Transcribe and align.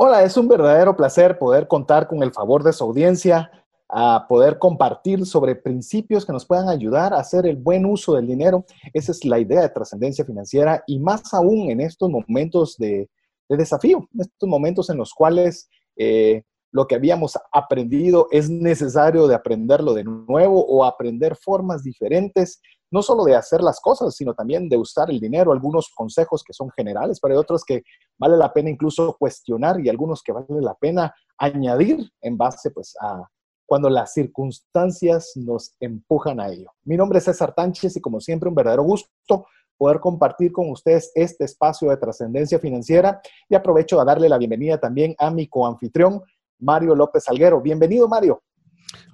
Hola, 0.00 0.22
es 0.22 0.36
un 0.36 0.46
verdadero 0.46 0.96
placer 0.96 1.40
poder 1.40 1.66
contar 1.66 2.06
con 2.06 2.22
el 2.22 2.30
favor 2.30 2.62
de 2.62 2.72
su 2.72 2.84
audiencia, 2.84 3.50
a 3.88 4.26
poder 4.28 4.60
compartir 4.60 5.26
sobre 5.26 5.56
principios 5.56 6.24
que 6.24 6.32
nos 6.32 6.46
puedan 6.46 6.68
ayudar 6.68 7.12
a 7.12 7.18
hacer 7.18 7.46
el 7.46 7.56
buen 7.56 7.84
uso 7.84 8.14
del 8.14 8.28
dinero. 8.28 8.64
Esa 8.92 9.10
es 9.10 9.24
la 9.24 9.40
idea 9.40 9.60
de 9.60 9.70
trascendencia 9.70 10.24
financiera 10.24 10.84
y 10.86 11.00
más 11.00 11.34
aún 11.34 11.68
en 11.72 11.80
estos 11.80 12.08
momentos 12.08 12.76
de, 12.76 13.10
desafío, 13.48 14.08
en 14.14 14.20
estos 14.20 14.48
momentos 14.48 14.88
en 14.88 14.98
los 14.98 15.12
cuales 15.12 15.68
eh, 15.96 16.44
lo 16.70 16.86
que 16.86 16.94
habíamos 16.94 17.36
aprendido 17.50 18.28
es 18.30 18.48
necesario 18.48 19.26
de 19.26 19.34
aprenderlo 19.34 19.94
de 19.94 20.04
nuevo 20.04 20.64
o 20.64 20.84
aprender 20.84 21.34
formas 21.34 21.82
diferentes 21.82 22.60
no 22.90 23.02
solo 23.02 23.24
de 23.24 23.36
hacer 23.36 23.60
las 23.62 23.80
cosas, 23.80 24.14
sino 24.14 24.34
también 24.34 24.68
de 24.68 24.76
usar 24.76 25.10
el 25.10 25.20
dinero, 25.20 25.52
algunos 25.52 25.90
consejos 25.94 26.42
que 26.42 26.52
son 26.52 26.70
generales, 26.70 27.18
pero 27.20 27.34
hay 27.34 27.40
otros 27.40 27.64
que 27.64 27.82
vale 28.18 28.36
la 28.36 28.52
pena 28.52 28.70
incluso 28.70 29.16
cuestionar 29.18 29.80
y 29.80 29.88
algunos 29.88 30.22
que 30.22 30.32
vale 30.32 30.46
la 30.48 30.74
pena 30.74 31.14
añadir 31.36 32.10
en 32.20 32.36
base 32.36 32.70
pues 32.70 32.94
a 33.00 33.28
cuando 33.66 33.90
las 33.90 34.14
circunstancias 34.14 35.32
nos 35.36 35.74
empujan 35.78 36.40
a 36.40 36.48
ello. 36.48 36.70
Mi 36.84 36.96
nombre 36.96 37.18
es 37.18 37.24
César 37.24 37.54
Tánchez 37.54 37.96
y 37.96 38.00
como 38.00 38.18
siempre 38.18 38.48
un 38.48 38.54
verdadero 38.54 38.82
gusto 38.82 39.46
poder 39.76 40.00
compartir 40.00 40.52
con 40.52 40.70
ustedes 40.70 41.12
este 41.14 41.44
espacio 41.44 41.90
de 41.90 41.98
trascendencia 41.98 42.58
financiera 42.58 43.20
y 43.48 43.54
aprovecho 43.54 44.00
a 44.00 44.04
darle 44.06 44.28
la 44.28 44.38
bienvenida 44.38 44.78
también 44.78 45.14
a 45.18 45.30
mi 45.30 45.48
coanfitrión 45.48 46.22
Mario 46.58 46.94
López 46.94 47.24
Salguero. 47.24 47.60
Bienvenido 47.60 48.08
Mario. 48.08 48.42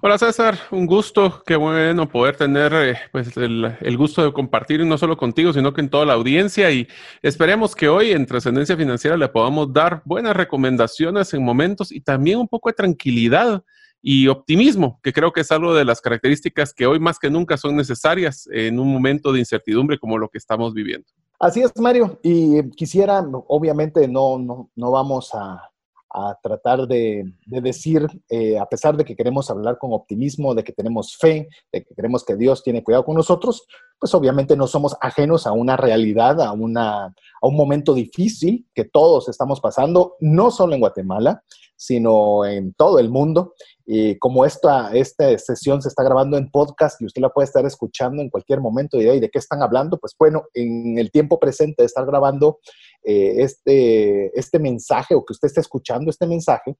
Hola 0.01 0.17
César, 0.17 0.57
un 0.71 0.85
gusto, 0.85 1.41
qué 1.45 1.55
bueno 1.55 2.07
poder 2.07 2.37
tener 2.37 2.73
eh, 2.73 2.97
pues 3.11 3.35
el, 3.37 3.97
gusto 3.97 4.23
de 4.23 4.31
compartir 4.31 4.85
no 4.85 4.97
solo 4.97 5.17
contigo, 5.17 5.51
sino 5.51 5.73
que 5.73 5.81
en 5.81 5.89
toda 5.89 6.05
la 6.05 6.13
audiencia. 6.13 6.69
Y 6.71 6.87
esperemos 7.21 7.75
que 7.75 7.89
hoy 7.89 8.11
en 8.11 8.25
Trascendencia 8.25 8.77
Financiera 8.77 9.17
le 9.17 9.27
podamos 9.27 9.73
dar 9.73 10.01
buenas 10.05 10.35
recomendaciones 10.35 11.33
en 11.33 11.43
momentos 11.43 11.91
y 11.91 12.01
también 12.01 12.39
un 12.39 12.47
poco 12.47 12.69
de 12.69 12.73
tranquilidad 12.73 13.63
y 14.01 14.27
optimismo, 14.27 14.99
que 15.01 15.11
creo 15.11 15.33
que 15.33 15.41
es 15.41 15.51
algo 15.51 15.73
de 15.73 15.83
las 15.83 15.99
características 15.99 16.73
que 16.73 16.85
hoy 16.85 16.99
más 16.99 17.17
que 17.17 17.31
nunca 17.31 17.57
son 17.57 17.75
necesarias 17.75 18.47
en 18.51 18.79
un 18.79 18.93
momento 18.93 19.33
de 19.33 19.39
incertidumbre 19.39 19.97
como 19.97 20.19
lo 20.19 20.29
que 20.29 20.37
estamos 20.37 20.73
viviendo. 20.75 21.07
Así 21.39 21.61
es, 21.61 21.71
Mario, 21.77 22.19
y 22.21 22.69
quisiera, 22.71 23.25
obviamente 23.47 24.07
no, 24.07 24.37
no, 24.37 24.69
no 24.75 24.91
vamos 24.91 25.31
a 25.33 25.71
a 26.15 26.39
tratar 26.41 26.87
de, 26.87 27.33
decir, 27.45 28.07
eh, 28.29 28.57
a 28.57 28.65
pesar 28.65 28.95
de 28.95 29.03
que 29.03 29.17
queremos 29.17 29.49
hablar 29.49 29.77
con 29.77 29.91
optimismo, 29.91 30.55
de 30.55 30.63
que 30.63 30.71
tenemos 30.71 31.17
fe, 31.17 31.49
de 31.73 31.83
que 31.83 31.93
creemos 31.93 32.23
que 32.23 32.37
Dios 32.37 32.63
tiene 32.63 32.83
cuidado 32.83 33.03
con 33.03 33.15
nosotros, 33.15 33.67
pues 33.99 34.13
obviamente 34.13 34.55
no 34.55 34.65
somos 34.65 34.95
ajenos 35.01 35.45
a 35.45 35.51
una 35.51 35.75
realidad, 35.75 36.41
a, 36.41 36.53
una, 36.53 37.05
a 37.05 37.13
un 37.47 37.55
momento 37.55 37.93
difícil 37.93 38.65
que 38.73 38.85
todos 38.85 39.27
estamos 39.27 39.59
pasando, 39.59 40.15
no 40.21 40.51
solo 40.51 40.73
en 40.73 40.79
Guatemala, 40.79 41.43
sino 41.75 42.45
en 42.45 42.73
todo 42.73 42.99
el 42.99 43.09
mundo. 43.09 43.53
Y 43.85 44.17
como 44.17 44.45
esta, 44.45 44.95
esta 44.95 45.37
sesión 45.37 45.81
se 45.81 45.89
está 45.89 46.03
grabando 46.03 46.37
en 46.37 46.49
podcast 46.49 47.01
y 47.01 47.05
usted 47.05 47.21
la 47.21 47.29
puede 47.29 47.45
estar 47.45 47.65
escuchando 47.65 48.21
en 48.21 48.29
cualquier 48.29 48.61
momento 48.61 48.99
y 48.99 49.19
de 49.19 49.29
qué 49.29 49.39
están 49.39 49.61
hablando, 49.61 49.97
pues 49.97 50.15
bueno, 50.17 50.43
en 50.53 50.97
el 50.97 51.11
tiempo 51.11 51.39
presente 51.39 51.83
de 51.83 51.87
estar 51.87 52.05
grabando 52.05 52.59
eh, 53.05 53.35
este, 53.43 54.37
este 54.37 54.59
mensaje 54.59 55.15
o 55.15 55.23
que 55.23 55.33
usted 55.33 55.47
esté 55.47 55.61
escuchando 55.61 56.09
este 56.09 56.27
mensaje, 56.27 56.75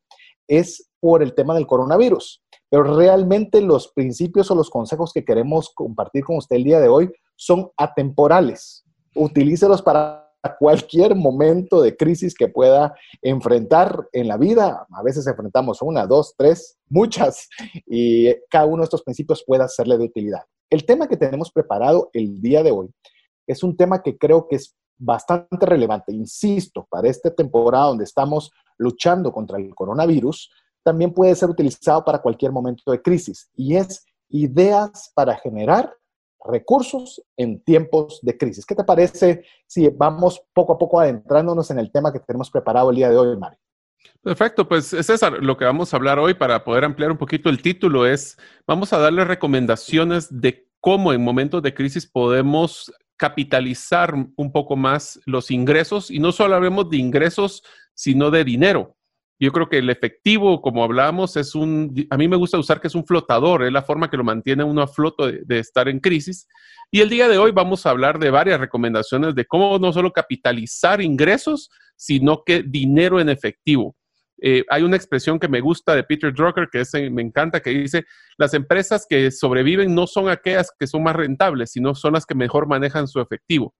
es 0.47 0.89
por 0.99 1.23
el 1.23 1.33
tema 1.33 1.53
del 1.53 1.67
coronavirus. 1.67 2.43
Pero 2.69 2.95
realmente 2.95 3.61
los 3.61 3.89
principios 3.93 4.49
o 4.51 4.55
los 4.55 4.69
consejos 4.69 5.13
que 5.13 5.23
queremos 5.23 5.71
compartir 5.73 6.23
con 6.23 6.37
usted 6.37 6.55
el 6.55 6.63
día 6.63 6.79
de 6.79 6.87
hoy 6.87 7.11
son 7.35 7.69
atemporales. 7.77 8.83
Utilícelos 9.13 9.81
para 9.81 10.25
cualquier 10.59 11.15
momento 11.15 11.81
de 11.81 11.95
crisis 11.95 12.35
que 12.35 12.47
pueda 12.47 12.95
enfrentar 13.21 14.07
en 14.11 14.27
la 14.27 14.37
vida. 14.37 14.85
A 14.91 15.03
veces 15.03 15.25
enfrentamos 15.27 15.81
una, 15.81 16.05
dos, 16.05 16.35
tres, 16.37 16.77
muchas, 16.89 17.47
y 17.85 18.33
cada 18.49 18.65
uno 18.65 18.77
de 18.77 18.85
estos 18.85 19.03
principios 19.03 19.43
pueda 19.45 19.67
serle 19.67 19.97
de 19.97 20.05
utilidad. 20.05 20.41
El 20.69 20.85
tema 20.85 21.07
que 21.07 21.17
tenemos 21.17 21.51
preparado 21.51 22.09
el 22.13 22.41
día 22.41 22.63
de 22.63 22.71
hoy 22.71 22.89
es 23.47 23.63
un 23.63 23.77
tema 23.77 24.01
que 24.01 24.17
creo 24.17 24.47
que 24.47 24.57
es 24.57 24.75
bastante 24.97 25.65
relevante, 25.65 26.13
insisto, 26.13 26.87
para 26.89 27.09
esta 27.09 27.33
temporada 27.33 27.87
donde 27.87 28.03
estamos 28.03 28.51
luchando 28.77 29.31
contra 29.31 29.57
el 29.57 29.73
coronavirus, 29.73 30.51
también 30.83 31.13
puede 31.13 31.35
ser 31.35 31.49
utilizado 31.49 32.03
para 32.05 32.19
cualquier 32.19 32.51
momento 32.51 32.91
de 32.91 33.01
crisis 33.01 33.49
y 33.55 33.75
es 33.75 34.05
ideas 34.29 35.11
para 35.15 35.35
generar 35.35 35.93
recursos 36.43 37.21
en 37.37 37.63
tiempos 37.63 38.19
de 38.21 38.37
crisis. 38.37 38.65
¿Qué 38.65 38.75
te 38.75 38.83
parece 38.83 39.43
si 39.65 39.87
vamos 39.89 40.41
poco 40.53 40.73
a 40.73 40.77
poco 40.77 40.99
adentrándonos 40.99 41.71
en 41.71 41.79
el 41.79 41.91
tema 41.91 42.13
que 42.13 42.19
tenemos 42.19 42.51
preparado 42.51 42.91
el 42.91 42.97
día 42.97 43.09
de 43.09 43.17
hoy, 43.17 43.37
Mario? 43.37 43.59
Perfecto, 44.21 44.67
pues 44.67 44.85
César, 44.85 45.33
lo 45.41 45.57
que 45.57 45.65
vamos 45.65 45.93
a 45.93 45.97
hablar 45.97 46.19
hoy 46.19 46.33
para 46.35 46.63
poder 46.63 46.83
ampliar 46.83 47.11
un 47.11 47.17
poquito 47.17 47.49
el 47.49 47.61
título 47.61 48.05
es, 48.05 48.37
vamos 48.67 48.93
a 48.93 48.99
darle 48.99 49.25
recomendaciones 49.25 50.27
de 50.41 50.67
cómo 50.79 51.13
en 51.13 51.23
momentos 51.23 51.63
de 51.63 51.73
crisis 51.73 52.05
podemos 52.05 52.93
capitalizar 53.17 54.13
un 54.13 54.51
poco 54.51 54.75
más 54.75 55.19
los 55.25 55.51
ingresos 55.51 56.11
y 56.11 56.19
no 56.19 56.31
solo 56.31 56.55
hablemos 56.55 56.89
de 56.89 56.97
ingresos, 56.97 57.63
sino 57.93 58.31
de 58.31 58.43
dinero. 58.43 58.95
Yo 59.37 59.51
creo 59.51 59.67
que 59.67 59.79
el 59.79 59.89
efectivo, 59.89 60.61
como 60.61 60.83
hablábamos, 60.83 61.35
es 61.35 61.55
un, 61.55 62.07
a 62.09 62.15
mí 62.15 62.27
me 62.27 62.37
gusta 62.37 62.57
usar 62.57 62.79
que 62.79 62.87
es 62.87 62.95
un 62.95 63.05
flotador, 63.05 63.63
es 63.63 63.71
la 63.71 63.81
forma 63.81 64.09
que 64.09 64.15
lo 64.15 64.23
mantiene 64.23 64.63
uno 64.63 64.81
a 64.81 64.87
floto 64.87 65.27
de, 65.29 65.59
estar 65.59 65.89
en 65.89 65.99
crisis. 65.99 66.47
Y 66.89 67.01
el 67.01 67.09
día 67.09 67.27
de 67.27 67.37
hoy 67.37 67.51
vamos 67.51 67.85
a 67.85 67.89
hablar 67.89 68.17
de 68.17 68.29
varias 68.29 68.59
recomendaciones 68.59 69.35
de 69.35 69.45
cómo 69.45 69.77
no 69.77 69.91
solo 69.91 70.13
capitalizar 70.13 71.01
ingresos, 71.01 71.69
sino 71.97 72.43
que 72.45 72.63
dinero 72.63 73.19
en 73.19 73.27
efectivo. 73.27 73.95
Eh, 74.41 74.63
hay 74.69 74.83
una 74.83 74.95
expresión 74.97 75.39
que 75.39 75.47
me 75.47 75.61
gusta 75.61 75.95
de 75.95 76.03
Peter 76.03 76.33
Drucker, 76.33 76.69
que 76.69 77.09
me 77.09 77.21
encanta, 77.21 77.61
que 77.61 77.69
dice, 77.71 78.05
las 78.37 78.53
empresas 78.53 79.05
que 79.09 79.31
sobreviven 79.31 79.93
no 79.95 80.07
son 80.07 80.29
aquellas 80.29 80.71
que 80.77 80.87
son 80.87 81.03
más 81.03 81.15
rentables, 81.15 81.71
sino 81.71 81.95
son 81.95 82.13
las 82.13 82.25
que 82.25 82.35
mejor 82.35 82.67
manejan 82.67 83.07
su 83.07 83.19
efectivo. 83.21 83.73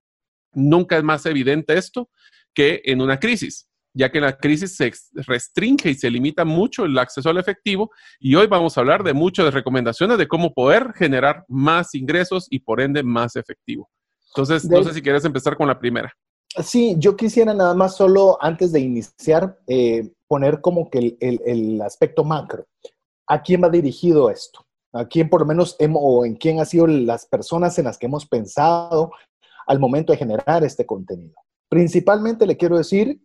Nunca 0.52 0.96
es 0.96 1.04
más 1.04 1.26
evidente 1.26 1.76
esto 1.76 2.08
que 2.54 2.80
en 2.84 3.02
una 3.02 3.18
crisis 3.18 3.68
ya 3.96 4.12
que 4.12 4.18
en 4.18 4.24
la 4.24 4.36
crisis 4.36 4.76
se 4.76 4.92
restringe 5.26 5.88
y 5.88 5.94
se 5.94 6.10
limita 6.10 6.44
mucho 6.44 6.84
el 6.84 6.98
acceso 6.98 7.30
al 7.30 7.38
efectivo. 7.38 7.90
Y 8.20 8.34
hoy 8.34 8.46
vamos 8.46 8.76
a 8.76 8.82
hablar 8.82 9.02
de 9.02 9.14
muchas 9.14 9.54
recomendaciones 9.54 10.18
de 10.18 10.28
cómo 10.28 10.52
poder 10.52 10.92
generar 10.94 11.46
más 11.48 11.94
ingresos 11.94 12.46
y 12.50 12.58
por 12.58 12.82
ende 12.82 13.02
más 13.02 13.36
efectivo. 13.36 13.88
Entonces, 14.34 14.68
no 14.68 14.84
sé 14.84 14.92
si 14.92 15.00
quieres 15.00 15.24
empezar 15.24 15.56
con 15.56 15.66
la 15.66 15.78
primera. 15.78 16.12
Sí, 16.62 16.96
yo 16.98 17.16
quisiera 17.16 17.52
nada 17.52 17.74
más 17.74 17.96
solo 17.96 18.38
antes 18.40 18.72
de 18.72 18.80
iniciar 18.80 19.58
eh, 19.66 20.10
poner 20.26 20.60
como 20.60 20.88
que 20.88 21.16
el, 21.20 21.82
aspecto 21.82 22.24
macro. 22.24 22.66
¿A 23.26 23.42
quién 23.42 23.62
va 23.62 23.68
dirigido 23.68 24.30
esto? 24.30 24.64
¿A 24.92 25.06
quién 25.06 25.28
por 25.28 25.40
lo 25.40 25.46
menos 25.46 25.76
hemos, 25.78 26.00
o 26.02 26.24
en 26.24 26.36
quién 26.36 26.58
han 26.58 26.66
sido 26.66 26.86
las 26.86 27.26
personas 27.26 27.78
en 27.78 27.84
las 27.84 27.98
que 27.98 28.06
hemos 28.06 28.26
pensado 28.26 29.10
al 29.66 29.78
momento 29.78 30.12
de 30.12 30.18
generar 30.18 30.64
este 30.64 30.86
contenido? 30.86 31.34
Principalmente 31.68 32.46
le 32.46 32.56
quiero 32.56 32.78
decir, 32.78 33.20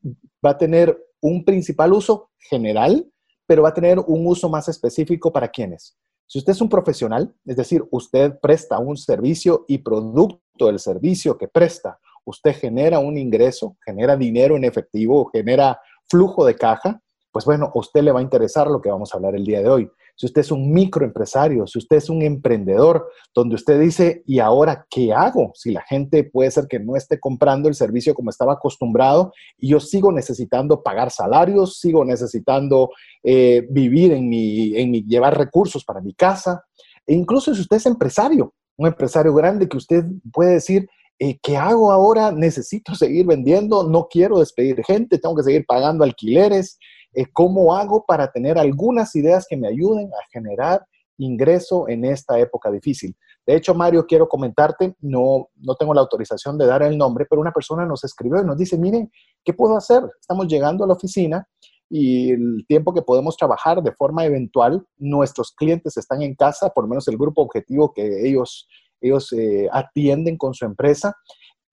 va 0.46 0.52
a 0.52 0.58
tener 0.58 0.97
un 1.22 1.46
principal 1.46 1.94
uso 1.94 2.31
general, 2.38 3.09
pero 3.46 3.64
va 3.64 3.70
a 3.70 3.74
tener 3.74 4.00
un 4.00 4.28
uso 4.28 4.50
más 4.50 4.68
específico 4.68 5.31
para 5.31 5.47
quienes. 5.47 5.96
Si 6.28 6.40
usted 6.40 6.53
es 6.53 6.61
un 6.61 6.70
profesional, 6.70 7.34
es 7.46 7.56
decir, 7.56 7.85
usted 7.91 8.40
presta 8.41 8.79
un 8.79 8.97
servicio 8.97 9.66
y 9.67 9.78
producto 9.78 10.67
del 10.67 10.79
servicio 10.79 11.38
que 11.38 11.47
presta, 11.47 12.00
usted 12.26 12.56
genera 12.56 13.00
un 13.00 13.18
ingreso, 13.18 13.78
genera 13.85 14.16
dinero 14.16 14.56
en 14.56 14.64
efectivo, 14.64 15.29
genera 15.32 15.79
flujo 16.09 16.46
de 16.46 16.56
caja, 16.56 17.02
pues 17.32 17.46
bueno, 17.46 17.72
a 17.73 17.79
usted 17.79 18.02
le 18.02 18.12
va 18.12 18.20
a 18.20 18.23
interesar 18.23 18.68
lo 18.68 18.82
que 18.82 18.90
vamos 18.90 19.14
a 19.14 19.18
hablar 19.18 19.35
el 19.35 19.46
día 19.46 19.62
de 19.62 19.70
hoy 19.70 19.91
si 20.22 20.28
usted 20.28 20.41
es 20.41 20.52
un 20.52 20.72
microempresario, 20.72 21.66
si 21.66 21.79
usted 21.79 21.97
es 21.97 22.08
un 22.08 22.22
emprendedor, 22.22 23.09
donde 23.34 23.56
usted 23.56 23.79
dice, 23.79 24.22
¿y 24.28 24.38
ahora 24.38 24.85
qué 24.88 25.12
hago? 25.12 25.52
Si 25.56 25.72
la 25.72 25.82
gente 25.82 26.23
puede 26.23 26.52
ser 26.52 26.68
que 26.68 26.79
no 26.79 26.96
esté 26.96 27.20
comprando 27.20 27.68
el 27.68 27.73
servicio 27.73 28.14
como 28.14 28.29
estaba 28.29 28.53
acostumbrado 28.53 29.34
y 29.58 29.70
yo 29.70 29.79
sigo 29.79 30.12
necesitando 30.12 30.84
pagar 30.84 31.09
salarios, 31.09 31.79
sigo 31.79 32.06
necesitando 32.06 32.91
eh, 33.23 33.66
vivir 33.72 34.12
en 34.12 34.29
mi, 34.29 34.78
en 34.78 34.91
mi, 34.91 35.02
llevar 35.03 35.35
recursos 35.35 35.84
para 35.84 36.02
mi 36.02 36.14
casa. 36.14 36.66
E 37.08 37.16
incluso 37.16 37.56
si 37.56 37.62
usted 37.62 37.78
es 37.78 37.88
empresario, 37.88 38.53
un 38.78 38.88
empresario 38.88 39.34
grande 39.34 39.68
que 39.68 39.78
usted 39.78 40.06
puede 40.32 40.53
decir, 40.53 40.88
eh, 41.23 41.38
¿qué 41.40 41.56
hago 41.56 41.91
ahora? 41.91 42.32
Necesito 42.32 42.96
seguir 42.96 43.28
vendiendo, 43.28 43.84
no 43.84 44.08
quiero 44.09 44.40
despedir 44.40 44.84
gente, 44.84 45.20
tengo 45.20 45.35
que 45.35 45.44
seguir 45.44 45.64
pagando 45.68 46.03
alquileres, 46.03 46.79
eh, 47.14 47.28
cómo 47.32 47.76
hago 47.76 48.03
para 48.08 48.32
tener 48.32 48.58
algunas 48.58 49.16
ideas 49.16 49.46
que 49.47 49.56
me 49.56 49.68
ayuden 49.68 50.08
a 50.08 50.28
generar 50.32 50.84
ingreso 51.20 51.88
en 51.88 52.06
esta 52.06 52.40
época 52.40 52.72
difícil. 52.72 53.16
De 53.46 53.56
hecho, 53.56 53.76
Mario, 53.76 54.08
quiero 54.08 54.28
comentarte, 54.28 54.96
no, 55.00 55.50
no 55.58 55.76
tengo 55.76 55.94
la 55.94 56.02
autorización 56.02 56.58
de 56.58 56.66
dar 56.66 56.82
el 56.82 56.97
nombre, 56.97 57.28
pero 57.29 57.40
una 57.40 57.52
persona 57.52 57.85
nos 57.85 58.03
escribió 58.03 58.41
y 58.41 58.46
nos 58.46 58.58
dice, 58.58 58.76
miren, 58.79 59.12
¿qué 59.46 59.53
puedo 59.53 59.78
hacer? 59.78 60.02
Estamos 60.20 60.47
llegando 60.47 60.85
a 60.85 60.88
la 60.88 60.94
oficina 60.94 61.47
y 61.88 62.32
el 62.32 62.66
tiempo 62.68 62.96
que 62.96 63.03
podemos 63.03 63.38
trabajar 63.38 63.84
de 63.84 63.91
forma 63.91 64.26
eventual, 64.26 64.84
nuestros 64.97 65.52
clientes 65.52 65.97
están 65.97 66.23
en 66.23 66.34
casa, 66.34 66.72
por 66.72 66.85
lo 66.85 66.88
menos 66.88 67.08
el 67.08 67.18
grupo 67.18 67.44
objetivo 67.44 67.94
que 67.94 68.28
ellos, 68.28 68.68
ellos 69.02 69.32
eh, 69.34 69.68
atienden 69.72 70.38
con 70.38 70.53
su 70.53 70.66
empresa. 70.66 71.16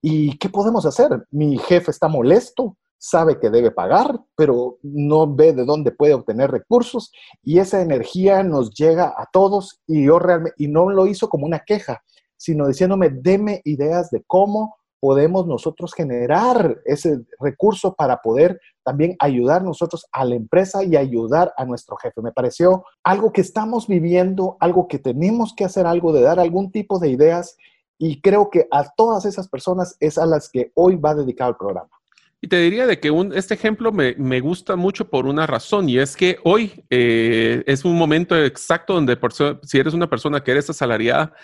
¿Y 0.01 0.37
qué 0.39 0.49
podemos 0.49 0.87
hacer? 0.87 1.27
Mi 1.31 1.59
jefe 1.59 1.91
está 1.91 2.09
molesto, 2.09 2.77
sabe 2.99 3.39
que 3.39 3.51
debe 3.51 3.71
pagar, 3.71 4.21
pero 4.37 4.79
no 4.83 5.33
ve 5.33 5.53
de 5.53 5.65
dónde 5.65 5.93
puede 5.93 6.15
obtener 6.15 6.51
recursos 6.51 7.13
y 7.43 7.59
esa 7.59 7.81
energía 7.81 8.43
nos 8.43 8.71
llega 8.75 9.15
a 9.17 9.29
todos 9.33 9.81
y 9.87 10.07
yo 10.07 10.19
realmente, 10.19 10.55
y 10.59 10.69
no 10.69 10.91
lo 10.91 11.07
hizo 11.07 11.29
como 11.29 11.47
una 11.47 11.61
queja, 11.61 12.03
sino 12.37 12.67
diciéndome, 12.67 13.11
deme 13.11 13.61
ideas 13.65 14.11
de 14.11 14.23
cómo 14.27 14.77
podemos 15.01 15.47
nosotros 15.47 15.95
generar 15.95 16.79
ese 16.85 17.21
recurso 17.39 17.95
para 17.95 18.19
poder 18.19 18.61
también 18.83 19.17
ayudar 19.19 19.63
nosotros 19.63 20.07
a 20.13 20.25
la 20.25 20.35
empresa 20.35 20.83
y 20.83 20.97
ayudar 20.97 21.53
a 21.57 21.65
nuestro 21.65 21.97
jefe. 21.97 22.23
Me 22.23 22.33
pareció 22.33 22.85
algo 23.05 23.33
que 23.33 23.41
estamos 23.41 23.87
viviendo, 23.87 24.57
algo 24.61 24.89
que 24.89 24.99
tenemos 24.99 25.55
que 25.55 25.65
hacer 25.65 25.87
algo 25.87 26.13
de 26.13 26.23
dar 26.23 26.41
algún 26.41 26.73
tipo 26.73 26.99
de 26.99 27.11
ideas 27.11 27.57
y 27.99 28.21
creo 28.21 28.49
que 28.51 28.67
a 28.71 28.89
todas 28.97 29.25
esas 29.25 29.49
personas 29.49 29.97
es 30.01 30.19
a 30.19 30.27
las 30.27 30.49
que 30.49 30.73
hoy 30.75 30.97
va 30.97 31.15
dedicado 31.15 31.51
el 31.51 31.57
programa. 31.57 31.91
Y 32.41 32.47
te 32.47 32.57
diría 32.61 32.87
de 32.87 33.01
que 33.01 33.11
un, 33.11 33.35
este 33.35 33.55
ejemplo 33.55 33.91
me, 33.91 34.15
me, 34.15 34.39
gusta 34.39 34.77
mucho 34.77 35.11
por 35.11 35.27
una 35.27 35.45
razón 35.45 35.89
y 35.89 35.99
es 35.99 36.17
que 36.17 36.39
hoy 36.45 36.85
eh, 36.89 37.65
es 37.67 37.85
un 37.85 37.99
momento 37.99 38.37
exacto 38.37 38.95
donde 38.95 39.17
por, 39.17 39.33
si 39.33 39.79
eres 39.79 39.93
una 39.93 40.09
persona 40.09 40.41
que 40.43 40.53
eres 40.53 40.71
asalariada, 40.71 41.35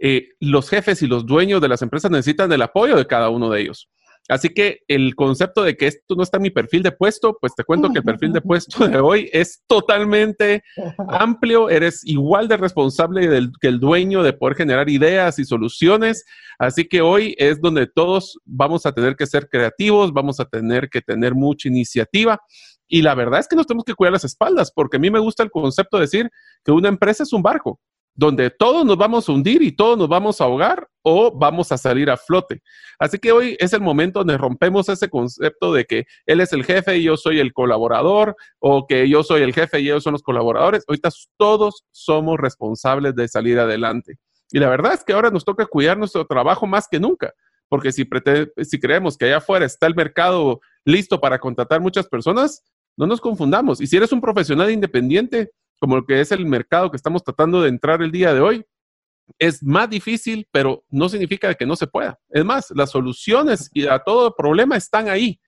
eh, 0.00 0.30
los 0.40 0.68
jefes 0.68 1.02
y 1.02 1.06
los 1.06 1.26
dueños 1.26 1.60
de 1.60 1.68
las 1.68 1.82
empresas 1.82 2.10
necesitan 2.10 2.52
el 2.52 2.62
apoyo 2.62 2.96
de 2.96 3.06
cada 3.06 3.30
uno 3.30 3.50
de 3.50 3.62
ellos. 3.62 3.88
Así 4.28 4.50
que 4.50 4.80
el 4.88 5.14
concepto 5.14 5.62
de 5.62 5.74
que 5.76 5.86
esto 5.86 6.14
no 6.14 6.22
está 6.22 6.36
en 6.36 6.42
mi 6.42 6.50
perfil 6.50 6.82
de 6.82 6.92
puesto, 6.92 7.38
pues 7.40 7.54
te 7.54 7.64
cuento 7.64 7.90
que 7.90 8.00
el 8.00 8.04
perfil 8.04 8.32
de 8.34 8.40
puesto 8.42 8.86
de 8.86 8.98
hoy 8.98 9.30
es 9.32 9.62
totalmente 9.66 10.62
amplio. 11.08 11.70
Eres 11.70 12.04
igual 12.04 12.46
de 12.46 12.58
responsable 12.58 13.26
del, 13.26 13.52
que 13.58 13.68
el 13.68 13.80
dueño 13.80 14.22
de 14.22 14.34
poder 14.34 14.56
generar 14.56 14.90
ideas 14.90 15.38
y 15.38 15.46
soluciones. 15.46 16.26
Así 16.58 16.86
que 16.86 17.00
hoy 17.00 17.34
es 17.38 17.58
donde 17.62 17.86
todos 17.86 18.38
vamos 18.44 18.84
a 18.84 18.92
tener 18.92 19.16
que 19.16 19.26
ser 19.26 19.48
creativos, 19.48 20.12
vamos 20.12 20.40
a 20.40 20.44
tener 20.44 20.90
que 20.90 21.00
tener 21.00 21.34
mucha 21.34 21.68
iniciativa. 21.68 22.38
Y 22.86 23.00
la 23.00 23.14
verdad 23.14 23.40
es 23.40 23.48
que 23.48 23.56
nos 23.56 23.66
tenemos 23.66 23.84
que 23.84 23.94
cuidar 23.94 24.12
las 24.12 24.24
espaldas, 24.24 24.70
porque 24.74 24.98
a 24.98 25.00
mí 25.00 25.10
me 25.10 25.18
gusta 25.18 25.42
el 25.42 25.50
concepto 25.50 25.96
de 25.96 26.02
decir 26.02 26.30
que 26.64 26.72
una 26.72 26.88
empresa 26.88 27.22
es 27.22 27.32
un 27.32 27.42
barco 27.42 27.80
donde 28.18 28.50
todos 28.50 28.84
nos 28.84 28.96
vamos 28.96 29.28
a 29.28 29.32
hundir 29.32 29.62
y 29.62 29.70
todos 29.70 29.96
nos 29.96 30.08
vamos 30.08 30.40
a 30.40 30.44
ahogar 30.44 30.88
o 31.02 31.30
vamos 31.30 31.70
a 31.70 31.78
salir 31.78 32.10
a 32.10 32.16
flote. 32.16 32.62
Así 32.98 33.16
que 33.16 33.30
hoy 33.30 33.56
es 33.60 33.72
el 33.72 33.80
momento 33.80 34.18
donde 34.18 34.36
rompemos 34.36 34.88
ese 34.88 35.08
concepto 35.08 35.72
de 35.72 35.84
que 35.84 36.04
él 36.26 36.40
es 36.40 36.52
el 36.52 36.64
jefe 36.64 36.98
y 36.98 37.04
yo 37.04 37.16
soy 37.16 37.38
el 37.38 37.52
colaborador 37.52 38.34
o 38.58 38.88
que 38.88 39.08
yo 39.08 39.22
soy 39.22 39.42
el 39.42 39.54
jefe 39.54 39.78
y 39.78 39.84
ellos 39.86 40.02
son 40.02 40.14
los 40.14 40.24
colaboradores. 40.24 40.82
Ahorita 40.88 41.10
todos 41.36 41.84
somos 41.92 42.40
responsables 42.40 43.14
de 43.14 43.28
salir 43.28 43.56
adelante. 43.60 44.18
Y 44.50 44.58
la 44.58 44.68
verdad 44.68 44.94
es 44.94 45.04
que 45.04 45.12
ahora 45.12 45.30
nos 45.30 45.44
toca 45.44 45.64
cuidar 45.66 45.96
nuestro 45.96 46.26
trabajo 46.26 46.66
más 46.66 46.88
que 46.90 46.98
nunca, 46.98 47.32
porque 47.68 47.92
si, 47.92 48.04
creemos 48.80 49.16
que 49.16 49.26
allá 49.26 49.36
afuera 49.36 49.64
está 49.64 49.86
el 49.86 49.94
mercado 49.94 50.58
listo 50.84 51.20
para 51.20 51.38
contratar 51.38 51.80
muchas 51.80 52.08
personas, 52.08 52.64
no 52.96 53.06
nos 53.06 53.20
confundamos. 53.20 53.80
Y 53.80 53.86
si 53.86 53.96
eres 53.96 54.10
un 54.10 54.20
profesional 54.20 54.72
independiente, 54.72 55.52
como 55.78 55.96
lo 55.96 56.04
que 56.04 56.20
es 56.20 56.32
el 56.32 56.46
mercado 56.46 56.90
que 56.90 56.96
estamos 56.96 57.22
tratando 57.22 57.62
de 57.62 57.68
entrar 57.68 58.02
el 58.02 58.12
día 58.12 58.34
de 58.34 58.40
hoy, 58.40 58.64
es 59.38 59.62
más 59.62 59.90
difícil, 59.90 60.48
pero 60.50 60.84
no 60.90 61.08
significa 61.08 61.54
que 61.54 61.66
no 61.66 61.76
se 61.76 61.86
pueda. 61.86 62.18
Es 62.30 62.44
más, 62.44 62.70
las 62.74 62.90
soluciones 62.90 63.70
y 63.72 63.86
a 63.86 63.98
todo 63.98 64.34
problema 64.34 64.76
están 64.76 65.08
ahí. 65.08 65.40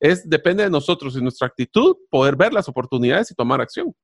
Es 0.00 0.28
depende 0.28 0.64
de 0.64 0.70
nosotros 0.70 1.16
y 1.16 1.22
nuestra 1.22 1.46
actitud 1.46 1.96
poder 2.10 2.36
ver 2.36 2.52
las 2.52 2.68
oportunidades 2.68 3.30
y 3.30 3.34
tomar 3.34 3.60
acción. 3.60 3.94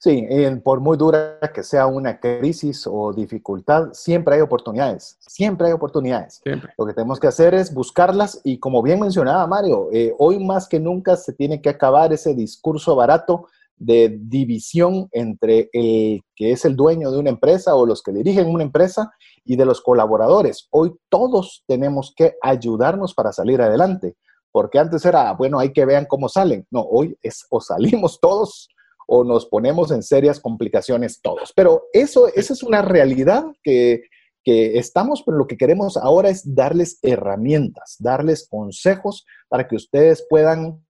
Sí, 0.00 0.26
por 0.64 0.80
muy 0.80 0.96
dura 0.96 1.38
que 1.54 1.62
sea 1.62 1.86
una 1.86 2.18
crisis 2.18 2.86
o 2.86 3.12
dificultad, 3.12 3.92
siempre 3.92 4.36
hay 4.36 4.40
oportunidades, 4.40 5.16
siempre 5.20 5.68
hay 5.68 5.72
oportunidades. 5.72 6.40
Lo 6.76 6.86
que 6.86 6.94
tenemos 6.94 7.20
que 7.20 7.28
hacer 7.28 7.54
es 7.54 7.72
buscarlas 7.72 8.40
y 8.42 8.58
como 8.58 8.82
bien 8.82 9.00
mencionaba 9.00 9.46
Mario, 9.46 9.88
eh, 9.92 10.12
hoy 10.18 10.44
más 10.44 10.68
que 10.68 10.80
nunca 10.80 11.16
se 11.16 11.32
tiene 11.32 11.60
que 11.60 11.68
acabar 11.68 12.12
ese 12.12 12.34
discurso 12.34 12.96
barato 12.96 13.46
de 13.76 14.18
división 14.20 15.08
entre 15.12 15.68
el 15.72 16.22
que 16.34 16.52
es 16.52 16.64
el 16.64 16.76
dueño 16.76 17.10
de 17.10 17.18
una 17.18 17.30
empresa 17.30 17.74
o 17.74 17.86
los 17.86 18.02
que 18.02 18.12
dirigen 18.12 18.48
una 18.48 18.62
empresa 18.62 19.12
y 19.44 19.56
de 19.56 19.66
los 19.66 19.80
colaboradores. 19.80 20.68
Hoy 20.70 20.92
todos 21.08 21.62
tenemos 21.66 22.12
que 22.16 22.34
ayudarnos 22.42 23.14
para 23.14 23.32
salir 23.32 23.60
adelante, 23.60 24.16
porque 24.50 24.78
antes 24.78 25.04
era, 25.04 25.32
bueno, 25.34 25.58
hay 25.58 25.72
que 25.72 25.84
vean 25.84 26.06
cómo 26.06 26.28
salen. 26.28 26.66
No, 26.70 26.80
hoy 26.82 27.16
es 27.22 27.46
o 27.50 27.60
salimos 27.60 28.18
todos 28.20 28.68
o 29.06 29.24
nos 29.24 29.46
ponemos 29.46 29.90
en 29.90 30.02
serias 30.02 30.40
complicaciones 30.40 31.20
todos. 31.20 31.52
Pero 31.54 31.84
eso, 31.92 32.28
esa 32.28 32.52
es 32.52 32.62
una 32.62 32.82
realidad 32.82 33.44
que, 33.62 34.02
que 34.42 34.78
estamos, 34.78 35.22
pero 35.24 35.38
lo 35.38 35.46
que 35.46 35.56
queremos 35.56 35.96
ahora 35.96 36.28
es 36.28 36.54
darles 36.54 36.98
herramientas, 37.02 37.96
darles 37.98 38.48
consejos 38.48 39.24
para 39.48 39.68
que 39.68 39.76
ustedes 39.76 40.26
puedan 40.28 40.84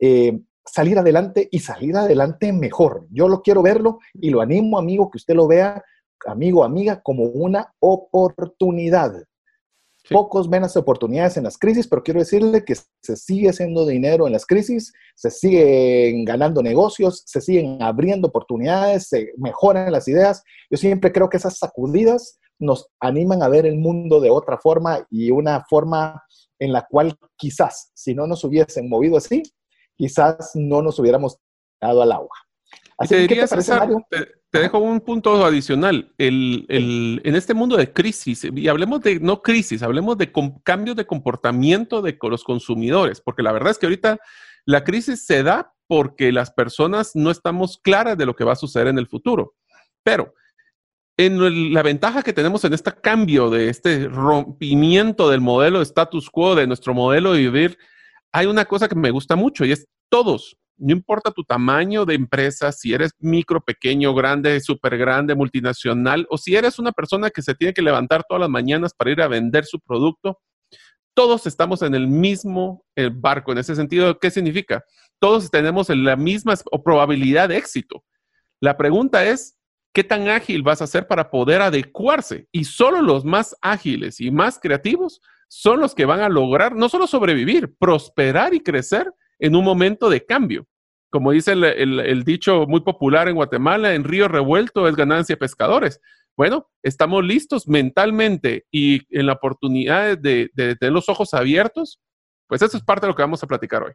eh, 0.00 0.40
salir 0.66 0.98
adelante 0.98 1.48
y 1.50 1.60
salir 1.60 1.96
adelante 1.96 2.52
mejor. 2.52 3.06
Yo 3.10 3.28
lo 3.28 3.42
quiero 3.42 3.62
verlo 3.62 4.00
y 4.14 4.30
lo 4.30 4.40
animo, 4.40 4.78
amigo, 4.78 5.10
que 5.10 5.18
usted 5.18 5.34
lo 5.34 5.46
vea, 5.46 5.82
amigo, 6.26 6.64
amiga, 6.64 7.00
como 7.02 7.24
una 7.24 7.72
oportunidad. 7.78 9.12
Pocos 10.08 10.48
ven 10.48 10.62
las 10.62 10.76
oportunidades 10.76 11.36
en 11.36 11.44
las 11.44 11.58
crisis, 11.58 11.88
pero 11.88 12.02
quiero 12.02 12.20
decirle 12.20 12.64
que 12.64 12.76
se 13.02 13.16
sigue 13.16 13.48
haciendo 13.48 13.84
dinero 13.84 14.26
en 14.26 14.32
las 14.32 14.46
crisis, 14.46 14.92
se 15.16 15.30
siguen 15.32 16.24
ganando 16.24 16.62
negocios, 16.62 17.24
se 17.26 17.40
siguen 17.40 17.82
abriendo 17.82 18.28
oportunidades, 18.28 19.08
se 19.08 19.32
mejoran 19.36 19.90
las 19.90 20.06
ideas. 20.06 20.44
Yo 20.70 20.76
siempre 20.76 21.10
creo 21.10 21.28
que 21.28 21.38
esas 21.38 21.58
sacudidas 21.58 22.38
nos 22.58 22.88
animan 23.00 23.42
a 23.42 23.48
ver 23.48 23.66
el 23.66 23.78
mundo 23.78 24.20
de 24.20 24.30
otra 24.30 24.58
forma 24.58 25.04
y 25.10 25.30
una 25.32 25.64
forma 25.68 26.22
en 26.58 26.72
la 26.72 26.86
cual 26.88 27.18
quizás 27.36 27.90
si 27.94 28.14
no 28.14 28.26
nos 28.26 28.44
hubiesen 28.44 28.88
movido 28.88 29.16
así, 29.16 29.42
quizás 29.96 30.52
no 30.54 30.82
nos 30.82 30.98
hubiéramos 30.98 31.38
dado 31.80 32.02
al 32.02 32.12
agua. 32.12 32.36
Así 32.98 33.14
te, 33.14 33.20
diría, 33.20 33.46
te, 33.46 34.26
te, 34.50 34.58
dejo 34.58 34.78
un 34.78 35.00
punto 35.00 35.44
adicional. 35.44 36.14
El, 36.16 36.64
en 36.68 37.34
este 37.34 37.52
mundo 37.52 37.76
de 37.76 37.92
crisis, 37.92 38.44
y 38.44 38.68
hablemos 38.68 39.02
de, 39.02 39.20
no 39.20 39.42
crisis, 39.42 39.82
hablemos 39.82 40.16
de 40.16 40.32
cambios 40.62 40.96
de 40.96 41.06
comportamiento 41.06 42.00
de 42.00 42.16
los 42.22 42.42
consumidores, 42.42 43.20
porque 43.20 43.42
la 43.42 43.52
verdad 43.52 43.72
es 43.72 43.78
que 43.78 43.86
ahorita 43.86 44.18
la 44.64 44.82
crisis 44.82 45.26
se 45.26 45.42
da 45.42 45.74
porque 45.86 46.32
las 46.32 46.50
personas 46.50 47.12
no 47.14 47.30
estamos 47.30 47.78
claras 47.78 48.16
de 48.16 48.26
lo 48.26 48.34
que 48.34 48.44
va 48.44 48.52
a 48.52 48.56
suceder 48.56 48.88
en 48.88 48.98
el 48.98 49.06
futuro. 49.06 49.54
Pero 50.02 50.32
en 51.18 51.72
la 51.72 51.82
ventaja 51.82 52.22
que 52.22 52.32
tenemos 52.32 52.64
en 52.64 52.72
este 52.72 52.92
cambio, 52.92 53.50
de 53.50 53.68
este 53.68 54.08
rompimiento 54.08 55.30
del 55.30 55.40
modelo 55.40 55.78
de 55.78 55.84
status 55.84 56.30
quo, 56.30 56.54
de 56.54 56.66
nuestro 56.66 56.94
modelo 56.94 57.32
de 57.32 57.40
vivir 57.40 57.78
hay 58.36 58.44
una 58.44 58.66
cosa 58.66 58.86
que 58.86 58.94
me 58.94 59.10
gusta 59.10 59.34
mucho 59.34 59.64
y 59.64 59.72
es 59.72 59.86
todos, 60.10 60.58
no 60.76 60.92
importa 60.92 61.30
tu 61.30 61.42
tamaño 61.42 62.04
de 62.04 62.14
empresa, 62.14 62.70
si 62.70 62.92
eres 62.92 63.12
micro, 63.18 63.62
pequeño, 63.62 64.12
grande, 64.14 64.60
súper 64.60 64.98
grande, 64.98 65.34
multinacional, 65.34 66.26
o 66.28 66.36
si 66.36 66.54
eres 66.54 66.78
una 66.78 66.92
persona 66.92 67.30
que 67.30 67.40
se 67.40 67.54
tiene 67.54 67.72
que 67.72 67.80
levantar 67.80 68.24
todas 68.28 68.42
las 68.42 68.50
mañanas 68.50 68.92
para 68.92 69.10
ir 69.10 69.22
a 69.22 69.28
vender 69.28 69.64
su 69.64 69.80
producto, 69.80 70.38
todos 71.14 71.46
estamos 71.46 71.80
en 71.80 71.94
el 71.94 72.08
mismo 72.08 72.84
eh, 72.94 73.08
barco. 73.10 73.52
En 73.52 73.58
ese 73.58 73.74
sentido, 73.74 74.18
¿qué 74.18 74.30
significa? 74.30 74.84
Todos 75.18 75.50
tenemos 75.50 75.88
la 75.88 76.16
misma 76.16 76.56
probabilidad 76.84 77.48
de 77.48 77.56
éxito. 77.56 78.04
La 78.60 78.76
pregunta 78.76 79.24
es, 79.24 79.56
¿qué 79.94 80.04
tan 80.04 80.28
ágil 80.28 80.62
vas 80.62 80.82
a 80.82 80.86
ser 80.86 81.06
para 81.06 81.30
poder 81.30 81.62
adecuarse? 81.62 82.48
Y 82.52 82.64
solo 82.64 83.00
los 83.00 83.24
más 83.24 83.56
ágiles 83.62 84.20
y 84.20 84.30
más 84.30 84.58
creativos 84.58 85.22
son 85.48 85.80
los 85.80 85.94
que 85.94 86.04
van 86.04 86.20
a 86.20 86.28
lograr 86.28 86.74
no 86.74 86.88
solo 86.88 87.06
sobrevivir, 87.06 87.74
prosperar 87.78 88.54
y 88.54 88.60
crecer 88.60 89.12
en 89.38 89.56
un 89.56 89.64
momento 89.64 90.10
de 90.10 90.24
cambio. 90.24 90.66
Como 91.10 91.30
dice 91.30 91.52
el, 91.52 92.24
dicho 92.24 92.66
muy 92.66 92.80
popular 92.80 93.28
en 93.28 93.36
Guatemala, 93.36 93.94
en 93.94 94.04
río 94.04 94.28
revuelto 94.28 94.88
es 94.88 94.96
ganancia 94.96 95.36
pescadores. 95.36 96.00
Bueno, 96.36 96.68
estamos 96.82 97.24
listos 97.24 97.68
mentalmente 97.68 98.66
y 98.70 99.00
en 99.16 99.26
la 99.26 99.34
oportunidad 99.34 100.18
de, 100.18 100.50
de 100.52 100.76
tener 100.76 100.92
los 100.92 101.08
ojos 101.08 101.32
abiertos, 101.32 102.00
pues 102.46 102.60
eso 102.60 102.76
es 102.76 102.82
parte 102.82 103.06
de 103.06 103.12
lo 103.12 103.16
que 103.16 103.22
vamos 103.22 103.42
a 103.42 103.46
platicar 103.46 103.82
hoy. 103.82 103.92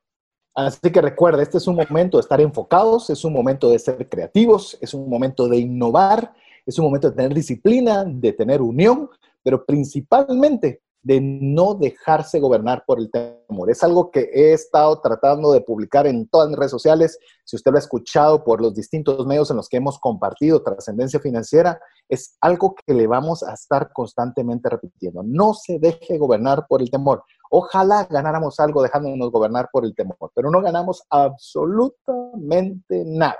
Así 0.53 0.91
que 0.91 1.01
recuerda, 1.01 1.43
este 1.43 1.59
es 1.59 1.67
un 1.67 1.75
momento 1.75 2.17
de 2.17 2.21
estar 2.21 2.41
enfocados, 2.41 3.09
es 3.09 3.23
un 3.23 3.33
momento 3.33 3.69
de 3.69 3.79
ser 3.79 4.09
creativos, 4.09 4.77
es 4.81 4.93
un 4.93 5.09
momento 5.09 5.47
de 5.47 5.57
innovar, 5.59 6.33
es 6.65 6.77
un 6.77 6.85
momento 6.85 7.09
de 7.09 7.15
tener 7.15 7.33
disciplina, 7.33 8.03
de 8.05 8.33
tener 8.33 8.61
unión, 8.61 9.09
pero 9.43 9.65
principalmente 9.65 10.81
de 11.03 11.19
no 11.21 11.73
dejarse 11.73 12.39
gobernar 12.39 12.83
por 12.85 12.99
el 12.99 13.09
temor. 13.09 13.69
Es 13.69 13.83
algo 13.83 14.11
que 14.11 14.29
he 14.33 14.53
estado 14.53 15.01
tratando 15.01 15.51
de 15.51 15.61
publicar 15.61 16.05
en 16.05 16.27
todas 16.27 16.49
mis 16.49 16.57
redes 16.57 16.71
sociales. 16.71 17.17
Si 17.43 17.55
usted 17.55 17.71
lo 17.71 17.77
ha 17.77 17.79
escuchado 17.79 18.43
por 18.43 18.61
los 18.61 18.75
distintos 18.75 19.25
medios 19.25 19.49
en 19.49 19.57
los 19.57 19.67
que 19.67 19.77
hemos 19.77 19.99
compartido 19.99 20.61
trascendencia 20.61 21.19
financiera, 21.19 21.79
es 22.07 22.37
algo 22.41 22.75
que 22.75 22.93
le 22.93 23.07
vamos 23.07 23.41
a 23.43 23.53
estar 23.53 23.91
constantemente 23.93 24.69
repitiendo. 24.69 25.23
No 25.23 25.53
se 25.53 25.79
deje 25.79 26.17
gobernar 26.17 26.65
por 26.67 26.81
el 26.81 26.91
temor. 26.91 27.23
Ojalá 27.49 28.07
ganáramos 28.09 28.59
algo 28.59 28.81
dejándonos 28.81 29.31
gobernar 29.31 29.69
por 29.71 29.85
el 29.85 29.95
temor, 29.95 30.31
pero 30.35 30.51
no 30.51 30.61
ganamos 30.61 31.03
absolutamente 31.09 33.03
nada. 33.05 33.39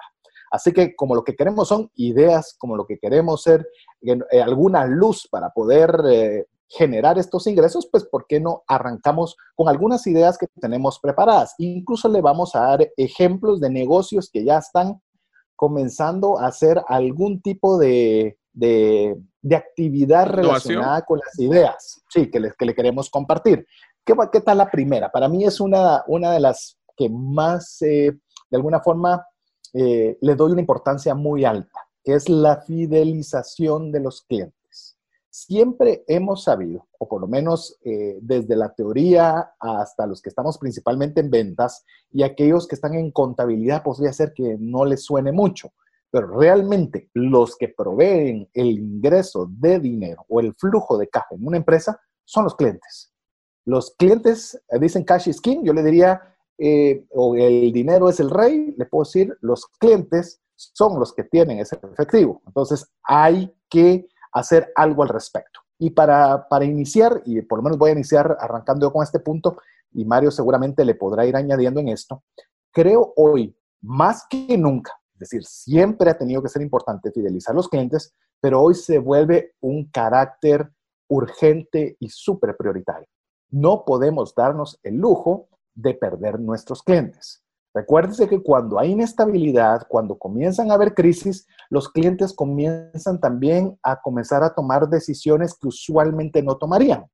Así 0.52 0.74
que 0.74 0.96
como 0.96 1.16
lo 1.16 1.24
que 1.24 1.36
queremos 1.36 1.70
son 1.70 1.90
ideas, 1.96 2.56
como 2.60 2.76
lo 2.76 2.86
que 2.86 3.00
queremos 3.00 3.42
ser 3.42 3.66
eh, 4.02 4.42
alguna 4.42 4.86
luz 4.86 5.28
para 5.32 5.50
poder 5.52 6.02
eh, 6.10 6.46
generar 6.72 7.18
estos 7.18 7.48
ingresos, 7.48 7.88
pues 7.92 8.06
¿por 8.06 8.26
qué 8.28 8.40
no 8.40 8.64
arrancamos 8.66 9.36
con 9.56 9.68
algunas 9.68 10.08
ideas 10.08 10.38
que 10.38 10.48
tenemos 10.60 11.00
preparadas? 11.00 11.54
Incluso 11.58 12.08
le 12.08 12.22
vamos 12.22 12.56
a 12.56 12.62
dar 12.62 12.90
ejemplos 12.96 13.60
de 13.60 13.70
negocios 13.70 14.30
que 14.32 14.46
ya 14.46 14.58
están 14.58 15.02
comenzando 15.56 16.40
a 16.40 16.48
hacer 16.48 16.82
algún 16.88 17.42
tipo 17.42 17.78
de, 17.78 18.38
actividad 19.52 20.28
relacionada 20.28 21.02
con 21.02 21.20
las 21.20 21.38
ideas, 21.40 22.02
sí, 22.10 22.32
que 22.32 22.40
le, 22.40 22.54
que 22.58 22.66
le 22.66 22.74
queremos 22.74 23.10
compartir. 23.10 23.68
¿Qué, 24.06 24.14
¿Qué, 24.32 24.40
tal 24.40 24.60
la 24.60 24.72
primera? 24.72 25.12
Para 25.12 25.28
mí 25.28 25.44
es 25.44 25.60
una, 25.60 26.04
una 26.08 26.32
de 26.32 26.40
las 26.40 26.78
que 26.96 27.10
más, 27.10 27.82
eh, 27.82 28.18
de 28.50 28.58
alguna 28.58 28.80
forma, 28.80 29.26
eh, 29.74 30.18
le 30.22 30.36
doy 30.36 30.54
una 30.54 30.62
importancia 30.62 31.14
muy 31.16 31.44
alta, 31.44 31.80
que 32.04 32.14
es 32.14 32.30
la 32.30 32.62
fidelización 32.62 33.92
de 33.92 34.00
los 34.00 34.22
clientes 34.22 34.61
siempre 35.32 36.04
hemos 36.08 36.44
sabido, 36.44 36.88
o 37.00 37.08
por 37.08 37.22
lo 37.22 37.28
menos 37.28 37.80
eh, 37.86 38.20
desde 38.22 38.58
la 38.58 38.74
teoría 38.76 39.54
hasta 39.60 40.06
los 40.06 40.22
que 40.22 40.28
estamos 40.28 40.58
principalmente 40.58 41.22
en 41.22 41.32
ventas 41.32 41.86
y 42.12 42.24
aquellos 42.24 42.68
que 42.68 42.76
están 42.76 42.96
en 42.96 43.12
contabilidad, 43.12 43.82
podría 43.82 44.12
ser 44.12 44.34
que 44.34 44.58
no 44.60 44.84
les 44.84 45.06
suene 45.06 45.32
mucho, 45.32 45.72
pero 46.12 46.38
realmente 46.38 47.10
los 47.14 47.56
que 47.56 47.70
proveen 47.70 48.50
el 48.54 48.72
ingreso 48.72 49.48
de 49.50 49.80
dinero 49.80 50.26
o 50.28 50.42
el 50.42 50.54
flujo 50.54 50.98
de 50.98 51.08
caja 51.08 51.34
en 51.34 51.48
una 51.48 51.58
empresa 51.58 52.00
son 52.26 52.44
los 52.44 52.56
clientes. 52.56 53.14
Los 53.66 53.96
clientes 53.98 54.62
eh, 54.70 54.80
dicen 54.80 55.06
cash 55.06 55.30
is 55.30 55.40
king, 55.40 55.64
yo 55.64 55.72
le 55.72 55.82
diría, 55.82 56.22
eh, 56.58 57.06
o 57.12 57.36
el 57.36 57.72
dinero 57.72 58.10
es 58.10 58.20
el 58.20 58.30
rey, 58.30 58.76
le 58.78 58.86
puedo 58.86 59.06
decir, 59.06 59.34
los 59.40 59.66
clientes 59.80 60.42
son 60.58 61.00
los 61.00 61.14
que 61.14 61.24
tienen 61.24 61.60
ese 61.60 61.80
efectivo. 61.82 62.42
Entonces 62.46 62.92
hay 63.04 63.56
que 63.70 64.08
hacer 64.32 64.72
algo 64.76 65.04
al 65.04 65.10
respecto. 65.10 65.62
Y 65.78 65.92
para, 65.92 66.46
iniciar, 66.62 67.22
y 67.26 67.42
por 67.42 67.60
lo 67.60 67.64
menos 67.64 67.78
voy 67.78 67.90
a 67.90 67.94
iniciar 67.94 68.38
arrancando 68.40 68.92
con 68.94 69.04
este 69.04 69.20
punto, 69.20 69.58
y 69.94 70.06
Mario 70.06 70.32
seguramente 70.32 70.86
le 70.86 70.96
podrá 70.96 71.26
ir 71.26 71.36
añadiendo 71.36 71.80
en 71.80 71.90
esto, 71.90 72.24
creo 72.72 73.14
hoy, 73.16 73.56
más 73.82 74.26
que 74.30 74.58
nunca, 74.58 74.94
es 75.14 75.20
decir, 75.20 75.44
siempre 75.44 76.12
ha 76.12 76.18
tenido 76.18 76.42
que 76.42 76.50
ser 76.50 76.62
importante 76.62 77.12
fidelizar 77.12 77.54
a 77.54 77.56
los 77.56 77.68
clientes, 77.68 78.14
pero 78.40 78.62
hoy 78.62 78.76
se 78.76 79.00
vuelve 79.00 79.56
un 79.60 79.90
carácter 79.90 80.72
urgente 81.08 81.98
y 82.00 82.10
súper 82.10 82.56
prioritario. 82.56 83.08
No 83.50 83.84
podemos 83.84 84.34
darnos 84.34 84.80
el 84.84 84.96
lujo 84.96 85.50
de 85.74 85.94
perder 85.94 86.40
nuestros 86.40 86.84
clientes. 86.84 87.44
Recuérdese 87.74 88.28
que 88.28 88.44
cuando 88.44 88.80
hay 88.80 88.92
inestabilidad, 88.92 89.88
cuando 89.88 90.18
comienzan 90.18 90.72
a 90.72 90.74
haber 90.74 90.94
crisis, 90.94 91.48
los 91.70 91.88
clientes 91.88 92.34
comienzan 92.34 93.20
también 93.22 93.80
a 93.82 94.02
comenzar 94.02 94.44
a 94.44 94.54
tomar 94.54 94.90
decisiones 94.90 95.58
que 95.58 95.70
usualmente 95.70 96.44
no 96.44 96.58
tomarían, 96.58 97.06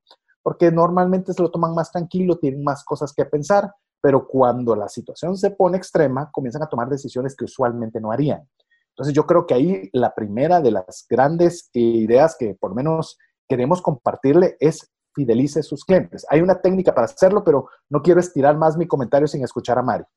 porque 0.41 0.71
normalmente 0.71 1.33
se 1.33 1.41
lo 1.43 1.51
toman 1.51 1.75
más 1.75 1.91
tranquilo, 1.91 2.39
tienen 2.39 2.63
más 2.63 2.83
cosas 2.83 3.13
que 3.13 3.25
pensar, 3.25 3.71
pero 4.01 4.27
cuando 4.27 4.75
la 4.75 4.89
situación 4.89 5.37
se 5.37 5.51
pone 5.51 5.77
extrema, 5.77 6.31
comienzan 6.31 6.63
a 6.63 6.69
tomar 6.69 6.89
decisiones 6.89 7.35
que 7.35 7.45
usualmente 7.45 8.01
no 8.01 8.11
harían. 8.11 8.47
Entonces 8.89 9.13
yo 9.13 9.27
creo 9.27 9.45
que 9.45 9.53
ahí 9.53 9.89
la 9.93 10.15
primera 10.15 10.59
de 10.59 10.71
las 10.71 11.05
grandes 11.07 11.69
ideas 11.73 12.35
que 12.37 12.55
por 12.55 12.73
menos 12.73 13.19
queremos 13.47 13.79
compartirle 13.79 14.57
es 14.59 14.91
fidelice 15.13 15.61
sus 15.61 15.85
clientes. 15.85 16.25
Hay 16.31 16.41
una 16.41 16.61
técnica 16.61 16.95
para 16.95 17.05
hacerlo, 17.05 17.43
pero 17.43 17.69
no 17.89 18.01
quiero 18.01 18.19
estirar 18.19 18.57
más 18.57 18.75
mi 18.75 18.87
comentario 18.87 19.27
sin 19.27 19.43
escuchar 19.43 19.77
a 19.77 19.83
Mario. 19.83 20.07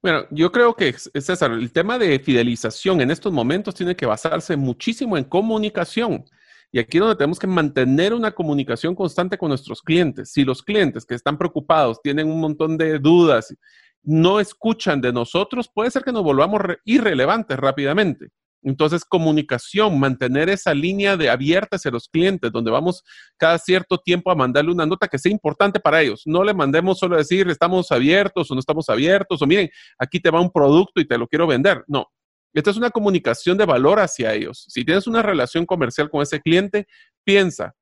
Bueno, 0.00 0.26
yo 0.30 0.50
creo 0.50 0.74
que, 0.74 0.92
César, 0.92 1.52
el 1.52 1.72
tema 1.72 1.98
de 1.98 2.18
fidelización 2.18 3.00
en 3.00 3.10
estos 3.10 3.32
momentos 3.32 3.74
tiene 3.74 3.96
que 3.96 4.06
basarse 4.06 4.56
muchísimo 4.56 5.16
en 5.16 5.24
comunicación. 5.24 6.24
Y 6.72 6.78
aquí 6.78 6.96
es 6.96 7.00
donde 7.02 7.16
tenemos 7.16 7.38
que 7.38 7.46
mantener 7.46 8.14
una 8.14 8.32
comunicación 8.32 8.94
constante 8.94 9.36
con 9.36 9.50
nuestros 9.50 9.82
clientes. 9.82 10.32
Si 10.32 10.44
los 10.44 10.62
clientes 10.62 11.04
que 11.04 11.14
están 11.14 11.36
preocupados 11.36 12.00
tienen 12.02 12.30
un 12.30 12.40
montón 12.40 12.78
de 12.78 12.98
dudas, 12.98 13.54
no 14.02 14.40
escuchan 14.40 15.00
de 15.00 15.12
nosotros, 15.12 15.70
puede 15.72 15.90
ser 15.90 16.02
que 16.02 16.12
nos 16.12 16.24
volvamos 16.24 16.60
irrelevantes 16.84 17.58
rápidamente. 17.58 18.30
Entonces, 18.62 19.04
comunicación, 19.04 19.98
mantener 19.98 20.48
esa 20.48 20.72
línea 20.72 21.16
de 21.16 21.28
abierta 21.28 21.76
hacia 21.76 21.90
los 21.90 22.08
clientes, 22.08 22.52
donde 22.52 22.70
vamos 22.70 23.02
cada 23.36 23.58
cierto 23.58 23.98
tiempo 23.98 24.30
a 24.30 24.34
mandarle 24.34 24.72
una 24.72 24.86
nota 24.86 25.08
que 25.08 25.18
sea 25.18 25.32
importante 25.32 25.80
para 25.80 26.00
ellos. 26.00 26.22
No 26.26 26.44
le 26.44 26.54
mandemos 26.54 26.98
solo 26.98 27.16
decir 27.16 27.48
estamos 27.48 27.90
abiertos 27.90 28.50
o 28.50 28.54
no 28.54 28.60
estamos 28.60 28.88
abiertos, 28.88 29.42
o 29.42 29.46
miren, 29.46 29.70
aquí 29.98 30.20
te 30.20 30.30
va 30.30 30.40
un 30.40 30.50
producto 30.50 31.00
y 31.00 31.06
te 31.06 31.18
lo 31.18 31.26
quiero 31.26 31.46
vender. 31.46 31.84
No. 31.86 32.06
Esta 32.54 32.70
es 32.70 32.76
una 32.76 32.90
comunicación 32.90 33.56
de 33.56 33.64
valor 33.64 33.98
hacia 33.98 34.34
ellos. 34.34 34.66
Si 34.68 34.84
tienes 34.84 35.06
una 35.06 35.22
relación 35.22 35.64
comercial 35.64 36.10
con 36.10 36.22
ese 36.22 36.40
cliente, 36.40 36.86
piensa, 37.24 37.74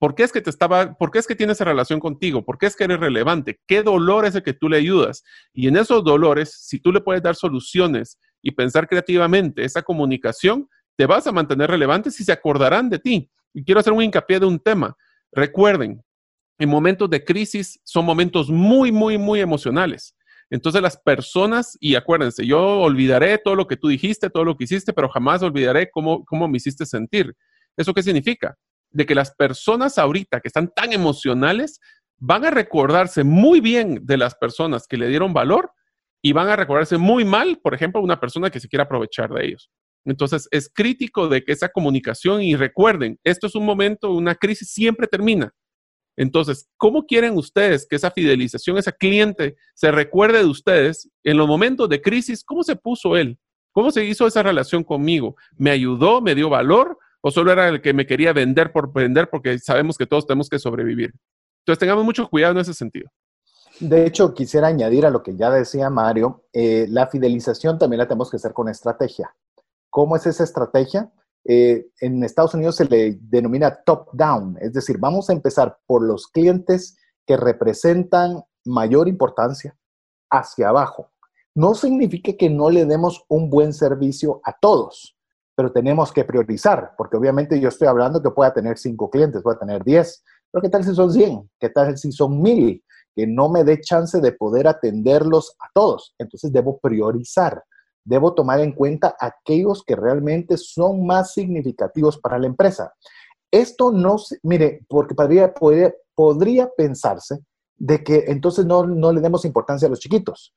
¿Por 0.00 0.14
qué 0.14 0.22
es 0.22 0.32
que 0.32 0.40
te 0.40 0.48
estaba, 0.48 0.94
por 0.94 1.10
qué 1.10 1.18
es 1.18 1.26
que 1.26 1.36
tiene 1.36 1.52
esa 1.52 1.66
relación 1.66 2.00
contigo? 2.00 2.42
¿Por 2.42 2.56
qué 2.56 2.64
es 2.64 2.74
que 2.74 2.84
eres 2.84 3.00
relevante? 3.00 3.60
¿Qué 3.66 3.82
dolor 3.82 4.24
es 4.24 4.34
el 4.34 4.42
que 4.42 4.54
tú 4.54 4.70
le 4.70 4.78
ayudas? 4.78 5.22
Y 5.52 5.68
en 5.68 5.76
esos 5.76 6.02
dolores, 6.02 6.56
si 6.58 6.78
tú 6.78 6.90
le 6.90 7.02
puedes 7.02 7.22
dar 7.22 7.36
soluciones 7.36 8.18
y 8.42 8.52
pensar 8.52 8.88
creativamente 8.88 9.64
esa 9.64 9.82
comunicación, 9.82 10.68
te 10.96 11.06
vas 11.06 11.26
a 11.26 11.32
mantener 11.32 11.70
relevante 11.70 12.10
si 12.10 12.24
se 12.24 12.32
acordarán 12.32 12.88
de 12.88 12.98
ti. 12.98 13.30
Y 13.52 13.64
quiero 13.64 13.80
hacer 13.80 13.92
un 13.92 14.02
hincapié 14.02 14.38
de 14.38 14.46
un 14.46 14.58
tema. 14.58 14.96
Recuerden, 15.32 16.02
en 16.58 16.68
momentos 16.68 17.08
de 17.08 17.24
crisis 17.24 17.80
son 17.84 18.04
momentos 18.04 18.50
muy, 18.50 18.92
muy, 18.92 19.16
muy 19.16 19.40
emocionales. 19.40 20.14
Entonces 20.50 20.82
las 20.82 20.96
personas, 20.98 21.78
y 21.80 21.94
acuérdense, 21.94 22.44
yo 22.44 22.80
olvidaré 22.80 23.38
todo 23.38 23.54
lo 23.54 23.66
que 23.66 23.76
tú 23.76 23.88
dijiste, 23.88 24.30
todo 24.30 24.44
lo 24.44 24.56
que 24.56 24.64
hiciste, 24.64 24.92
pero 24.92 25.08
jamás 25.08 25.42
olvidaré 25.42 25.90
cómo, 25.90 26.24
cómo 26.24 26.48
me 26.48 26.56
hiciste 26.56 26.84
sentir. 26.84 27.34
¿Eso 27.76 27.94
qué 27.94 28.02
significa? 28.02 28.56
De 28.90 29.06
que 29.06 29.14
las 29.14 29.34
personas 29.34 29.96
ahorita 29.96 30.40
que 30.40 30.48
están 30.48 30.72
tan 30.74 30.92
emocionales 30.92 31.80
van 32.18 32.44
a 32.44 32.50
recordarse 32.50 33.22
muy 33.24 33.60
bien 33.60 34.00
de 34.02 34.16
las 34.16 34.34
personas 34.34 34.86
que 34.86 34.96
le 34.96 35.08
dieron 35.08 35.32
valor 35.32 35.72
y 36.22 36.32
van 36.32 36.48
a 36.48 36.56
recordarse 36.56 36.98
muy 36.98 37.24
mal, 37.24 37.58
por 37.62 37.74
ejemplo, 37.74 38.00
una 38.00 38.20
persona 38.20 38.50
que 38.50 38.60
se 38.60 38.68
quiera 38.68 38.84
aprovechar 38.84 39.30
de 39.30 39.46
ellos. 39.46 39.70
Entonces, 40.04 40.48
es 40.50 40.70
crítico 40.72 41.28
de 41.28 41.44
que 41.44 41.52
esa 41.52 41.68
comunicación, 41.68 42.42
y 42.42 42.56
recuerden, 42.56 43.18
esto 43.24 43.46
es 43.46 43.54
un 43.54 43.64
momento, 43.64 44.12
una 44.12 44.34
crisis 44.34 44.70
siempre 44.70 45.06
termina. 45.06 45.52
Entonces, 46.16 46.68
¿cómo 46.76 47.06
quieren 47.06 47.36
ustedes 47.36 47.86
que 47.88 47.96
esa 47.96 48.10
fidelización, 48.10 48.76
ese 48.76 48.92
cliente 48.92 49.56
se 49.74 49.90
recuerde 49.90 50.38
de 50.38 50.46
ustedes 50.46 51.08
en 51.24 51.36
los 51.36 51.46
momentos 51.46 51.88
de 51.88 52.02
crisis? 52.02 52.44
¿Cómo 52.44 52.62
se 52.62 52.76
puso 52.76 53.16
él? 53.16 53.38
¿Cómo 53.72 53.90
se 53.90 54.04
hizo 54.04 54.26
esa 54.26 54.42
relación 54.42 54.84
conmigo? 54.84 55.36
¿Me 55.56 55.70
ayudó? 55.70 56.20
¿Me 56.20 56.34
dio 56.34 56.48
valor? 56.48 56.98
¿O 57.22 57.30
solo 57.30 57.52
era 57.52 57.68
el 57.68 57.80
que 57.80 57.94
me 57.94 58.06
quería 58.06 58.32
vender 58.32 58.72
por 58.72 58.92
vender 58.92 59.30
porque 59.30 59.58
sabemos 59.58 59.96
que 59.96 60.06
todos 60.06 60.26
tenemos 60.26 60.48
que 60.48 60.58
sobrevivir? 60.58 61.12
Entonces, 61.60 61.78
tengamos 61.78 62.04
mucho 62.04 62.28
cuidado 62.28 62.52
en 62.52 62.60
ese 62.60 62.74
sentido. 62.74 63.10
De 63.80 64.04
hecho, 64.04 64.34
quisiera 64.34 64.68
añadir 64.68 65.06
a 65.06 65.10
lo 65.10 65.22
que 65.22 65.36
ya 65.36 65.50
decía 65.50 65.88
Mario, 65.88 66.44
eh, 66.52 66.86
la 66.90 67.06
fidelización 67.06 67.78
también 67.78 67.98
la 67.98 68.06
tenemos 68.06 68.30
que 68.30 68.36
hacer 68.36 68.52
con 68.52 68.68
estrategia. 68.68 69.34
¿Cómo 69.88 70.16
es 70.16 70.26
esa 70.26 70.44
estrategia? 70.44 71.10
Eh, 71.46 71.86
en 72.00 72.22
Estados 72.22 72.52
Unidos 72.52 72.76
se 72.76 72.84
le 72.84 73.18
denomina 73.22 73.82
top-down, 73.82 74.58
es 74.60 74.74
decir, 74.74 74.98
vamos 74.98 75.30
a 75.30 75.32
empezar 75.32 75.78
por 75.86 76.02
los 76.02 76.26
clientes 76.28 76.98
que 77.26 77.38
representan 77.38 78.42
mayor 78.66 79.08
importancia 79.08 79.74
hacia 80.28 80.68
abajo. 80.68 81.10
No 81.54 81.74
significa 81.74 82.34
que 82.38 82.50
no 82.50 82.68
le 82.68 82.84
demos 82.84 83.24
un 83.28 83.48
buen 83.48 83.72
servicio 83.72 84.42
a 84.44 84.58
todos, 84.60 85.16
pero 85.56 85.72
tenemos 85.72 86.12
que 86.12 86.24
priorizar, 86.24 86.92
porque 86.98 87.16
obviamente 87.16 87.58
yo 87.58 87.70
estoy 87.70 87.88
hablando 87.88 88.22
que 88.22 88.30
pueda 88.30 88.52
tener 88.52 88.76
cinco 88.76 89.08
clientes, 89.08 89.42
pueda 89.42 89.58
tener 89.58 89.82
diez, 89.82 90.22
pero 90.50 90.60
¿qué 90.60 90.68
tal 90.68 90.84
si 90.84 90.94
son 90.94 91.10
100? 91.10 91.50
¿Qué 91.58 91.70
tal 91.70 91.96
si 91.96 92.12
son 92.12 92.42
mil? 92.42 92.84
No 93.26 93.48
me 93.48 93.64
dé 93.64 93.80
chance 93.80 94.20
de 94.20 94.32
poder 94.32 94.68
atenderlos 94.68 95.56
a 95.60 95.68
todos. 95.74 96.14
Entonces 96.18 96.52
debo 96.52 96.78
priorizar, 96.78 97.64
debo 98.04 98.34
tomar 98.34 98.60
en 98.60 98.72
cuenta 98.72 99.16
aquellos 99.18 99.84
que 99.84 99.96
realmente 99.96 100.56
son 100.56 101.06
más 101.06 101.34
significativos 101.34 102.18
para 102.18 102.38
la 102.38 102.46
empresa. 102.46 102.92
Esto 103.50 103.90
no, 103.90 104.16
mire, 104.42 104.84
porque 104.88 105.14
podría, 105.14 105.52
podría, 106.14 106.70
pensarse 106.76 107.40
de 107.76 108.04
que 108.04 108.24
entonces 108.28 108.64
no, 108.64 108.84
le 108.84 109.20
demos 109.20 109.44
importancia 109.44 109.86
a 109.86 109.90
los 109.90 110.00
chiquitos. 110.00 110.54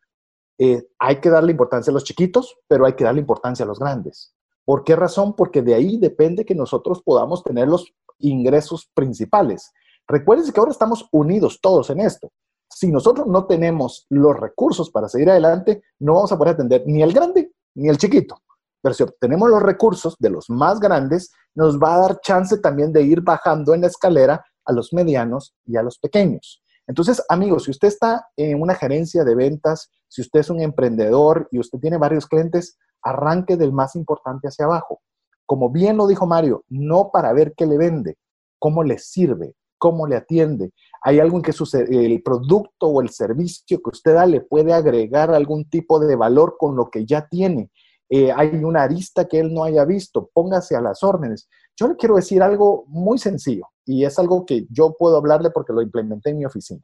Eh, 0.60 0.84
hay 1.00 1.20
que 1.20 1.30
darle 1.30 1.52
importancia 1.52 1.90
a 1.90 1.94
los 1.94 2.04
chiquitos, 2.04 2.56
pero 2.68 2.86
hay 2.86 2.94
que 2.94 3.04
darle 3.04 3.22
importancia 3.22 3.66
a 3.66 3.68
los 3.68 3.80
grandes. 3.80 4.34
¿Por 4.66 4.84
qué 4.84 4.96
razón? 4.96 5.36
Porque 5.36 5.62
de 5.62 5.74
ahí 5.74 5.98
depende 5.98 6.46
que 6.46 6.56
nosotros 6.56 7.02
podamos 7.04 7.44
tener 7.44 7.68
los 7.68 7.94
ingresos 8.20 8.90
principales. 8.94 9.72
Recuérdense 10.08 10.54
que 10.54 10.60
ahora 10.60 10.72
estamos 10.72 11.08
unidos 11.12 11.60
todos 11.62 11.90
en 11.90 12.00
esto. 12.02 12.32
Si 12.74 12.92
nosotros 12.92 13.28
no 13.28 13.46
tenemos 13.46 14.06
los 14.10 14.38
recursos 14.40 14.90
para 14.90 15.08
seguir 15.08 15.30
adelante, 15.30 15.84
no 16.00 16.16
vamos 16.16 16.32
a 16.32 16.38
poder 16.38 16.56
atender 16.56 16.84
ni 16.86 17.02
el 17.02 17.14
grande 17.14 17.52
ni 17.76 17.90
el 17.90 17.98
chiquito. 17.98 18.38
Pero 18.82 18.94
si 18.94 19.04
obtenemos 19.04 19.50
los 19.50 19.62
recursos 19.62 20.16
de 20.20 20.30
los 20.30 20.50
más 20.50 20.80
grandes, 20.80 21.32
nos 21.56 21.80
va 21.80 21.96
a 21.96 22.00
dar 22.00 22.20
chance 22.22 22.58
también 22.58 22.92
de 22.92 23.04
ir 23.04 23.22
bajando 23.22 23.74
en 23.74 23.82
la 23.82 23.88
escalera 23.88 24.44
a 24.66 24.74
los 24.74 24.92
medianos 24.92 25.56
y 25.66 25.78
a 25.78 25.84
los 25.84 26.00
pequeños. 26.00 26.62
Entonces, 26.88 27.24
amigos, 27.30 27.64
si 27.64 27.72
usted 27.72 27.88
está 27.88 28.28
en 28.36 28.62
una 28.62 28.76
gerencia 28.76 29.24
de 29.24 29.36
ventas, 29.36 29.90
si 30.10 30.22
usted 30.22 30.42
es 30.42 30.50
un 30.50 30.60
emprendedor 30.60 31.48
y 31.52 31.60
usted 31.60 31.80
tiene 31.80 31.98
varios 31.98 32.28
clientes, 32.28 32.78
arranque 33.02 33.56
del 33.56 33.72
más 33.72 33.96
importante 33.96 34.48
hacia 34.48 34.66
abajo. 34.66 35.02
Como 35.46 35.70
bien 35.70 35.98
lo 35.98 36.08
dijo 36.08 36.26
Mario, 36.26 36.64
no 36.70 37.10
para 37.12 37.32
ver 37.34 37.54
qué 37.56 37.66
le 37.66 37.78
vende, 37.78 38.18
cómo 38.60 38.84
le 38.84 38.98
sirve, 39.00 39.56
cómo 39.78 40.08
le 40.08 40.16
atiende. 40.16 40.72
Hay 41.04 41.20
algo 41.20 41.38
en 41.38 41.44
que 41.44 41.52
el 41.90 42.24
producto 42.24 42.88
o 42.88 43.02
el 43.02 43.10
servicio 43.10 43.82
que 43.82 43.90
usted 43.92 44.14
da 44.14 44.26
le 44.26 44.42
puede 44.42 44.74
agregar 44.74 45.32
algún 45.32 45.70
tipo 45.70 46.00
de 46.00 46.16
valor 46.16 46.56
con 46.58 46.76
lo 46.76 46.90
que 46.90 47.06
ya 47.06 47.28
tiene. 47.28 47.70
Eh, 48.10 48.32
hay 48.32 48.64
una 48.64 48.84
arista 48.84 49.26
que 49.26 49.40
él 49.40 49.54
no 49.54 49.64
haya 49.64 49.86
visto, 49.86 50.30
póngase 50.34 50.76
a 50.76 50.82
las 50.82 51.04
órdenes. 51.04 51.50
Yo 51.76 51.88
le 51.88 51.96
quiero 51.96 52.16
decir 52.16 52.42
algo 52.42 52.86
muy 52.88 53.18
sencillo 53.18 53.66
y 53.86 54.06
es 54.06 54.18
algo 54.18 54.46
que 54.46 54.66
yo 54.70 54.96
puedo 54.98 55.18
hablarle 55.18 55.50
porque 55.50 55.74
lo 55.74 55.82
implementé 55.82 56.30
en 56.30 56.38
mi 56.38 56.46
oficina. 56.46 56.84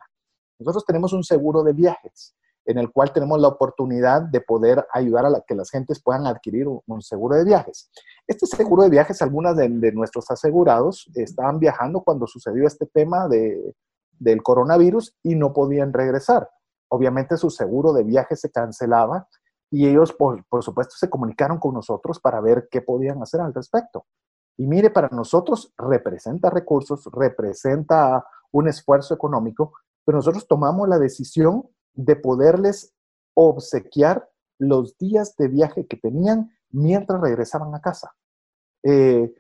Nosotros 0.60 0.86
tenemos 0.86 1.14
un 1.14 1.24
seguro 1.24 1.64
de 1.64 1.74
viajes 1.74 2.36
en 2.66 2.78
el 2.78 2.92
cual 2.92 3.14
tenemos 3.14 3.40
la 3.40 3.48
oportunidad 3.48 4.22
de 4.22 4.42
poder 4.42 4.86
ayudar 4.94 5.26
a 5.26 5.44
que 5.48 5.56
las 5.56 5.72
gentes 5.72 6.02
puedan 6.04 6.28
adquirir 6.28 6.68
un, 6.68 7.02
seguro 7.02 7.36
de 7.36 7.44
viajes. 7.44 7.90
Este 8.28 8.46
seguro 8.46 8.84
de 8.84 8.90
viajes, 8.90 9.22
algunas 9.22 9.56
de, 9.56 9.70
nuestros 9.92 10.30
asegurados 10.30 11.10
estaban 11.16 11.58
viajando 11.58 12.02
cuando 12.02 12.28
sucedió 12.28 12.68
este 12.68 12.86
tema 12.86 13.28
de, 13.28 13.74
del 14.20 14.44
coronavirus 14.44 15.18
y 15.24 15.36
no 15.36 15.54
podían 15.54 15.94
regresar. 15.94 16.50
Obviamente 16.90 17.38
su 17.38 17.50
seguro 17.50 17.94
de 17.94 18.04
viajes 18.04 18.42
se 18.42 18.52
cancelaba 18.52 19.28
y 19.72 19.88
ellos, 19.88 20.14
por, 20.14 20.46
por 20.46 20.64
supuesto, 20.64 20.96
se 20.98 21.10
comunicaron 21.10 21.60
con 21.60 21.74
nosotros 21.74 22.20
para 22.20 22.42
ver 22.42 22.68
qué 22.72 22.82
podían 22.82 23.22
hacer 23.22 23.42
al 23.42 23.54
respecto. 23.54 24.06
Y 24.58 24.68
mire, 24.68 24.90
para 24.90 25.10
nosotros 25.10 25.74
representa 25.78 26.50
recursos, 26.50 27.08
representa 27.14 28.26
un 28.52 28.68
esfuerzo 28.68 29.14
económico, 29.14 29.74
pero 30.04 30.18
nosotros 30.18 30.48
tomamos 30.48 30.90
la 30.90 30.98
decisión 30.98 31.70
de 31.94 32.16
poderles 32.16 32.94
obsequiar 33.36 34.30
los 34.58 34.98
días 34.98 35.36
de 35.38 35.48
viaje 35.48 35.88
que 35.88 35.98
tenían 35.98 36.52
mientras 36.72 37.22
regresaban 37.22 37.74
a 37.74 37.82
casa. 37.82 38.12
Eh, 38.84 39.34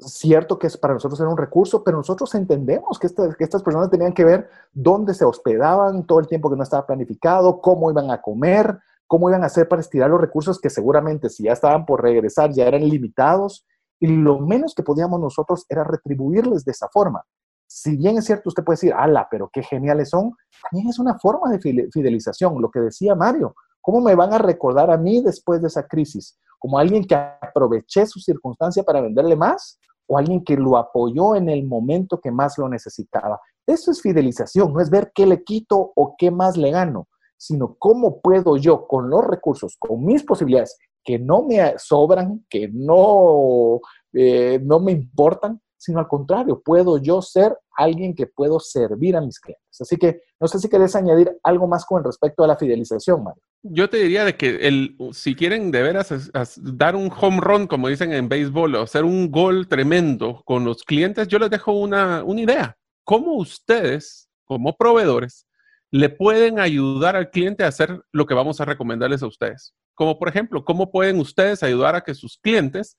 cierto 0.00 0.58
que 0.58 0.66
es 0.66 0.76
para 0.76 0.94
nosotros 0.94 1.20
era 1.20 1.28
un 1.28 1.36
recurso, 1.36 1.84
pero 1.84 1.98
nosotros 1.98 2.34
entendemos 2.34 2.98
que, 2.98 3.08
que, 3.08 3.44
estas 3.44 3.62
personas 3.62 3.90
tenían 3.90 4.12
que 4.12 4.24
ver 4.24 4.48
dónde 4.72 5.14
se 5.14 5.24
hospedaban, 5.24 6.06
todo 6.06 6.20
el 6.20 6.26
tiempo 6.26 6.50
que 6.50 6.56
no 6.56 6.62
estaba 6.62 6.86
planificado, 6.86 7.60
cómo 7.60 7.90
iban 7.90 8.10
a 8.10 8.20
comer, 8.20 8.78
cómo 9.06 9.28
iban 9.28 9.42
a 9.42 9.46
hacer 9.46 9.68
para 9.68 9.80
estirar 9.80 10.10
los 10.10 10.20
recursos 10.20 10.60
que 10.60 10.70
seguramente 10.70 11.28
si 11.28 11.44
ya 11.44 11.52
estaban 11.52 11.84
por 11.86 12.02
regresar 12.02 12.50
ya 12.52 12.66
eran 12.66 12.82
limitados 12.82 13.66
y 13.98 14.06
lo 14.06 14.38
menos 14.38 14.74
que 14.74 14.82
podíamos 14.82 15.20
nosotros 15.20 15.66
era 15.68 15.84
retribuirles 15.84 16.64
de 16.64 16.72
esa 16.72 16.88
forma 16.88 17.24
si 17.72 17.96
bien 17.96 18.18
es 18.18 18.24
cierto, 18.24 18.48
usted 18.48 18.64
puede 18.64 18.74
decir, 18.74 18.92
ala, 18.92 19.28
pero 19.30 19.48
qué 19.48 19.62
geniales 19.62 20.10
son, 20.10 20.32
también 20.68 20.88
es 20.88 20.98
una 20.98 21.16
forma 21.20 21.52
de 21.52 21.88
fidelización, 21.92 22.60
lo 22.60 22.68
que 22.68 22.80
decía 22.80 23.14
Mario. 23.14 23.54
¿Cómo 23.80 24.00
me 24.00 24.16
van 24.16 24.34
a 24.34 24.38
recordar 24.38 24.90
a 24.90 24.96
mí 24.96 25.22
después 25.22 25.62
de 25.62 25.68
esa 25.68 25.86
crisis? 25.86 26.36
¿Como 26.58 26.78
alguien 26.78 27.04
que 27.04 27.14
aproveché 27.14 28.06
su 28.06 28.18
circunstancia 28.18 28.82
para 28.82 29.00
venderle 29.00 29.36
más? 29.36 29.78
¿O 30.12 30.18
alguien 30.18 30.42
que 30.42 30.56
lo 30.56 30.76
apoyó 30.76 31.36
en 31.36 31.48
el 31.48 31.64
momento 31.64 32.18
que 32.20 32.32
más 32.32 32.58
lo 32.58 32.68
necesitaba? 32.68 33.40
Eso 33.64 33.92
es 33.92 34.02
fidelización, 34.02 34.72
no 34.72 34.80
es 34.80 34.90
ver 34.90 35.12
qué 35.14 35.24
le 35.24 35.44
quito 35.44 35.92
o 35.94 36.16
qué 36.18 36.32
más 36.32 36.56
le 36.56 36.72
gano, 36.72 37.06
sino 37.36 37.76
cómo 37.78 38.20
puedo 38.20 38.56
yo, 38.56 38.88
con 38.88 39.08
los 39.08 39.24
recursos, 39.24 39.76
con 39.78 40.04
mis 40.04 40.24
posibilidades, 40.24 40.76
que 41.04 41.20
no 41.20 41.44
me 41.44 41.74
sobran, 41.78 42.44
que 42.50 42.68
no, 42.72 43.78
eh, 44.12 44.58
no 44.64 44.80
me 44.80 44.90
importan, 44.90 45.62
sino 45.80 45.98
al 45.98 46.08
contrario, 46.08 46.60
puedo 46.62 46.98
yo 46.98 47.22
ser 47.22 47.56
alguien 47.74 48.14
que 48.14 48.26
puedo 48.26 48.60
servir 48.60 49.16
a 49.16 49.22
mis 49.22 49.40
clientes. 49.40 49.80
Así 49.80 49.96
que 49.96 50.20
no 50.38 50.46
sé 50.46 50.58
si 50.58 50.68
querés 50.68 50.94
añadir 50.94 51.32
algo 51.42 51.66
más 51.66 51.86
con 51.86 52.04
respecto 52.04 52.44
a 52.44 52.46
la 52.46 52.56
fidelización, 52.56 53.24
Mario. 53.24 53.42
Yo 53.62 53.88
te 53.88 53.96
diría 53.96 54.26
de 54.26 54.36
que 54.36 54.68
el, 54.68 54.96
si 55.12 55.34
quieren 55.34 55.70
de 55.70 55.82
veras 55.82 56.30
dar 56.58 56.94
un 56.94 57.10
home 57.10 57.40
run, 57.40 57.66
como 57.66 57.88
dicen 57.88 58.12
en 58.12 58.28
béisbol, 58.28 58.74
o 58.74 58.82
hacer 58.82 59.04
un 59.04 59.30
gol 59.30 59.68
tremendo 59.68 60.42
con 60.44 60.66
los 60.66 60.82
clientes, 60.82 61.28
yo 61.28 61.38
les 61.38 61.48
dejo 61.48 61.72
una, 61.72 62.22
una 62.24 62.42
idea. 62.42 62.76
¿Cómo 63.04 63.36
ustedes, 63.36 64.28
como 64.44 64.76
proveedores, 64.76 65.46
le 65.90 66.10
pueden 66.10 66.58
ayudar 66.58 67.16
al 67.16 67.30
cliente 67.30 67.64
a 67.64 67.68
hacer 67.68 68.02
lo 68.12 68.26
que 68.26 68.34
vamos 68.34 68.60
a 68.60 68.66
recomendarles 68.66 69.22
a 69.22 69.26
ustedes? 69.26 69.74
Como 69.94 70.18
por 70.18 70.28
ejemplo, 70.28 70.62
¿cómo 70.62 70.90
pueden 70.90 71.18
ustedes 71.18 71.62
ayudar 71.62 71.96
a 71.96 72.02
que 72.02 72.14
sus 72.14 72.36
clientes 72.36 72.98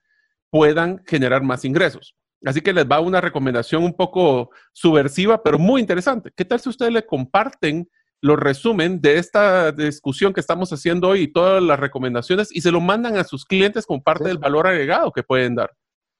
puedan 0.49 1.03
generar 1.05 1.43
más 1.43 1.63
ingresos? 1.63 2.15
Así 2.45 2.62
que 2.62 2.73
les 2.73 2.86
va 2.86 2.99
una 2.99 3.21
recomendación 3.21 3.84
un 3.84 3.93
poco 3.93 4.49
subversiva, 4.73 5.43
pero 5.43 5.60
muy 5.60 5.82
interesante. 5.82 6.32
¿Qué 6.36 6.45
tal 6.45 6.60
si 6.60 6.69
ustedes 6.69 6.91
le 6.91 7.06
comparten 7.06 7.89
los 8.19 8.39
resumen 8.39 9.01
de 9.01 9.17
esta 9.17 9.71
discusión 9.71 10.34
que 10.34 10.39
estamos 10.39 10.71
haciendo 10.71 11.10
hoy 11.10 11.21
y 11.21 11.32
todas 11.32 11.62
las 11.62 11.80
recomendaciones 11.80 12.49
y 12.56 12.62
se 12.62 12.71
lo 12.71 12.82
mandan 12.82 13.17
a 13.17 13.23
sus 13.23 13.45
clientes 13.45 13.86
con 13.86 14.01
parte 14.01 14.25
del 14.25 14.38
valor 14.38 14.67
agregado 14.67 15.12
que 15.12 15.23
pueden 15.23 15.56
dar? 15.56 15.71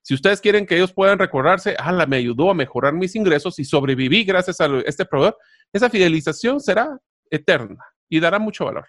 Si 0.04 0.16
ustedes 0.16 0.42
quieren 0.42 0.66
que 0.66 0.76
ellos 0.76 0.94
puedan 0.94 1.20
recordarse, 1.20 1.76
ah, 1.78 2.06
me 2.08 2.18
ayudó 2.18 2.50
a 2.50 2.56
mejorar 2.56 2.94
mis 2.94 3.16
ingresos 3.16 3.60
y 3.60 3.66
sobreviví 3.66 4.24
gracias 4.24 4.60
a 4.60 4.68
este 4.86 5.06
proveedor, 5.06 5.38
esa 5.74 5.90
fidelización 5.90 6.60
será 6.60 7.00
eterna 7.30 7.84
y 8.10 8.20
dará 8.20 8.40
mucho 8.40 8.66
valor. 8.66 8.88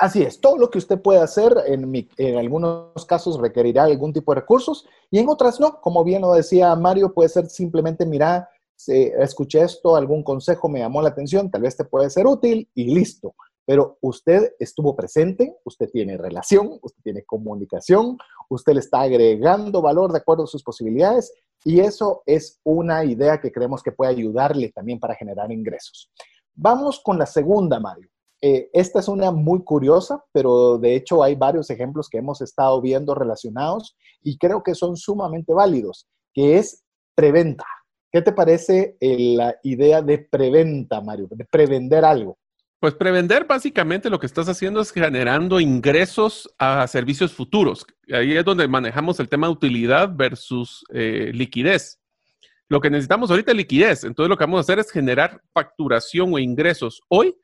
Así 0.00 0.22
es, 0.22 0.40
todo 0.40 0.56
lo 0.56 0.70
que 0.70 0.78
usted 0.78 0.98
puede 0.98 1.20
hacer 1.20 1.54
en, 1.66 2.38
algunos 2.38 3.04
casos 3.04 3.38
requerirá 3.38 3.84
algún 3.84 4.14
tipo 4.14 4.32
de 4.32 4.40
recursos 4.40 4.86
y 5.10 5.18
en 5.18 5.28
otras 5.28 5.60
no. 5.60 5.78
Como 5.82 6.02
bien 6.04 6.22
lo 6.22 6.32
decía 6.32 6.74
Mario, 6.74 7.12
puede 7.12 7.28
ser 7.28 7.50
simplemente, 7.50 8.06
mira, 8.06 8.48
escuché 8.86 9.60
esto, 9.60 9.96
algún 9.96 10.22
consejo 10.22 10.70
me 10.70 10.78
llamó 10.78 11.02
la 11.02 11.10
atención, 11.10 11.50
tal 11.50 11.60
vez 11.60 11.76
te 11.76 11.84
puede 11.84 12.08
ser 12.08 12.26
útil 12.26 12.66
y 12.74 12.94
listo. 12.94 13.34
Pero 13.66 13.98
usted 14.00 14.54
estuvo 14.58 14.96
presente, 14.96 15.54
usted 15.66 15.90
tiene 15.90 16.16
relación, 16.16 16.78
usted 16.80 17.02
tiene 17.02 17.22
comunicación, 17.24 18.16
usted 18.48 18.72
le 18.72 18.80
está 18.80 19.02
agregando 19.02 19.82
valor 19.82 20.12
de 20.12 20.18
acuerdo 20.20 20.44
a 20.44 20.46
sus 20.46 20.62
posibilidades 20.62 21.30
y 21.62 21.80
eso 21.80 22.22
es 22.24 22.58
una 22.64 23.04
idea 23.04 23.38
que 23.38 23.52
creemos 23.52 23.82
que 23.82 23.92
puede 23.92 24.12
ayudarle 24.12 24.70
también 24.70 24.98
para 24.98 25.14
generar 25.14 25.52
ingresos. 25.52 26.10
Vamos 26.54 27.00
con 27.04 27.18
la 27.18 27.26
segunda, 27.26 27.78
Mario. 27.78 28.09
Eh, 28.42 28.70
esta 28.72 29.00
es 29.00 29.08
una 29.08 29.30
muy 29.30 29.62
curiosa, 29.62 30.24
pero 30.32 30.78
de 30.78 30.96
hecho 30.96 31.22
hay 31.22 31.34
varios 31.34 31.68
ejemplos 31.68 32.08
que 32.08 32.18
hemos 32.18 32.40
estado 32.40 32.80
viendo 32.80 33.14
relacionados 33.14 33.96
y 34.22 34.38
creo 34.38 34.62
que 34.62 34.74
son 34.74 34.96
sumamente 34.96 35.52
válidos, 35.52 36.06
que 36.32 36.56
es 36.56 36.82
preventa. 37.14 37.66
¿Qué 38.10 38.22
te 38.22 38.32
parece 38.32 38.96
eh, 39.00 39.34
la 39.36 39.56
idea 39.62 40.02
de 40.02 40.18
preventa, 40.18 41.00
Mario? 41.00 41.28
De 41.30 41.44
prevender 41.44 42.04
algo. 42.04 42.38
Pues 42.80 42.94
prevender 42.94 43.44
básicamente 43.44 44.08
lo 44.08 44.18
que 44.18 44.24
estás 44.24 44.48
haciendo 44.48 44.80
es 44.80 44.90
generando 44.90 45.60
ingresos 45.60 46.48
a 46.58 46.86
servicios 46.86 47.32
futuros. 47.34 47.84
Ahí 48.10 48.34
es 48.34 48.44
donde 48.44 48.66
manejamos 48.66 49.20
el 49.20 49.28
tema 49.28 49.48
de 49.48 49.52
utilidad 49.52 50.10
versus 50.16 50.82
eh, 50.90 51.30
liquidez. 51.34 52.00
Lo 52.68 52.80
que 52.80 52.88
necesitamos 52.88 53.30
ahorita 53.30 53.50
es 53.50 53.56
liquidez. 53.58 54.04
Entonces 54.04 54.30
lo 54.30 54.36
que 54.38 54.44
vamos 54.44 54.58
a 54.58 54.60
hacer 54.62 54.78
es 54.78 54.90
generar 54.90 55.42
facturación 55.52 56.32
o 56.32 56.38
ingresos 56.38 57.02
hoy 57.08 57.36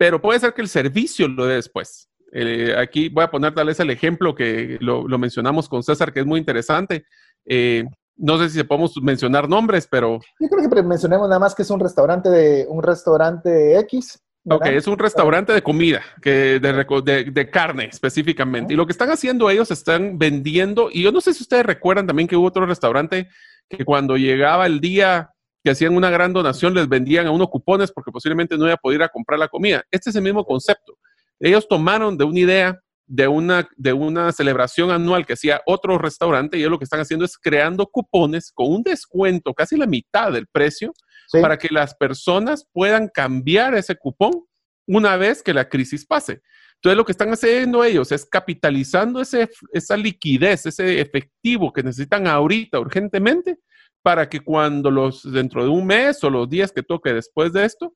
pero 0.00 0.18
puede 0.18 0.40
ser 0.40 0.54
que 0.54 0.62
el 0.62 0.68
servicio 0.68 1.28
lo 1.28 1.44
dé 1.44 1.56
después. 1.56 2.08
Eh, 2.32 2.74
aquí 2.74 3.10
voy 3.10 3.22
a 3.22 3.30
poner 3.30 3.54
tal 3.54 3.66
vez 3.66 3.80
el 3.80 3.90
ejemplo 3.90 4.34
que 4.34 4.78
lo, 4.80 5.04
mencionamos 5.18 5.68
con 5.68 5.82
César, 5.82 6.10
que 6.10 6.20
es 6.20 6.26
muy 6.26 6.40
interesante. 6.40 7.04
Eh, 7.44 7.84
no 8.16 8.38
sé 8.38 8.48
si 8.48 8.62
podemos 8.64 8.94
mencionar 9.02 9.46
nombres, 9.46 9.86
pero... 9.86 10.18
Yo 10.40 10.48
creo 10.48 10.70
que 10.70 10.82
mencionemos 10.82 11.28
nada 11.28 11.38
más 11.38 11.54
que 11.54 11.60
es 11.60 11.70
un 11.70 11.80
restaurante 11.80 12.30
de 12.30 12.64
un 12.66 12.82
restaurante 12.82 13.78
X. 13.80 14.18
Ok, 14.48 14.64
es 14.68 14.86
un 14.86 14.98
restaurante 14.98 15.52
de 15.52 15.62
comida, 15.62 16.00
que 16.22 16.58
de, 16.60 17.30
de, 17.30 17.50
carne 17.50 17.90
específicamente. 17.92 18.72
Y 18.72 18.76
lo 18.78 18.86
que 18.86 18.92
están 18.92 19.10
haciendo 19.10 19.50
ellos, 19.50 19.70
están 19.70 20.16
vendiendo, 20.16 20.88
y 20.90 21.02
yo 21.02 21.12
no 21.12 21.20
sé 21.20 21.34
si 21.34 21.42
ustedes 21.42 21.66
recuerdan 21.66 22.06
también 22.06 22.26
que 22.26 22.36
hubo 22.36 22.46
otro 22.46 22.64
restaurante 22.64 23.28
que 23.68 23.84
cuando 23.84 24.16
llegaba 24.16 24.64
el 24.64 24.80
día 24.80 25.34
que 25.62 25.70
hacían 25.70 25.94
una 25.94 26.10
gran 26.10 26.32
donación, 26.32 26.74
les 26.74 26.88
vendían 26.88 27.26
a 27.26 27.30
unos 27.30 27.48
cupones 27.48 27.92
porque 27.92 28.10
posiblemente 28.10 28.56
no 28.56 28.64
iba 28.64 28.74
a 28.74 28.78
poder 28.78 29.00
ir 29.00 29.02
a 29.02 29.08
comprar 29.08 29.38
la 29.38 29.48
comida. 29.48 29.84
Este 29.90 30.10
es 30.10 30.16
el 30.16 30.22
mismo 30.22 30.44
concepto. 30.44 30.98
Ellos 31.38 31.68
tomaron 31.68 32.16
de 32.16 32.24
una 32.24 32.38
idea 32.38 32.80
de 33.06 33.26
una, 33.26 33.68
de 33.76 33.92
una 33.92 34.30
celebración 34.30 34.90
anual 34.90 35.26
que 35.26 35.32
hacía 35.32 35.60
otro 35.66 35.98
restaurante 35.98 36.56
y 36.56 36.60
ellos 36.60 36.70
lo 36.70 36.78
que 36.78 36.84
están 36.84 37.00
haciendo 37.00 37.24
es 37.24 37.36
creando 37.36 37.86
cupones 37.86 38.52
con 38.52 38.70
un 38.70 38.82
descuento, 38.82 39.52
casi 39.52 39.76
la 39.76 39.86
mitad 39.86 40.32
del 40.32 40.46
precio, 40.46 40.92
para 41.32 41.58
que 41.58 41.68
las 41.70 41.94
personas 41.94 42.66
puedan 42.72 43.08
cambiar 43.08 43.74
ese 43.74 43.96
cupón 43.96 44.44
una 44.86 45.16
vez 45.16 45.42
que 45.42 45.54
la 45.54 45.68
crisis 45.68 46.06
pase. 46.06 46.40
Entonces 46.76 46.96
lo 46.96 47.04
que 47.04 47.12
están 47.12 47.30
haciendo 47.30 47.84
ellos 47.84 48.10
es 48.10 48.24
capitalizando 48.24 49.20
ese, 49.20 49.50
esa 49.72 49.96
liquidez, 49.96 50.66
ese 50.66 51.00
efectivo 51.00 51.72
que 51.72 51.82
necesitan 51.82 52.26
ahorita 52.26 52.80
urgentemente 52.80 53.58
para 54.02 54.28
que 54.28 54.40
cuando 54.40 54.90
los, 54.90 55.30
dentro 55.30 55.62
de 55.62 55.70
un 55.70 55.86
mes 55.86 56.22
o 56.24 56.30
los 56.30 56.48
días 56.48 56.72
que 56.72 56.82
toque 56.82 57.12
después 57.12 57.52
de 57.52 57.64
esto, 57.64 57.94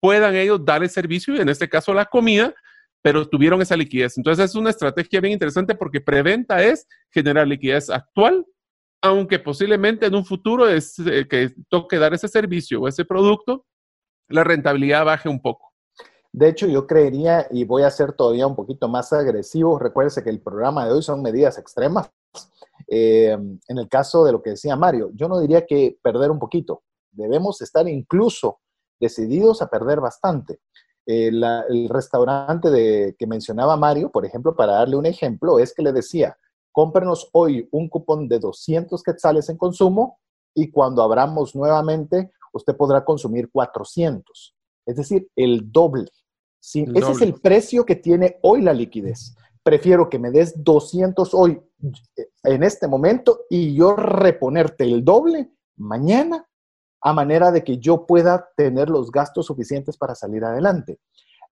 puedan 0.00 0.34
ellos 0.34 0.64
dar 0.64 0.82
el 0.82 0.90
servicio 0.90 1.34
y 1.34 1.40
en 1.40 1.48
este 1.48 1.68
caso 1.68 1.94
la 1.94 2.04
comida, 2.04 2.54
pero 3.02 3.28
tuvieron 3.28 3.62
esa 3.62 3.76
liquidez. 3.76 4.18
Entonces 4.18 4.50
es 4.50 4.54
una 4.54 4.70
estrategia 4.70 5.20
bien 5.20 5.32
interesante 5.32 5.74
porque 5.74 6.00
preventa 6.00 6.62
es 6.62 6.86
generar 7.10 7.46
liquidez 7.46 7.88
actual, 7.88 8.44
aunque 9.02 9.38
posiblemente 9.38 10.06
en 10.06 10.14
un 10.14 10.24
futuro 10.24 10.68
es 10.68 10.98
eh, 10.98 11.26
que 11.28 11.54
toque 11.68 11.98
dar 11.98 12.12
ese 12.14 12.28
servicio 12.28 12.80
o 12.80 12.88
ese 12.88 13.04
producto, 13.04 13.64
la 14.28 14.44
rentabilidad 14.44 15.04
baje 15.04 15.28
un 15.28 15.40
poco. 15.40 15.72
De 16.32 16.48
hecho, 16.48 16.66
yo 16.66 16.86
creería, 16.86 17.46
y 17.50 17.64
voy 17.64 17.82
a 17.82 17.90
ser 17.90 18.12
todavía 18.12 18.46
un 18.46 18.56
poquito 18.56 18.88
más 18.88 19.12
agresivo, 19.12 19.78
recuérdese 19.78 20.22
que 20.22 20.28
el 20.28 20.40
programa 20.40 20.84
de 20.84 20.92
hoy 20.92 21.02
son 21.02 21.22
medidas 21.22 21.56
extremas. 21.56 22.10
Eh, 22.88 23.32
en 23.32 23.78
el 23.78 23.88
caso 23.88 24.24
de 24.24 24.32
lo 24.32 24.42
que 24.42 24.50
decía 24.50 24.76
Mario, 24.76 25.10
yo 25.14 25.28
no 25.28 25.40
diría 25.40 25.66
que 25.66 25.98
perder 26.02 26.30
un 26.30 26.38
poquito, 26.38 26.82
debemos 27.10 27.60
estar 27.62 27.88
incluso 27.88 28.60
decididos 29.00 29.62
a 29.62 29.68
perder 29.68 30.00
bastante. 30.00 30.60
Eh, 31.06 31.28
el 31.28 31.88
restaurante 31.88 32.70
de, 32.70 33.14
que 33.18 33.26
mencionaba 33.26 33.76
Mario, 33.76 34.10
por 34.10 34.26
ejemplo, 34.26 34.56
para 34.56 34.74
darle 34.74 34.96
un 34.96 35.06
ejemplo, 35.06 35.58
es 35.58 35.72
que 35.72 35.82
le 35.82 35.92
decía, 35.92 36.36
cómprenos 36.72 37.30
hoy 37.32 37.68
un 37.72 37.88
cupón 37.88 38.28
de 38.28 38.38
200 38.38 39.02
quetzales 39.02 39.48
en 39.48 39.56
consumo 39.56 40.18
y 40.54 40.70
cuando 40.70 41.02
abramos 41.02 41.54
nuevamente, 41.54 42.32
usted 42.52 42.76
podrá 42.76 43.04
consumir 43.04 43.50
400. 43.50 44.54
Es 44.86 44.96
decir, 44.96 45.28
el 45.36 45.70
doble. 45.70 46.10
¿sí? 46.60 46.84
Ese 46.94 47.12
es 47.12 47.20
el 47.20 47.34
precio 47.40 47.84
que 47.84 47.96
tiene 47.96 48.38
hoy 48.42 48.62
la 48.62 48.72
liquidez. 48.72 49.36
Prefiero 49.66 50.08
que 50.08 50.20
me 50.20 50.30
des 50.30 50.62
200 50.62 51.34
hoy, 51.34 51.60
eh, 52.16 52.28
en 52.44 52.62
este 52.62 52.86
momento, 52.86 53.46
y 53.50 53.74
yo 53.74 53.96
reponerte 53.96 54.84
el 54.84 55.04
doble 55.04 55.50
mañana, 55.74 56.46
a 57.00 57.12
manera 57.12 57.50
de 57.50 57.64
que 57.64 57.78
yo 57.78 58.06
pueda 58.06 58.48
tener 58.56 58.88
los 58.88 59.10
gastos 59.10 59.46
suficientes 59.46 59.96
para 59.96 60.14
salir 60.14 60.44
adelante. 60.44 61.00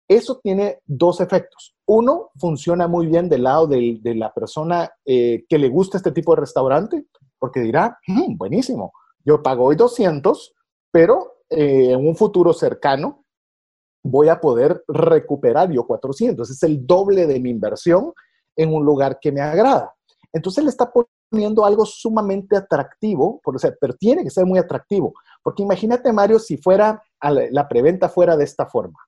Eso 0.08 0.40
tiene 0.42 0.80
dos 0.88 1.22
efectos. 1.22 1.76
Uno, 1.86 2.32
funciona 2.40 2.88
muy 2.88 3.06
bien 3.06 3.30
del 3.30 3.44
lado 3.44 3.68
de, 3.68 4.00
la 4.04 4.34
persona 4.34 4.92
eh, 5.06 5.46
que 5.48 5.60
le 5.60 5.70
gusta 5.70 5.98
este 5.98 6.12
tipo 6.12 6.34
de 6.34 6.42
restaurante, 6.42 7.06
porque 7.38 7.60
dirá, 7.60 8.00
mm, 8.08 8.38
buenísimo, 8.38 8.92
yo 9.24 9.44
pago 9.44 9.66
hoy 9.66 9.76
200, 9.76 10.56
pero 10.90 11.44
eh, 11.48 11.92
en 11.92 12.08
un 12.08 12.16
futuro 12.16 12.54
cercano 12.54 13.24
voy 14.04 14.30
a 14.30 14.40
poder 14.40 14.84
recuperar 14.88 15.72
yo 15.72 15.86
400. 15.86 16.50
Es 16.50 16.64
el 16.64 16.86
doble 16.86 17.28
de 17.28 17.40
mi 17.40 17.50
inversión 17.50 18.14
en 18.56 18.74
un 18.74 18.86
lugar 18.86 19.20
que 19.20 19.32
me 19.32 19.42
agrada. 19.42 19.94
Entonces 20.34 20.64
le 20.64 20.70
está 20.70 20.92
poniendo 21.32 21.66
algo 21.66 21.86
sumamente 21.86 22.56
atractivo, 22.56 23.40
por, 23.44 23.56
pero 23.80 23.94
tiene 23.94 24.24
que 24.24 24.30
ser 24.30 24.46
muy 24.46 24.60
atractivo. 24.60 25.14
Porque 25.44 25.64
imagínate, 25.64 26.12
Mario, 26.12 26.40
si 26.40 26.58
fuera 26.58 27.02
la 27.22 27.68
preventa 27.68 28.10
fuera 28.10 28.36
de 28.38 28.44
esta 28.44 28.66
forma. 28.66 29.00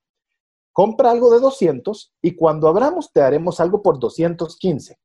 Compra 0.73 1.11
algo 1.11 1.31
de 1.31 1.39
200 1.39 2.13
y 2.21 2.35
cuando 2.35 2.67
abramos 2.67 3.11
te 3.11 3.21
haremos 3.21 3.59
algo 3.59 3.81
por 3.81 3.99
215. 3.99 4.97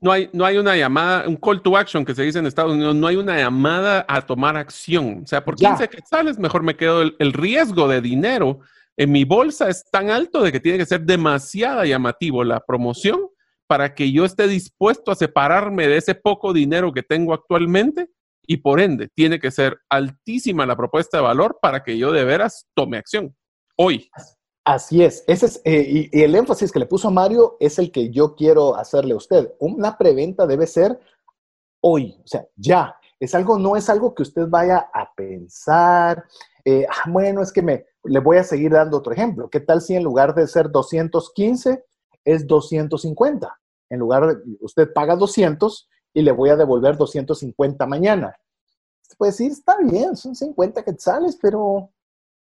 No 0.00 0.12
hay, 0.12 0.30
no 0.32 0.44
hay 0.44 0.58
una 0.58 0.76
llamada, 0.76 1.28
un 1.28 1.36
call 1.36 1.60
to 1.60 1.76
action 1.76 2.04
que 2.04 2.14
se 2.14 2.22
dice 2.22 2.38
en 2.38 2.46
Estados 2.46 2.72
Unidos, 2.72 2.94
no 2.94 3.06
hay 3.06 3.16
una 3.16 3.36
llamada 3.36 4.04
a 4.08 4.22
tomar 4.22 4.56
acción. 4.56 5.20
O 5.24 5.26
sea, 5.26 5.44
por 5.44 5.56
15 5.56 5.88
quetzales 5.88 6.38
mejor 6.38 6.62
me 6.62 6.76
quedo. 6.76 7.02
El, 7.02 7.16
el, 7.18 7.32
riesgo 7.32 7.86
de 7.88 8.00
dinero 8.00 8.60
en 8.96 9.12
mi 9.12 9.24
bolsa 9.24 9.68
es 9.68 9.84
tan 9.90 10.10
alto 10.10 10.42
de 10.42 10.52
que 10.52 10.60
tiene 10.60 10.78
que 10.78 10.86
ser 10.86 11.02
demasiado 11.02 11.84
llamativo 11.84 12.44
la 12.44 12.60
promoción 12.60 13.20
para 13.66 13.94
que 13.94 14.10
yo 14.10 14.24
esté 14.24 14.48
dispuesto 14.48 15.10
a 15.10 15.14
separarme 15.14 15.86
de 15.86 15.98
ese 15.98 16.14
poco 16.14 16.52
dinero 16.52 16.92
que 16.92 17.02
tengo 17.02 17.34
actualmente 17.34 18.08
y 18.46 18.56
por 18.56 18.80
ende 18.80 19.08
tiene 19.08 19.38
que 19.38 19.50
ser 19.50 19.78
altísima 19.90 20.64
la 20.64 20.74
propuesta 20.74 21.18
de 21.18 21.22
valor 21.22 21.58
para 21.60 21.84
que 21.84 21.98
yo 21.98 22.10
de 22.10 22.24
veras 22.24 22.66
tome 22.74 22.96
acción 22.96 23.36
hoy. 23.76 24.10
Así 24.68 25.02
es. 25.02 25.24
Ese 25.26 25.46
es 25.46 25.62
eh, 25.64 26.10
y, 26.12 26.22
el 26.22 26.34
énfasis 26.34 26.70
que 26.70 26.78
le 26.78 26.84
puso 26.84 27.10
Mario 27.10 27.56
es 27.58 27.78
el 27.78 27.90
que 27.90 28.10
yo 28.10 28.34
quiero 28.34 28.76
hacerle 28.76 29.14
a 29.14 29.16
usted. 29.16 29.54
Una 29.60 29.96
preventa 29.96 30.46
debe 30.46 30.66
ser 30.66 31.00
hoy, 31.80 32.20
o 32.22 32.26
sea, 32.26 32.46
ya. 32.54 32.94
Es 33.18 33.34
algo, 33.34 33.58
no 33.58 33.76
es 33.76 33.88
algo 33.88 34.14
que 34.14 34.24
usted 34.24 34.46
vaya 34.46 34.90
a 34.92 35.10
pensar. 35.14 36.22
Eh, 36.66 36.84
ah, 36.86 37.08
bueno, 37.10 37.40
es 37.40 37.50
que 37.50 37.62
me 37.62 37.86
le 38.04 38.20
voy 38.20 38.36
a 38.36 38.44
seguir 38.44 38.72
dando 38.72 38.98
otro 38.98 39.14
ejemplo. 39.14 39.48
¿Qué 39.48 39.60
tal 39.60 39.80
si 39.80 39.94
en 39.96 40.04
lugar 40.04 40.34
de 40.34 40.46
ser 40.46 40.70
215 40.70 41.82
es 42.26 42.46
250? 42.46 43.58
En 43.88 43.98
lugar 43.98 44.26
de 44.26 44.58
usted 44.60 44.92
paga 44.92 45.16
200 45.16 45.88
y 46.12 46.20
le 46.20 46.32
voy 46.32 46.50
a 46.50 46.56
devolver 46.56 46.98
250 46.98 47.86
mañana. 47.86 48.36
Puede 49.16 49.32
decir, 49.32 49.50
está 49.50 49.78
bien, 49.78 50.14
son 50.14 50.36
50 50.36 50.84
quetzales, 50.84 51.38
pero 51.40 51.90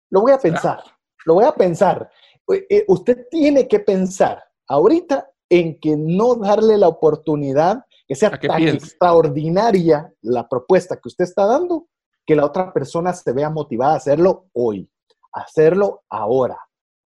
lo 0.10 0.22
voy 0.22 0.34
a 0.34 0.38
pensar 0.40 0.84
lo 1.28 1.34
voy 1.34 1.44
a 1.44 1.52
pensar. 1.52 2.10
Eh, 2.52 2.66
eh, 2.70 2.86
usted 2.88 3.28
tiene 3.30 3.68
que 3.68 3.82
pensar 3.82 4.42
ahorita 4.70 5.30
en 5.50 5.78
que 5.80 5.98
no 5.98 6.36
darle 6.36 6.78
la 6.78 6.88
oportunidad 6.88 7.84
que 8.08 8.16
sea 8.16 8.32
tan 8.32 8.66
extraordinaria 8.66 10.12
la 10.22 10.48
propuesta 10.48 10.96
que 10.96 11.10
usted 11.10 11.26
está 11.26 11.46
dando, 11.46 11.88
que 12.26 12.38
la 12.38 12.46
otra 12.46 12.72
persona 12.72 13.12
se 13.12 13.34
vea 13.34 13.50
motivada 13.50 13.94
a 13.94 13.98
hacerlo 13.98 14.46
hoy, 14.54 14.90
hacerlo 15.34 16.04
ahora. 16.10 16.58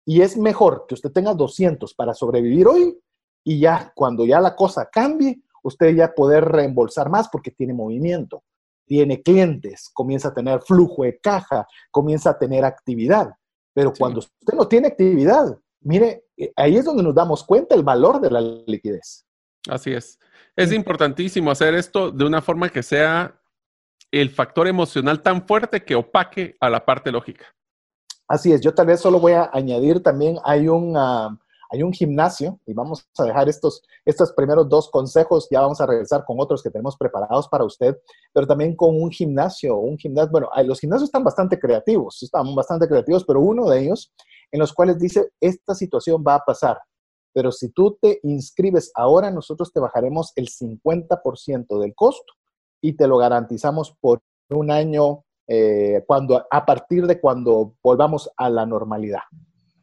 Y 0.07 0.21
es 0.21 0.37
mejor 0.37 0.85
que 0.87 0.95
usted 0.95 1.11
tenga 1.11 1.35
200 1.35 1.93
para 1.95 2.15
sobrevivir 2.15 2.69
hoy 2.69 2.97
y 3.43 3.59
ya 3.59 3.93
cuando 3.97 4.25
ya 4.25 4.41
la 4.41 4.55
cosa 4.55 4.89
cambie, 4.91 5.43
usted 5.65 5.97
ya 5.97 6.15
poder 6.15 6.45
reembolsar 6.45 7.11
más 7.11 7.29
porque 7.29 7.51
tiene 7.51 7.75
movimiento, 7.75 8.45
tiene 8.87 9.23
clientes, 9.23 9.91
comienza 9.93 10.29
a 10.29 10.35
tener 10.35 10.61
flujo 10.61 11.03
de 11.03 11.19
caja, 11.19 11.67
comienza 11.91 12.31
a 12.31 12.39
tener 12.39 12.65
actividad. 12.65 13.35
Pero 13.75 13.93
cuando 13.93 14.21
usted 14.21 14.55
no 14.55 14.67
tiene 14.67 14.89
actividad, 14.89 15.59
mire, 15.81 16.25
eh, 16.37 16.53
ahí 16.57 16.77
es 16.77 16.85
donde 16.85 17.03
nos 17.03 17.15
damos 17.15 17.45
cuenta 17.45 17.75
el 17.75 17.83
valor 17.83 18.21
de 18.21 18.31
la 18.31 18.41
liquidez. 18.41 19.27
Así 19.69 19.93
es. 19.93 20.19
Es 20.57 20.73
importantísimo 20.73 21.51
hacer 21.51 21.75
esto 21.75 22.11
de 22.11 22.25
una 22.25 22.41
forma 22.41 22.69
que 22.69 22.83
sea 22.83 23.41
el 24.13 24.31
factor 24.31 24.69
emocional 24.69 25.21
tan 25.23 25.47
fuerte 25.47 25.85
que 25.85 25.97
opaque 25.97 26.57
a 26.61 26.71
la 26.71 26.85
parte 26.85 27.11
lógica. 27.11 27.47
Así 28.29 28.53
es. 28.53 28.61
Yo 28.61 28.73
tal 28.73 28.87
vez 28.87 29.01
solo 29.01 29.19
voy 29.19 29.33
a 29.33 29.51
añadir 29.53 30.03
también, 30.03 30.39
hay 30.45 30.69
un, 30.69 30.97
ah, 30.97 31.37
hay 31.75 31.83
un 31.83 31.93
gimnasio 31.93 32.61
y 32.67 32.73
vamos 32.73 33.05
a 33.19 33.25
dejar 33.25 33.49
estos, 33.49 33.83
estos 34.05 34.33
primeros 34.33 34.69
dos 34.69 34.89
consejos, 34.91 35.49
ya 35.51 35.61
vamos 35.61 35.81
a 35.81 35.87
regresar 35.87 36.25
con 36.25 36.39
otros 36.39 36.63
que 36.63 36.71
tenemos 36.71 36.97
preparados 36.97 37.49
para 37.49 37.65
usted, 37.65 37.97
pero 38.33 38.47
también 38.47 38.77
con 38.77 39.01
un 39.01 39.11
gimnasio, 39.11 39.77
un 39.77 39.99
gimnasio, 39.99 40.31
bueno, 40.31 40.49
los 40.65 40.79
gimnasios 40.79 41.09
están 41.09 41.25
bastante 41.25 41.59
creativos, 41.59 42.23
están 42.23 42.55
bastante 42.55 42.87
creativos, 42.87 43.25
pero 43.25 43.41
uno 43.41 43.69
de 43.69 43.81
ellos 43.81 44.13
en 44.53 44.61
los 44.61 44.73
cuales 44.73 45.01
dice, 45.01 45.31
esta 45.41 45.75
situación 45.75 46.23
va 46.27 46.37
a 46.37 46.45
pasar, 46.45 46.79
pero 47.33 47.51
si 47.51 47.71
tú 47.71 47.99
te 48.01 48.21
inscribes 48.23 48.93
ahora, 48.95 49.33
nosotros 49.33 49.73
te 49.73 49.81
bajaremos 49.81 50.33
el 50.37 50.49
50% 50.49 51.81
del 51.81 51.93
costo 51.97 52.35
y 52.81 52.93
te 52.93 53.09
lo 53.09 53.19
garantizamos 53.19 53.97
por 54.01 54.21
un 54.51 54.71
año 54.71 55.25
eh, 55.49 56.05
cuando, 56.07 56.47
a 56.49 56.65
partir 56.65 57.09
de 57.09 57.21
cuando 57.21 57.75
volvamos 57.83 58.31
a 58.37 58.49
la 58.49 58.65
normalidad 58.65 59.23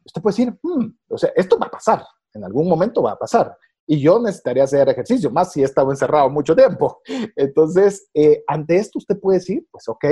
usted 0.04 0.22
puede 0.22 0.36
decir, 0.36 0.58
hmm, 0.62 0.86
o 1.08 1.18
sea, 1.18 1.30
esto 1.36 1.58
va 1.58 1.66
a 1.66 1.70
pasar, 1.70 2.04
en 2.34 2.44
algún 2.44 2.68
momento 2.68 3.02
va 3.02 3.12
a 3.12 3.18
pasar. 3.18 3.56
Y 3.86 4.00
yo 4.00 4.20
necesitaría 4.20 4.64
hacer 4.64 4.88
ejercicio, 4.88 5.30
más 5.30 5.52
si 5.52 5.62
he 5.62 5.64
estado 5.64 5.90
encerrado 5.90 6.30
mucho 6.30 6.54
tiempo. 6.54 7.00
Entonces, 7.36 8.08
eh, 8.14 8.42
ante 8.46 8.76
esto 8.76 8.98
usted 8.98 9.18
puede 9.18 9.38
decir, 9.38 9.66
pues 9.70 9.88
ok, 9.88 10.04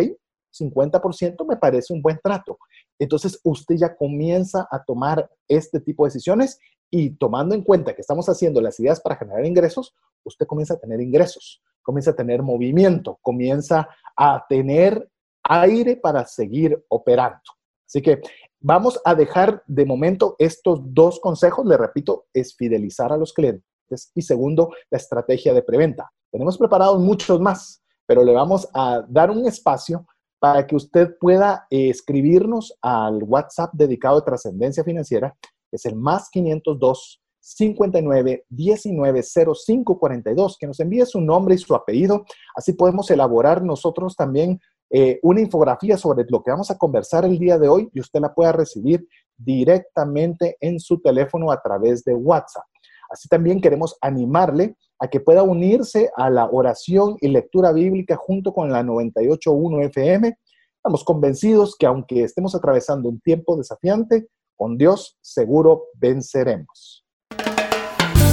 50% 0.52 1.46
me 1.46 1.56
parece 1.56 1.92
un 1.92 2.02
buen 2.02 2.18
trato. 2.22 2.58
Entonces, 2.98 3.40
usted 3.44 3.76
ya 3.76 3.96
comienza 3.96 4.66
a 4.70 4.82
tomar 4.82 5.30
este 5.48 5.80
tipo 5.80 6.04
de 6.04 6.08
decisiones 6.08 6.58
y 6.90 7.10
tomando 7.10 7.54
en 7.54 7.62
cuenta 7.62 7.94
que 7.94 8.00
estamos 8.00 8.28
haciendo 8.28 8.60
las 8.60 8.78
ideas 8.80 9.00
para 9.00 9.16
generar 9.16 9.44
ingresos, 9.46 9.94
usted 10.24 10.46
comienza 10.46 10.74
a 10.74 10.78
tener 10.78 11.00
ingresos, 11.00 11.62
comienza 11.82 12.10
a 12.10 12.16
tener 12.16 12.42
movimiento, 12.42 13.18
comienza 13.22 13.88
a 14.16 14.44
tener 14.48 15.08
aire 15.44 15.96
para 15.96 16.26
seguir 16.26 16.84
operando. 16.88 17.40
Así 17.86 18.02
que 18.02 18.20
Vamos 18.62 19.00
a 19.06 19.14
dejar 19.14 19.62
de 19.66 19.86
momento 19.86 20.36
estos 20.38 20.80
dos 20.84 21.18
consejos, 21.18 21.64
le 21.66 21.78
repito, 21.78 22.26
es 22.34 22.54
fidelizar 22.54 23.10
a 23.10 23.16
los 23.16 23.32
clientes 23.32 23.64
y 24.14 24.22
segundo, 24.22 24.70
la 24.90 24.98
estrategia 24.98 25.54
de 25.54 25.62
preventa. 25.62 26.10
Tenemos 26.30 26.58
preparados 26.58 27.00
muchos 27.00 27.40
más, 27.40 27.82
pero 28.06 28.22
le 28.22 28.32
vamos 28.32 28.68
a 28.74 29.02
dar 29.08 29.30
un 29.30 29.46
espacio 29.46 30.06
para 30.38 30.66
que 30.66 30.76
usted 30.76 31.16
pueda 31.18 31.66
eh, 31.70 31.88
escribirnos 31.88 32.76
al 32.82 33.22
WhatsApp 33.22 33.72
dedicado 33.72 34.18
a 34.18 34.24
trascendencia 34.24 34.84
financiera, 34.84 35.34
que 35.42 35.76
es 35.76 35.84
el 35.86 35.96
más 35.96 36.28
502 36.30 37.22
59 37.42 38.44
19 38.48 39.22
05 39.22 39.98
42, 39.98 40.58
que 40.58 40.66
nos 40.66 40.80
envíe 40.80 41.06
su 41.06 41.20
nombre 41.20 41.54
y 41.54 41.58
su 41.58 41.74
apellido. 41.74 42.24
Así 42.54 42.74
podemos 42.74 43.10
elaborar 43.10 43.62
nosotros 43.62 44.14
también 44.14 44.60
eh, 44.90 45.20
una 45.22 45.40
infografía 45.40 45.96
sobre 45.96 46.26
lo 46.28 46.42
que 46.42 46.50
vamos 46.50 46.70
a 46.70 46.76
conversar 46.76 47.24
el 47.24 47.38
día 47.38 47.58
de 47.58 47.68
hoy 47.68 47.88
y 47.92 48.00
usted 48.00 48.20
la 48.20 48.34
pueda 48.34 48.52
recibir 48.52 49.06
directamente 49.36 50.56
en 50.60 50.80
su 50.80 51.00
teléfono 51.00 51.52
a 51.52 51.60
través 51.62 52.04
de 52.04 52.14
WhatsApp. 52.14 52.64
Así 53.08 53.28
también 53.28 53.60
queremos 53.60 53.96
animarle 54.00 54.76
a 54.98 55.08
que 55.08 55.20
pueda 55.20 55.42
unirse 55.42 56.10
a 56.16 56.28
la 56.28 56.48
oración 56.50 57.16
y 57.20 57.28
lectura 57.28 57.72
bíblica 57.72 58.16
junto 58.16 58.52
con 58.52 58.70
la 58.70 58.82
98.1 58.82 59.86
FM. 59.86 60.36
Estamos 60.76 61.04
convencidos 61.04 61.76
que 61.76 61.86
aunque 61.86 62.24
estemos 62.24 62.54
atravesando 62.54 63.08
un 63.08 63.20
tiempo 63.20 63.56
desafiante, 63.56 64.28
con 64.56 64.76
Dios 64.76 65.16
seguro 65.20 65.84
venceremos. 65.94 66.99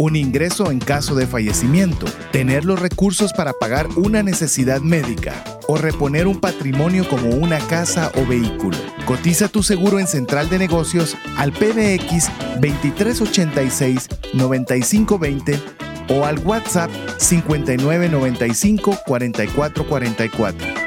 un 0.00 0.16
ingreso 0.16 0.70
en 0.70 0.78
caso 0.78 1.14
de 1.14 1.26
fallecimiento, 1.26 2.06
tener 2.32 2.64
los 2.64 2.80
recursos 2.80 3.34
para 3.34 3.52
pagar 3.52 3.86
una 3.96 4.22
necesidad 4.22 4.80
médica 4.80 5.44
o 5.68 5.76
reponer 5.76 6.26
un 6.26 6.40
patrimonio 6.40 7.06
como 7.06 7.28
una 7.28 7.58
casa 7.58 8.10
o 8.16 8.24
vehículo. 8.24 8.78
Cotiza 9.04 9.48
tu 9.48 9.62
seguro 9.62 9.98
en 9.98 10.06
Central 10.06 10.48
de 10.48 10.58
Negocios 10.58 11.18
al 11.36 11.52
PBX 11.52 12.30
2386 12.60 14.08
9520 14.32 15.60
o 16.08 16.24
al 16.24 16.38
WhatsApp 16.38 16.90
5995 17.18 19.00
4444. 19.06 20.79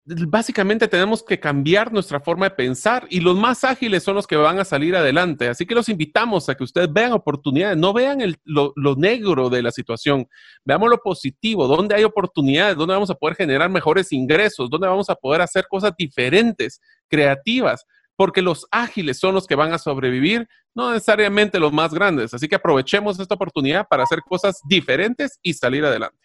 Básicamente 0.03 0.87
tenemos 0.87 1.23
que 1.23 1.39
cambiar 1.39 1.93
nuestra 1.93 2.19
forma 2.19 2.49
de 2.49 2.55
pensar 2.55 3.07
y 3.09 3.21
los 3.21 3.37
más 3.37 3.63
ágiles 3.63 4.03
son 4.03 4.15
los 4.15 4.27
que 4.27 4.35
van 4.35 4.59
a 4.59 4.65
salir 4.65 4.97
adelante. 4.97 5.47
Así 5.47 5.65
que 5.65 5.75
los 5.75 5.87
invitamos 5.87 6.49
a 6.49 6.55
que 6.55 6.63
ustedes 6.65 6.91
vean 6.91 7.13
oportunidades, 7.13 7.77
no 7.77 7.93
vean 7.93 8.19
lo, 8.43 8.73
lo, 8.75 8.95
negro 8.95 9.49
de 9.49 9.63
la 9.63 9.71
situación, 9.71 10.27
veamos 10.65 10.89
lo 10.89 10.97
positivo, 10.97 11.67
dónde 11.67 11.95
hay 11.95 12.03
oportunidades, 12.03 12.75
dónde 12.75 12.95
vamos 12.95 13.09
a 13.09 13.15
poder 13.15 13.35
generar 13.37 13.69
mejores 13.69 14.11
ingresos, 14.11 14.69
dónde 14.69 14.87
vamos 14.87 15.09
a 15.09 15.15
poder 15.15 15.41
hacer 15.41 15.67
cosas 15.69 15.93
diferentes, 15.97 16.81
creativas 17.09 17.85
porque 18.17 18.41
los 18.41 18.67
ágiles 18.71 19.19
son 19.19 19.35
los 19.35 19.47
que 19.47 19.55
van 19.55 19.71
a 19.71 19.77
sobrevivir, 19.77 20.49
no 20.75 20.91
necesariamente 20.91 21.59
los 21.59 21.71
más 21.71 21.93
grandes. 21.93 22.33
Así 22.33 22.49
que 22.49 22.55
aprovechemos 22.55 23.19
esta 23.19 23.35
oportunidad 23.35 23.87
para 23.87 24.03
hacer 24.03 24.19
cosas 24.27 24.59
diferentes 24.67 25.39
y 25.41 25.53
salir 25.53 25.85
adelante. 25.85 26.17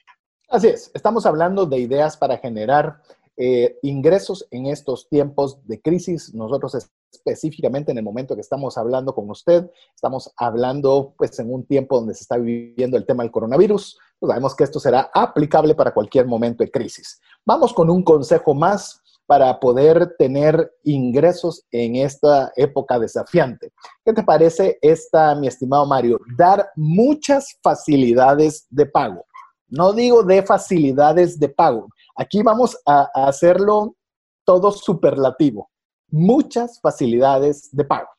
Así 0.48 0.68
es, 0.68 0.90
estamos 0.94 1.24
hablando 1.26 1.66
de 1.66 1.78
ideas 1.78 2.16
para 2.16 2.38
generar 2.38 3.00
eh, 3.36 3.78
ingresos 3.82 4.46
en 4.50 4.66
estos 4.66 5.08
tiempos 5.08 5.66
de 5.66 5.80
crisis. 5.80 6.34
Nosotros 6.34 6.74
específicamente 7.12 7.92
en 7.92 7.98
el 7.98 8.04
momento 8.04 8.34
que 8.34 8.40
estamos 8.40 8.76
hablando 8.78 9.14
con 9.14 9.28
usted, 9.30 9.70
estamos 9.94 10.32
hablando 10.36 11.14
pues 11.16 11.38
en 11.38 11.52
un 11.52 11.64
tiempo 11.66 11.96
donde 11.96 12.14
se 12.14 12.22
está 12.22 12.38
viviendo 12.38 12.96
el 12.96 13.06
tema 13.06 13.22
del 13.22 13.32
coronavirus. 13.32 13.98
Pues, 14.18 14.28
sabemos 14.30 14.54
que 14.54 14.64
esto 14.64 14.80
será 14.80 15.10
aplicable 15.12 15.74
para 15.74 15.92
cualquier 15.92 16.26
momento 16.26 16.64
de 16.64 16.70
crisis. 16.70 17.20
Vamos 17.44 17.72
con 17.74 17.90
un 17.90 18.02
consejo 18.02 18.54
más 18.54 19.01
para 19.32 19.58
poder 19.58 20.14
tener 20.18 20.74
ingresos 20.84 21.64
en 21.70 21.96
esta 21.96 22.52
época 22.54 22.98
desafiante. 22.98 23.72
¿Qué 24.04 24.12
te 24.12 24.22
parece 24.22 24.78
esta, 24.82 25.34
mi 25.34 25.46
estimado 25.46 25.86
Mario? 25.86 26.20
Dar 26.36 26.70
muchas 26.76 27.58
facilidades 27.62 28.66
de 28.68 28.84
pago. 28.84 29.24
No 29.68 29.94
digo 29.94 30.22
de 30.22 30.42
facilidades 30.42 31.40
de 31.40 31.48
pago. 31.48 31.88
Aquí 32.14 32.42
vamos 32.42 32.76
a, 32.84 33.08
hacerlo 33.14 33.96
todo 34.44 34.70
superlativo. 34.70 35.70
Muchas 36.10 36.78
facilidades 36.82 37.74
de 37.74 37.84
pago. 37.86 38.10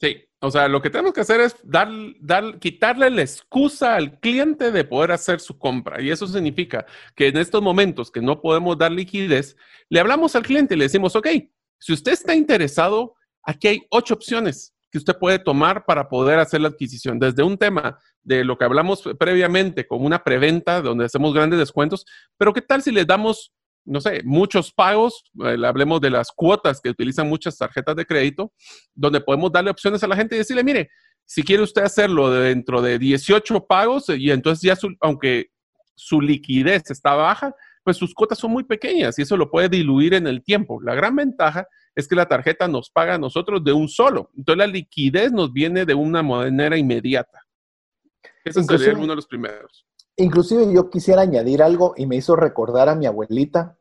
Sí, 0.00 0.16
o 0.40 0.50
sea, 0.50 0.68
lo 0.68 0.80
que 0.80 0.90
tenemos 0.90 1.12
que 1.12 1.22
hacer 1.22 1.40
es 1.40 1.56
dar, 1.64 1.88
dar, 2.20 2.58
quitarle 2.60 3.10
la 3.10 3.22
excusa 3.22 3.96
al 3.96 4.20
cliente 4.20 4.70
de 4.70 4.84
poder 4.84 5.10
hacer 5.10 5.40
su 5.40 5.58
compra. 5.58 6.00
Y 6.00 6.10
eso 6.10 6.28
significa 6.28 6.86
que 7.16 7.28
en 7.28 7.38
estos 7.38 7.60
momentos 7.60 8.10
que 8.10 8.20
no 8.20 8.40
podemos 8.40 8.78
dar 8.78 8.92
liquidez, 8.92 9.56
le 9.88 9.98
hablamos 9.98 10.36
al 10.36 10.44
cliente 10.44 10.74
y 10.74 10.78
le 10.78 10.84
decimos, 10.84 11.16
ok, 11.16 11.26
si 11.80 11.92
usted 11.92 12.12
está 12.12 12.36
interesado, 12.36 13.16
aquí 13.42 13.66
hay 13.68 13.86
ocho 13.90 14.14
opciones 14.14 14.74
que 14.90 14.98
usted 14.98 15.18
puede 15.18 15.38
tomar 15.40 15.84
para 15.84 16.08
poder 16.08 16.38
hacer 16.38 16.60
la 16.60 16.68
adquisición. 16.68 17.18
Desde 17.18 17.42
un 17.42 17.58
tema 17.58 17.98
de 18.22 18.44
lo 18.44 18.56
que 18.56 18.64
hablamos 18.64 19.02
previamente, 19.18 19.86
como 19.86 20.06
una 20.06 20.22
preventa, 20.22 20.80
donde 20.80 21.04
hacemos 21.04 21.34
grandes 21.34 21.58
descuentos, 21.58 22.06
pero 22.36 22.52
¿qué 22.52 22.62
tal 22.62 22.82
si 22.82 22.92
le 22.92 23.04
damos 23.04 23.52
no 23.88 24.00
sé, 24.00 24.22
muchos 24.24 24.72
pagos, 24.72 25.24
eh, 25.44 25.56
hablemos 25.64 26.00
de 26.00 26.10
las 26.10 26.30
cuotas 26.30 26.80
que 26.80 26.90
utilizan 26.90 27.28
muchas 27.28 27.56
tarjetas 27.56 27.96
de 27.96 28.04
crédito, 28.04 28.52
donde 28.94 29.20
podemos 29.20 29.50
darle 29.50 29.70
opciones 29.70 30.02
a 30.04 30.06
la 30.06 30.16
gente 30.16 30.34
y 30.34 30.38
decirle, 30.38 30.62
mire, 30.62 30.90
si 31.24 31.42
quiere 31.42 31.62
usted 31.62 31.82
hacerlo 31.82 32.30
dentro 32.30 32.82
de 32.82 32.98
18 32.98 33.66
pagos 33.66 34.08
y 34.10 34.30
entonces 34.30 34.62
ya, 34.62 34.88
aunque 35.00 35.50
su 35.94 36.20
liquidez 36.20 36.90
está 36.90 37.14
baja, 37.14 37.54
pues 37.82 37.96
sus 37.96 38.14
cuotas 38.14 38.38
son 38.38 38.50
muy 38.50 38.64
pequeñas 38.64 39.18
y 39.18 39.22
eso 39.22 39.36
lo 39.36 39.50
puede 39.50 39.68
diluir 39.68 40.14
en 40.14 40.26
el 40.26 40.42
tiempo. 40.42 40.80
La 40.82 40.94
gran 40.94 41.16
ventaja 41.16 41.66
es 41.94 42.06
que 42.06 42.14
la 42.14 42.26
tarjeta 42.26 42.68
nos 42.68 42.90
paga 42.90 43.14
a 43.14 43.18
nosotros 43.18 43.64
de 43.64 43.72
un 43.72 43.88
solo. 43.88 44.30
Entonces 44.36 44.58
la 44.58 44.66
liquidez 44.66 45.32
nos 45.32 45.52
viene 45.52 45.84
de 45.84 45.94
una 45.94 46.22
manera 46.22 46.76
inmediata. 46.76 47.42
Ese 48.44 48.62
sería 48.62 48.94
uno 48.94 49.08
de 49.08 49.16
los 49.16 49.26
primeros. 49.26 49.86
Inclusive 50.16 50.72
yo 50.72 50.90
quisiera 50.90 51.22
añadir 51.22 51.62
algo 51.62 51.94
y 51.96 52.06
me 52.06 52.16
hizo 52.16 52.34
recordar 52.34 52.88
a 52.88 52.96
mi 52.96 53.06
abuelita, 53.06 53.77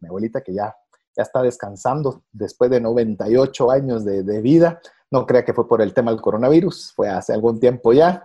mi 0.00 0.08
abuelita 0.08 0.42
que 0.42 0.54
ya, 0.54 0.74
ya 1.16 1.22
está 1.22 1.42
descansando 1.42 2.22
después 2.32 2.70
de 2.70 2.80
98 2.80 3.70
años 3.70 4.04
de, 4.04 4.40
vida, 4.40 4.80
no 5.10 5.26
crea 5.26 5.44
que 5.44 5.54
fue 5.54 5.66
por 5.66 5.82
el 5.82 5.94
tema 5.94 6.10
del 6.10 6.20
coronavirus, 6.20 6.92
fue 6.94 7.08
hace 7.08 7.32
algún 7.32 7.58
tiempo 7.58 7.92
ya. 7.92 8.24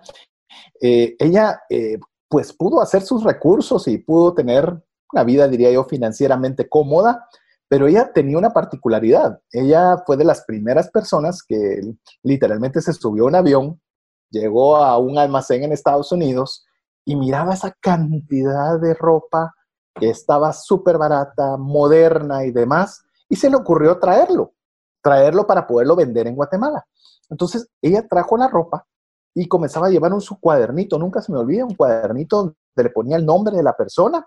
Eh, 0.82 1.16
ella, 1.20 1.62
eh, 1.70 1.98
pues, 2.28 2.54
pudo 2.54 2.82
hacer 2.82 3.02
sus 3.02 3.24
recursos 3.24 3.88
y 3.88 3.98
pudo 3.98 4.34
tener 4.34 4.82
una 5.12 5.24
vida, 5.24 5.48
diría 5.48 5.72
yo, 5.72 5.84
financieramente 5.86 6.68
cómoda, 6.68 7.28
pero 7.68 7.88
ella 7.88 8.12
tenía 8.14 8.38
una 8.38 8.52
particularidad. 8.52 9.40
Ella 9.52 9.98
fue 10.06 10.18
de 10.18 10.26
las 10.26 10.44
primeras 10.44 10.92
personas 10.92 11.42
que 11.42 11.82
literalmente 12.22 12.82
se 12.82 12.94
subió 12.94 13.24
a 13.24 13.28
un 13.28 13.36
avión, 13.36 13.82
llegó 14.30 14.76
a 14.78 14.98
un 14.98 15.18
almacén 15.18 15.64
en 15.64 15.72
Estados 15.72 16.12
Unidos 16.12 16.66
y 17.06 17.16
miraba 17.16 17.54
esa 17.54 17.76
cantidad 17.80 18.80
de 18.80 18.94
ropa 18.94 19.54
que 19.96 20.10
estaba 20.10 20.54
súper 20.54 20.98
barata, 20.98 21.58
moderna 21.58 22.46
y 22.46 22.52
demás, 22.52 23.04
y 23.30 23.36
se 23.36 23.50
le 23.50 23.56
ocurrió 23.56 24.00
traerlo, 24.00 24.54
traerlo 25.02 25.46
para 25.46 25.66
poderlo 25.68 25.96
vender 25.96 26.28
en 26.28 26.36
Guatemala. 26.36 26.86
Entonces, 27.30 27.68
ella 27.82 28.08
trajo 28.08 28.38
la 28.38 28.48
ropa 28.48 28.86
y 29.34 29.48
comenzaba 29.48 29.88
a 29.88 29.90
llevar 29.90 30.14
un 30.14 30.22
su 30.22 30.40
cuadernito, 30.40 31.00
nunca 31.00 31.22
se 31.22 31.32
me 31.32 31.40
olvida, 31.40 31.66
un 31.66 31.76
cuadernito 31.76 32.38
donde 32.38 32.56
le 32.76 32.90
ponía 32.90 33.18
el 33.18 33.26
nombre 33.26 33.56
de 33.56 33.64
la 33.64 33.76
persona, 33.76 34.26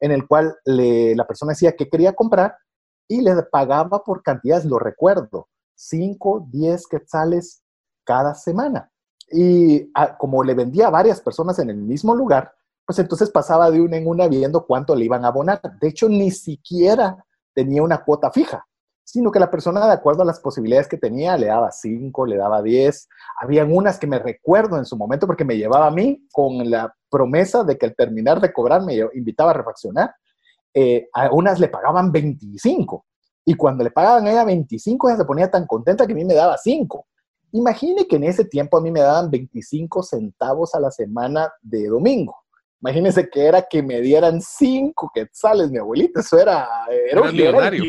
en 0.00 0.12
el 0.12 0.26
cual 0.26 0.56
la 0.64 1.26
persona 1.26 1.52
decía 1.52 1.76
que 1.76 1.88
quería 1.88 2.14
comprar 2.14 2.56
y 3.08 3.20
le 3.20 3.42
pagaba 3.44 4.02
por 4.04 4.22
cantidades, 4.22 4.64
lo 4.64 4.78
recuerdo, 4.78 5.48
5, 5.74 6.48
10 6.50 6.86
quetzales 6.86 7.62
cada 8.04 8.34
semana. 8.34 8.90
Y 9.30 9.90
ah, 9.94 10.16
como 10.16 10.42
le 10.42 10.54
vendía 10.54 10.88
a 10.88 10.90
varias 10.90 11.20
personas 11.20 11.58
en 11.58 11.70
el 11.70 11.76
mismo 11.76 12.14
lugar, 12.14 12.52
pues 12.88 12.98
entonces 13.00 13.28
pasaba 13.30 13.70
de 13.70 13.82
una 13.82 13.98
en 13.98 14.06
una 14.06 14.28
viendo 14.28 14.64
cuánto 14.64 14.96
le 14.96 15.04
iban 15.04 15.22
a 15.22 15.28
abonar. 15.28 15.60
De 15.78 15.88
hecho, 15.88 16.08
ni 16.08 16.30
siquiera 16.30 17.22
tenía 17.52 17.82
una 17.82 18.02
cuota 18.02 18.32
fija, 18.32 18.66
sino 19.04 19.30
que 19.30 19.38
la 19.38 19.50
persona, 19.50 19.86
de 19.86 19.92
acuerdo 19.92 20.22
a 20.22 20.24
las 20.24 20.40
posibilidades 20.40 20.88
que 20.88 20.96
tenía, 20.96 21.36
le 21.36 21.48
daba 21.48 21.70
5, 21.70 22.24
le 22.24 22.38
daba 22.38 22.62
10. 22.62 23.08
Habían 23.42 23.76
unas 23.76 23.98
que 23.98 24.06
me 24.06 24.18
recuerdo 24.18 24.78
en 24.78 24.86
su 24.86 24.96
momento 24.96 25.26
porque 25.26 25.44
me 25.44 25.58
llevaba 25.58 25.88
a 25.88 25.90
mí 25.90 26.26
con 26.32 26.70
la 26.70 26.90
promesa 27.10 27.62
de 27.62 27.76
que 27.76 27.84
al 27.84 27.94
terminar 27.94 28.40
de 28.40 28.54
cobrar 28.54 28.82
me 28.82 28.96
invitaba 29.12 29.50
a 29.50 29.54
refaccionar. 29.54 30.14
Eh, 30.72 31.10
a 31.12 31.30
unas 31.30 31.60
le 31.60 31.68
pagaban 31.68 32.10
25 32.10 33.04
y 33.44 33.52
cuando 33.52 33.84
le 33.84 33.90
pagaban 33.90 34.26
a 34.26 34.30
ella 34.30 34.44
25 34.44 35.10
ella 35.10 35.18
se 35.18 35.24
ponía 35.26 35.50
tan 35.50 35.66
contenta 35.66 36.06
que 36.06 36.14
a 36.14 36.16
mí 36.16 36.24
me 36.24 36.32
daba 36.32 36.56
5. 36.56 37.06
Imagine 37.52 38.06
que 38.06 38.16
en 38.16 38.24
ese 38.24 38.46
tiempo 38.46 38.78
a 38.78 38.80
mí 38.80 38.90
me 38.90 39.00
daban 39.00 39.30
25 39.30 40.02
centavos 40.02 40.74
a 40.74 40.80
la 40.80 40.90
semana 40.90 41.52
de 41.60 41.86
domingo. 41.88 42.34
Imagínense 42.80 43.28
que 43.28 43.44
era 43.44 43.62
que 43.62 43.82
me 43.82 44.00
dieran 44.00 44.40
cinco 44.40 45.10
quetzales, 45.12 45.70
mi 45.70 45.78
abuelita, 45.78 46.20
eso 46.20 46.38
era, 46.38 46.68
era, 47.10 47.22
un 47.22 47.32
millonario. 47.32 47.82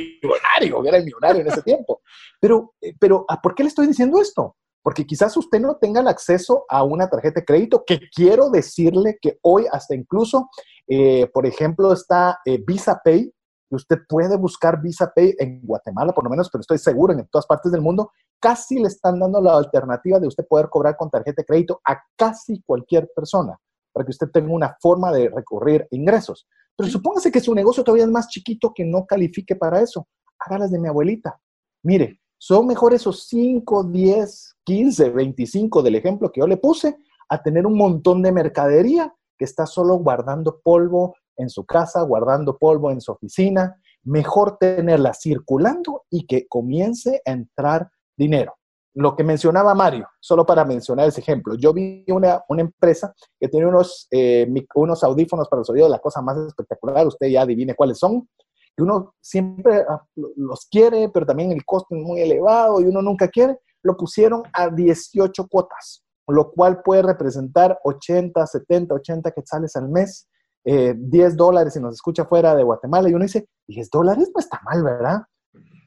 Era 0.83 0.97
el 0.97 1.05
millonario, 1.05 1.41
en 1.41 1.47
ese 1.47 1.61
tiempo. 1.61 2.01
Pero, 2.39 2.73
eh, 2.81 2.95
pero, 2.99 3.25
¿por 3.43 3.53
qué 3.53 3.63
le 3.63 3.69
estoy 3.69 3.85
diciendo 3.85 4.19
esto? 4.19 4.55
Porque 4.81 5.05
quizás 5.05 5.37
usted 5.37 5.59
no 5.59 5.75
tenga 5.75 6.01
el 6.01 6.07
acceso 6.07 6.65
a 6.67 6.83
una 6.83 7.07
tarjeta 7.07 7.41
de 7.41 7.45
crédito, 7.45 7.83
que 7.85 7.99
quiero 8.13 8.49
decirle 8.49 9.19
que 9.21 9.37
hoy 9.43 9.67
hasta 9.71 9.93
incluso, 9.93 10.49
eh, 10.87 11.29
por 11.31 11.45
ejemplo, 11.45 11.93
está 11.93 12.39
eh, 12.45 12.59
Visa 12.65 12.99
Pay, 13.03 13.31
y 13.71 13.75
usted 13.75 13.97
puede 14.07 14.37
buscar 14.37 14.81
Visa 14.81 15.11
Pay 15.15 15.35
en 15.37 15.61
Guatemala, 15.61 16.13
por 16.13 16.23
lo 16.23 16.31
menos, 16.31 16.49
pero 16.49 16.61
estoy 16.61 16.79
seguro 16.79 17.13
en 17.13 17.27
todas 17.27 17.45
partes 17.45 17.71
del 17.71 17.81
mundo, 17.81 18.11
casi 18.39 18.79
le 18.79 18.87
están 18.87 19.19
dando 19.19 19.39
la 19.39 19.55
alternativa 19.55 20.19
de 20.19 20.25
usted 20.25 20.47
poder 20.47 20.67
cobrar 20.69 20.97
con 20.97 21.11
tarjeta 21.11 21.43
de 21.43 21.45
crédito 21.45 21.79
a 21.85 22.01
casi 22.17 22.63
cualquier 22.63 23.07
persona 23.15 23.59
para 23.91 24.05
que 24.05 24.11
usted 24.11 24.27
tenga 24.31 24.53
una 24.53 24.75
forma 24.79 25.11
de 25.11 25.29
recurrir 25.29 25.87
ingresos. 25.91 26.47
Pero 26.75 26.89
supóngase 26.89 27.31
que 27.31 27.41
su 27.41 27.53
negocio 27.53 27.83
todavía 27.83 28.05
es 28.05 28.11
más 28.11 28.27
chiquito 28.29 28.73
que 28.73 28.85
no 28.85 29.05
califique 29.05 29.55
para 29.55 29.81
eso. 29.81 30.07
Hágalas 30.39 30.71
de 30.71 30.79
mi 30.79 30.87
abuelita. 30.87 31.39
Mire, 31.83 32.21
son 32.37 32.67
mejor 32.67 32.93
esos 32.93 33.27
5, 33.27 33.85
10, 33.85 34.55
15, 34.63 35.09
25 35.09 35.83
del 35.83 35.95
ejemplo 35.95 36.31
que 36.31 36.39
yo 36.39 36.47
le 36.47 36.57
puse 36.57 36.97
a 37.27 37.41
tener 37.41 37.65
un 37.65 37.77
montón 37.77 38.21
de 38.21 38.31
mercadería 38.31 39.13
que 39.37 39.45
está 39.45 39.65
solo 39.65 39.95
guardando 39.95 40.61
polvo 40.63 41.15
en 41.35 41.49
su 41.49 41.65
casa, 41.65 42.01
guardando 42.03 42.57
polvo 42.57 42.91
en 42.91 43.01
su 43.01 43.11
oficina. 43.11 43.75
Mejor 44.03 44.57
tenerla 44.57 45.13
circulando 45.13 46.03
y 46.09 46.25
que 46.25 46.47
comience 46.47 47.21
a 47.25 47.31
entrar 47.31 47.89
dinero 48.15 48.58
lo 48.95 49.15
que 49.15 49.23
mencionaba 49.23 49.73
Mario, 49.73 50.07
solo 50.19 50.45
para 50.45 50.65
mencionar 50.65 51.07
ese 51.07 51.21
ejemplo, 51.21 51.55
yo 51.55 51.73
vi 51.73 52.03
una, 52.07 52.43
empresa 52.57 53.13
que 53.39 53.47
tiene 53.47 53.67
unos, 53.67 54.07
eh, 54.11 54.47
unos 54.75 55.03
audífonos 55.03 55.47
para 55.47 55.59
los 55.59 55.69
oídos, 55.69 55.89
la 55.89 55.99
cosa 55.99 56.21
más 56.21 56.37
espectacular, 56.37 57.05
usted 57.07 57.27
ya 57.27 57.43
adivine 57.43 57.75
cuáles 57.75 57.99
son, 57.99 58.27
que 58.75 58.83
uno 58.83 59.13
siempre 59.21 59.85
ah, 59.87 60.03
los 60.15 60.67
quiere, 60.69 61.09
pero 61.09 61.25
también 61.25 61.51
el 61.51 61.65
costo 61.65 61.95
es 61.95 62.01
muy 62.01 62.21
elevado 62.21 62.81
y 62.81 62.85
uno 62.85 63.01
nunca 63.01 63.27
quiere, 63.27 63.59
lo 63.83 63.95
pusieron 63.95 64.43
a 64.53 64.69
18 64.69 65.47
cuotas, 65.47 66.03
lo 66.27 66.51
cual 66.51 66.81
puede 66.81 67.01
representar 67.01 67.79
80, 67.83 68.45
70, 68.45 68.95
80 68.95 69.31
quetzales 69.31 69.75
al 69.75 69.89
mes, 69.89 70.27
10 70.63 70.95
eh, 71.33 71.35
dólares 71.35 71.73
si 71.73 71.79
nos 71.79 71.95
escucha 71.95 72.25
fuera 72.25 72.55
de 72.55 72.63
Guatemala, 72.63 73.09
y 73.09 73.13
uno 73.13 73.23
dice, 73.23 73.47
10 73.67 73.89
dólares 73.89 74.29
no 74.33 74.39
está 74.39 74.59
mal, 74.63 74.83
¿verdad? 74.83 75.21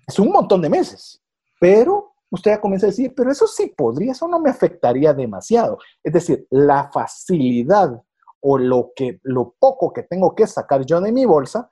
Es 0.06 0.18
un 0.18 0.30
montón 0.30 0.62
de 0.62 0.70
meses, 0.70 1.20
pero 1.60 2.11
usted 2.32 2.52
ya 2.52 2.60
comienza 2.60 2.86
a 2.86 2.90
decir, 2.90 3.12
pero 3.14 3.30
eso 3.30 3.46
sí 3.46 3.72
podría, 3.76 4.12
eso 4.12 4.26
no 4.26 4.40
me 4.40 4.50
afectaría 4.50 5.12
demasiado. 5.12 5.78
Es 6.02 6.14
decir, 6.14 6.46
la 6.50 6.90
facilidad 6.90 8.02
o 8.40 8.58
lo, 8.58 8.92
que, 8.96 9.20
lo 9.22 9.54
poco 9.58 9.92
que 9.92 10.02
tengo 10.02 10.34
que 10.34 10.46
sacar 10.46 10.84
yo 10.86 11.00
de 11.00 11.12
mi 11.12 11.26
bolsa 11.26 11.70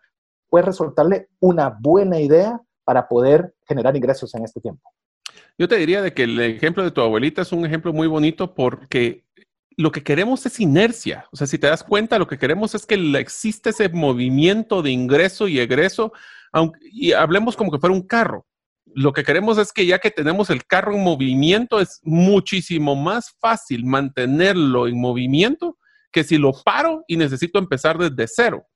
puede 0.49 0.67
resultarle 0.67 1.31
una 1.41 1.71
buena 1.71 2.21
idea 2.21 2.61
para 2.85 3.09
poder 3.09 3.55
generar 3.67 3.97
ingresos 3.97 4.35
en 4.35 4.45
este 4.45 4.61
tiempo. 4.61 4.83
Yo 5.59 5.67
te 5.67 5.77
diría 5.77 6.03
de 6.03 6.13
que 6.13 6.25
el 6.25 6.39
ejemplo 6.39 6.85
de 6.85 6.91
tu 6.91 7.01
abuelita 7.01 7.43
es 7.43 7.53
un 7.53 7.65
ejemplo 7.65 7.93
muy 7.93 8.07
bonito 8.07 8.55
porque 8.55 9.25
lo 9.79 9.91
que 9.91 10.03
queremos 10.03 10.45
es 10.45 10.61
inercia. 10.61 11.27
O 11.33 11.37
sea, 11.37 11.47
si 11.47 11.59
te 11.59 11.69
das 11.69 11.83
cuenta, 11.83 12.19
lo 12.19 12.27
que 12.27 12.39
queremos 12.39 12.75
es 12.75 12.85
que 12.85 12.97
existe 13.19 13.71
ese 13.71 13.89
movimiento 13.89 14.83
de 14.83 14.91
ingreso 14.91 15.49
y 15.49 15.59
egreso, 15.59 16.13
aunque, 16.53 16.81
y 16.83 17.13
hablemos 17.13 17.57
como 17.57 17.71
que 17.71 17.79
fuera 17.79 17.95
un 17.95 18.03
carro 18.03 18.45
lo 18.95 19.13
que 19.13 19.25
queremos 19.25 19.59
es 19.59 19.73
que 19.73 19.87
ya 19.87 19.99
que 19.99 20.11
tenemos 20.11 20.51
el 20.51 20.65
carro 20.67 20.95
en 20.95 21.03
movimiento, 21.03 21.81
es 21.81 22.01
muchísimo 22.03 22.97
más 22.97 23.35
fácil 23.41 23.85
mantenerlo 23.85 24.87
en 24.87 25.01
movimiento 25.01 25.79
que 26.13 26.25
si 26.25 26.39
lo 26.39 26.53
paro 26.65 27.05
y 27.07 27.17
necesito 27.17 27.59
empezar 27.59 27.99
desde 27.99 28.27
cero. 28.27 28.67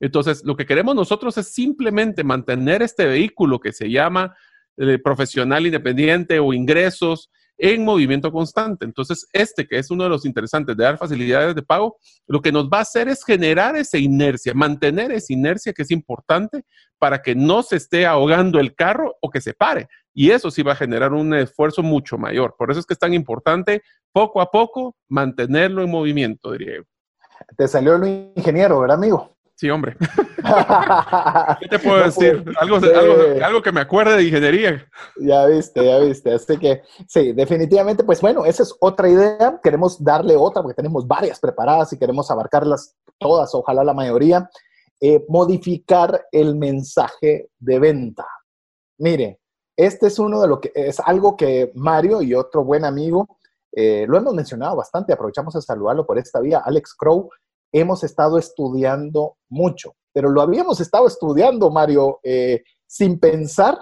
Entonces, 0.00 0.42
lo 0.44 0.56
que 0.56 0.66
queremos 0.66 0.94
nosotros 0.94 1.38
es 1.38 1.52
simplemente 1.52 2.24
mantener 2.24 2.82
este 2.82 3.06
vehículo 3.06 3.60
que 3.60 3.72
se 3.72 3.90
llama 3.90 4.34
eh, 4.76 4.98
profesional 4.98 5.66
independiente 5.66 6.38
o 6.40 6.52
ingresos 6.52 7.30
en 7.56 7.84
movimiento 7.84 8.32
constante. 8.32 8.84
Entonces, 8.84 9.26
este 9.32 9.66
que 9.66 9.78
es 9.78 9.90
uno 9.90 10.04
de 10.04 10.10
los 10.10 10.24
interesantes 10.24 10.76
de 10.76 10.84
dar 10.84 10.98
facilidades 10.98 11.54
de 11.54 11.62
pago, 11.62 11.96
lo 12.26 12.40
que 12.40 12.52
nos 12.52 12.68
va 12.68 12.78
a 12.78 12.82
hacer 12.82 13.08
es 13.08 13.24
generar 13.24 13.76
esa 13.76 13.98
inercia, 13.98 14.54
mantener 14.54 15.12
esa 15.12 15.32
inercia 15.32 15.72
que 15.72 15.82
es 15.82 15.90
importante 15.90 16.64
para 16.98 17.22
que 17.22 17.34
no 17.34 17.62
se 17.62 17.76
esté 17.76 18.06
ahogando 18.06 18.58
el 18.58 18.74
carro 18.74 19.16
o 19.20 19.30
que 19.30 19.40
se 19.40 19.54
pare. 19.54 19.88
Y 20.12 20.30
eso 20.30 20.50
sí 20.50 20.62
va 20.62 20.72
a 20.72 20.76
generar 20.76 21.12
un 21.12 21.34
esfuerzo 21.34 21.82
mucho 21.82 22.16
mayor. 22.18 22.54
Por 22.56 22.70
eso 22.70 22.80
es 22.80 22.86
que 22.86 22.94
es 22.94 23.00
tan 23.00 23.14
importante 23.14 23.82
poco 24.12 24.40
a 24.40 24.50
poco 24.50 24.96
mantenerlo 25.08 25.82
en 25.82 25.90
movimiento, 25.90 26.52
diría 26.52 26.76
yo. 26.76 26.82
Te 27.56 27.68
salió 27.68 27.96
el 27.96 28.32
ingeniero, 28.36 28.80
¿verdad, 28.80 28.96
amigo? 28.96 29.33
Sí, 29.56 29.70
hombre. 29.70 29.96
¿Qué 31.60 31.68
te 31.68 31.78
puedo 31.78 32.02
decir? 32.04 32.44
Algo, 32.58 32.78
algo, 33.44 33.62
que 33.62 33.70
me 33.70 33.80
acuerde 33.80 34.16
de 34.16 34.24
ingeniería. 34.24 34.88
Ya 35.16 35.46
viste, 35.46 35.84
ya 35.84 35.98
viste. 36.00 36.32
Así 36.32 36.58
que 36.58 36.82
sí, 37.06 37.32
definitivamente, 37.32 38.02
pues 38.02 38.20
bueno, 38.20 38.44
esa 38.44 38.64
es 38.64 38.74
otra 38.80 39.08
idea. 39.08 39.60
Queremos 39.62 40.02
darle 40.02 40.34
otra 40.36 40.60
porque 40.60 40.74
tenemos 40.74 41.06
varias 41.06 41.38
preparadas 41.38 41.92
y 41.92 41.98
queremos 41.98 42.30
abarcarlas 42.30 42.96
todas, 43.18 43.54
ojalá 43.54 43.84
la 43.84 43.94
mayoría. 43.94 44.50
Eh, 45.00 45.24
modificar 45.28 46.26
el 46.32 46.56
mensaje 46.56 47.50
de 47.58 47.78
venta. 47.78 48.26
Mire, 48.98 49.40
este 49.76 50.08
es 50.08 50.18
uno 50.18 50.40
de 50.40 50.48
lo 50.48 50.60
que 50.60 50.72
es 50.74 50.98
algo 50.98 51.36
que 51.36 51.70
Mario 51.74 52.22
y 52.22 52.34
otro 52.34 52.64
buen 52.64 52.84
amigo 52.84 53.38
eh, 53.70 54.06
lo 54.08 54.16
hemos 54.16 54.34
mencionado 54.34 54.76
bastante. 54.76 55.12
Aprovechamos 55.12 55.54
a 55.56 55.60
saludarlo 55.60 56.06
por 56.06 56.18
esta 56.18 56.40
vía. 56.40 56.62
Alex 56.64 56.94
Crow 56.94 57.28
hemos 57.74 58.04
estado 58.04 58.38
estudiando 58.38 59.36
mucho, 59.48 59.96
pero 60.12 60.30
lo 60.30 60.40
habíamos 60.40 60.80
estado 60.80 61.08
estudiando, 61.08 61.70
Mario, 61.70 62.20
eh, 62.22 62.62
sin 62.86 63.18
pensar 63.18 63.76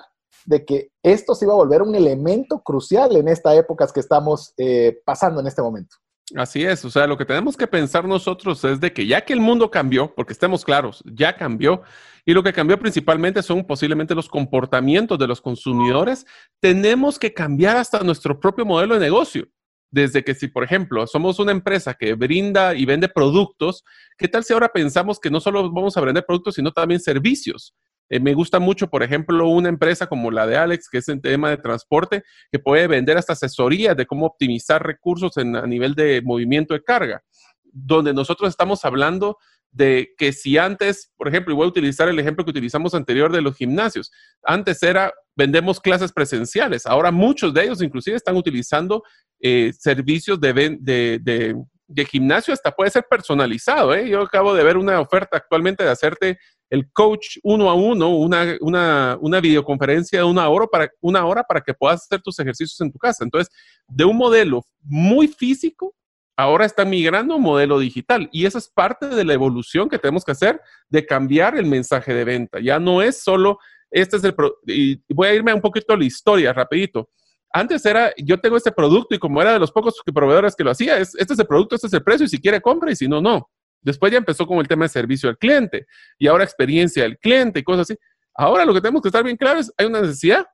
de 0.47 0.65
que 0.65 0.89
esto 1.03 1.35
se 1.35 1.45
iba 1.45 1.53
a 1.53 1.59
volver 1.59 1.83
un 1.83 1.95
elemento 1.95 2.63
crucial 2.63 3.15
en 3.17 3.29
esta 3.29 3.55
época 3.55 3.87
que 3.93 4.01
estamos 4.01 4.55
eh, 4.57 4.99
pasando 5.05 5.41
en 5.41 5.47
este 5.47 5.61
momento. 5.61 5.97
Así 6.35 6.65
es, 6.65 6.83
o 6.87 6.91
sea, 6.91 7.07
lo 7.07 7.19
que 7.19 7.27
tenemos 7.27 7.55
que 7.55 7.67
pensar 7.67 8.07
nosotros 8.07 8.65
es 8.65 8.81
de 8.81 8.95
que 8.95 9.07
ya 9.07 9.23
que 9.23 9.35
el 9.35 9.41
mundo 9.41 9.71
cambió, 9.71 10.15
porque 10.15 10.33
estemos 10.33 10.65
claros, 10.65 11.05
ya 11.05 11.37
cambió, 11.37 11.83
y 12.25 12.33
lo 12.33 12.43
que 12.43 12.55
cambió 12.55 12.79
principalmente 12.79 13.43
son 13.43 13.65
posiblemente 13.65 14.15
los 14.15 14.31
comportamientos 14.31 15.19
de 15.19 15.27
los 15.27 15.43
consumidores, 15.43 16.25
tenemos 16.61 17.19
que 17.19 17.35
cambiar 17.35 17.77
hasta 17.77 18.03
nuestro 18.03 18.41
propio 18.41 18.65
modelo 18.65 18.95
de 18.95 19.01
negocio 19.01 19.49
desde 19.93 20.25
que 20.25 20.35
si, 20.35 20.49
por 20.49 20.65
ejemplo, 20.65 21.07
somos 21.07 21.39
una 21.39 21.53
empresa 21.53 21.95
que 21.95 22.15
brinda 22.15 22.75
y 22.75 22.87
vende 22.87 23.09
productos, 23.09 23.85
¿qué 24.17 24.27
tal 24.27 24.43
si 24.43 24.55
ahora 24.55 24.71
pensamos 24.71 25.21
que 25.21 25.31
no 25.31 25.39
solo 25.39 25.71
vamos 25.71 25.97
a 25.97 26.01
vender 26.01 26.25
productos, 26.27 26.55
sino 26.55 26.73
también 26.73 26.99
servicios? 26.99 27.75
Eh, 28.09 28.19
me 28.19 28.33
gusta 28.33 28.59
mucho, 28.59 28.89
por 28.89 29.03
ejemplo, 29.03 29.47
una 29.49 29.69
empresa 29.69 30.07
como 30.07 30.31
la 30.31 30.47
de 30.47 30.57
Alex, 30.57 30.89
que 30.91 30.99
es 30.99 31.09
en 31.09 31.21
tema 31.21 31.51
de 31.51 31.59
transporte, 31.59 32.25
que 32.51 32.59
puede 32.59 32.87
vender 32.87 33.19
hasta 33.19 33.35
asesorías 33.35 33.95
de 33.97 34.07
cómo 34.07 34.27
optimizar 34.27 34.83
recursos 34.85 35.37
en, 35.37 35.57
a 35.57 35.67
nivel 35.67 35.95
de 35.95 36.23
movimiento 36.23 36.73
de 36.73 36.83
carga, 36.83 37.23
donde 37.63 38.15
nosotros 38.15 38.49
estamos 38.49 38.87
hablando 38.87 39.37
de 39.73 40.15
que 40.19 40.33
si 40.33 40.59
antes, 40.59 41.11
por 41.17 41.29
ejemplo, 41.29 41.53
y 41.53 41.57
voy 41.57 41.65
a 41.65 41.69
utilizar 41.69 42.09
el 42.09 42.19
ejemplo 42.19 42.45
que 42.45 42.51
utilizamos 42.51 42.95
anterior 42.95 43.33
de 43.33 43.41
los 43.41 43.57
gimnasios, 43.57 44.11
antes 44.43 44.83
era, 44.83 45.13
vendemos 45.35 45.81
clases 45.81 46.13
presenciales, 46.13 46.87
ahora 46.87 47.11
muchos 47.11 47.55
de 47.55 47.65
ellos 47.65 47.83
inclusive 47.83 48.17
están 48.17 48.37
utilizando 48.37 49.03
eh, 49.45 49.73
servicios 49.77 50.41
de, 50.41 50.79
de, 50.81 51.57
de, 51.89 52.05
gimnasio, 52.05 52.55
hasta 52.55 52.71
puede 52.71 52.91
ser 52.91 53.05
personalizado. 53.11 53.93
¿eh? 53.93 54.09
Yo 54.09 54.23
acabo 54.23 54.55
de 54.55 54.63
ver 54.63 54.77
una 54.77 55.01
oferta 55.01 55.37
actualmente 55.37 55.83
de 55.83 55.91
hacerte 55.91 56.39
el 56.71 56.91
coach 56.93 57.39
uno 57.43 57.69
a 57.69 57.75
uno, 57.75 58.17
una, 58.17 58.57
una, 58.61 59.19
una 59.21 59.41
videoconferencia 59.41 60.21
de 60.21 60.25
una 60.25 60.49
hora, 60.49 60.67
para, 60.67 60.91
una 61.01 61.27
hora 61.27 61.43
para 61.43 61.61
que 61.61 61.75
puedas 61.75 62.05
hacer 62.05 62.23
tus 62.23 62.39
ejercicios 62.39 62.81
en 62.81 62.91
tu 62.91 62.99
casa. 62.99 63.25
Entonces, 63.25 63.53
de 63.89 64.05
un 64.05 64.17
modelo 64.17 64.65
muy 64.81 65.29
físico 65.29 65.95
ahora 66.37 66.65
está 66.65 66.85
migrando 66.85 67.35
a 67.35 67.37
un 67.37 67.43
modelo 67.43 67.79
digital 67.79 68.29
y 68.33 68.47
esa 68.47 68.59
es 68.59 68.69
parte 68.69 69.07
de 69.07 69.25
la 69.25 69.35
evolución 69.35 69.89
que 69.89 69.99
tenemos 69.99 70.25
que 70.25 70.33
hacer 70.33 70.61
de 70.89 71.05
cambiar 71.05 71.57
el 71.57 71.67
mensaje 71.67 72.15
de 72.15 72.25
venta. 72.25 72.59
Ya 72.61 72.79
no 72.79 73.03
es 73.03 73.23
solo, 73.23 73.59
este 73.91 74.17
es 74.17 74.25
el, 74.25 74.35
y 74.67 75.03
voy 75.13 75.29
a 75.29 75.35
irme 75.35 75.53
un 75.53 75.61
poquito 75.61 75.93
a 75.93 75.97
la 75.97 76.05
historia 76.05 76.53
rapidito. 76.53 77.11
Antes 77.53 77.85
era, 77.85 78.13
yo 78.17 78.41
tengo 78.41 78.57
este 78.57 78.73
producto 78.73 79.15
y 79.15 79.19
como 79.19 79.41
era 79.43 79.53
de 79.53 79.59
los 79.59 79.71
pocos 79.71 80.01
proveedores 80.15 80.57
que 80.57 80.65
lo 80.65 80.71
hacía, 80.71 80.99
es, 80.99 81.15
este 81.15 81.35
es 81.35 81.39
el 81.39 81.47
producto, 81.47 81.75
este 81.75 81.87
es 81.87 81.93
el 81.93 82.03
precio 82.03 82.25
y 82.25 82.29
si 82.29 82.41
quiere 82.41 82.61
compra 82.61 82.91
y 82.91 82.97
si 82.97 83.07
no, 83.07 83.21
no. 83.21 83.51
Después 83.83 84.13
ya 84.13 84.19
empezó 84.19 84.47
con 84.47 84.59
el 84.59 84.69
tema 84.69 84.85
de 84.85 84.89
servicio 84.89 85.29
al 85.29 85.37
cliente 85.37 85.87
y 86.19 86.29
ahora 86.29 86.45
experiencia 86.45 87.03
del 87.03 87.19
cliente 87.19 87.61
y 87.61 87.63
cosas 87.63 87.91
así. 87.91 87.99
Ahora 88.35 88.65
lo 88.65 88.73
que 88.73 88.81
tenemos 88.81 89.03
que 89.03 89.09
estar 89.09 89.23
bien 89.23 89.37
claro 89.37 89.61
es, 89.61 89.73
hay 89.77 89.87
una 89.87 90.01
necesidad, 90.01 90.47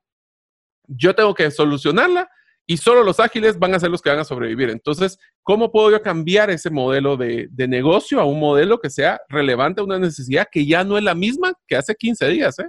yo 0.87 1.15
tengo 1.15 1.35
que 1.35 1.51
solucionarla 1.51 2.29
y 2.67 2.77
solo 2.77 3.03
los 3.03 3.19
ágiles 3.19 3.59
van 3.59 3.75
a 3.75 3.81
ser 3.81 3.91
los 3.91 4.03
que 4.03 4.11
van 4.11 4.19
a 4.19 4.25
sobrevivir. 4.25 4.69
Entonces, 4.69 5.19
¿cómo 5.43 5.71
puedo 5.73 5.91
yo 5.91 6.03
cambiar 6.03 6.51
ese 6.51 6.69
modelo 6.69 7.17
de, 7.17 7.49
negocio 7.69 8.21
a 8.21 8.25
un 8.25 8.39
modelo 8.39 8.79
que 8.79 8.91
sea 8.91 9.21
relevante 9.29 9.81
a 9.81 9.85
una 9.85 9.99
necesidad 9.99 10.49
que 10.51 10.67
ya 10.67 10.85
no 10.85 10.99
es 10.99 11.05
la 11.05 11.15
misma 11.15 11.55
que 11.67 11.77
hace 11.77 11.95
15 11.95 12.29
días? 12.29 12.59
¿eh? 12.59 12.69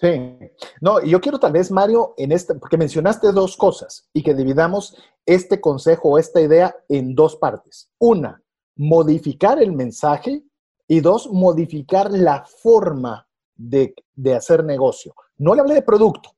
Sí, 0.00 0.38
no, 0.80 1.02
yo 1.02 1.20
quiero 1.20 1.38
tal 1.38 1.52
vez, 1.52 1.70
Mario, 1.70 2.14
en 2.16 2.32
este, 2.32 2.54
porque 2.54 2.78
mencionaste 2.78 3.32
dos 3.32 3.56
cosas 3.56 4.08
y 4.14 4.22
que 4.22 4.34
dividamos 4.34 4.96
este 5.26 5.60
consejo 5.60 6.10
o 6.10 6.18
esta 6.18 6.40
idea 6.40 6.74
en 6.88 7.14
dos 7.14 7.36
partes. 7.36 7.90
Una, 7.98 8.42
modificar 8.76 9.62
el 9.62 9.72
mensaje 9.72 10.42
y 10.88 11.00
dos, 11.00 11.30
modificar 11.30 12.10
la 12.10 12.44
forma 12.44 13.28
de, 13.54 13.94
de 14.14 14.34
hacer 14.34 14.64
negocio. 14.64 15.14
No 15.36 15.54
le 15.54 15.60
hablé 15.60 15.74
de 15.74 15.82
producto, 15.82 16.30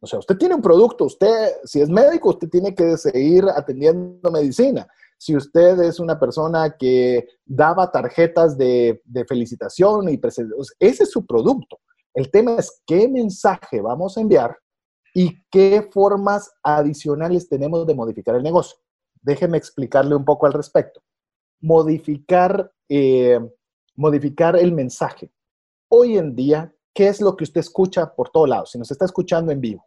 o 0.00 0.06
sea, 0.06 0.18
usted 0.18 0.36
tiene 0.36 0.54
un 0.54 0.62
producto, 0.62 1.04
usted, 1.06 1.52
si 1.64 1.80
es 1.80 1.88
médico, 1.88 2.30
usted 2.30 2.48
tiene 2.48 2.74
que 2.74 2.98
seguir 2.98 3.46
atendiendo 3.48 4.30
medicina. 4.30 4.86
Si 5.16 5.34
usted 5.34 5.80
es 5.80 5.98
una 6.00 6.18
persona 6.18 6.76
que 6.78 7.26
daba 7.44 7.90
tarjetas 7.90 8.58
de, 8.58 9.00
felicitación 9.26 10.08
y 10.10 10.20
ese 10.78 11.02
es 11.02 11.10
su 11.10 11.24
producto. 11.24 11.78
El 12.14 12.30
tema 12.30 12.56
es 12.56 12.82
qué 12.86 13.08
mensaje 13.08 13.80
vamos 13.80 14.16
a 14.16 14.20
enviar 14.20 14.56
y 15.14 15.42
qué 15.50 15.88
formas 15.92 16.52
adicionales 16.62 17.48
tenemos 17.48 17.86
de 17.86 17.94
modificar 17.94 18.34
el 18.34 18.42
negocio. 18.42 18.78
Déjeme 19.22 19.58
explicarle 19.58 20.14
un 20.14 20.24
poco 20.24 20.46
al 20.46 20.52
respecto. 20.52 21.02
Modificar, 21.60 22.72
eh, 22.88 23.38
modificar 23.96 24.56
el 24.56 24.72
mensaje. 24.72 25.30
Hoy 25.88 26.16
en 26.16 26.34
día, 26.34 26.72
¿qué 26.94 27.08
es 27.08 27.20
lo 27.20 27.36
que 27.36 27.44
usted 27.44 27.60
escucha 27.60 28.14
por 28.14 28.30
todos 28.30 28.48
lados? 28.48 28.70
Si 28.70 28.78
nos 28.78 28.90
está 28.90 29.04
escuchando 29.04 29.52
en 29.52 29.60
vivo, 29.60 29.86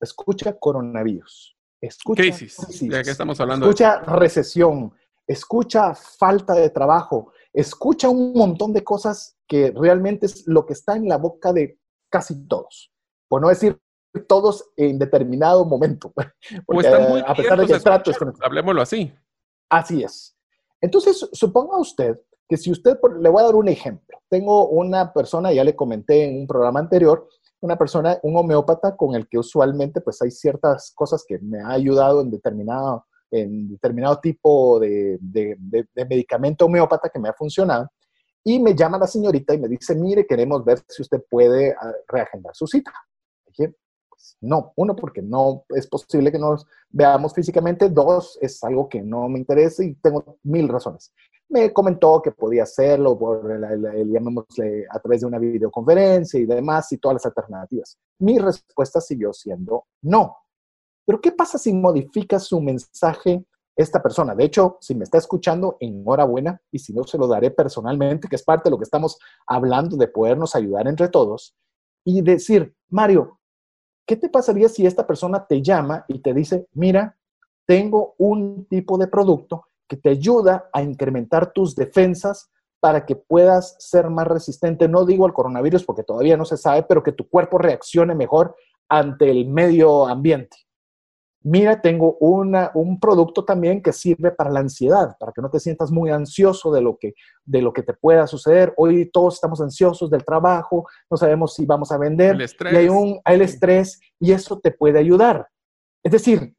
escucha 0.00 0.56
coronavirus, 0.58 1.56
escucha 1.80 2.22
crisis, 2.22 2.56
¿de 2.80 3.02
qué 3.02 3.10
estamos 3.10 3.40
hablando? 3.40 3.66
Escucha 3.66 4.00
recesión, 4.00 4.92
escucha 5.26 5.94
falta 5.94 6.54
de 6.54 6.70
trabajo, 6.70 7.32
escucha 7.52 8.08
un 8.08 8.32
montón 8.32 8.72
de 8.72 8.84
cosas 8.84 9.37
que 9.48 9.72
realmente 9.74 10.26
es 10.26 10.46
lo 10.46 10.66
que 10.66 10.74
está 10.74 10.96
en 10.96 11.08
la 11.08 11.16
boca 11.16 11.52
de 11.52 11.78
casi 12.10 12.46
todos, 12.46 12.92
por 13.28 13.40
no 13.40 13.48
decir 13.48 13.80
todos 14.26 14.70
en 14.76 14.98
determinado 14.98 15.64
momento. 15.64 16.12
Porque, 16.66 16.86
están 16.86 17.08
muy 17.08 17.22
a 17.26 17.34
pesar 17.34 17.60
de 17.60 17.66
que 17.66 17.80
trato 17.80 18.10
Hablemoslo 18.42 18.82
así. 18.82 19.12
Así 19.68 20.02
es. 20.02 20.36
Entonces, 20.80 21.28
suponga 21.32 21.78
usted 21.78 22.18
que 22.48 22.56
si 22.56 22.70
usted, 22.70 22.98
le 23.20 23.28
voy 23.28 23.42
a 23.42 23.46
dar 23.46 23.54
un 23.54 23.68
ejemplo. 23.68 24.18
Tengo 24.28 24.68
una 24.68 25.12
persona, 25.12 25.52
ya 25.52 25.64
le 25.64 25.76
comenté 25.76 26.24
en 26.24 26.40
un 26.40 26.46
programa 26.46 26.80
anterior, 26.80 27.28
una 27.60 27.76
persona, 27.76 28.18
un 28.22 28.36
homeópata 28.36 28.96
con 28.96 29.14
el 29.14 29.28
que 29.28 29.38
usualmente 29.38 30.00
pues 30.00 30.22
hay 30.22 30.30
ciertas 30.30 30.92
cosas 30.94 31.24
que 31.26 31.38
me 31.40 31.60
ha 31.60 31.70
ayudado 31.70 32.22
en 32.22 32.30
determinado, 32.30 33.04
en 33.30 33.68
determinado 33.68 34.18
tipo 34.20 34.80
de, 34.80 35.18
medicamento 36.08 36.66
homeópata 36.66 37.10
que 37.10 37.18
me 37.18 37.28
ha 37.28 37.34
funcionado. 37.34 37.88
Y 38.48 38.58
me 38.60 38.74
llama 38.74 38.96
la 38.96 39.06
señorita 39.06 39.52
y 39.52 39.58
me 39.58 39.68
dice, 39.68 39.94
mire, 39.94 40.26
queremos 40.26 40.64
ver 40.64 40.80
si 40.88 41.02
usted 41.02 41.22
puede 41.28 41.72
ah, 41.78 41.92
reagendar 42.08 42.54
su 42.54 42.66
cita. 42.66 42.92
Dije, 43.46 43.74
pues 44.08 44.38
no, 44.40 44.72
uno, 44.76 44.96
porque 44.96 45.20
no 45.20 45.64
es 45.68 45.86
posible 45.86 46.32
que 46.32 46.38
nos 46.38 46.66
veamos 46.88 47.34
físicamente, 47.34 47.90
dos, 47.90 48.38
es 48.40 48.64
algo 48.64 48.88
que 48.88 49.02
no 49.02 49.28
me 49.28 49.38
interesa 49.38 49.84
y 49.84 49.94
tengo 49.96 50.38
mil 50.44 50.66
razones 50.66 51.12
me 51.50 51.72
comentó 51.72 52.20
que 52.22 52.32
podía 52.32 52.64
hacerlo 52.64 53.18
por, 53.18 53.50
el, 53.50 54.12
llamémosle, 54.12 54.86
a 54.90 54.98
través 54.98 55.22
de 55.22 55.26
una 55.26 55.38
videoconferencia 55.38 56.38
y 56.38 56.44
demás 56.44 56.92
y 56.92 56.98
todas 56.98 57.14
las 57.14 57.26
alternativas. 57.26 57.98
Mi 58.18 58.38
respuesta 58.38 59.00
siguió 59.00 59.32
siendo 59.32 59.86
no. 60.02 60.36
Pero 61.06 61.20
¿qué 61.20 61.32
pasa 61.32 61.56
si 61.56 61.72
modifica 61.72 62.38
su 62.38 62.60
mensaje 62.60 63.44
esta 63.78 64.02
persona? 64.02 64.34
De 64.34 64.44
hecho, 64.44 64.76
si 64.80 64.94
me 64.94 65.04
está 65.04 65.18
escuchando, 65.18 65.76
enhorabuena 65.80 66.60
y 66.70 66.80
si 66.80 66.92
no, 66.92 67.04
se 67.04 67.16
lo 67.16 67.26
daré 67.26 67.50
personalmente, 67.50 68.28
que 68.28 68.36
es 68.36 68.42
parte 68.42 68.64
de 68.64 68.72
lo 68.72 68.78
que 68.78 68.84
estamos 68.84 69.18
hablando 69.46 69.96
de 69.96 70.08
podernos 70.08 70.54
ayudar 70.54 70.88
entre 70.88 71.08
todos 71.08 71.56
y 72.04 72.20
decir, 72.20 72.74
Mario, 72.90 73.38
¿qué 74.06 74.16
te 74.16 74.28
pasaría 74.28 74.68
si 74.68 74.84
esta 74.84 75.06
persona 75.06 75.46
te 75.46 75.62
llama 75.62 76.04
y 76.08 76.18
te 76.18 76.34
dice, 76.34 76.66
mira, 76.72 77.16
tengo 77.66 78.14
un 78.18 78.66
tipo 78.66 78.98
de 78.98 79.06
producto 79.06 79.66
que 79.86 79.96
te 79.96 80.10
ayuda 80.10 80.68
a 80.72 80.82
incrementar 80.82 81.52
tus 81.52 81.74
defensas 81.74 82.50
para 82.80 83.06
que 83.06 83.16
puedas 83.16 83.76
ser 83.78 84.08
más 84.10 84.26
resistente, 84.26 84.88
no 84.88 85.04
digo 85.04 85.26
al 85.26 85.32
coronavirus 85.32 85.84
porque 85.84 86.04
todavía 86.04 86.36
no 86.36 86.44
se 86.44 86.56
sabe, 86.56 86.84
pero 86.84 87.02
que 87.02 87.12
tu 87.12 87.28
cuerpo 87.28 87.58
reaccione 87.58 88.14
mejor 88.14 88.54
ante 88.88 89.30
el 89.30 89.48
medio 89.48 90.06
ambiente. 90.06 90.56
Mira, 91.48 91.80
tengo 91.80 92.16
una, 92.20 92.70
un 92.74 93.00
producto 93.00 93.44
también 93.44 93.82
que 93.82 93.92
sirve 93.92 94.30
para 94.30 94.50
la 94.50 94.60
ansiedad, 94.60 95.16
para 95.18 95.32
que 95.32 95.40
no 95.40 95.50
te 95.50 95.60
sientas 95.60 95.90
muy 95.90 96.10
ansioso 96.10 96.72
de 96.72 96.80
lo, 96.80 96.98
que, 96.98 97.14
de 97.44 97.62
lo 97.62 97.72
que 97.72 97.82
te 97.82 97.94
pueda 97.94 98.26
suceder. 98.26 98.74
Hoy 98.76 99.10
todos 99.10 99.34
estamos 99.34 99.60
ansiosos 99.60 100.10
del 100.10 100.24
trabajo, 100.24 100.86
no 101.10 101.16
sabemos 101.16 101.54
si 101.54 101.64
vamos 101.64 101.90
a 101.92 101.98
vender, 101.98 102.34
el 102.34 102.42
estrés. 102.42 102.72
y 102.72 102.76
hay, 102.76 102.88
un, 102.88 103.20
hay 103.24 103.36
el 103.36 103.42
estrés 103.42 104.00
y 104.20 104.32
eso 104.32 104.58
te 104.58 104.70
puede 104.72 104.98
ayudar. 104.98 105.48
Es 106.04 106.12
decir, 106.12 106.54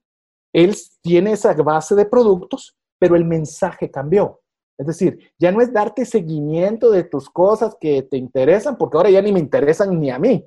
él 0.54 0.76
tiene 1.02 1.34
esa 1.34 1.54
base 1.54 1.96
de 1.96 2.06
productos 2.06 2.76
pero 3.00 3.16
el 3.16 3.26
mensaje 3.26 3.90
cambió. 3.90 4.42
Es 4.78 4.86
decir, 4.86 5.32
ya 5.40 5.52
no 5.52 5.62
es 5.62 5.74
darte 5.74 6.06
seguimiento 6.06 6.92
de 6.92 7.04
tus 7.04 7.30
cosas 7.30 7.76
que 7.80 8.04
te 8.04 8.18
interesan, 8.18 8.78
porque 8.78 8.98
ahora 8.98 9.10
ya 9.10 9.22
ni 9.22 9.32
me 9.32 9.40
interesan 9.40 10.00
ni 10.00 10.10
a 10.10 10.20
mí, 10.20 10.46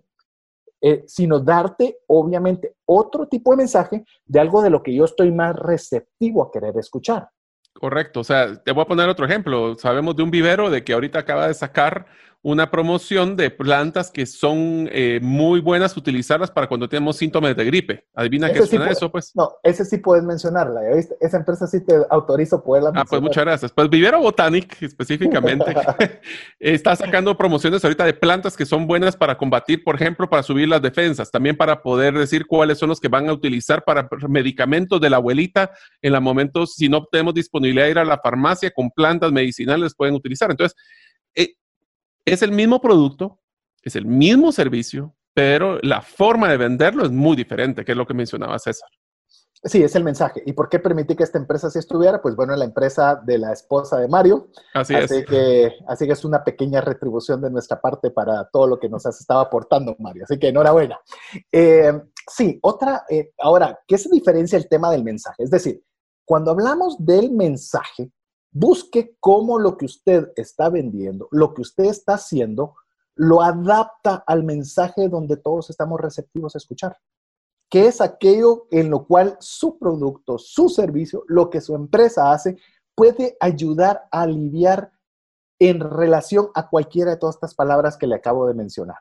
eh, 0.84 1.04
sino 1.06 1.38
darte, 1.38 1.98
obviamente, 2.08 2.74
otro 2.84 3.28
tipo 3.28 3.52
de 3.52 3.58
mensaje 3.58 4.04
de 4.26 4.40
algo 4.40 4.62
de 4.62 4.70
lo 4.70 4.82
que 4.82 4.92
yo 4.92 5.04
estoy 5.04 5.30
más 5.30 5.54
receptivo 5.54 6.42
a 6.42 6.50
querer 6.50 6.76
escuchar. 6.76 7.28
Correcto, 7.72 8.20
o 8.20 8.24
sea, 8.24 8.60
te 8.62 8.72
voy 8.72 8.82
a 8.82 8.86
poner 8.86 9.08
otro 9.08 9.24
ejemplo. 9.24 9.76
Sabemos 9.78 10.16
de 10.16 10.24
un 10.24 10.32
vivero 10.32 10.70
de 10.70 10.82
que 10.82 10.92
ahorita 10.92 11.20
acaba 11.20 11.46
de 11.46 11.54
sacar 11.54 12.06
una 12.42 12.72
promoción 12.72 13.36
de 13.36 13.50
plantas 13.50 14.10
que 14.10 14.26
son 14.26 14.88
eh, 14.90 15.20
muy 15.22 15.60
buenas 15.60 15.96
utilizarlas 15.96 16.50
para 16.50 16.66
cuando 16.66 16.88
tenemos 16.88 17.16
síntomas 17.16 17.56
de 17.56 17.64
gripe. 17.64 18.04
¿Adivina 18.14 18.52
qué 18.52 18.66
suena 18.66 18.90
eso, 18.90 19.12
pues? 19.12 19.30
No, 19.36 19.52
ese 19.62 19.84
sí 19.84 19.98
puedes 19.98 20.24
mencionarla. 20.24 20.80
Esa 21.20 21.36
empresa 21.36 21.68
sí 21.68 21.84
te 21.84 21.94
autorizo 22.10 22.64
poderla 22.64 22.90
mencionar. 22.90 23.06
Ah, 23.06 23.08
pues 23.08 23.22
muchas 23.22 23.44
gracias. 23.44 23.72
Pues 23.72 23.88
Vivero 23.88 24.20
Botanic, 24.20 24.82
específicamente, 24.82 25.72
está 26.58 26.96
sacando 26.96 27.36
promociones 27.36 27.84
ahorita 27.84 28.04
de 28.04 28.14
plantas 28.14 28.56
que 28.56 28.66
son 28.66 28.88
buenas 28.88 29.16
para 29.16 29.38
combatir, 29.38 29.84
por 29.84 29.94
ejemplo, 29.94 30.28
para 30.28 30.42
subir 30.42 30.68
las 30.68 30.82
defensas. 30.82 31.30
También 31.30 31.56
para 31.56 31.80
poder 31.80 32.14
decir 32.14 32.46
cuáles 32.46 32.76
son 32.76 32.88
los 32.88 32.98
que 32.98 33.08
van 33.08 33.28
a 33.28 33.32
utilizar 33.32 33.84
para 33.84 34.08
medicamentos 34.28 35.00
de 35.00 35.10
la 35.10 35.18
abuelita 35.18 35.70
en 36.00 36.12
los 36.12 36.20
momentos, 36.20 36.74
si 36.74 36.88
no 36.88 37.04
tenemos 37.04 37.34
disponibilidad 37.34 37.84
de 37.84 37.90
ir 37.92 37.98
a 38.00 38.04
la 38.04 38.18
farmacia 38.18 38.72
con 38.72 38.90
plantas 38.90 39.30
medicinales, 39.30 39.94
pueden 39.94 40.16
utilizar. 40.16 40.50
Entonces, 40.50 40.76
eh, 41.34 41.54
es 42.24 42.42
el 42.42 42.52
mismo 42.52 42.80
producto, 42.80 43.40
es 43.82 43.96
el 43.96 44.06
mismo 44.06 44.52
servicio, 44.52 45.14
pero 45.34 45.78
la 45.82 46.02
forma 46.02 46.48
de 46.48 46.56
venderlo 46.56 47.04
es 47.04 47.10
muy 47.10 47.36
diferente, 47.36 47.84
que 47.84 47.92
es 47.92 47.98
lo 47.98 48.06
que 48.06 48.14
mencionaba 48.14 48.58
César. 48.58 48.88
Sí, 49.64 49.80
es 49.80 49.94
el 49.94 50.02
mensaje. 50.02 50.42
¿Y 50.44 50.54
por 50.54 50.68
qué 50.68 50.80
permití 50.80 51.14
que 51.14 51.22
esta 51.22 51.38
empresa 51.38 51.70
sí 51.70 51.78
estuviera? 51.78 52.20
Pues 52.20 52.34
bueno, 52.34 52.56
la 52.56 52.64
empresa 52.64 53.14
de 53.24 53.38
la 53.38 53.52
esposa 53.52 54.00
de 54.00 54.08
Mario. 54.08 54.48
Así, 54.74 54.92
así 54.92 55.18
es. 55.18 55.26
Que, 55.26 55.72
así 55.86 56.04
que 56.04 56.14
es 56.14 56.24
una 56.24 56.42
pequeña 56.42 56.80
retribución 56.80 57.40
de 57.40 57.48
nuestra 57.48 57.80
parte 57.80 58.10
para 58.10 58.48
todo 58.48 58.66
lo 58.66 58.80
que 58.80 58.88
nos 58.88 59.06
has 59.06 59.20
estado 59.20 59.38
aportando, 59.38 59.94
Mario. 60.00 60.24
Así 60.24 60.36
que 60.36 60.48
enhorabuena. 60.48 60.98
Eh, 61.52 61.92
sí, 62.28 62.58
otra, 62.60 63.04
eh, 63.08 63.30
ahora, 63.38 63.78
¿qué 63.86 63.98
se 63.98 64.08
diferencia 64.10 64.58
el 64.58 64.68
tema 64.68 64.90
del 64.90 65.04
mensaje? 65.04 65.44
Es 65.44 65.50
decir, 65.50 65.80
cuando 66.24 66.50
hablamos 66.50 66.96
del 66.98 67.30
mensaje, 67.30 68.10
busque 68.52 69.16
cómo 69.18 69.58
lo 69.58 69.76
que 69.76 69.86
usted 69.86 70.32
está 70.36 70.68
vendiendo, 70.68 71.28
lo 71.32 71.54
que 71.54 71.62
usted 71.62 71.84
está 71.84 72.14
haciendo, 72.14 72.76
lo 73.14 73.42
adapta 73.42 74.22
al 74.26 74.44
mensaje 74.44 75.08
donde 75.08 75.36
todos 75.36 75.70
estamos 75.70 76.00
receptivos 76.00 76.54
a 76.54 76.58
escuchar 76.58 76.96
que 77.72 77.86
es 77.86 78.02
aquello 78.02 78.66
en 78.70 78.90
lo 78.90 79.06
cual 79.06 79.38
su 79.40 79.78
producto, 79.78 80.36
su 80.36 80.68
servicio, 80.68 81.24
lo 81.26 81.48
que 81.48 81.62
su 81.62 81.74
empresa 81.74 82.30
hace, 82.30 82.58
puede 82.94 83.34
ayudar 83.40 84.02
a 84.12 84.22
aliviar 84.22 84.92
en 85.58 85.80
relación 85.80 86.50
a 86.54 86.68
cualquiera 86.68 87.12
de 87.12 87.16
todas 87.16 87.36
estas 87.36 87.54
palabras 87.54 87.96
que 87.96 88.06
le 88.06 88.14
acabo 88.14 88.46
de 88.46 88.52
mencionar. 88.52 88.98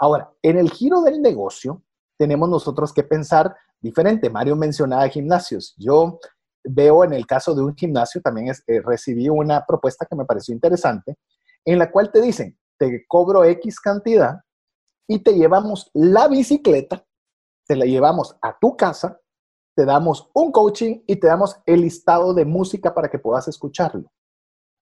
Ahora, 0.00 0.32
en 0.40 0.56
el 0.56 0.70
giro 0.70 1.02
del 1.02 1.20
negocio, 1.20 1.82
tenemos 2.16 2.48
nosotros 2.48 2.94
que 2.94 3.02
pensar 3.02 3.54
diferente. 3.78 4.30
Mario 4.30 4.56
mencionaba 4.56 5.06
gimnasios. 5.08 5.74
Yo 5.76 6.18
veo 6.64 7.04
en 7.04 7.12
el 7.12 7.26
caso 7.26 7.54
de 7.54 7.62
un 7.62 7.76
gimnasio, 7.76 8.20
también 8.20 8.48
eh, 8.48 8.80
recibí 8.80 9.28
una 9.28 9.64
propuesta 9.66 10.06
que 10.06 10.16
me 10.16 10.24
pareció 10.24 10.54
interesante, 10.54 11.16
en 11.64 11.78
la 11.78 11.90
cual 11.90 12.10
te 12.10 12.20
dicen, 12.20 12.58
te 12.78 13.04
cobro 13.06 13.44
X 13.44 13.80
cantidad 13.80 14.40
y 15.06 15.20
te 15.20 15.34
llevamos 15.34 15.90
la 15.94 16.28
bicicleta 16.28 17.04
te 17.68 17.76
la 17.76 17.84
llevamos 17.84 18.36
a 18.40 18.58
tu 18.58 18.76
casa, 18.76 19.20
te 19.76 19.84
damos 19.84 20.30
un 20.32 20.50
coaching 20.50 21.02
y 21.06 21.16
te 21.16 21.28
damos 21.28 21.60
el 21.66 21.82
listado 21.82 22.34
de 22.34 22.44
música 22.44 22.94
para 22.94 23.08
que 23.08 23.18
puedas 23.18 23.46
escucharlo. 23.46 24.10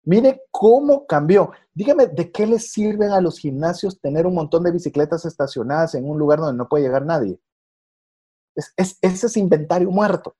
Mire 0.04 0.42
cómo 0.50 1.06
cambió. 1.06 1.50
Dígame, 1.72 2.06
¿de 2.06 2.30
qué 2.30 2.46
les 2.46 2.70
sirven 2.70 3.10
a 3.10 3.22
los 3.22 3.38
gimnasios 3.38 3.98
tener 4.00 4.26
un 4.26 4.34
montón 4.34 4.62
de 4.62 4.70
bicicletas 4.70 5.24
estacionadas 5.24 5.94
en 5.94 6.08
un 6.08 6.18
lugar 6.18 6.40
donde 6.40 6.58
no 6.58 6.68
puede 6.68 6.84
llegar 6.84 7.06
nadie? 7.06 7.40
Es, 8.54 8.74
ese 8.76 9.26
es 9.26 9.36
inventario 9.38 9.90
muerto. 9.90 10.36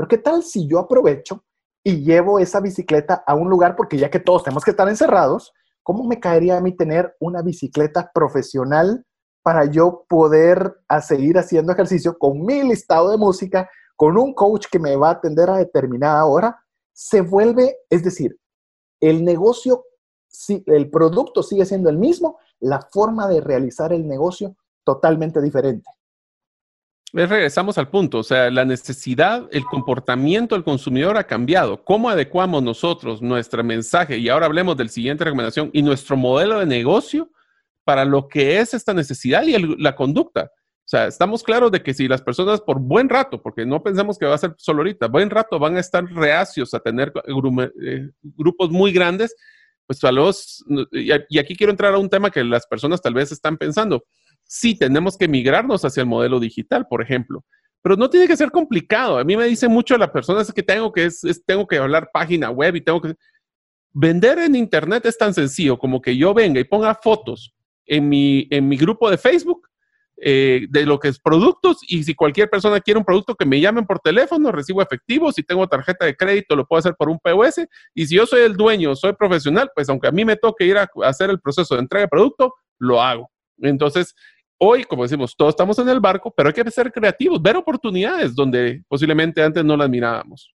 Pero 0.00 0.08
¿qué 0.08 0.16
tal 0.16 0.42
si 0.42 0.66
yo 0.66 0.78
aprovecho 0.78 1.44
y 1.84 2.02
llevo 2.02 2.38
esa 2.38 2.58
bicicleta 2.60 3.22
a 3.26 3.34
un 3.34 3.50
lugar, 3.50 3.76
porque 3.76 3.98
ya 3.98 4.10
que 4.10 4.18
todos 4.18 4.44
tenemos 4.44 4.64
que 4.64 4.70
estar 4.70 4.88
encerrados, 4.88 5.52
¿cómo 5.82 6.04
me 6.04 6.18
caería 6.18 6.56
a 6.56 6.62
mí 6.62 6.74
tener 6.74 7.14
una 7.20 7.42
bicicleta 7.42 8.10
profesional 8.14 9.04
para 9.42 9.66
yo 9.66 10.06
poder 10.08 10.74
seguir 11.02 11.36
haciendo 11.36 11.72
ejercicio 11.72 12.16
con 12.16 12.46
mi 12.46 12.62
listado 12.62 13.10
de 13.10 13.18
música, 13.18 13.68
con 13.94 14.16
un 14.16 14.32
coach 14.32 14.68
que 14.72 14.78
me 14.78 14.96
va 14.96 15.08
a 15.08 15.12
atender 15.12 15.50
a 15.50 15.58
determinada 15.58 16.24
hora, 16.24 16.64
se 16.94 17.20
vuelve, 17.20 17.76
es 17.90 18.02
decir, 18.02 18.40
el 19.00 19.22
negocio, 19.22 19.84
el 20.64 20.88
producto 20.88 21.42
sigue 21.42 21.66
siendo 21.66 21.90
el 21.90 21.98
mismo, 21.98 22.38
la 22.58 22.80
forma 22.90 23.28
de 23.28 23.42
realizar 23.42 23.92
el 23.92 24.08
negocio 24.08 24.56
totalmente 24.82 25.42
diferente. 25.42 25.90
Regresamos 27.12 27.76
al 27.76 27.88
punto, 27.88 28.18
o 28.18 28.22
sea, 28.22 28.50
la 28.50 28.64
necesidad, 28.64 29.48
el 29.50 29.64
comportamiento 29.64 30.54
del 30.54 30.62
consumidor 30.62 31.16
ha 31.16 31.26
cambiado. 31.26 31.82
¿Cómo 31.82 32.08
adecuamos 32.08 32.62
nosotros 32.62 33.20
nuestro 33.20 33.64
mensaje? 33.64 34.18
Y 34.18 34.28
ahora 34.28 34.46
hablemos 34.46 34.76
del 34.76 34.90
siguiente 34.90 35.24
recomendación 35.24 35.70
y 35.72 35.82
nuestro 35.82 36.16
modelo 36.16 36.60
de 36.60 36.66
negocio 36.66 37.32
para 37.82 38.04
lo 38.04 38.28
que 38.28 38.60
es 38.60 38.74
esta 38.74 38.94
necesidad 38.94 39.42
y 39.42 39.58
la 39.82 39.96
conducta. 39.96 40.52
O 40.54 40.88
sea, 40.90 41.06
estamos 41.08 41.42
claros 41.42 41.72
de 41.72 41.82
que 41.82 41.94
si 41.94 42.06
las 42.06 42.22
personas 42.22 42.60
por 42.60 42.78
buen 42.78 43.08
rato, 43.08 43.42
porque 43.42 43.66
no 43.66 43.82
pensamos 43.82 44.16
que 44.16 44.26
va 44.26 44.36
a 44.36 44.38
ser 44.38 44.54
solo 44.56 44.80
ahorita, 44.80 45.08
buen 45.08 45.30
rato 45.30 45.58
van 45.58 45.76
a 45.76 45.80
estar 45.80 46.04
reacios 46.04 46.74
a 46.74 46.80
tener 46.80 47.12
eh, 47.26 48.10
grupos 48.22 48.70
muy 48.70 48.92
grandes, 48.92 49.34
pues 49.86 49.98
tal 49.98 50.18
vez, 50.18 50.64
y 50.92 51.38
aquí 51.38 51.56
quiero 51.56 51.72
entrar 51.72 51.94
a 51.94 51.98
un 51.98 52.08
tema 52.08 52.30
que 52.30 52.44
las 52.44 52.68
personas 52.68 53.02
tal 53.02 53.14
vez 53.14 53.32
están 53.32 53.56
pensando. 53.56 54.04
Sí, 54.52 54.74
tenemos 54.74 55.16
que 55.16 55.28
migrarnos 55.28 55.84
hacia 55.84 56.00
el 56.00 56.08
modelo 56.08 56.40
digital, 56.40 56.84
por 56.88 57.00
ejemplo, 57.00 57.44
pero 57.82 57.94
no 57.94 58.10
tiene 58.10 58.26
que 58.26 58.36
ser 58.36 58.50
complicado. 58.50 59.16
A 59.16 59.22
mí 59.22 59.36
me 59.36 59.44
dicen 59.44 59.70
mucho 59.70 59.96
las 59.96 60.10
personas 60.10 60.52
que 60.52 60.64
tengo 60.64 60.90
que, 60.90 61.04
es, 61.04 61.22
tengo 61.46 61.68
que 61.68 61.78
hablar 61.78 62.10
página 62.12 62.50
web 62.50 62.74
y 62.74 62.80
tengo 62.80 63.00
que... 63.00 63.14
Vender 63.92 64.40
en 64.40 64.56
Internet 64.56 65.06
es 65.06 65.16
tan 65.16 65.34
sencillo 65.34 65.78
como 65.78 66.02
que 66.02 66.16
yo 66.16 66.34
venga 66.34 66.58
y 66.58 66.64
ponga 66.64 66.96
fotos 66.96 67.54
en 67.86 68.08
mi, 68.08 68.48
en 68.50 68.68
mi 68.68 68.76
grupo 68.76 69.08
de 69.08 69.18
Facebook 69.18 69.68
eh, 70.16 70.66
de 70.68 70.84
lo 70.84 70.98
que 70.98 71.06
es 71.06 71.20
productos 71.20 71.78
y 71.86 72.02
si 72.02 72.16
cualquier 72.16 72.50
persona 72.50 72.80
quiere 72.80 72.98
un 72.98 73.04
producto 73.04 73.36
que 73.36 73.46
me 73.46 73.60
llamen 73.60 73.86
por 73.86 74.00
teléfono, 74.00 74.50
recibo 74.50 74.82
efectivo, 74.82 75.30
si 75.30 75.44
tengo 75.44 75.68
tarjeta 75.68 76.06
de 76.06 76.16
crédito 76.16 76.56
lo 76.56 76.66
puedo 76.66 76.80
hacer 76.80 76.96
por 76.98 77.08
un 77.08 77.20
POS 77.20 77.68
y 77.94 78.04
si 78.04 78.16
yo 78.16 78.26
soy 78.26 78.40
el 78.40 78.56
dueño, 78.56 78.96
soy 78.96 79.12
profesional, 79.12 79.70
pues 79.72 79.88
aunque 79.88 80.08
a 80.08 80.12
mí 80.12 80.24
me 80.24 80.34
toque 80.34 80.64
ir 80.64 80.76
a 80.76 80.90
hacer 81.04 81.30
el 81.30 81.40
proceso 81.40 81.76
de 81.76 81.82
entrega 81.82 82.06
de 82.06 82.08
producto, 82.08 82.52
lo 82.80 83.00
hago. 83.00 83.30
Entonces, 83.62 84.14
hoy, 84.60 84.84
como 84.84 85.02
decimos, 85.02 85.34
todos 85.36 85.50
estamos 85.50 85.78
en 85.78 85.88
el 85.88 86.00
barco, 86.00 86.30
pero 86.30 86.48
hay 86.48 86.54
que 86.54 86.70
ser 86.70 86.92
creativos, 86.92 87.42
ver 87.42 87.56
oportunidades 87.56 88.34
donde 88.34 88.84
posiblemente 88.88 89.42
antes 89.42 89.64
no 89.64 89.76
las 89.76 89.88
mirábamos. 89.88 90.54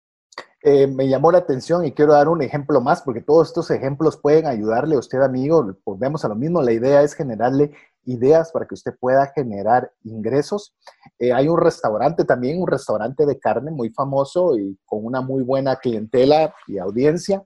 Eh, 0.65 0.87
me 0.87 1.09
llamó 1.09 1.31
la 1.31 1.39
atención 1.39 1.85
y 1.85 1.91
quiero 1.91 2.13
dar 2.13 2.29
un 2.29 2.41
ejemplo 2.41 2.79
más 2.79 3.01
porque 3.01 3.19
todos 3.21 3.49
estos 3.49 3.69
ejemplos 3.69 4.17
pueden 4.17 4.47
ayudarle 4.47 4.95
a 4.95 4.99
usted, 4.99 5.21
amigo. 5.21 5.75
Volvemos 5.85 6.23
a 6.23 6.29
lo 6.29 6.35
mismo, 6.35 6.61
la 6.61 6.71
idea 6.71 7.01
es 7.01 7.13
generarle 7.13 7.71
ideas 8.05 8.51
para 8.51 8.65
que 8.65 8.73
usted 8.73 8.93
pueda 8.99 9.31
generar 9.35 9.91
ingresos. 10.03 10.73
Eh, 11.19 11.33
hay 11.33 11.47
un 11.47 11.59
restaurante 11.59 12.23
también, 12.23 12.61
un 12.61 12.67
restaurante 12.67 13.25
de 13.25 13.39
carne 13.39 13.71
muy 13.71 13.89
famoso 13.89 14.57
y 14.57 14.77
con 14.85 15.05
una 15.05 15.21
muy 15.21 15.43
buena 15.43 15.75
clientela 15.75 16.53
y 16.67 16.77
audiencia. 16.77 17.43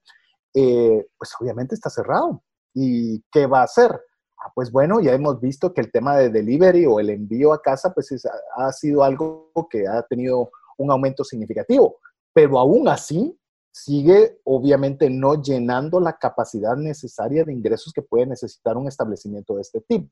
Eh, 0.53 1.07
pues 1.17 1.31
obviamente 1.39 1.75
está 1.75 1.89
cerrado. 1.89 2.43
¿Y 2.73 3.23
qué 3.31 3.47
va 3.47 3.61
a 3.61 3.65
hacer? 3.65 3.99
Ah, 4.47 4.51
pues 4.53 4.71
bueno, 4.71 4.99
ya 4.99 5.13
hemos 5.13 5.41
visto 5.41 5.73
que 5.73 5.81
el 5.81 5.91
tema 5.91 6.15
de 6.15 6.29
delivery 6.29 6.85
o 6.85 6.99
el 6.99 7.09
envío 7.09 7.53
a 7.53 7.61
casa 7.61 7.93
pues 7.93 8.09
ha 8.55 8.71
sido 8.71 9.03
algo 9.03 9.51
que 9.69 9.87
ha 9.87 10.01
tenido 10.03 10.51
un 10.77 10.91
aumento 10.91 11.23
significativo 11.23 11.97
pero 12.37 12.59
aún 12.59 12.87
así 12.87 13.35
sigue 13.71 14.41
obviamente 14.43 15.09
no 15.09 15.41
llenando 15.41 15.99
la 15.99 16.19
capacidad 16.19 16.75
necesaria 16.75 17.43
de 17.43 17.51
ingresos 17.51 17.91
que 17.91 18.03
puede 18.03 18.27
necesitar 18.27 18.77
un 18.77 18.87
establecimiento 18.87 19.55
de 19.55 19.63
este 19.63 19.81
tipo. 19.81 20.11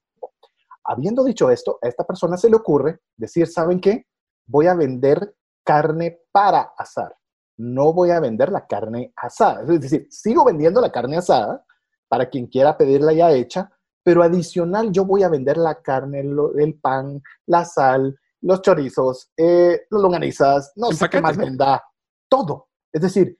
Habiendo 0.86 1.24
dicho 1.24 1.52
esto, 1.52 1.78
a 1.84 1.88
esta 1.88 2.04
persona 2.04 2.36
se 2.36 2.50
le 2.50 2.56
ocurre 2.56 3.00
decir, 3.16 3.46
¿saben 3.46 3.80
qué? 3.80 4.08
Voy 4.48 4.66
a 4.66 4.74
vender 4.74 5.36
carne 5.64 6.20
para 6.32 6.74
asar. 6.80 7.16
No 7.58 7.94
voy 7.94 8.10
a 8.10 8.20
vender 8.20 8.52
la 8.52 8.66
carne 8.66 9.14
asada. 9.16 9.62
Es 9.62 9.82
decir, 9.82 10.08
sigo 10.10 10.44
vendiendo 10.46 10.82
la 10.82 10.92
carne 10.92 11.18
asada 11.18 11.64
para 12.08 12.28
quien 12.28 12.48
quiera 12.48 12.76
pedirla 12.76 13.14
ya 13.14 13.32
hecha, 13.32 13.72
pero 14.06 14.22
adicional 14.22 14.92
yo 14.92 15.04
voy 15.04 15.24
a 15.24 15.30
vender 15.30 15.58
la 15.58 15.82
carne, 15.82 16.20
el 16.20 16.80
pan, 16.80 17.24
la 17.48 17.66
sal, 17.66 18.16
los 18.42 18.62
chorizos, 18.62 19.32
eh, 19.36 19.82
los 19.90 20.00
longanizas, 20.00 20.74
no 20.76 20.92
sé 20.92 21.10
qué 21.10 21.20
más 21.20 21.36
venda 21.36 21.84
todo. 22.30 22.68
Es 22.94 23.02
decir, 23.02 23.36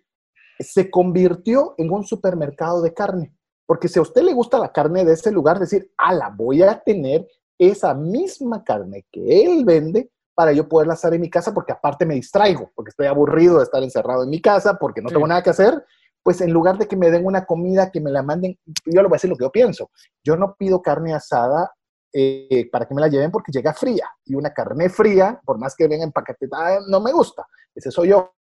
se 0.60 0.90
convirtió 0.90 1.76
en 1.78 1.92
un 1.92 2.04
supermercado 2.04 2.82
de 2.82 2.96
carne. 2.96 3.36
Porque 3.68 3.88
si 3.88 4.00
a 4.00 4.02
usted 4.02 4.24
le 4.24 4.34
gusta 4.34 4.58
la 4.58 4.72
carne 4.72 5.06
de 5.06 5.14
ese 5.14 5.32
lugar, 5.32 5.60
decir, 5.60 5.92
ala, 5.98 6.34
voy 6.36 6.64
a 6.64 6.80
tener 6.80 7.28
esa 7.60 7.94
misma 7.94 8.64
carne 8.64 9.06
que 9.12 9.44
él 9.44 9.66
vende 9.66 10.10
para 10.34 10.52
yo 10.52 10.68
poderla 10.68 10.94
hacer 10.94 11.14
en 11.14 11.22
mi 11.22 11.30
casa, 11.30 11.54
porque 11.54 11.74
aparte 11.74 12.08
me 12.08 12.16
distraigo, 12.16 12.72
porque 12.74 12.90
estoy 12.90 13.06
aburrido 13.06 13.60
de 13.60 13.66
estar 13.66 13.84
encerrado 13.84 14.24
en 14.24 14.32
mi 14.32 14.42
casa, 14.42 14.80
porque 14.80 15.02
no 15.02 15.10
tengo 15.10 15.28
nada 15.28 15.44
que 15.44 15.52
hacer, 15.52 15.86
pues 16.26 16.42
en 16.42 16.52
lugar 16.52 16.80
de 16.80 16.88
que 16.88 16.96
me 16.96 17.12
den 17.12 17.24
una 17.24 17.46
comida, 17.46 17.92
que 17.92 18.02
me 18.02 18.10
la 18.10 18.24
manden, 18.24 18.58
yo 18.84 19.04
le 19.04 19.08
voy 19.08 19.14
a 19.14 19.18
decir 19.18 19.30
lo 19.30 19.36
que 19.36 19.46
yo 19.46 19.52
pienso. 19.52 19.92
Yo 20.24 20.36
no 20.36 20.56
pido 20.58 20.82
carne 20.82 21.14
asada 21.14 21.72
eh, 22.12 22.68
para 22.72 22.88
que 22.88 22.96
me 22.96 23.02
la 23.02 23.10
lleven 23.10 23.30
porque 23.30 23.52
llega 23.52 23.76
fría. 23.76 24.10
Y 24.26 24.34
una 24.34 24.52
carne 24.52 24.90
fría, 24.90 25.40
por 25.46 25.60
más 25.60 25.76
que 25.76 25.88
venga 25.88 26.04
empaquetada, 26.04 26.80
no 26.88 27.00
me 27.00 27.12
gusta. 27.12 27.46
Ese 27.76 27.92
soy 27.92 28.08
yo. 28.10 28.34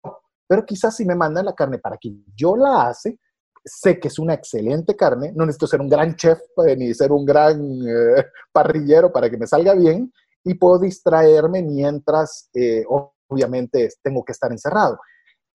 Pero 0.47 0.65
quizás 0.65 0.95
si 0.95 1.05
me 1.05 1.13
mandan 1.13 1.45
la 1.45 1.53
carne 1.53 1.77
para 1.77 1.97
que 1.97 2.11
yo 2.35 2.57
la 2.57 2.87
hace, 2.87 3.19
sé 3.63 3.99
que 3.99 4.07
es 4.07 4.17
una 4.17 4.33
excelente 4.33 4.95
carne, 4.95 5.31
no 5.35 5.45
necesito 5.45 5.67
ser 5.67 5.81
un 5.81 5.89
gran 5.89 6.15
chef 6.15 6.39
pues, 6.55 6.75
ni 6.75 6.91
ser 6.91 7.11
un 7.11 7.23
gran 7.23 7.61
eh, 7.87 8.25
parrillero 8.51 9.13
para 9.13 9.29
que 9.29 9.37
me 9.37 9.45
salga 9.45 9.75
bien 9.75 10.11
y 10.43 10.55
puedo 10.55 10.79
distraerme 10.79 11.61
mientras 11.61 12.49
eh, 12.55 12.83
obviamente 13.27 13.89
tengo 14.01 14.25
que 14.25 14.31
estar 14.31 14.51
encerrado. 14.51 14.97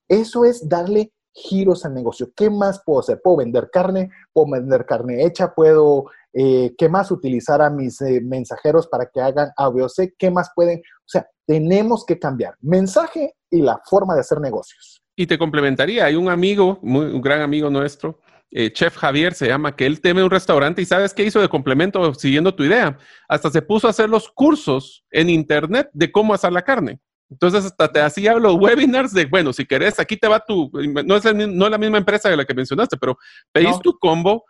Eso 0.06 0.44
es 0.44 0.68
darle 0.68 1.12
giros 1.32 1.84
al 1.84 1.94
negocio. 1.94 2.30
¿Qué 2.34 2.50
más 2.50 2.82
puedo 2.84 3.00
hacer? 3.00 3.20
Puedo 3.22 3.38
vender 3.38 3.70
carne, 3.70 4.10
puedo 4.32 4.50
vender 4.52 4.86
carne 4.86 5.24
hecha, 5.24 5.54
puedo, 5.54 6.06
eh, 6.32 6.74
¿qué 6.76 6.88
más 6.88 7.10
utilizar 7.10 7.62
a 7.62 7.70
mis 7.70 8.00
mensajeros 8.22 8.86
para 8.88 9.06
que 9.06 9.20
hagan 9.20 9.50
A, 9.56 9.68
B 9.70 9.82
o 9.82 9.88
C? 9.88 10.14
¿Qué 10.18 10.30
más 10.30 10.50
pueden? 10.54 10.78
O 10.80 11.08
sea, 11.08 11.28
tenemos 11.46 12.04
que 12.04 12.18
cambiar 12.18 12.54
mensaje 12.60 13.34
y 13.50 13.62
la 13.62 13.80
forma 13.84 14.14
de 14.14 14.20
hacer 14.20 14.40
negocios. 14.40 15.02
Y 15.16 15.26
te 15.26 15.38
complementaría, 15.38 16.04
hay 16.06 16.14
un 16.14 16.28
amigo, 16.28 16.78
un 16.82 17.20
gran 17.20 17.42
amigo 17.42 17.68
nuestro, 17.68 18.18
eh, 18.52 18.72
Chef 18.72 18.96
Javier 18.96 19.32
se 19.34 19.46
llama, 19.46 19.76
que 19.76 19.86
él 19.86 20.00
teme 20.00 20.24
un 20.24 20.30
restaurante 20.30 20.82
y 20.82 20.84
sabes 20.84 21.14
qué 21.14 21.22
hizo 21.24 21.40
de 21.40 21.48
complemento 21.48 22.12
siguiendo 22.14 22.54
tu 22.54 22.64
idea. 22.64 22.98
Hasta 23.28 23.50
se 23.50 23.62
puso 23.62 23.86
a 23.86 23.90
hacer 23.90 24.10
los 24.10 24.28
cursos 24.28 25.04
en 25.10 25.30
internet 25.30 25.88
de 25.92 26.10
cómo 26.10 26.34
hacer 26.34 26.52
la 26.52 26.62
carne. 26.62 27.00
Entonces, 27.30 27.64
hasta 27.64 27.88
te 27.88 28.00
hacía 28.00 28.34
los 28.34 28.54
webinars 28.54 29.12
de, 29.12 29.26
bueno, 29.26 29.52
si 29.52 29.64
querés, 29.64 30.00
aquí 30.00 30.16
te 30.16 30.26
va 30.26 30.40
tu, 30.40 30.70
no 30.72 31.16
es, 31.16 31.24
no 31.34 31.64
es 31.64 31.70
la 31.70 31.78
misma 31.78 31.98
empresa 31.98 32.28
de 32.28 32.36
la 32.36 32.44
que 32.44 32.54
mencionaste, 32.54 32.96
pero 32.96 33.16
pedís 33.52 33.78
tu 33.80 33.96
combo. 33.98 34.44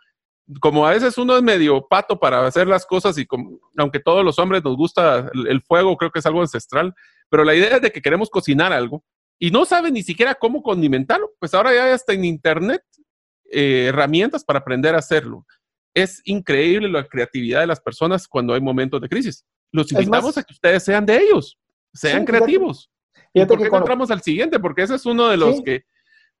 Como 0.59 0.85
a 0.85 0.89
veces 0.89 1.17
uno 1.17 1.37
es 1.37 1.43
medio 1.43 1.87
pato 1.87 2.19
para 2.19 2.45
hacer 2.45 2.67
las 2.67 2.85
cosas 2.85 3.17
y 3.17 3.25
como, 3.25 3.59
aunque 3.77 3.99
todos 3.99 4.25
los 4.25 4.37
hombres 4.39 4.63
nos 4.63 4.75
gusta 4.75 5.29
el, 5.47 5.61
fuego, 5.61 5.95
creo 5.95 6.11
que 6.11 6.19
es 6.19 6.25
algo 6.25 6.41
ancestral, 6.41 6.93
pero 7.29 7.45
la 7.45 7.55
idea 7.55 7.75
es 7.75 7.81
de 7.81 7.91
que 7.91 8.01
queremos 8.01 8.29
cocinar 8.29 8.73
algo 8.73 9.05
y 9.39 9.51
no 9.51 9.63
sabe 9.63 9.91
ni 9.91 10.03
siquiera 10.03 10.35
cómo 10.35 10.61
condimentarlo, 10.61 11.31
pues 11.39 11.53
ahora 11.53 11.73
ya 11.73 11.93
está 11.93 12.13
en 12.13 12.25
internet 12.25 12.83
eh, 13.51 13.85
herramientas 13.89 14.43
para 14.43 14.59
aprender 14.59 14.95
a 14.95 14.99
hacerlo. 14.99 15.45
Es 15.93 16.21
increíble 16.25 16.89
la 16.89 17.07
creatividad 17.07 17.61
de 17.61 17.67
las 17.67 17.79
personas 17.79 18.27
cuando 18.27 18.53
hay 18.53 18.61
momentos 18.61 18.99
de 18.99 19.07
crisis. 19.07 19.45
Los 19.71 19.91
invitamos 19.91 20.37
a 20.37 20.43
que 20.43 20.53
ustedes 20.53 20.83
sean 20.83 21.05
de 21.05 21.17
ellos. 21.17 21.57
Sean 21.93 22.25
creativos. 22.25 22.91
¿Y 23.33 23.45
por 23.45 23.57
qué 23.57 23.75
entramos 23.75 24.11
al 24.11 24.21
siguiente? 24.21 24.59
Porque 24.59 24.83
ese 24.83 24.95
es 24.95 25.05
uno 25.05 25.27
de 25.27 25.37
los 25.37 25.61
que 25.61 25.85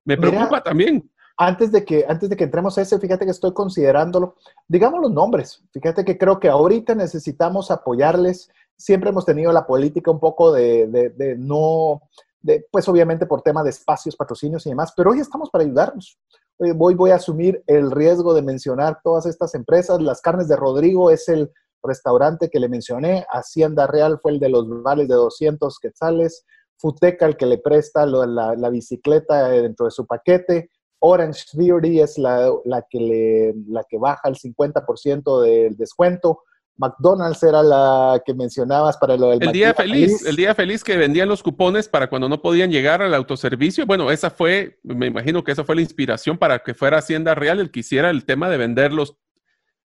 me 0.05 0.17
preocupa 0.17 0.61
también. 0.61 1.09
Antes 1.37 1.71
de, 1.71 1.83
que, 1.83 2.05
antes 2.07 2.29
de 2.29 2.35
que 2.35 2.43
entremos 2.43 2.77
a 2.77 2.81
ese, 2.81 2.99
fíjate 2.99 3.25
que 3.25 3.31
estoy 3.31 3.53
considerándolo. 3.53 4.35
Digamos 4.67 5.01
los 5.01 5.11
nombres. 5.11 5.63
Fíjate 5.71 6.05
que 6.05 6.17
creo 6.17 6.39
que 6.39 6.49
ahorita 6.49 6.93
necesitamos 6.93 7.71
apoyarles. 7.71 8.49
Siempre 8.77 9.09
hemos 9.09 9.25
tenido 9.25 9.51
la 9.51 9.65
política 9.65 10.11
un 10.11 10.19
poco 10.19 10.51
de, 10.51 10.87
de, 10.87 11.35
no, 11.37 12.01
de, 12.41 12.65
pues 12.71 12.87
obviamente 12.87 13.25
por 13.25 13.41
tema 13.41 13.63
de 13.63 13.69
espacios, 13.69 14.15
patrocinios 14.15 14.65
y 14.65 14.69
demás, 14.69 14.93
pero 14.95 15.11
hoy 15.11 15.19
estamos 15.19 15.49
para 15.49 15.63
ayudarnos. 15.63 16.19
Hoy 16.57 16.93
voy 16.93 17.09
a 17.09 17.15
asumir 17.15 17.63
el 17.65 17.89
riesgo 17.89 18.35
de 18.35 18.43
mencionar 18.43 18.99
todas 19.03 19.25
estas 19.25 19.55
empresas. 19.55 19.99
Las 19.99 20.21
carnes 20.21 20.47
de 20.47 20.55
Rodrigo 20.55 21.09
es 21.09 21.27
el 21.27 21.51
restaurante 21.83 22.49
que 22.49 22.59
le 22.59 22.69
mencioné, 22.69 23.25
Hacienda 23.29 23.87
Real 23.87 24.19
fue 24.21 24.33
el 24.33 24.39
de 24.39 24.49
los 24.49 24.67
vales 24.83 25.07
de 25.07 25.15
200 25.15 25.79
quetzales, 25.79 26.45
Futeca 26.77 27.27
el 27.27 27.37
que 27.37 27.45
le 27.45 27.59
presta 27.59 28.05
la, 28.05 28.69
bicicleta 28.69 29.49
dentro 29.49 29.85
de 29.85 29.91
su 29.91 30.05
paquete, 30.07 30.71
Orange 30.99 31.45
Theory 31.51 31.99
es 31.99 32.17
la, 32.17 32.51
que, 32.89 32.99
le, 32.99 33.53
la 33.67 33.83
que 33.87 33.97
baja 33.97 34.29
el 34.29 34.35
50% 34.35 35.41
del 35.41 35.75
descuento, 35.77 36.41
McDonald's 36.77 37.43
era 37.43 37.61
la 37.61 38.21
que 38.25 38.33
mencionabas 38.33 38.97
para 38.97 39.15
lo 39.15 39.29
del 39.29 39.43
el 39.43 39.51
día 39.51 39.73
feliz, 39.73 40.25
El 40.25 40.35
día 40.35 40.55
feliz 40.55 40.83
que 40.83 40.97
vendían 40.97 41.29
los 41.29 41.43
cupones 41.43 41.87
para 41.87 42.09
cuando 42.09 42.27
no 42.27 42.41
podían 42.41 42.71
llegar 42.71 43.03
al 43.03 43.13
autoservicio. 43.13 43.85
Bueno, 43.85 44.09
esa 44.09 44.31
fue, 44.31 44.79
me 44.83 45.05
imagino 45.05 45.43
que 45.43 45.51
esa 45.51 45.63
fue 45.63 45.75
la 45.75 45.81
inspiración 45.81 46.37
para 46.37 46.59
que 46.59 46.73
fuera 46.73 46.97
Hacienda 46.97 47.35
Real 47.35 47.59
el 47.59 47.69
que 47.69 47.81
hiciera 47.81 48.09
el 48.09 48.25
tema 48.25 48.49
de 48.49 48.57
vender 48.57 48.93
los 48.93 49.17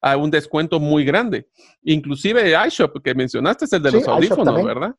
a 0.00 0.16
un 0.16 0.30
descuento 0.30 0.80
muy 0.80 1.04
grande. 1.04 1.48
Inclusive 1.82 2.54
iShop 2.66 3.02
que 3.02 3.14
mencionaste 3.14 3.64
es 3.64 3.72
el 3.72 3.82
de 3.82 3.92
los 3.92 4.08
audífonos, 4.08 4.64
¿verdad? 4.64 4.94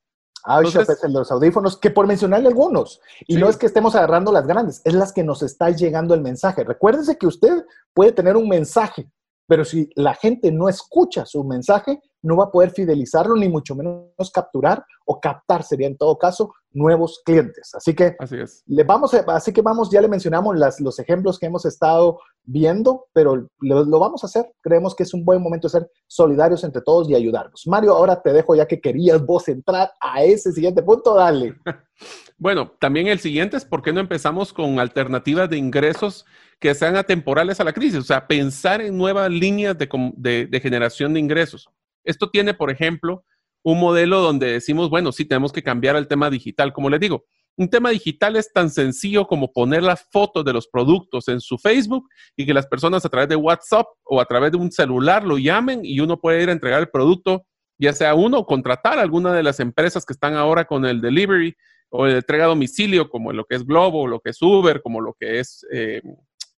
iShop 0.63 0.89
es 0.89 1.03
el 1.03 1.13
de 1.13 1.19
los 1.19 1.31
audífonos, 1.31 1.77
que 1.77 1.89
por 1.89 2.07
mencionarle 2.07 2.47
algunos, 2.47 3.01
y 3.27 3.35
no 3.35 3.49
es 3.49 3.57
que 3.57 3.65
estemos 3.65 3.95
agarrando 3.95 4.31
las 4.31 4.47
grandes, 4.47 4.81
es 4.85 4.93
las 4.93 5.11
que 5.11 5.23
nos 5.23 5.43
está 5.43 5.69
llegando 5.71 6.13
el 6.13 6.21
mensaje. 6.21 6.63
Recuérdese 6.63 7.17
que 7.17 7.27
usted 7.27 7.65
puede 7.93 8.11
tener 8.11 8.37
un 8.37 8.47
mensaje, 8.47 9.09
pero 9.47 9.65
si 9.65 9.89
la 9.95 10.13
gente 10.13 10.51
no 10.51 10.69
escucha 10.69 11.25
su 11.25 11.43
mensaje, 11.43 11.99
no 12.21 12.37
va 12.37 12.45
a 12.45 12.51
poder 12.51 12.71
fidelizarlo, 12.71 13.35
ni 13.35 13.49
mucho 13.49 13.75
menos 13.75 14.31
capturar 14.33 14.85
o 15.05 15.19
captar, 15.19 15.63
sería 15.63 15.87
en 15.87 15.97
todo 15.97 16.17
caso, 16.17 16.53
nuevos 16.77 17.21
clientes. 17.25 17.73
Así 17.73 17.93
que, 17.95 18.15
así, 18.19 18.37
es. 18.37 18.63
le 18.67 18.83
vamos, 18.83 19.13
así 19.13 19.51
que 19.51 19.61
vamos, 19.61 19.89
ya 19.89 19.99
le 19.99 20.07
mencionamos 20.07 20.57
las, 20.57 20.79
los 20.79 20.99
ejemplos 20.99 21.39
que 21.39 21.47
hemos 21.47 21.65
estado 21.65 22.19
viendo, 22.43 23.07
pero 23.13 23.35
lo, 23.59 23.83
lo, 23.83 23.99
vamos 23.99 24.23
a 24.23 24.27
hacer. 24.27 24.45
Creemos 24.61 24.95
que 24.95 25.03
es 25.03 25.13
un 25.13 25.25
buen 25.25 25.41
momento 25.41 25.67
de 25.67 25.71
ser 25.71 25.91
solidarios 26.05 26.63
entre 26.63 26.81
todos 26.81 27.09
y 27.09 27.15
ayudarnos. 27.15 27.65
Mario, 27.65 27.93
ahora 27.93 28.21
te 28.21 28.31
dejo 28.31 28.55
ya 28.55 28.67
que 28.67 28.79
querías 28.79 29.25
vos 29.25 29.47
entrar 29.47 29.91
a 29.99 30.23
ese 30.23 30.51
siguiente 30.51 30.83
punto, 30.83 31.15
dale. 31.15 31.55
bueno, 32.37 32.71
también 32.79 33.07
el 33.07 33.19
siguiente 33.19 33.57
es 33.57 33.65
por 33.65 33.81
qué 33.81 33.91
no 33.91 33.99
empezamos 33.99 34.53
con 34.53 34.79
alternativas 34.79 35.49
de 35.49 35.57
ingresos 35.57 36.25
que 36.59 36.73
sean 36.75 36.95
atemporales 36.95 37.59
a 37.59 37.63
la 37.63 37.73
crisis, 37.73 37.99
o 37.99 38.03
sea, 38.03 38.27
pensar 38.27 38.81
en 38.81 38.97
nuevas 38.97 39.29
líneas 39.29 39.75
de, 39.77 40.47
de 40.49 40.59
generación 40.59 41.13
de 41.13 41.19
ingresos. 41.19 41.69
Esto 42.03 42.29
tiene, 42.29 42.53
por 42.53 42.71
ejemplo, 42.71 43.23
un 43.71 43.81
modelo 43.81 44.21
donde 44.21 44.53
decimos, 44.53 44.89
bueno, 44.89 45.11
sí, 45.11 45.25
tenemos 45.25 45.51
que 45.51 45.61
cambiar 45.61 45.97
el 45.97 46.07
tema 46.07 46.29
digital. 46.29 46.71
Como 46.71 46.89
les 46.89 47.01
digo, 47.01 47.25
un 47.57 47.69
tema 47.69 47.89
digital 47.89 48.37
es 48.37 48.53
tan 48.53 48.69
sencillo 48.69 49.27
como 49.27 49.51
poner 49.51 49.83
las 49.83 50.07
fotos 50.09 50.45
de 50.45 50.53
los 50.53 50.69
productos 50.69 51.27
en 51.27 51.41
su 51.41 51.57
Facebook 51.57 52.07
y 52.37 52.45
que 52.45 52.53
las 52.53 52.65
personas 52.65 53.03
a 53.03 53.09
través 53.09 53.27
de 53.27 53.35
WhatsApp 53.35 53.85
o 54.05 54.21
a 54.21 54.25
través 54.25 54.53
de 54.53 54.57
un 54.57 54.71
celular 54.71 55.25
lo 55.25 55.37
llamen 55.37 55.81
y 55.83 55.99
uno 55.99 56.17
puede 56.17 56.41
ir 56.41 56.47
a 56.47 56.53
entregar 56.53 56.79
el 56.79 56.87
producto, 56.87 57.45
ya 57.77 57.91
sea 57.91 58.15
uno 58.15 58.45
contratar 58.45 58.99
a 58.99 59.01
alguna 59.01 59.33
de 59.33 59.43
las 59.43 59.59
empresas 59.59 60.05
que 60.05 60.13
están 60.13 60.35
ahora 60.35 60.63
con 60.63 60.85
el 60.85 61.01
delivery 61.01 61.53
o 61.89 62.05
el 62.05 62.15
entrega 62.15 62.45
a 62.45 62.47
domicilio, 62.47 63.09
como 63.09 63.33
lo 63.33 63.43
que 63.43 63.57
es 63.57 63.65
Globo, 63.65 64.07
lo 64.07 64.21
que 64.21 64.29
es 64.29 64.41
Uber, 64.41 64.81
como 64.81 65.01
lo 65.01 65.13
que 65.19 65.39
es 65.39 65.65
eh, 65.73 66.01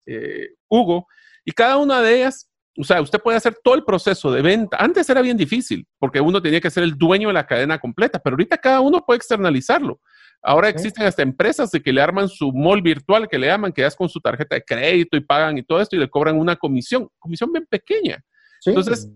eh, 0.05 0.49
Hugo. 0.69 1.07
Y 1.43 1.53
cada 1.53 1.79
una 1.79 2.03
de 2.03 2.17
ellas 2.17 2.48
o 2.79 2.85
sea, 2.85 3.03
usted 3.03 3.18
puede 3.20 3.37
hacer 3.37 3.57
todo 3.62 3.74
el 3.74 3.85
proceso 3.85 4.31
de 4.31 4.41
venta. 4.41 4.76
Antes 4.79 5.09
era 5.11 5.20
bien 5.20 5.37
difícil 5.37 5.87
porque 5.99 6.20
uno 6.20 6.41
tenía 6.41 6.61
que 6.61 6.70
ser 6.70 6.85
el 6.85 6.97
dueño 6.97 7.29
de 7.29 7.35
la 7.35 7.47
cadena 7.47 7.79
completa, 7.79 8.18
pero 8.18 8.35
ahorita 8.35 8.57
cada 8.59 8.81
uno 8.81 9.05
puede 9.05 9.16
externalizarlo. 9.16 10.01
Ahora 10.41 10.68
existen 10.68 11.05
hasta 11.05 11.22
empresas 11.22 11.72
de 11.72 11.83
que 11.83 11.93
le 11.93 12.01
arman 12.01 12.29
su 12.29 12.53
mall 12.53 12.81
virtual, 12.81 13.29
que 13.29 13.39
le 13.39 13.49
llaman, 13.49 13.72
que 13.72 13.83
das 13.83 13.97
con 13.97 14.09
su 14.09 14.20
tarjeta 14.20 14.55
de 14.55 14.62
crédito 14.62 15.16
y 15.16 15.20
pagan 15.20 15.59
y 15.59 15.64
todo 15.64 15.81
esto 15.81 15.97
y 15.97 15.99
le 15.99 16.09
cobran 16.09 16.39
una 16.39 16.55
comisión, 16.55 17.09
comisión 17.18 17.53
bien 17.53 17.66
pequeña. 17.68 18.22
Entonces, 18.64 19.09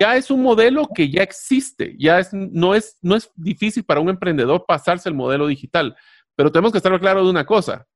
ya 0.00 0.16
es 0.16 0.30
un 0.30 0.42
modelo 0.42 0.86
que 0.94 1.10
ya 1.10 1.22
existe, 1.22 1.94
ya 1.98 2.18
es, 2.18 2.32
no, 2.32 2.74
es, 2.74 2.98
no 3.02 3.16
es 3.16 3.30
difícil 3.34 3.84
para 3.84 4.00
un 4.00 4.08
emprendedor 4.08 4.64
pasarse 4.66 5.08
el 5.08 5.14
modelo 5.14 5.46
digital, 5.46 5.96
pero 6.36 6.52
tenemos 6.52 6.72
que 6.72 6.78
estar 6.78 6.98
claro 7.00 7.24
de 7.24 7.30
una 7.30 7.46
cosa, 7.46 7.86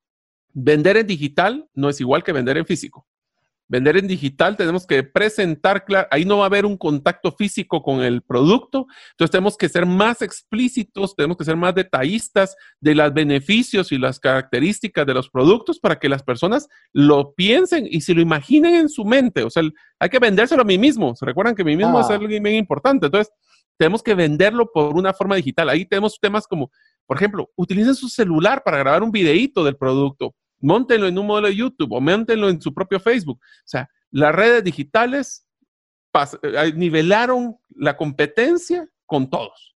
vender 0.53 0.97
en 0.97 1.07
digital 1.07 1.68
no 1.75 1.89
es 1.89 2.01
igual 2.01 2.22
que 2.22 2.33
vender 2.33 2.57
en 2.57 2.66
físico. 2.66 3.07
Vender 3.75 3.97
en 3.97 4.07
digital 4.07 4.57
tenemos 4.57 4.87
que 4.87 5.03
presentar, 5.03 5.85
ahí 6.12 6.25
no 6.25 6.39
va 6.39 6.45
a 6.45 6.47
haber 6.47 6.64
un 6.64 6.77
contacto 6.77 7.33
físico 7.33 7.83
con 7.83 8.05
el 8.05 8.22
producto, 8.22 8.87
entonces 9.11 9.33
tenemos 9.33 9.57
que 9.57 9.68
ser 9.68 9.85
más 9.85 10.22
explícitos, 10.22 11.16
tenemos 11.16 11.37
que 11.37 11.45
ser 11.45 11.57
más 11.57 11.75
detallistas 11.75 12.55
de 12.79 12.95
los 12.95 13.12
beneficios 13.12 13.91
y 13.91 13.99
las 13.99 14.20
características 14.20 15.05
de 15.05 15.14
los 15.14 15.29
productos 15.29 15.81
para 15.81 15.99
que 15.99 16.09
las 16.09 16.22
personas 16.22 16.68
lo 16.93 17.35
piensen 17.35 17.89
y 17.91 18.03
se 18.03 18.14
lo 18.14 18.20
imaginen 18.20 18.77
en 18.77 18.89
su 18.89 19.05
mente. 19.05 19.43
O 19.43 19.51
sea, 19.51 19.64
hay 19.99 20.09
que 20.09 20.20
vendérselo 20.20 20.62
a 20.62 20.64
mí 20.64 20.79
mismo. 20.79 21.16
¿Se 21.16 21.27
recuerdan 21.27 21.57
que 21.57 21.64
mí 21.64 21.77
mismo 21.77 21.99
es 21.99 22.07
ah. 22.09 22.12
algo 22.12 22.29
bien 22.29 22.47
importante? 22.47 23.07
Entonces, 23.07 23.33
tenemos 23.77 24.05
que 24.05 24.14
venderlo 24.14 24.70
por 24.72 24.95
una 24.95 25.12
forma 25.12 25.35
digital. 25.35 25.68
Ahí 25.68 25.85
tenemos 25.85 26.20
temas 26.20 26.47
como, 26.47 26.70
por 27.07 27.16
ejemplo, 27.16 27.51
utilicen 27.57 27.97
su 27.97 28.09
celular 28.09 28.62
para 28.64 28.79
grabar 28.79 29.03
un 29.03 29.11
videíto 29.11 29.64
del 29.64 29.77
producto 29.77 30.33
Móntenlo 30.65 31.07
en 31.07 31.19
un 31.19 31.27
modelo 31.27 31.49
de 31.49 31.57
YouTube 31.57 31.93
o 31.93 32.01
móntenlo 32.01 32.49
en 32.49 32.61
su 32.61 32.73
propio 32.73 32.99
Facebook. 32.99 33.39
O 33.39 33.67
sea, 33.67 33.89
las 34.11 34.35
redes 34.35 34.65
digitales 34.65 35.47
eh, 36.43 36.73
nivelaron 36.75 37.59
la 37.77 37.97
competencia 37.97 38.89
con 39.05 39.29
todos. 39.29 39.77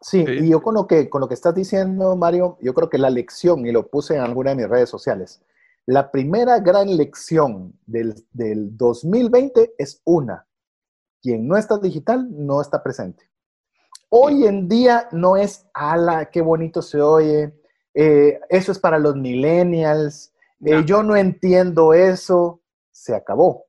Sí, 0.00 0.24
y 0.28 0.50
yo 0.50 0.60
con 0.60 0.74
lo, 0.74 0.86
que, 0.86 1.08
con 1.08 1.20
lo 1.20 1.28
que 1.28 1.34
estás 1.34 1.54
diciendo, 1.54 2.16
Mario, 2.16 2.58
yo 2.60 2.74
creo 2.74 2.90
que 2.90 2.98
la 2.98 3.08
lección, 3.08 3.66
y 3.66 3.72
lo 3.72 3.88
puse 3.88 4.14
en 4.14 4.20
alguna 4.20 4.50
de 4.50 4.56
mis 4.56 4.68
redes 4.68 4.90
sociales, 4.90 5.42
la 5.86 6.10
primera 6.10 6.60
gran 6.60 6.96
lección 6.96 7.72
del, 7.86 8.14
del 8.32 8.76
2020 8.76 9.74
es 9.78 10.02
una, 10.04 10.46
quien 11.20 11.48
no 11.48 11.56
está 11.56 11.78
digital 11.78 12.28
no 12.30 12.60
está 12.60 12.82
presente. 12.82 13.30
Hoy 14.10 14.46
en 14.46 14.68
día 14.68 15.08
no 15.12 15.36
es, 15.36 15.66
ala, 15.72 16.26
qué 16.26 16.42
bonito 16.42 16.82
se 16.82 17.00
oye, 17.00 17.54
eh, 17.94 18.40
eso 18.48 18.72
es 18.72 18.78
para 18.78 18.98
los 18.98 19.16
millennials, 19.16 20.32
eh, 20.64 20.82
yo 20.86 21.02
no 21.02 21.16
entiendo 21.16 21.92
eso, 21.92 22.60
se 22.90 23.14
acabó. 23.14 23.66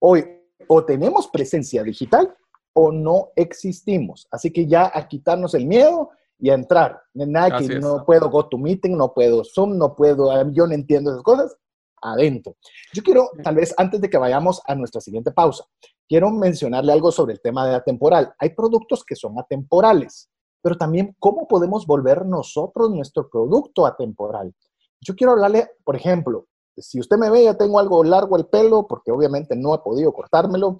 Hoy 0.00 0.24
o 0.68 0.84
tenemos 0.84 1.28
presencia 1.28 1.82
digital 1.82 2.34
o 2.72 2.92
no 2.92 3.30
existimos. 3.36 4.26
Así 4.30 4.52
que 4.52 4.66
ya 4.66 4.90
a 4.92 5.08
quitarnos 5.08 5.54
el 5.54 5.66
miedo 5.66 6.10
y 6.38 6.50
a 6.50 6.54
entrar. 6.54 7.02
Nada 7.14 7.58
que 7.58 7.78
no 7.78 8.04
puedo 8.04 8.30
go 8.30 8.48
to 8.48 8.58
meeting, 8.58 8.96
no 8.96 9.12
puedo 9.12 9.42
Zoom, 9.44 9.78
no 9.78 9.94
puedo, 9.94 10.30
yo 10.52 10.66
no 10.66 10.74
entiendo 10.74 11.10
esas 11.10 11.22
cosas, 11.22 11.56
adentro. 12.02 12.56
Yo 12.92 13.02
quiero, 13.02 13.30
tal 13.42 13.56
vez 13.56 13.74
antes 13.76 14.00
de 14.00 14.10
que 14.10 14.18
vayamos 14.18 14.60
a 14.66 14.74
nuestra 14.74 15.00
siguiente 15.00 15.32
pausa, 15.32 15.64
quiero 16.08 16.30
mencionarle 16.30 16.92
algo 16.92 17.10
sobre 17.10 17.34
el 17.34 17.40
tema 17.40 17.66
de 17.66 17.74
atemporal. 17.74 18.34
Hay 18.38 18.50
productos 18.50 19.04
que 19.04 19.16
son 19.16 19.38
atemporales 19.38 20.28
pero 20.66 20.76
también 20.76 21.14
cómo 21.20 21.46
podemos 21.46 21.86
volver 21.86 22.26
nosotros 22.26 22.90
nuestro 22.90 23.30
producto 23.30 23.86
atemporal. 23.86 24.52
Yo 25.00 25.14
quiero 25.14 25.34
hablarle, 25.34 25.70
por 25.84 25.94
ejemplo, 25.94 26.48
si 26.76 26.98
usted 26.98 27.18
me 27.18 27.30
ve, 27.30 27.44
ya 27.44 27.56
tengo 27.56 27.78
algo 27.78 28.02
largo 28.02 28.36
el 28.36 28.46
pelo, 28.46 28.84
porque 28.88 29.12
obviamente 29.12 29.54
no 29.54 29.76
he 29.76 29.78
podido 29.78 30.12
cortármelo, 30.12 30.78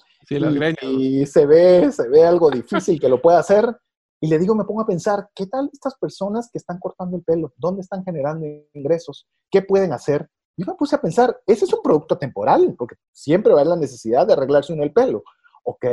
y, 0.82 1.24
se, 1.26 1.46
ve, 1.46 1.92
se 1.92 2.08
ve 2.08 2.24
algo 2.24 2.50
difícil 2.50 2.98
que 2.98 3.08
lo 3.08 3.22
pueda 3.22 3.38
hacer, 3.38 3.76
y 4.20 4.26
le 4.26 4.40
digo, 4.40 4.56
me 4.56 4.64
pongo 4.64 4.80
a 4.80 4.86
pensar, 4.86 5.30
¿qué 5.32 5.46
tal 5.46 5.70
estas 5.72 5.94
personas 5.94 6.50
que 6.50 6.58
están 6.58 6.80
cortando 6.80 7.16
el 7.16 7.22
pelo? 7.22 7.52
¿Dónde 7.56 7.82
están 7.82 8.02
generando 8.02 8.44
ingresos? 8.72 9.28
¿Qué 9.48 9.62
pueden 9.62 9.92
hacer? 9.92 10.28
Yo 10.56 10.66
me 10.66 10.74
puse 10.74 10.96
a 10.96 11.00
pensar, 11.00 11.40
ese 11.46 11.64
es 11.64 11.72
un 11.72 11.82
producto 11.84 12.18
temporal, 12.18 12.74
porque 12.76 12.96
siempre 13.12 13.52
va 13.52 13.60
a 13.60 13.62
haber 13.62 13.76
la 13.76 13.80
necesidad 13.80 14.26
de 14.26 14.32
arreglarse 14.32 14.72
uno 14.72 14.82
el 14.82 14.92
pelo. 14.92 15.22
¿Ok? 15.62 15.86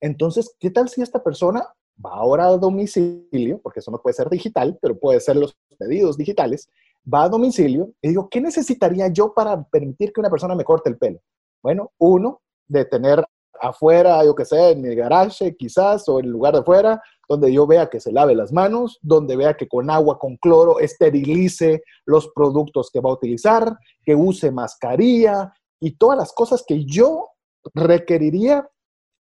Entonces, 0.00 0.56
¿qué 0.58 0.70
tal 0.70 0.88
si 0.88 1.02
esta 1.02 1.22
persona 1.22 1.64
va 2.04 2.12
ahora 2.12 2.46
a 2.46 2.56
domicilio, 2.56 3.60
porque 3.62 3.80
eso 3.80 3.90
no 3.90 4.00
puede 4.00 4.14
ser 4.14 4.28
digital, 4.28 4.78
pero 4.80 4.98
puede 4.98 5.20
ser 5.20 5.36
los 5.36 5.56
pedidos 5.78 6.16
digitales, 6.16 6.68
va 7.12 7.24
a 7.24 7.28
domicilio 7.28 7.92
y 8.02 8.08
digo, 8.08 8.28
¿qué 8.28 8.40
necesitaría 8.40 9.08
yo 9.08 9.32
para 9.34 9.62
permitir 9.64 10.12
que 10.12 10.20
una 10.20 10.30
persona 10.30 10.54
me 10.54 10.64
corte 10.64 10.90
el 10.90 10.98
pelo? 10.98 11.20
Bueno, 11.62 11.92
uno, 11.98 12.40
de 12.68 12.84
tener 12.84 13.24
afuera, 13.60 14.24
yo 14.24 14.34
que 14.34 14.44
sé, 14.44 14.70
en 14.70 14.84
el 14.84 14.94
garage 14.94 15.56
quizás, 15.56 16.08
o 16.08 16.20
en 16.20 16.26
el 16.26 16.30
lugar 16.30 16.52
de 16.52 16.60
afuera, 16.60 17.02
donde 17.28 17.52
yo 17.52 17.66
vea 17.66 17.90
que 17.90 18.00
se 18.00 18.12
lave 18.12 18.34
las 18.34 18.52
manos, 18.52 18.98
donde 19.02 19.36
vea 19.36 19.56
que 19.56 19.66
con 19.66 19.90
agua, 19.90 20.18
con 20.18 20.36
cloro, 20.36 20.78
esterilice 20.78 21.82
los 22.06 22.28
productos 22.28 22.90
que 22.90 23.00
va 23.00 23.10
a 23.10 23.14
utilizar, 23.14 23.76
que 24.04 24.14
use 24.14 24.50
mascarilla 24.50 25.52
y 25.80 25.96
todas 25.96 26.18
las 26.18 26.32
cosas 26.32 26.64
que 26.66 26.84
yo 26.84 27.30
requeriría 27.74 28.68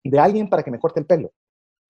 de 0.04 0.20
alguien 0.20 0.50
para 0.50 0.64
que 0.64 0.72
me 0.72 0.80
corte 0.80 1.00
el 1.00 1.06
pelo. 1.06 1.32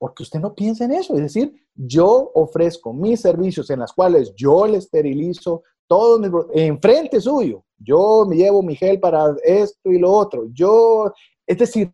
Porque 0.03 0.23
usted 0.23 0.41
no 0.41 0.53
piensa 0.53 0.83
en 0.83 0.91
eso, 0.91 1.13
es 1.13 1.21
decir, 1.21 1.55
yo 1.73 2.29
ofrezco 2.35 2.91
mis 2.91 3.21
servicios 3.21 3.69
en 3.69 3.79
las 3.79 3.93
cuales 3.93 4.33
yo 4.35 4.67
le 4.67 4.79
esterilizo 4.79 5.63
todo 5.87 6.21
enfrente 6.51 7.21
suyo. 7.21 7.63
Yo 7.77 8.25
me 8.27 8.35
llevo 8.35 8.61
mi 8.61 8.75
gel 8.75 8.99
para 8.99 9.33
esto 9.45 9.89
y 9.89 9.99
lo 9.99 10.11
otro. 10.11 10.49
Yo, 10.51 11.09
es 11.47 11.57
decir, 11.57 11.93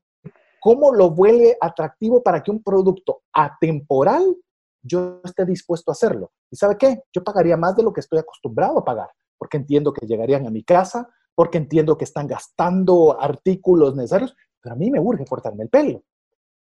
¿cómo 0.59 0.91
lo 0.91 1.11
vuelve 1.11 1.55
atractivo 1.61 2.23
para 2.23 2.41
que 2.41 2.49
un 2.49 2.63
producto 2.63 3.21
atemporal 3.31 4.35
yo 4.81 5.21
esté 5.23 5.45
dispuesto 5.45 5.91
a 5.91 5.93
hacerlo? 5.93 6.31
¿Y 6.49 6.55
sabe 6.55 6.77
qué? 6.79 7.03
Yo 7.13 7.23
pagaría 7.23 7.57
más 7.57 7.75
de 7.75 7.83
lo 7.83 7.93
que 7.93 7.99
estoy 7.99 8.17
acostumbrado 8.17 8.79
a 8.79 8.83
pagar, 8.83 9.09
porque 9.37 9.57
entiendo 9.57 9.93
que 9.93 10.07
llegarían 10.07 10.47
a 10.47 10.49
mi 10.49 10.63
casa, 10.63 11.07
porque 11.35 11.59
entiendo 11.59 11.95
que 11.95 12.05
están 12.05 12.25
gastando 12.25 13.21
artículos 13.21 13.95
necesarios, 13.95 14.35
pero 14.59 14.73
a 14.73 14.77
mí 14.79 14.89
me 14.89 14.99
urge 14.99 15.25
cortarme 15.25 15.65
el 15.65 15.69
pelo. 15.69 16.01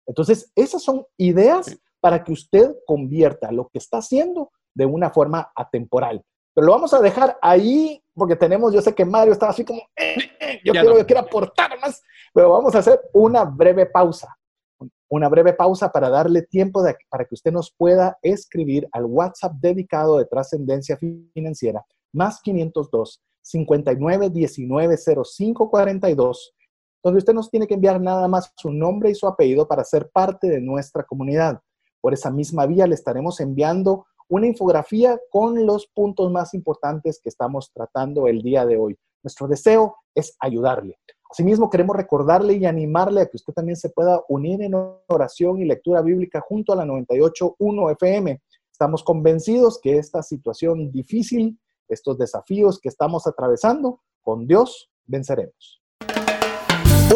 Entonces, 0.07 0.51
esas 0.55 0.83
son 0.83 1.07
ideas 1.17 1.79
para 2.01 2.23
que 2.23 2.33
usted 2.33 2.75
convierta 2.87 3.51
lo 3.51 3.69
que 3.69 3.79
está 3.79 3.99
haciendo 3.99 4.51
de 4.75 4.87
una 4.87 5.11
forma 5.11 5.51
atemporal. 5.55 6.23
Pero 6.55 6.67
lo 6.67 6.73
vamos 6.73 6.95
a 6.95 7.01
dejar 7.01 7.39
ahí 7.43 8.03
porque 8.15 8.37
tenemos, 8.37 8.73
yo 8.73 8.81
sé 8.81 8.95
que 8.95 9.05
Mario 9.05 9.33
estaba 9.33 9.51
así 9.51 9.65
como, 9.65 9.81
eh, 9.97 10.17
eh, 10.41 10.61
yo, 10.65 10.73
quiero, 10.73 10.99
yo 10.99 11.07
quiero 11.07 11.23
aportar 11.23 11.79
más, 11.81 12.03
pero 12.33 12.51
vamos 12.51 12.75
a 12.75 12.79
hacer 12.79 13.01
una 13.13 13.45
breve 13.45 13.87
pausa. 13.87 14.37
Una 15.09 15.29
breve 15.29 15.53
pausa 15.53 15.91
para 15.91 16.09
darle 16.09 16.43
tiempo 16.43 16.83
para 17.09 17.25
que 17.25 17.35
usted 17.35 17.53
nos 17.53 17.73
pueda 17.77 18.19
escribir 18.23 18.89
al 18.93 19.05
WhatsApp 19.05 19.53
dedicado 19.61 20.19
de 20.19 20.27
trascendencia 20.27 20.99
financiera, 21.33 21.85
más 22.13 22.41
502 22.43 23.23
59 23.43 24.31
19 24.31 24.97
05 24.97 25.71
42 25.71 26.55
donde 27.05 27.19
usted 27.19 27.35
nos 27.35 27.51
tiene 27.51 27.67
que 27.67 27.75
enviar 27.75 28.01
nada 28.01 28.27
más 28.29 28.51
su 28.57 28.73
nombre 28.73 29.11
y 29.11 29.15
su 29.15 29.27
apellido 29.27 29.69
para 29.69 29.85
ser 29.85 30.09
parte 30.11 30.49
de 30.49 30.61
nuestra 30.61 31.05
comunidad. 31.05 31.61
Por 32.01 32.15
esa 32.15 32.31
misma 32.31 32.65
vía 32.65 32.87
le 32.87 32.95
estaremos 32.95 33.41
enviando 33.41 34.07
una 34.29 34.47
infografía 34.47 35.21
con 35.31 35.67
los 35.67 35.87
puntos 35.87 36.33
más 36.33 36.55
importantes 36.55 37.21
que 37.23 37.29
estamos 37.29 37.71
tratando 37.75 38.27
el 38.27 38.41
día 38.41 38.65
de 38.65 38.79
hoy. 38.79 38.99
Nuestro 39.23 39.47
deseo 39.47 39.97
es 40.15 40.35
ayudarle. 40.41 40.99
Asimismo, 41.31 41.69
queremos 41.69 41.95
recordarle 41.95 42.55
y 42.55 42.65
animarle 42.65 43.21
a 43.21 43.27
que 43.27 43.37
usted 43.37 43.53
también 43.53 43.77
se 43.77 43.91
pueda 43.91 44.23
unir 44.29 44.63
en 44.63 44.73
oración 45.09 45.61
y 45.61 45.67
lectura 45.67 46.01
bíblica 46.01 46.41
junto 46.41 46.73
a 46.73 46.77
la 46.77 46.87
98.1 46.87 47.93
FM. 47.93 48.41
Estamos 48.73 49.03
convencidos 49.03 49.79
que 49.83 49.99
esta 49.99 50.23
situación 50.23 50.91
difícil, 50.91 51.59
estos 51.87 52.17
desafíos 52.17 52.81
que 52.81 52.89
estamos 52.89 53.27
atravesando, 53.27 54.01
con 54.23 54.47
Dios 54.47 54.91
venceremos. 55.05 55.84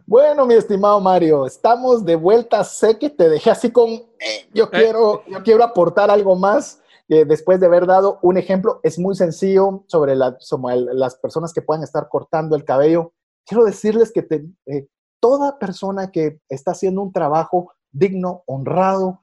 Bueno, 0.06 0.46
mi 0.46 0.54
estimado 0.54 0.98
Mario, 0.98 1.44
estamos 1.44 2.06
de 2.06 2.16
vuelta. 2.16 2.64
Sé 2.64 2.98
que 2.98 3.10
te 3.10 3.28
dejé 3.28 3.50
así 3.50 3.70
con, 3.70 3.90
eh, 3.90 4.48
yo, 4.54 4.64
eh. 4.64 4.68
quiero, 4.72 5.24
yo 5.26 5.42
quiero 5.42 5.62
aportar 5.62 6.10
algo 6.10 6.36
más. 6.36 6.80
Eh, 7.10 7.26
después 7.26 7.60
de 7.60 7.66
haber 7.66 7.86
dado 7.86 8.18
un 8.22 8.38
ejemplo, 8.38 8.80
es 8.82 8.98
muy 8.98 9.14
sencillo 9.14 9.84
sobre, 9.88 10.14
sobre 10.38 10.76
las 10.94 11.16
personas 11.16 11.52
que 11.52 11.60
puedan 11.60 11.84
estar 11.84 12.08
cortando 12.08 12.56
el 12.56 12.64
cabello 12.64 13.12
quiero 13.46 13.64
decirles 13.64 14.12
que 14.12 14.26
eh, 14.66 14.86
toda 15.20 15.58
persona 15.58 16.10
que 16.10 16.40
está 16.48 16.72
haciendo 16.72 17.02
un 17.02 17.12
trabajo 17.12 17.72
digno, 17.90 18.42
honrado, 18.46 19.20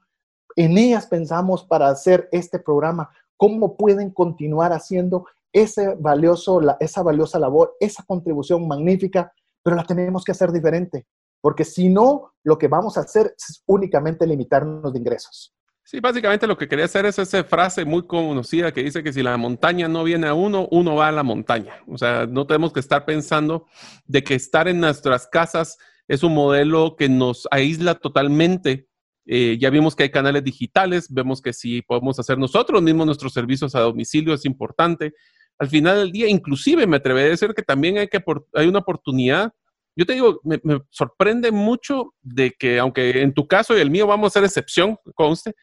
en 0.56 0.78
ellas 0.78 1.06
pensamos 1.06 1.64
para 1.64 1.88
hacer 1.88 2.28
este 2.32 2.58
programa, 2.58 3.10
cómo 3.36 3.76
pueden 3.76 4.10
continuar 4.10 4.72
haciendo 4.72 5.26
ese 5.52 5.94
valioso, 5.94 6.60
esa 6.80 7.02
valiosa 7.02 7.38
labor, 7.38 7.76
esa 7.78 8.02
contribución 8.04 8.66
magnífica, 8.66 9.32
pero 9.62 9.76
la 9.76 9.84
tenemos 9.84 10.24
que 10.24 10.32
hacer 10.32 10.50
diferente, 10.50 11.06
porque 11.40 11.64
si 11.64 11.88
no, 11.88 12.32
lo 12.42 12.58
que 12.58 12.68
vamos 12.68 12.96
a 12.96 13.00
hacer 13.00 13.34
es 13.38 13.62
únicamente 13.66 14.26
limitarnos 14.26 14.92
de 14.92 14.98
ingresos. 14.98 15.53
Sí, 15.94 16.00
básicamente 16.00 16.48
lo 16.48 16.58
que 16.58 16.66
quería 16.66 16.86
hacer 16.86 17.06
es 17.06 17.20
esa 17.20 17.44
frase 17.44 17.84
muy 17.84 18.04
conocida 18.04 18.72
que 18.72 18.82
dice 18.82 19.04
que 19.04 19.12
si 19.12 19.22
la 19.22 19.36
montaña 19.36 19.86
no 19.86 20.02
viene 20.02 20.26
a 20.26 20.34
uno, 20.34 20.66
uno 20.72 20.96
va 20.96 21.06
a 21.06 21.12
la 21.12 21.22
montaña. 21.22 21.74
O 21.86 21.96
sea, 21.96 22.26
no 22.26 22.48
tenemos 22.48 22.72
que 22.72 22.80
estar 22.80 23.04
pensando 23.04 23.68
de 24.04 24.24
que 24.24 24.34
estar 24.34 24.66
en 24.66 24.80
nuestras 24.80 25.28
casas 25.28 25.78
es 26.08 26.24
un 26.24 26.34
modelo 26.34 26.96
que 26.98 27.08
nos 27.08 27.46
aísla 27.48 27.94
totalmente. 27.94 28.88
Eh, 29.24 29.56
ya 29.60 29.70
vimos 29.70 29.94
que 29.94 30.02
hay 30.02 30.10
canales 30.10 30.42
digitales, 30.42 31.06
vemos 31.08 31.40
que 31.40 31.52
si 31.52 31.80
podemos 31.80 32.18
hacer 32.18 32.38
nosotros 32.38 32.82
mismos 32.82 33.06
nuestros 33.06 33.32
servicios 33.32 33.76
a 33.76 33.80
domicilio 33.80 34.34
es 34.34 34.44
importante. 34.46 35.14
Al 35.60 35.68
final 35.68 35.98
del 35.98 36.10
día, 36.10 36.28
inclusive 36.28 36.88
me 36.88 36.96
atrevería 36.96 37.28
a 37.28 37.30
decir 37.30 37.54
que 37.54 37.62
también 37.62 37.98
hay, 37.98 38.08
que, 38.08 38.20
hay 38.54 38.66
una 38.66 38.80
oportunidad 38.80 39.52
yo 39.96 40.06
te 40.06 40.14
digo, 40.14 40.40
me, 40.42 40.60
sorprende 40.90 41.52
mucho 41.52 42.14
de 42.20 42.50
que, 42.50 42.78
aunque 42.78 43.22
en 43.22 43.32
tu 43.32 43.46
caso 43.46 43.76
y 43.76 43.80
el 43.80 43.90
mío 43.90 44.06
vamos 44.06 44.28
a 44.28 44.34
ser 44.34 44.44
excepción, 44.44 44.96
conste, 45.14 45.54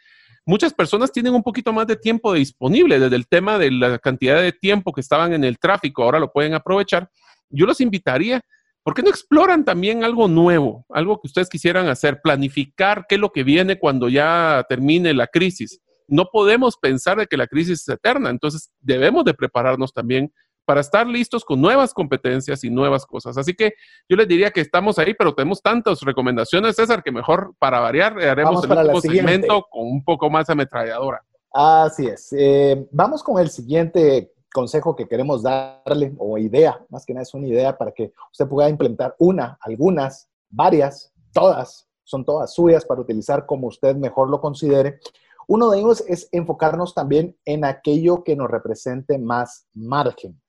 muchas 0.45 0.73
personas 0.73 1.11
tienen 1.11 1.33
un 1.33 1.43
poquito 1.43 1.71
más 1.73 1.87
de 1.87 1.95
tiempo 1.95 2.33
disponible 2.33 2.99
desde 2.99 3.15
el 3.15 3.27
tema 3.27 3.57
de 3.57 3.71
la 3.71 3.99
cantidad 3.99 4.41
de 4.41 4.51
tiempo 4.51 4.91
que 4.91 5.01
estaban 5.01 5.33
en 5.33 5.43
el 5.43 5.59
tráfico, 5.59 6.03
ahora 6.03 6.19
lo 6.19 6.31
pueden 6.31 6.53
aprovechar. 6.53 7.09
Yo 7.49 7.65
los 7.65 7.81
invitaría 7.81 8.41
¿Por 8.83 8.95
qué 8.95 9.03
no 9.03 9.09
exploran 9.09 9.63
también 9.63 10.03
algo 10.03 10.27
nuevo, 10.27 10.85
algo 10.89 11.19
que 11.19 11.27
ustedes 11.27 11.49
quisieran 11.49 11.87
hacer, 11.87 12.19
planificar 12.21 13.05
qué 13.07 13.15
es 13.15 13.21
lo 13.21 13.31
que 13.31 13.43
viene 13.43 13.77
cuando 13.77 14.09
ya 14.09 14.65
termine 14.67 15.13
la 15.13 15.27
crisis? 15.27 15.79
No 16.07 16.25
podemos 16.31 16.77
pensar 16.77 17.19
de 17.19 17.27
que 17.27 17.37
la 17.37 17.45
crisis 17.45 17.81
es 17.81 17.89
eterna, 17.89 18.31
entonces 18.31 18.71
debemos 18.79 19.23
de 19.23 19.35
prepararnos 19.35 19.93
también 19.93 20.33
para 20.71 20.79
estar 20.79 21.05
listos 21.05 21.43
con 21.43 21.59
nuevas 21.59 21.93
competencias 21.93 22.63
y 22.63 22.69
nuevas 22.69 23.05
cosas. 23.05 23.37
Así 23.37 23.53
que 23.53 23.73
yo 24.07 24.15
les 24.15 24.25
diría 24.25 24.51
que 24.51 24.61
estamos 24.61 24.97
ahí, 24.99 25.13
pero 25.13 25.35
tenemos 25.35 25.61
tantas 25.61 25.99
recomendaciones, 25.99 26.77
César, 26.77 27.03
que 27.03 27.11
mejor 27.11 27.53
para 27.59 27.81
variar 27.81 28.17
haremos 28.17 28.63
el 28.63 28.71
último 28.71 29.01
segmento 29.01 29.67
con 29.69 29.85
un 29.85 30.01
poco 30.01 30.29
más 30.29 30.49
ametralladora. 30.49 31.25
Así 31.51 32.07
es. 32.07 32.33
Eh, 32.37 32.87
vamos 32.89 33.21
con 33.21 33.37
el 33.41 33.49
siguiente 33.49 34.31
consejo 34.53 34.95
que 34.95 35.09
queremos 35.09 35.43
darle, 35.43 36.13
o 36.17 36.37
idea, 36.37 36.79
más 36.87 37.05
que 37.05 37.13
nada 37.13 37.23
es 37.23 37.33
una 37.33 37.47
idea 37.47 37.77
para 37.77 37.91
que 37.91 38.13
usted 38.31 38.47
pueda 38.47 38.69
implementar 38.69 39.13
una, 39.19 39.57
algunas, 39.59 40.29
varias, 40.49 41.11
todas, 41.33 41.85
son 42.05 42.23
todas 42.23 42.53
suyas 42.53 42.85
para 42.85 43.01
utilizar 43.01 43.45
como 43.45 43.67
usted 43.67 43.97
mejor 43.97 44.29
lo 44.29 44.39
considere. 44.39 45.01
Uno 45.49 45.69
de 45.69 45.79
ellos 45.79 46.01
es 46.07 46.29
enfocarnos 46.31 46.95
también 46.95 47.37
en 47.43 47.65
aquello 47.65 48.23
que 48.23 48.37
nos 48.37 48.49
represente 48.49 49.17
más 49.17 49.67
margen. 49.73 50.41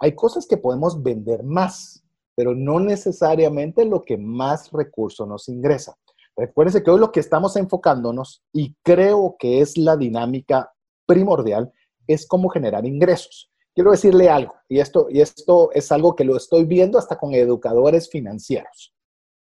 Hay 0.00 0.14
cosas 0.14 0.46
que 0.46 0.56
podemos 0.56 1.02
vender 1.02 1.42
más, 1.42 2.04
pero 2.36 2.54
no 2.54 2.78
necesariamente 2.78 3.84
lo 3.84 4.04
que 4.04 4.16
más 4.16 4.70
recursos 4.70 5.26
nos 5.26 5.48
ingresa. 5.48 5.96
Recuérdense 6.36 6.82
que 6.82 6.90
hoy 6.90 7.00
lo 7.00 7.10
que 7.10 7.20
estamos 7.20 7.56
enfocándonos, 7.56 8.44
y 8.52 8.76
creo 8.84 9.36
que 9.38 9.60
es 9.60 9.76
la 9.76 9.96
dinámica 9.96 10.72
primordial, 11.04 11.72
es 12.06 12.26
cómo 12.26 12.48
generar 12.48 12.86
ingresos. 12.86 13.50
Quiero 13.74 13.90
decirle 13.90 14.28
algo, 14.28 14.54
y 14.68 14.78
esto, 14.78 15.08
y 15.10 15.20
esto 15.20 15.70
es 15.72 15.90
algo 15.90 16.14
que 16.14 16.24
lo 16.24 16.36
estoy 16.36 16.64
viendo 16.64 16.98
hasta 16.98 17.18
con 17.18 17.34
educadores 17.34 18.08
financieros. 18.08 18.94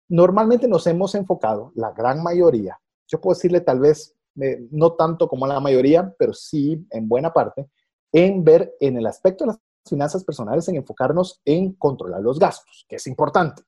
Normalmente 0.08 0.68
nos 0.68 0.88
hemos 0.88 1.16
enfocado, 1.16 1.72
la 1.76 1.92
gran 1.92 2.24
mayoría, 2.24 2.80
yo 3.08 3.22
puedo 3.22 3.36
decirle 3.36 3.62
tal 3.62 3.80
vez, 3.80 4.16
eh, 4.42 4.68
no 4.72 4.94
tanto 4.94 5.28
como 5.28 5.48
la 5.48 5.60
mayoría, 5.60 6.14
pero 6.18 6.34
sí 6.34 6.86
en 6.92 7.08
buena 7.08 7.32
parte, 7.34 7.68
en 8.12 8.44
ver 8.44 8.74
en 8.80 8.98
el 8.98 9.06
aspecto 9.06 9.44
de 9.44 9.50
las 9.50 9.60
finanzas 9.88 10.24
personales, 10.24 10.68
en 10.68 10.76
enfocarnos 10.76 11.42
en 11.46 11.74
controlar 11.74 12.22
los 12.22 12.40
gastos, 12.40 12.86
que 12.90 12.98
es 12.98 13.08
importante 13.08 13.64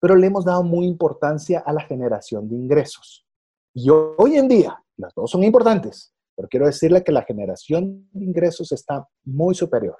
pero 0.00 0.16
le 0.16 0.26
hemos 0.26 0.44
dado 0.44 0.62
muy 0.62 0.86
importancia 0.86 1.60
a 1.60 1.72
la 1.72 1.82
generación 1.82 2.48
de 2.48 2.56
ingresos. 2.56 3.26
Y 3.74 3.90
hoy 3.90 4.36
en 4.36 4.48
día, 4.48 4.82
las 4.96 5.14
dos 5.14 5.30
son 5.30 5.44
importantes, 5.44 6.12
pero 6.36 6.48
quiero 6.48 6.66
decirle 6.66 7.04
que 7.04 7.12
la 7.12 7.22
generación 7.22 8.08
de 8.12 8.24
ingresos 8.24 8.72
está 8.72 9.06
muy 9.24 9.54
superior. 9.54 9.96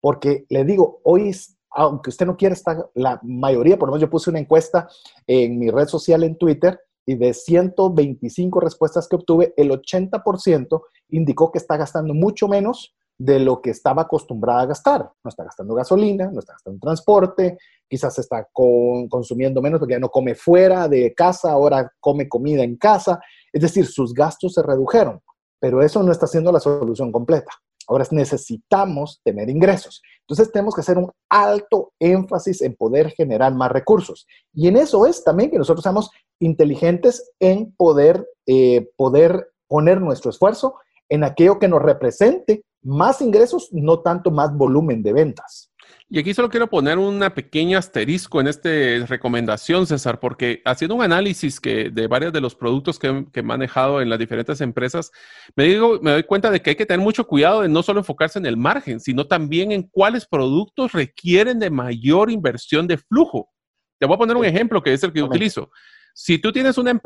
Porque 0.00 0.44
le 0.48 0.64
digo, 0.64 1.00
hoy, 1.04 1.34
aunque 1.70 2.10
usted 2.10 2.26
no 2.26 2.36
quiera 2.36 2.52
estar, 2.54 2.90
la 2.94 3.20
mayoría, 3.22 3.78
por 3.78 3.88
lo 3.88 3.92
menos 3.92 4.02
yo 4.02 4.10
puse 4.10 4.30
una 4.30 4.38
encuesta 4.38 4.88
en 5.26 5.58
mi 5.58 5.70
red 5.70 5.86
social 5.86 6.22
en 6.22 6.36
Twitter 6.36 6.80
y 7.06 7.16
de 7.16 7.32
125 7.32 8.60
respuestas 8.60 9.08
que 9.08 9.16
obtuve, 9.16 9.54
el 9.56 9.70
80% 9.70 10.82
indicó 11.10 11.50
que 11.50 11.58
está 11.58 11.76
gastando 11.76 12.12
mucho 12.12 12.48
menos 12.48 12.94
de 13.18 13.40
lo 13.40 13.60
que 13.60 13.70
estaba 13.70 14.02
acostumbrada 14.02 14.62
a 14.62 14.66
gastar. 14.66 15.10
No 15.24 15.28
está 15.28 15.44
gastando 15.44 15.74
gasolina, 15.74 16.30
no 16.30 16.38
está 16.38 16.52
gastando 16.52 16.78
transporte, 16.78 17.58
quizás 17.88 18.18
está 18.18 18.48
consumiendo 18.52 19.60
menos 19.60 19.80
porque 19.80 19.94
ya 19.94 20.00
no 20.00 20.08
come 20.08 20.36
fuera 20.36 20.88
de 20.88 21.12
casa, 21.14 21.50
ahora 21.50 21.92
come 22.00 22.28
comida 22.28 22.62
en 22.62 22.76
casa. 22.76 23.20
Es 23.52 23.62
decir, 23.62 23.86
sus 23.86 24.14
gastos 24.14 24.54
se 24.54 24.62
redujeron, 24.62 25.20
pero 25.58 25.82
eso 25.82 26.02
no 26.02 26.12
está 26.12 26.26
siendo 26.28 26.52
la 26.52 26.60
solución 26.60 27.10
completa. 27.10 27.50
Ahora 27.88 28.04
necesitamos 28.10 29.20
tener 29.24 29.48
ingresos. 29.48 30.02
Entonces 30.20 30.52
tenemos 30.52 30.74
que 30.74 30.82
hacer 30.82 30.98
un 30.98 31.10
alto 31.30 31.92
énfasis 31.98 32.60
en 32.60 32.76
poder 32.76 33.10
generar 33.12 33.54
más 33.54 33.72
recursos. 33.72 34.26
Y 34.52 34.68
en 34.68 34.76
eso 34.76 35.06
es 35.06 35.24
también 35.24 35.50
que 35.50 35.58
nosotros 35.58 35.82
seamos 35.82 36.10
inteligentes 36.38 37.32
en 37.40 37.72
poder, 37.72 38.28
eh, 38.46 38.90
poder 38.96 39.52
poner 39.66 40.02
nuestro 40.02 40.30
esfuerzo 40.30 40.74
en 41.08 41.24
aquello 41.24 41.58
que 41.58 41.68
nos 41.68 41.80
represente 41.80 42.62
más 42.82 43.20
ingresos, 43.20 43.68
no 43.72 44.00
tanto 44.00 44.30
más 44.30 44.54
volumen 44.54 45.02
de 45.02 45.12
ventas. 45.12 45.70
Y 46.10 46.18
aquí 46.18 46.32
solo 46.32 46.48
quiero 46.48 46.68
poner 46.68 46.96
una 46.96 47.34
pequeña 47.34 47.78
asterisco 47.78 48.40
en 48.40 48.48
esta 48.48 48.70
recomendación, 49.06 49.86
César, 49.86 50.20
porque 50.20 50.62
haciendo 50.64 50.94
un 50.94 51.02
análisis 51.02 51.60
que, 51.60 51.90
de 51.90 52.06
varios 52.06 52.32
de 52.32 52.40
los 52.40 52.54
productos 52.54 52.98
que, 52.98 53.26
he 53.30 53.42
manejado 53.42 54.00
en 54.00 54.08
las 54.08 54.18
diferentes 54.18 54.62
empresas, 54.62 55.10
me, 55.54 55.64
digo, 55.64 55.98
me 56.00 56.12
doy 56.12 56.22
cuenta 56.22 56.50
de 56.50 56.62
que 56.62 56.70
hay 56.70 56.76
que 56.76 56.86
tener 56.86 57.04
mucho 57.04 57.26
cuidado 57.26 57.60
de 57.60 57.68
no 57.68 57.82
solo 57.82 58.00
enfocarse 58.00 58.38
en 58.38 58.46
el 58.46 58.56
margen, 58.56 59.00
sino 59.00 59.26
también 59.26 59.70
en 59.70 59.82
cuáles 59.82 60.26
productos 60.26 60.92
requieren 60.92 61.58
de 61.58 61.68
mayor 61.68 62.30
inversión 62.30 62.86
de 62.86 62.96
flujo. 62.96 63.50
Te 63.98 64.06
voy 64.06 64.14
a 64.14 64.18
poner 64.18 64.36
un 64.36 64.46
ejemplo 64.46 64.82
que 64.82 64.94
es 64.94 65.02
el 65.02 65.12
que 65.12 65.22
utilizo. 65.22 65.70
Si 66.14 66.38
tú 66.38 66.52
tienes, 66.52 66.78
una 66.78 66.98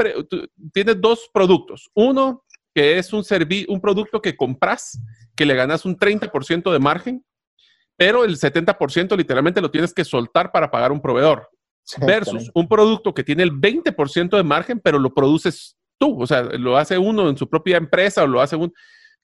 tienes 0.72 1.00
dos 1.00 1.28
productos, 1.34 1.90
uno 1.94 2.44
que 2.72 2.98
es 2.98 3.12
un, 3.12 3.24
un 3.68 3.80
producto 3.80 4.22
que 4.22 4.36
compras, 4.36 4.98
que 5.36 5.46
le 5.46 5.54
ganas 5.54 5.84
un 5.84 5.96
30% 5.96 6.72
de 6.72 6.78
margen, 6.78 7.24
pero 7.96 8.24
el 8.24 8.36
70% 8.36 9.16
literalmente 9.16 9.60
lo 9.60 9.70
tienes 9.70 9.94
que 9.94 10.04
soltar 10.04 10.50
para 10.52 10.70
pagar 10.70 10.92
un 10.92 11.00
proveedor. 11.00 11.48
versus 11.98 12.50
un 12.54 12.68
producto 12.68 13.12
que 13.12 13.24
tiene 13.24 13.42
el 13.42 13.52
20% 13.52 14.36
de 14.36 14.42
margen, 14.44 14.80
pero 14.80 14.98
lo 14.98 15.12
produces 15.12 15.76
tú, 15.98 16.22
o 16.22 16.26
sea, 16.26 16.42
lo 16.42 16.76
hace 16.76 16.96
uno 16.96 17.28
en 17.28 17.36
su 17.36 17.48
propia 17.48 17.76
empresa 17.76 18.22
o 18.22 18.26
lo 18.26 18.40
hace 18.40 18.56
un... 18.56 18.72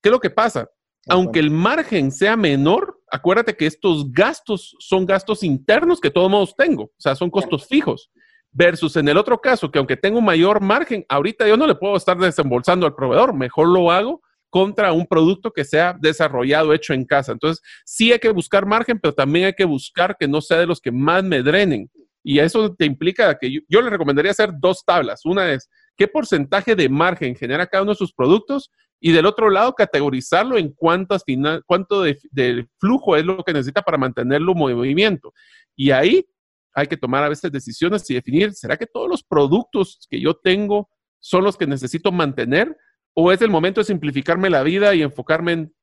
¿Qué 0.02 0.08
es 0.08 0.12
lo 0.12 0.20
que 0.20 0.30
pasa? 0.30 0.68
Aunque 1.08 1.38
el 1.38 1.50
margen 1.50 2.10
sea 2.10 2.36
menor, 2.36 3.00
acuérdate 3.10 3.56
que 3.56 3.66
estos 3.66 4.12
gastos 4.12 4.76
son 4.80 5.06
gastos 5.06 5.42
internos 5.42 6.00
que 6.00 6.10
todos 6.10 6.30
modos 6.30 6.54
tengo, 6.56 6.84
o 6.84 7.00
sea, 7.00 7.14
son 7.14 7.30
costos 7.30 7.66
fijos. 7.66 8.10
Versus 8.50 8.96
en 8.96 9.08
el 9.08 9.16
otro 9.16 9.40
caso, 9.40 9.70
que 9.70 9.78
aunque 9.78 9.96
tengo 9.96 10.18
un 10.18 10.24
mayor 10.24 10.60
margen, 10.60 11.04
ahorita 11.08 11.46
yo 11.46 11.56
no 11.56 11.66
le 11.66 11.74
puedo 11.74 11.96
estar 11.96 12.16
desembolsando 12.16 12.86
al 12.86 12.94
proveedor, 12.94 13.34
mejor 13.34 13.68
lo 13.68 13.90
hago 13.90 14.22
contra 14.50 14.92
un 14.92 15.06
producto 15.06 15.50
que 15.50 15.64
sea 15.64 15.96
desarrollado, 15.98 16.72
hecho 16.72 16.94
en 16.94 17.04
casa. 17.04 17.32
Entonces, 17.32 17.62
sí 17.84 18.12
hay 18.12 18.18
que 18.18 18.30
buscar 18.30 18.66
margen, 18.66 18.98
pero 18.98 19.14
también 19.14 19.46
hay 19.46 19.54
que 19.54 19.64
buscar 19.64 20.16
que 20.18 20.28
no 20.28 20.40
sea 20.40 20.58
de 20.58 20.66
los 20.66 20.80
que 20.80 20.90
más 20.90 21.22
me 21.24 21.42
drenen. 21.42 21.90
Y 22.22 22.40
eso 22.40 22.74
te 22.74 22.84
implica 22.84 23.38
que 23.38 23.62
yo, 23.68 23.80
le 23.80 23.90
recomendaría 23.90 24.32
hacer 24.32 24.50
dos 24.58 24.84
tablas. 24.84 25.24
Una 25.24 25.52
es 25.52 25.70
qué 25.96 26.08
porcentaje 26.08 26.74
de 26.74 26.88
margen 26.88 27.34
genera 27.34 27.66
cada 27.66 27.82
uno 27.82 27.92
de 27.92 27.98
sus 27.98 28.12
productos 28.12 28.70
y 29.00 29.12
del 29.12 29.26
otro 29.26 29.48
lado 29.48 29.74
categorizarlo 29.74 30.58
en 30.58 30.72
cuántas 30.72 31.22
cuánto 31.64 32.02
de, 32.02 32.18
de, 32.30 32.66
flujo 32.78 33.16
es 33.16 33.24
lo 33.24 33.42
que 33.44 33.52
necesita 33.52 33.82
para 33.82 33.96
mantenerlo 33.96 34.52
en 34.52 34.58
movimiento. 34.58 35.32
Y 35.76 35.90
ahí 35.90 36.26
hay 36.74 36.86
que 36.86 36.96
tomar 36.96 37.24
a 37.24 37.28
veces 37.28 37.50
decisiones 37.50 38.08
y 38.10 38.14
definir, 38.14 38.52
¿será 38.52 38.76
que 38.76 38.86
todos 38.86 39.08
los 39.08 39.22
productos 39.22 40.06
que 40.10 40.20
yo 40.20 40.34
tengo 40.34 40.90
son 41.20 41.44
los 41.44 41.56
que 41.56 41.66
necesito 41.66 42.12
mantener? 42.12 42.76
¿O 43.20 43.32
es 43.32 43.42
el 43.42 43.50
momento 43.50 43.80
de 43.80 43.84
simplificarme 43.84 44.48
la 44.48 44.62
vida 44.62 44.94
y 44.94 45.02
enfocarme 45.02 45.50
en 45.50 45.74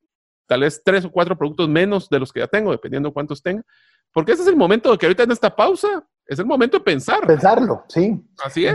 tal 0.48 0.62
vez 0.62 0.82
tres 0.86 1.04
o 1.04 1.12
cuatro 1.12 1.38
productos 1.38 1.68
menos 1.68 2.08
de 2.08 2.18
los 2.18 2.32
que 2.32 2.40
ya 2.40 2.48
tengo, 2.48 2.72
dependiendo 2.72 3.12
cuántos 3.12 3.44
tenga? 3.44 3.62
Porque 4.14 4.32
ese 4.32 4.44
es 4.44 4.48
el 4.48 4.56
momento 4.56 4.90
de 4.90 4.98
que 4.98 5.06
ahorita 5.06 5.24
en 5.24 5.32
esta 5.34 5.54
pausa, 5.54 6.08
es 6.26 6.40
el 6.40 6.46
momento 6.46 6.78
de 6.78 6.86
pensar. 6.86 7.28
Pensarlo, 7.28 7.84
sí. 7.90 8.26
Así 8.42 8.66
es. 8.66 8.74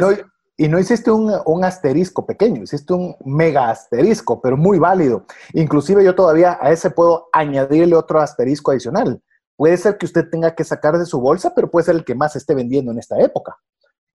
y 0.59 0.69
no 0.69 0.79
hiciste 0.79 1.11
un, 1.11 1.33
un, 1.47 1.65
asterisco 1.65 2.27
pequeño, 2.27 2.63
hiciste 2.65 2.93
un 2.93 3.17
mega 3.25 3.71
asterisco, 3.71 4.43
pero 4.43 4.59
muy 4.59 4.79
válido. 4.79 5.25
Inclusive 5.55 6.05
yo 6.05 6.15
todavía 6.15 6.59
a 6.61 6.71
ese 6.71 6.91
puedo 6.91 7.31
añadirle 7.33 7.97
otro 7.97 8.21
asterisco 8.21 8.73
adicional. 8.73 9.23
Puede 9.57 9.79
ser 9.79 9.97
que 9.97 10.05
usted 10.05 10.29
tenga 10.29 10.55
que 10.55 10.65
sacar 10.65 10.99
de 10.99 11.07
su 11.07 11.19
bolsa, 11.19 11.55
pero 11.55 11.71
puede 11.71 11.87
ser 11.87 11.95
el 11.95 12.05
que 12.05 12.15
más 12.15 12.37
esté 12.37 12.55
vendiendo 12.55 12.93
en 12.93 12.99
esta 12.99 13.19
época. 13.21 13.57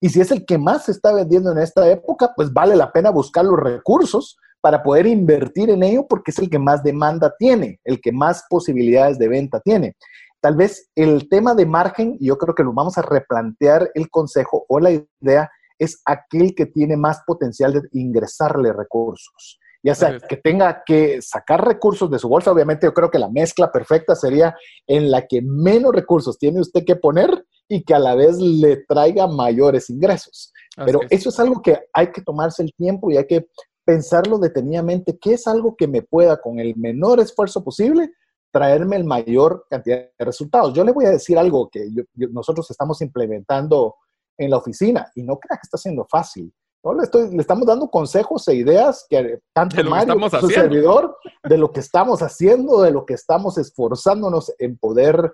Y 0.03 0.09
si 0.09 0.19
es 0.19 0.31
el 0.31 0.45
que 0.45 0.57
más 0.57 0.83
se 0.83 0.91
está 0.91 1.13
vendiendo 1.13 1.49
en 1.53 1.59
esta 1.59 1.89
época, 1.89 2.33
pues 2.35 2.51
vale 2.51 2.75
la 2.75 2.91
pena 2.91 3.09
buscar 3.09 3.45
los 3.45 3.57
recursos 3.57 4.35
para 4.59 4.83
poder 4.83 5.07
invertir 5.07 5.69
en 5.69 5.81
ello 5.81 6.05
porque 6.09 6.31
es 6.31 6.39
el 6.39 6.49
que 6.49 6.59
más 6.59 6.83
demanda 6.83 7.33
tiene, 7.39 7.79
el 7.85 8.01
que 8.01 8.11
más 8.11 8.43
posibilidades 8.49 9.17
de 9.17 9.29
venta 9.29 9.61
tiene. 9.61 9.95
Tal 10.41 10.57
vez 10.57 10.89
el 10.95 11.29
tema 11.29 11.55
de 11.55 11.65
margen, 11.65 12.17
yo 12.19 12.37
creo 12.37 12.53
que 12.53 12.65
lo 12.65 12.73
vamos 12.73 12.97
a 12.97 13.01
replantear 13.01 13.91
el 13.93 14.09
consejo 14.09 14.65
o 14.67 14.81
la 14.81 14.91
idea, 14.91 15.49
es 15.79 16.01
aquel 16.03 16.53
que 16.53 16.65
tiene 16.65 16.97
más 16.97 17.21
potencial 17.25 17.71
de 17.71 17.83
ingresarle 17.93 18.73
recursos 18.73 19.61
ya 19.83 19.95
sea 19.95 20.17
que 20.17 20.37
tenga 20.37 20.81
que 20.85 21.21
sacar 21.21 21.65
recursos 21.67 22.09
de 22.09 22.17
su 22.17 22.29
bolsa, 22.29 22.51
obviamente 22.51 22.87
yo 22.87 22.93
creo 22.93 23.11
que 23.11 23.19
la 23.19 23.29
mezcla 23.29 23.69
perfecta 23.69 24.15
sería 24.15 24.55
en 24.87 25.11
la 25.11 25.27
que 25.27 25.41
menos 25.41 25.93
recursos 25.93 26.37
tiene 26.39 26.61
usted 26.61 26.85
que 26.85 26.95
poner 26.95 27.45
y 27.67 27.83
que 27.83 27.93
a 27.93 27.99
la 27.99 28.15
vez 28.15 28.37
le 28.39 28.77
traiga 28.87 29.27
mayores 29.27 29.89
ingresos. 29.89 30.51
Pero 30.75 31.01
eso 31.09 31.29
es 31.29 31.39
algo 31.39 31.61
que 31.61 31.79
hay 31.93 32.11
que 32.11 32.21
tomarse 32.21 32.63
el 32.63 32.73
tiempo 32.73 33.11
y 33.11 33.17
hay 33.17 33.27
que 33.27 33.47
pensarlo 33.85 34.37
detenidamente, 34.37 35.17
qué 35.19 35.33
es 35.33 35.47
algo 35.47 35.75
que 35.75 35.87
me 35.87 36.01
pueda 36.01 36.37
con 36.41 36.59
el 36.59 36.75
menor 36.75 37.19
esfuerzo 37.19 37.63
posible 37.63 38.11
traerme 38.51 38.95
el 38.95 39.03
mayor 39.03 39.65
cantidad 39.69 39.97
de 39.97 40.25
resultados. 40.25 40.73
Yo 40.73 40.83
le 40.83 40.91
voy 40.91 41.05
a 41.05 41.11
decir 41.11 41.37
algo 41.37 41.69
que 41.69 41.87
nosotros 42.15 42.69
estamos 42.69 43.01
implementando 43.01 43.95
en 44.37 44.51
la 44.51 44.57
oficina 44.57 45.11
y 45.15 45.23
no 45.23 45.37
crea 45.37 45.57
que 45.57 45.65
está 45.65 45.77
siendo 45.77 46.05
fácil. 46.09 46.53
No, 46.83 46.93
le, 46.93 47.03
estoy, 47.03 47.31
le 47.31 47.41
estamos 47.41 47.65
dando 47.65 47.89
consejos 47.89 48.47
e 48.49 48.55
ideas 48.55 49.05
que 49.09 49.39
tanto 49.53 49.81
Mario 49.85 50.13
como 50.13 50.29
su 50.29 50.49
servidor, 50.49 51.17
de 51.43 51.57
lo 51.57 51.71
que 51.71 51.79
estamos 51.79 52.21
haciendo, 52.21 52.81
de 52.81 52.91
lo 52.91 53.05
que 53.05 53.13
estamos 53.13 53.57
esforzándonos 53.57 54.53
en 54.59 54.77
poder 54.77 55.33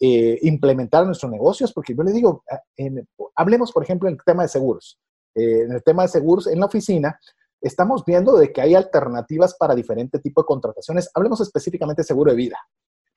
eh, 0.00 0.38
implementar 0.42 1.02
en 1.02 1.08
nuestros 1.08 1.30
negocios, 1.30 1.72
porque 1.74 1.94
yo 1.94 2.02
le 2.02 2.12
digo, 2.12 2.42
hablemos, 3.34 3.70
por 3.70 3.82
ejemplo, 3.82 4.08
en 4.08 4.14
el 4.14 4.20
tema 4.24 4.42
de 4.42 4.48
seguros. 4.48 4.98
Eh, 5.34 5.62
en 5.62 5.72
el 5.72 5.82
tema 5.82 6.02
de 6.02 6.08
seguros, 6.08 6.46
en 6.46 6.58
la 6.58 6.66
oficina, 6.66 7.20
estamos 7.60 8.04
viendo 8.04 8.36
de 8.36 8.52
que 8.52 8.62
hay 8.62 8.74
alternativas 8.74 9.54
para 9.56 9.74
diferentes 9.74 10.22
tipos 10.22 10.44
de 10.44 10.46
contrataciones. 10.46 11.10
Hablemos 11.14 11.40
específicamente 11.40 12.00
de 12.00 12.06
seguro 12.06 12.30
de 12.30 12.36
vida, 12.36 12.58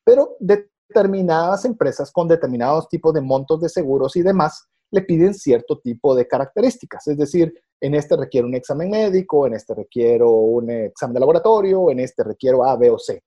pero 0.04 0.36
determinadas 0.40 1.66
empresas 1.66 2.12
con 2.12 2.28
determinados 2.28 2.90
tipos 2.90 3.14
de 3.14 3.22
montos 3.22 3.62
de 3.62 3.70
seguros 3.70 4.16
y 4.16 4.22
demás 4.22 4.68
le 4.92 5.02
piden 5.02 5.34
cierto 5.34 5.80
tipo 5.80 6.14
de 6.14 6.28
características. 6.28 7.08
Es 7.08 7.18
decir, 7.18 7.54
en 7.82 7.96
este 7.96 8.16
requiero 8.16 8.48
un 8.48 8.56
examen 8.56 8.92
médico, 8.92 9.48
en 9.48 9.54
este 9.54 9.74
requiero 9.74 10.30
un 10.32 10.70
examen 10.70 11.16
de 11.16 11.20
laboratorio, 11.22 11.90
en 11.90 12.00
este 12.00 12.24
requiero 12.24 12.64
A, 12.64 12.76
B 12.76 12.92
o 12.92 13.00
C. 13.00 13.24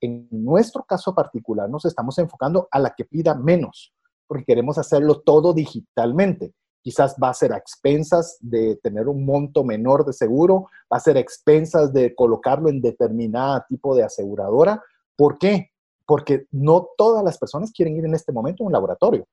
En 0.00 0.28
nuestro 0.30 0.84
caso 0.84 1.14
particular 1.14 1.68
nos 1.68 1.84
estamos 1.84 2.18
enfocando 2.18 2.68
a 2.70 2.78
la 2.78 2.94
que 2.94 3.04
pida 3.04 3.34
menos, 3.34 3.92
porque 4.26 4.44
queremos 4.44 4.78
hacerlo 4.78 5.20
todo 5.20 5.52
digitalmente. 5.52 6.52
Quizás 6.82 7.16
va 7.22 7.28
a 7.28 7.34
ser 7.34 7.52
a 7.52 7.58
expensas 7.58 8.38
de 8.40 8.76
tener 8.76 9.08
un 9.08 9.26
monto 9.26 9.64
menor 9.64 10.06
de 10.06 10.14
seguro, 10.14 10.68
va 10.90 10.96
a 10.96 11.00
ser 11.00 11.16
a 11.16 11.20
expensas 11.20 11.92
de 11.92 12.14
colocarlo 12.14 12.70
en 12.70 12.80
determinada 12.80 13.66
tipo 13.68 13.94
de 13.94 14.04
aseguradora. 14.04 14.82
¿Por 15.16 15.36
qué? 15.36 15.70
Porque 16.06 16.46
no 16.50 16.88
todas 16.96 17.22
las 17.22 17.36
personas 17.36 17.70
quieren 17.72 17.96
ir 17.96 18.06
en 18.06 18.14
este 18.14 18.32
momento 18.32 18.64
a 18.64 18.66
un 18.66 18.72
laboratorio. 18.72 19.26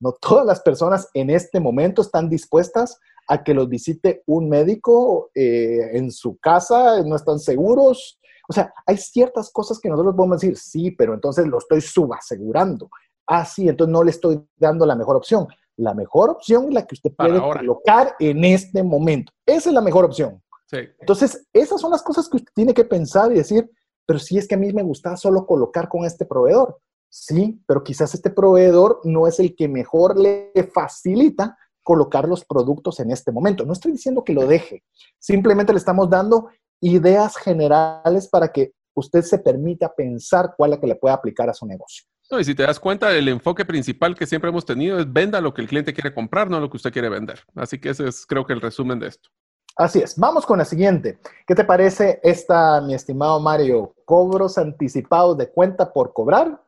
No 0.00 0.12
todas 0.12 0.46
las 0.46 0.60
personas 0.60 1.08
en 1.14 1.30
este 1.30 1.60
momento 1.60 2.02
están 2.02 2.28
dispuestas 2.28 2.98
a 3.28 3.42
que 3.42 3.54
los 3.54 3.68
visite 3.68 4.22
un 4.26 4.48
médico 4.48 5.30
eh, 5.34 5.90
en 5.92 6.10
su 6.10 6.38
casa, 6.38 7.02
no 7.02 7.16
están 7.16 7.38
seguros. 7.38 8.18
O 8.48 8.52
sea, 8.52 8.72
hay 8.86 8.96
ciertas 8.96 9.50
cosas 9.50 9.78
que 9.80 9.88
nosotros 9.88 10.14
podemos 10.14 10.40
decir, 10.40 10.56
sí, 10.56 10.90
pero 10.90 11.14
entonces 11.14 11.46
lo 11.46 11.58
estoy 11.58 11.80
subasegurando. 11.80 12.88
Ah, 13.26 13.44
sí, 13.44 13.68
entonces 13.68 13.92
no 13.92 14.04
le 14.04 14.10
estoy 14.10 14.46
dando 14.56 14.86
la 14.86 14.94
mejor 14.94 15.16
opción. 15.16 15.46
La 15.76 15.94
mejor 15.94 16.30
opción 16.30 16.66
es 16.66 16.74
la 16.74 16.86
que 16.86 16.94
usted 16.94 17.12
puede 17.12 17.40
colocar 17.40 18.14
en 18.18 18.44
este 18.44 18.82
momento. 18.82 19.32
Esa 19.44 19.68
es 19.68 19.74
la 19.74 19.82
mejor 19.82 20.04
opción. 20.04 20.42
Entonces, 20.72 21.46
esas 21.52 21.80
son 21.80 21.90
las 21.90 22.02
cosas 22.02 22.28
que 22.28 22.38
usted 22.38 22.52
tiene 22.54 22.74
que 22.74 22.84
pensar 22.84 23.30
y 23.32 23.36
decir, 23.36 23.70
pero 24.06 24.18
si 24.18 24.38
es 24.38 24.48
que 24.48 24.54
a 24.54 24.58
mí 24.58 24.72
me 24.72 24.82
gusta 24.82 25.16
solo 25.16 25.46
colocar 25.46 25.88
con 25.88 26.04
este 26.04 26.24
proveedor. 26.24 26.78
Sí, 27.08 27.62
pero 27.66 27.82
quizás 27.82 28.14
este 28.14 28.30
proveedor 28.30 29.00
no 29.04 29.26
es 29.26 29.38
el 29.40 29.54
que 29.54 29.68
mejor 29.68 30.18
le 30.18 30.52
facilita 30.72 31.56
colocar 31.82 32.28
los 32.28 32.44
productos 32.44 32.98
en 33.00 33.10
este 33.10 33.30
momento. 33.30 33.64
No 33.64 33.72
estoy 33.72 33.92
diciendo 33.92 34.24
que 34.24 34.32
lo 34.32 34.46
deje, 34.46 34.82
simplemente 35.18 35.72
le 35.72 35.78
estamos 35.78 36.10
dando 36.10 36.48
ideas 36.80 37.36
generales 37.36 38.28
para 38.28 38.48
que 38.48 38.72
usted 38.94 39.22
se 39.22 39.38
permita 39.38 39.94
pensar 39.94 40.54
cuál 40.56 40.70
es 40.72 40.76
la 40.76 40.80
que 40.80 40.86
le 40.86 40.94
puede 40.96 41.14
aplicar 41.14 41.48
a 41.48 41.54
su 41.54 41.66
negocio. 41.66 42.04
No, 42.30 42.40
y 42.40 42.44
si 42.44 42.54
te 42.54 42.64
das 42.64 42.80
cuenta, 42.80 43.14
el 43.14 43.28
enfoque 43.28 43.64
principal 43.64 44.14
que 44.14 44.26
siempre 44.26 44.50
hemos 44.50 44.64
tenido 44.64 44.98
es 44.98 45.12
venda 45.12 45.40
lo 45.40 45.54
que 45.54 45.62
el 45.62 45.68
cliente 45.68 45.94
quiere 45.94 46.12
comprar, 46.12 46.50
no 46.50 46.58
lo 46.58 46.68
que 46.68 46.76
usted 46.76 46.92
quiere 46.92 47.08
vender. 47.08 47.40
Así 47.54 47.78
que 47.78 47.90
ese 47.90 48.08
es 48.08 48.26
creo 48.26 48.44
que 48.44 48.52
el 48.52 48.60
resumen 48.60 48.98
de 48.98 49.08
esto. 49.08 49.28
Así 49.76 50.00
es. 50.00 50.16
Vamos 50.16 50.46
con 50.46 50.58
la 50.58 50.64
siguiente. 50.64 51.18
¿Qué 51.46 51.54
te 51.54 51.64
parece 51.64 52.18
esta, 52.22 52.80
mi 52.80 52.94
estimado 52.94 53.38
Mario? 53.40 53.94
Cobros 54.04 54.56
anticipados 54.58 55.36
de 55.36 55.50
cuenta 55.50 55.92
por 55.92 56.12
cobrar 56.12 56.66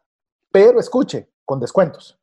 pero 0.50 0.80
escuche, 0.80 1.30
con 1.44 1.60
descuentos. 1.60 2.18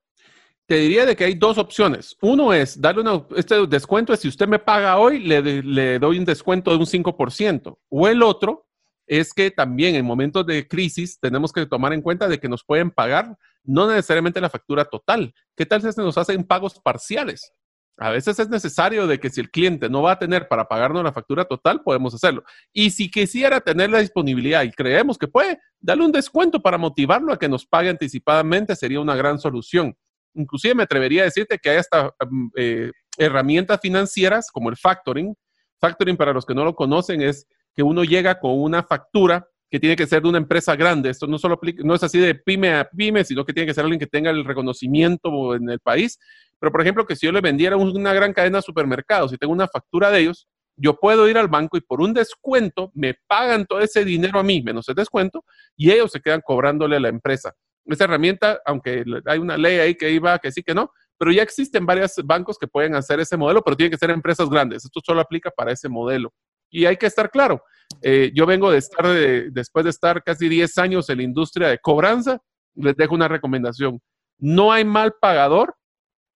Te 0.67 0.77
diría 0.77 1.05
de 1.05 1.15
que 1.15 1.25
hay 1.25 1.35
dos 1.35 1.59
opciones. 1.59 2.17
Uno 2.21 2.51
es 2.51 2.79
darle 2.81 3.01
una, 3.01 3.23
este 3.35 3.67
descuento 3.67 4.13
es 4.13 4.19
si 4.19 4.27
usted 4.27 4.47
me 4.47 4.57
paga 4.57 4.97
hoy, 4.97 5.19
le, 5.19 5.99
doy 5.99 6.17
un 6.17 6.25
descuento 6.25 6.71
de 6.71 6.77
un 6.77 6.85
5%. 6.85 7.77
O 7.89 8.07
el 8.07 8.23
otro 8.23 8.67
es 9.05 9.31
que 9.31 9.51
también 9.51 9.93
en 9.93 10.05
momentos 10.05 10.43
de 10.47 10.67
crisis 10.67 11.19
tenemos 11.19 11.53
que 11.53 11.67
tomar 11.67 11.93
en 11.93 12.01
cuenta 12.01 12.27
de 12.27 12.39
que 12.39 12.49
nos 12.49 12.63
pueden 12.63 12.89
pagar 12.89 13.37
no 13.63 13.87
necesariamente 13.87 14.41
la 14.41 14.49
factura 14.49 14.85
total. 14.85 15.33
¿Qué 15.55 15.67
tal 15.67 15.83
si 15.83 15.91
se 15.91 16.01
nos 16.01 16.17
hacen 16.17 16.43
pagos 16.43 16.79
parciales? 16.79 17.51
A 17.97 18.09
veces 18.09 18.39
es 18.39 18.49
necesario 18.49 19.07
de 19.07 19.19
que 19.19 19.29
si 19.29 19.39
el 19.39 19.51
cliente 19.51 19.87
no 19.87 20.01
va 20.01 20.13
a 20.13 20.19
tener 20.19 20.47
para 20.47 20.67
pagarnos 20.67 21.03
la 21.03 21.13
factura 21.13 21.45
total, 21.45 21.81
podemos 21.81 22.13
hacerlo. 22.13 22.43
Y 22.73 22.89
si 22.89 23.09
quisiera 23.09 23.61
tener 23.61 23.89
la 23.89 23.99
disponibilidad 23.99 24.63
y 24.63 24.71
creemos 24.71 25.17
que 25.17 25.27
puede, 25.27 25.59
darle 25.79 26.05
un 26.05 26.11
descuento 26.11 26.61
para 26.61 26.77
motivarlo 26.77 27.31
a 27.31 27.39
que 27.39 27.47
nos 27.47 27.65
pague 27.65 27.89
anticipadamente 27.89 28.75
sería 28.75 28.99
una 28.99 29.15
gran 29.15 29.39
solución. 29.39 29.95
Inclusive 30.35 30.75
me 30.75 30.83
atrevería 30.83 31.23
a 31.23 31.25
decirte 31.25 31.57
que 31.57 31.69
hay 31.69 31.77
hasta 31.77 32.13
mm, 32.29 32.47
eh, 32.55 32.91
herramientas 33.17 33.79
financieras 33.81 34.49
como 34.51 34.69
el 34.69 34.77
factoring. 34.77 35.35
Factoring, 35.79 36.17
para 36.17 36.33
los 36.33 36.45
que 36.45 36.55
no 36.55 36.63
lo 36.63 36.75
conocen, 36.75 37.21
es 37.21 37.47
que 37.73 37.83
uno 37.83 38.03
llega 38.03 38.39
con 38.39 38.59
una 38.59 38.83
factura 38.83 39.47
que 39.69 39.79
tiene 39.79 39.95
que 39.95 40.07
ser 40.07 40.21
de 40.21 40.29
una 40.29 40.37
empresa 40.37 40.75
grande. 40.75 41.09
Esto 41.09 41.27
no 41.27 41.37
solo 41.37 41.59
no 41.83 41.95
es 41.95 42.03
así 42.03 42.19
de 42.19 42.35
pyme 42.35 42.73
a 42.75 42.87
pyme, 42.89 43.25
sino 43.25 43.43
que 43.43 43.51
tiene 43.51 43.67
que 43.67 43.73
ser 43.73 43.83
alguien 43.83 43.99
que 43.99 44.07
tenga 44.07 44.29
el 44.29 44.45
reconocimiento 44.45 45.55
en 45.55 45.69
el 45.69 45.79
país 45.79 46.19
pero, 46.59 46.71
por 46.71 46.81
ejemplo, 46.81 47.05
que 47.05 47.15
si 47.15 47.25
yo 47.25 47.31
le 47.31 47.41
vendiera 47.41 47.77
una 47.77 48.13
gran 48.13 48.33
cadena 48.33 48.59
de 48.59 48.63
supermercados 48.63 49.33
y 49.33 49.37
tengo 49.37 49.53
una 49.53 49.67
factura 49.67 50.09
de 50.09 50.21
ellos, 50.21 50.47
yo 50.77 50.95
puedo 50.95 51.27
ir 51.29 51.37
al 51.37 51.47
banco 51.47 51.77
y 51.77 51.81
por 51.81 52.01
un 52.01 52.13
descuento 52.13 52.91
me 52.93 53.15
pagan 53.27 53.65
todo 53.65 53.79
ese 53.79 54.03
dinero 54.03 54.39
a 54.39 54.43
mí, 54.43 54.61
menos 54.61 54.87
el 54.89 54.95
descuento, 54.95 55.43
y 55.77 55.91
ellos 55.91 56.11
se 56.11 56.21
quedan 56.21 56.41
cobrándole 56.43 56.97
a 56.97 56.99
la 56.99 57.09
empresa. 57.09 57.53
Esa 57.85 58.05
herramienta, 58.05 58.59
aunque 58.65 59.03
hay 59.25 59.39
una 59.39 59.57
ley 59.57 59.77
ahí 59.79 59.95
que 59.95 60.11
iba 60.11 60.39
que 60.39 60.51
sí 60.51 60.63
que 60.63 60.73
no, 60.73 60.91
pero 61.17 61.31
ya 61.31 61.43
existen 61.43 61.85
varios 61.85 62.15
bancos 62.23 62.57
que 62.57 62.67
pueden 62.67 62.95
hacer 62.95 63.19
ese 63.19 63.37
modelo, 63.37 63.61
pero 63.63 63.77
tienen 63.77 63.91
que 63.91 63.97
ser 63.97 64.09
empresas 64.09 64.49
grandes. 64.49 64.85
Esto 64.85 64.99
solo 65.05 65.21
aplica 65.21 65.51
para 65.51 65.71
ese 65.71 65.87
modelo. 65.87 66.33
Y 66.69 66.85
hay 66.85 66.97
que 66.97 67.05
estar 67.05 67.29
claro. 67.29 67.63
Eh, 68.01 68.31
yo 68.33 68.45
vengo 68.45 68.71
de 68.71 68.79
estar, 68.79 69.07
después 69.51 69.85
de 69.85 69.91
estar 69.91 70.23
casi 70.23 70.49
10 70.49 70.77
años 70.79 71.09
en 71.09 71.17
la 71.17 71.23
industria 71.23 71.67
de 71.69 71.79
cobranza, 71.79 72.41
les 72.73 72.95
dejo 72.97 73.15
una 73.15 73.27
recomendación. 73.27 74.01
No 74.39 74.73
hay 74.73 74.83
mal 74.83 75.13
pagador 75.21 75.75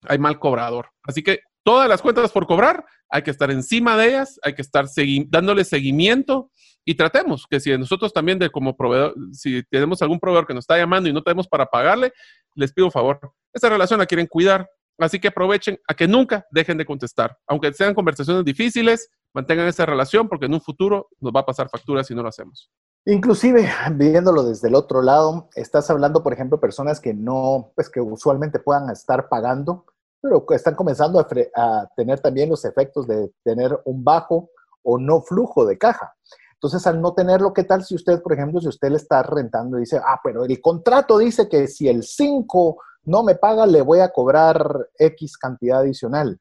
hay 0.06 0.18
mal 0.18 0.38
cobrador. 0.38 0.90
Así 1.02 1.22
que 1.22 1.40
todas 1.62 1.88
las 1.88 2.02
cuentas 2.02 2.30
por 2.30 2.46
cobrar, 2.46 2.84
hay 3.10 3.22
que 3.22 3.30
estar 3.30 3.50
encima 3.50 3.96
de 3.96 4.08
ellas, 4.08 4.38
hay 4.42 4.54
que 4.54 4.62
estar 4.62 4.86
dándole 5.28 5.64
seguimiento 5.64 6.50
y 6.88 6.94
tratemos 6.94 7.46
que 7.46 7.60
si 7.60 7.76
nosotros 7.76 8.14
también 8.14 8.38
de 8.38 8.48
como 8.48 8.74
proveedor, 8.74 9.14
si 9.30 9.62
tenemos 9.64 10.00
algún 10.00 10.18
proveedor 10.18 10.46
que 10.46 10.54
nos 10.54 10.62
está 10.62 10.78
llamando 10.78 11.06
y 11.06 11.12
no 11.12 11.22
tenemos 11.22 11.46
para 11.46 11.66
pagarle, 11.66 12.14
les 12.54 12.72
pido 12.72 12.86
un 12.86 12.90
favor. 12.90 13.20
Esa 13.52 13.68
relación 13.68 13.98
la 13.98 14.06
quieren 14.06 14.26
cuidar, 14.26 14.66
así 14.96 15.20
que 15.20 15.28
aprovechen 15.28 15.78
a 15.86 15.92
que 15.92 16.08
nunca 16.08 16.46
dejen 16.50 16.78
de 16.78 16.86
contestar. 16.86 17.36
Aunque 17.46 17.74
sean 17.74 17.92
conversaciones 17.92 18.42
difíciles, 18.42 19.10
mantengan 19.34 19.66
esa 19.66 19.84
relación 19.84 20.30
porque 20.30 20.46
en 20.46 20.54
un 20.54 20.62
futuro 20.62 21.10
nos 21.20 21.30
va 21.30 21.40
a 21.40 21.44
pasar 21.44 21.68
facturas 21.68 22.06
si 22.06 22.14
no 22.14 22.22
lo 22.22 22.30
hacemos. 22.30 22.70
Inclusive, 23.04 23.68
viéndolo 23.92 24.42
desde 24.42 24.68
el 24.68 24.74
otro 24.74 25.02
lado, 25.02 25.50
estás 25.56 25.90
hablando, 25.90 26.22
por 26.22 26.32
ejemplo, 26.32 26.58
personas 26.58 27.00
que 27.00 27.12
no, 27.12 27.70
pues 27.74 27.90
que 27.90 28.00
usualmente 28.00 28.60
puedan 28.60 28.88
estar 28.88 29.28
pagando, 29.28 29.84
pero 30.22 30.46
que 30.46 30.54
están 30.54 30.74
comenzando 30.74 31.20
a, 31.20 31.88
tener 31.96 32.20
también 32.20 32.48
los 32.48 32.64
efectos 32.64 33.06
de 33.06 33.30
tener 33.44 33.78
un 33.84 34.02
bajo 34.02 34.48
o 34.82 34.98
no 34.98 35.20
flujo 35.20 35.66
de 35.66 35.76
caja. 35.76 36.14
Entonces, 36.60 36.84
al 36.88 37.00
no 37.00 37.14
tenerlo, 37.14 37.52
¿qué 37.52 37.62
tal 37.62 37.84
si 37.84 37.94
usted, 37.94 38.20
por 38.20 38.32
ejemplo, 38.32 38.60
si 38.60 38.66
usted 38.66 38.90
le 38.90 38.96
está 38.96 39.22
rentando 39.22 39.76
y 39.76 39.80
dice, 39.80 40.00
ah, 40.04 40.18
pero 40.24 40.44
el 40.44 40.60
contrato 40.60 41.16
dice 41.18 41.48
que 41.48 41.68
si 41.68 41.86
el 41.86 42.02
5 42.02 42.82
no 43.04 43.22
me 43.22 43.36
paga, 43.36 43.64
le 43.64 43.80
voy 43.80 44.00
a 44.00 44.10
cobrar 44.10 44.88
X 44.98 45.38
cantidad 45.38 45.78
adicional? 45.78 46.40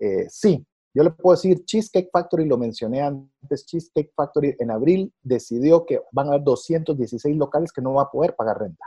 Eh, 0.00 0.26
sí, 0.28 0.66
yo 0.92 1.04
le 1.04 1.10
puedo 1.10 1.36
decir, 1.36 1.64
Cheesecake 1.64 2.10
Factory, 2.10 2.44
lo 2.44 2.58
mencioné 2.58 3.02
antes, 3.02 3.66
Cheesecake 3.66 4.12
Factory 4.16 4.56
en 4.58 4.72
abril 4.72 5.14
decidió 5.22 5.86
que 5.86 6.00
van 6.10 6.26
a 6.26 6.30
haber 6.30 6.42
216 6.42 7.36
locales 7.36 7.70
que 7.70 7.82
no 7.82 7.94
va 7.94 8.02
a 8.02 8.10
poder 8.10 8.34
pagar 8.34 8.58
renta. 8.58 8.84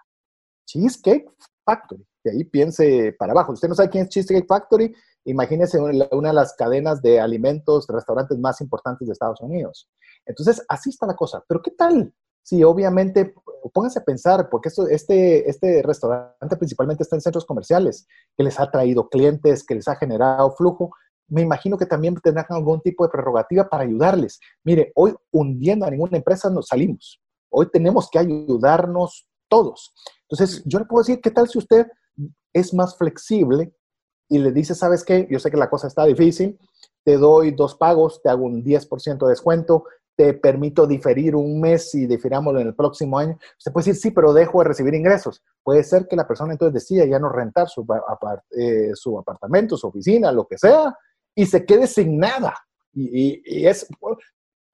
Cheesecake 0.65 1.29
Factory, 1.63 2.05
de 2.23 2.31
ahí 2.31 2.43
piense 2.43 3.15
para 3.17 3.31
abajo. 3.31 3.53
Usted 3.53 3.67
no 3.67 3.75
sabe 3.75 3.89
quién 3.89 4.03
es 4.03 4.09
Cheesecake 4.09 4.47
Factory, 4.47 4.93
imagínese 5.25 5.79
una 5.79 6.29
de 6.29 6.33
las 6.33 6.53
cadenas 6.53 7.01
de 7.01 7.19
alimentos, 7.19 7.87
restaurantes 7.87 8.37
más 8.37 8.61
importantes 8.61 9.07
de 9.07 9.13
Estados 9.13 9.41
Unidos. 9.41 9.89
Entonces, 10.25 10.63
así 10.67 10.89
está 10.89 11.05
la 11.05 11.15
cosa. 11.15 11.43
Pero 11.47 11.61
¿qué 11.61 11.71
tal? 11.71 12.13
Si 12.43 12.63
obviamente, 12.63 13.33
pónganse 13.73 13.99
a 13.99 14.03
pensar, 14.03 14.49
porque 14.49 14.69
esto, 14.69 14.87
este, 14.87 15.49
este 15.49 15.81
restaurante 15.83 16.57
principalmente 16.57 17.03
está 17.03 17.15
en 17.15 17.21
centros 17.21 17.45
comerciales, 17.45 18.07
que 18.35 18.43
les 18.43 18.59
ha 18.59 18.71
traído 18.71 19.09
clientes, 19.09 19.63
que 19.63 19.75
les 19.75 19.87
ha 19.87 19.95
generado 19.95 20.51
flujo, 20.55 20.91
me 21.27 21.41
imagino 21.41 21.77
que 21.77 21.85
también 21.85 22.15
tendrán 22.15 22.47
algún 22.49 22.81
tipo 22.81 23.03
de 23.03 23.11
prerrogativa 23.11 23.69
para 23.69 23.83
ayudarles. 23.83 24.39
Mire, 24.63 24.91
hoy 24.95 25.13
hundiendo 25.31 25.85
a 25.85 25.91
ninguna 25.91 26.17
empresa 26.17 26.49
nos 26.49 26.67
salimos. 26.67 27.21
Hoy 27.51 27.69
tenemos 27.71 28.09
que 28.09 28.19
ayudarnos 28.19 29.27
todos. 29.47 29.93
Entonces, 30.23 30.63
yo 30.65 30.79
le 30.79 30.85
puedo 30.85 31.03
decir, 31.03 31.21
¿qué 31.21 31.31
tal 31.31 31.47
si 31.47 31.57
usted 31.57 31.87
es 32.53 32.73
más 32.73 32.97
flexible 32.97 33.73
y 34.27 34.39
le 34.39 34.51
dice, 34.51 34.75
¿sabes 34.75 35.03
qué? 35.03 35.27
Yo 35.29 35.39
sé 35.39 35.49
que 35.49 35.57
la 35.57 35.69
cosa 35.69 35.87
está 35.87 36.05
difícil, 36.05 36.59
te 37.03 37.17
doy 37.17 37.51
dos 37.51 37.75
pagos, 37.75 38.21
te 38.21 38.29
hago 38.29 38.45
un 38.45 38.63
10% 38.63 39.25
de 39.25 39.29
descuento, 39.29 39.85
te 40.15 40.33
permito 40.33 40.85
diferir 40.85 41.33
un 41.33 41.61
mes 41.61 41.95
y 41.95 42.05
difiramos 42.05 42.53
en 42.55 42.67
el 42.67 42.75
próximo 42.75 43.17
año. 43.17 43.39
Usted 43.57 43.71
puede 43.71 43.85
decir, 43.85 44.01
sí, 44.01 44.11
pero 44.11 44.33
dejo 44.33 44.59
de 44.59 44.67
recibir 44.67 44.93
ingresos. 44.93 45.41
Puede 45.63 45.81
ser 45.83 46.07
que 46.07 46.17
la 46.17 46.27
persona 46.27 46.51
entonces 46.51 46.73
decida 46.73 47.05
ya 47.05 47.19
no 47.19 47.29
rentar 47.29 47.69
su, 47.69 47.87
eh, 48.51 48.91
su 48.95 49.17
apartamento, 49.17 49.77
su 49.77 49.87
oficina, 49.87 50.31
lo 50.33 50.45
que 50.45 50.57
sea, 50.57 50.93
y 51.33 51.45
se 51.45 51.65
quede 51.65 51.87
sin 51.87 52.17
nada. 52.17 52.53
Y, 52.93 53.65
es, 53.65 53.87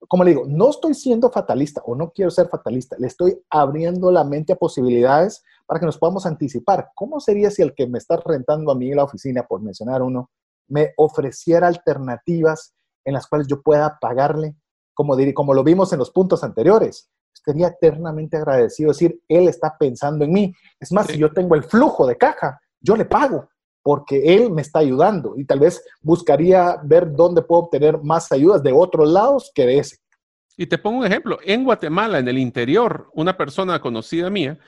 como 0.08 0.24
le 0.24 0.30
digo, 0.30 0.44
no 0.46 0.70
estoy 0.70 0.94
siendo 0.94 1.30
fatalista 1.30 1.82
o 1.84 1.94
no 1.94 2.10
quiero 2.10 2.30
ser 2.30 2.48
fatalista, 2.48 2.96
le 2.98 3.06
estoy 3.06 3.40
abriendo 3.50 4.10
la 4.10 4.24
mente 4.24 4.52
a 4.52 4.56
posibilidades 4.56 5.42
para 5.66 5.80
que 5.80 5.86
nos 5.86 5.98
podamos 5.98 6.26
anticipar. 6.26 6.90
¿Cómo 6.94 7.20
sería 7.20 7.50
si 7.50 7.62
el 7.62 7.74
que 7.74 7.86
me 7.86 7.98
está 7.98 8.16
rentando 8.24 8.72
a 8.72 8.74
mí 8.74 8.92
la 8.94 9.04
oficina, 9.04 9.44
por 9.44 9.60
mencionar 9.62 10.02
uno, 10.02 10.30
me 10.68 10.92
ofreciera 10.96 11.66
alternativas 11.66 12.74
en 13.04 13.14
las 13.14 13.26
cuales 13.26 13.46
yo 13.46 13.62
pueda 13.62 13.98
pagarle, 14.00 14.56
como, 14.94 15.16
como 15.34 15.54
lo 15.54 15.64
vimos 15.64 15.92
en 15.92 15.98
los 15.98 16.10
puntos 16.10 16.42
anteriores? 16.44 17.10
Estaría 17.34 17.68
eternamente 17.68 18.36
agradecido, 18.36 18.90
decir, 18.90 19.20
él 19.28 19.48
está 19.48 19.76
pensando 19.78 20.24
en 20.24 20.32
mí. 20.32 20.54
Es 20.80 20.90
más, 20.92 21.06
si 21.06 21.18
yo 21.18 21.32
tengo 21.32 21.54
el 21.54 21.64
flujo 21.64 22.06
de 22.06 22.16
caja, 22.16 22.60
yo 22.80 22.96
le 22.96 23.04
pago 23.04 23.48
porque 23.86 24.34
él 24.34 24.50
me 24.50 24.62
está 24.62 24.80
ayudando 24.80 25.34
y 25.36 25.44
tal 25.44 25.60
vez 25.60 25.80
buscaría 26.02 26.76
ver 26.82 27.12
dónde 27.12 27.40
puedo 27.40 27.62
obtener 27.62 28.02
más 28.02 28.32
ayudas 28.32 28.60
de 28.64 28.72
otros 28.72 29.08
lados 29.08 29.52
que 29.54 29.64
de 29.64 29.78
ese. 29.78 29.98
Y 30.56 30.66
te 30.66 30.76
pongo 30.76 30.98
un 30.98 31.06
ejemplo. 31.06 31.38
En 31.44 31.62
Guatemala, 31.62 32.18
en 32.18 32.26
el 32.26 32.36
interior, 32.36 33.08
una 33.14 33.36
persona 33.36 33.80
conocida 33.80 34.28
mía 34.28 34.58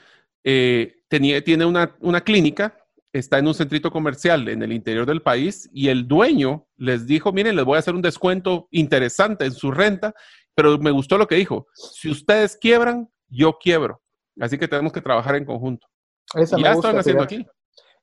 eh, 0.44 1.02
tenía, 1.08 1.42
tiene 1.42 1.64
una, 1.64 1.96
una 1.98 2.20
clínica, 2.20 2.78
está 3.12 3.40
en 3.40 3.48
un 3.48 3.54
centrito 3.54 3.90
comercial 3.90 4.48
en 4.48 4.62
el 4.62 4.72
interior 4.72 5.04
del 5.04 5.20
país 5.20 5.68
y 5.72 5.88
el 5.88 6.06
dueño 6.06 6.68
les 6.76 7.04
dijo, 7.08 7.32
miren, 7.32 7.56
les 7.56 7.64
voy 7.64 7.74
a 7.74 7.80
hacer 7.80 7.96
un 7.96 8.02
descuento 8.02 8.68
interesante 8.70 9.46
en 9.46 9.52
su 9.52 9.72
renta, 9.72 10.14
pero 10.54 10.78
me 10.78 10.92
gustó 10.92 11.18
lo 11.18 11.26
que 11.26 11.34
dijo. 11.34 11.66
Si 11.74 12.08
ustedes 12.08 12.56
quiebran, 12.56 13.08
yo 13.28 13.58
quiebro. 13.60 14.00
Así 14.38 14.56
que 14.58 14.68
tenemos 14.68 14.92
que 14.92 15.00
trabajar 15.00 15.34
en 15.34 15.44
conjunto. 15.44 15.88
Esa 16.34 16.56
ya 16.56 16.70
están 16.70 16.96
haciendo 16.96 17.24
aquí 17.24 17.44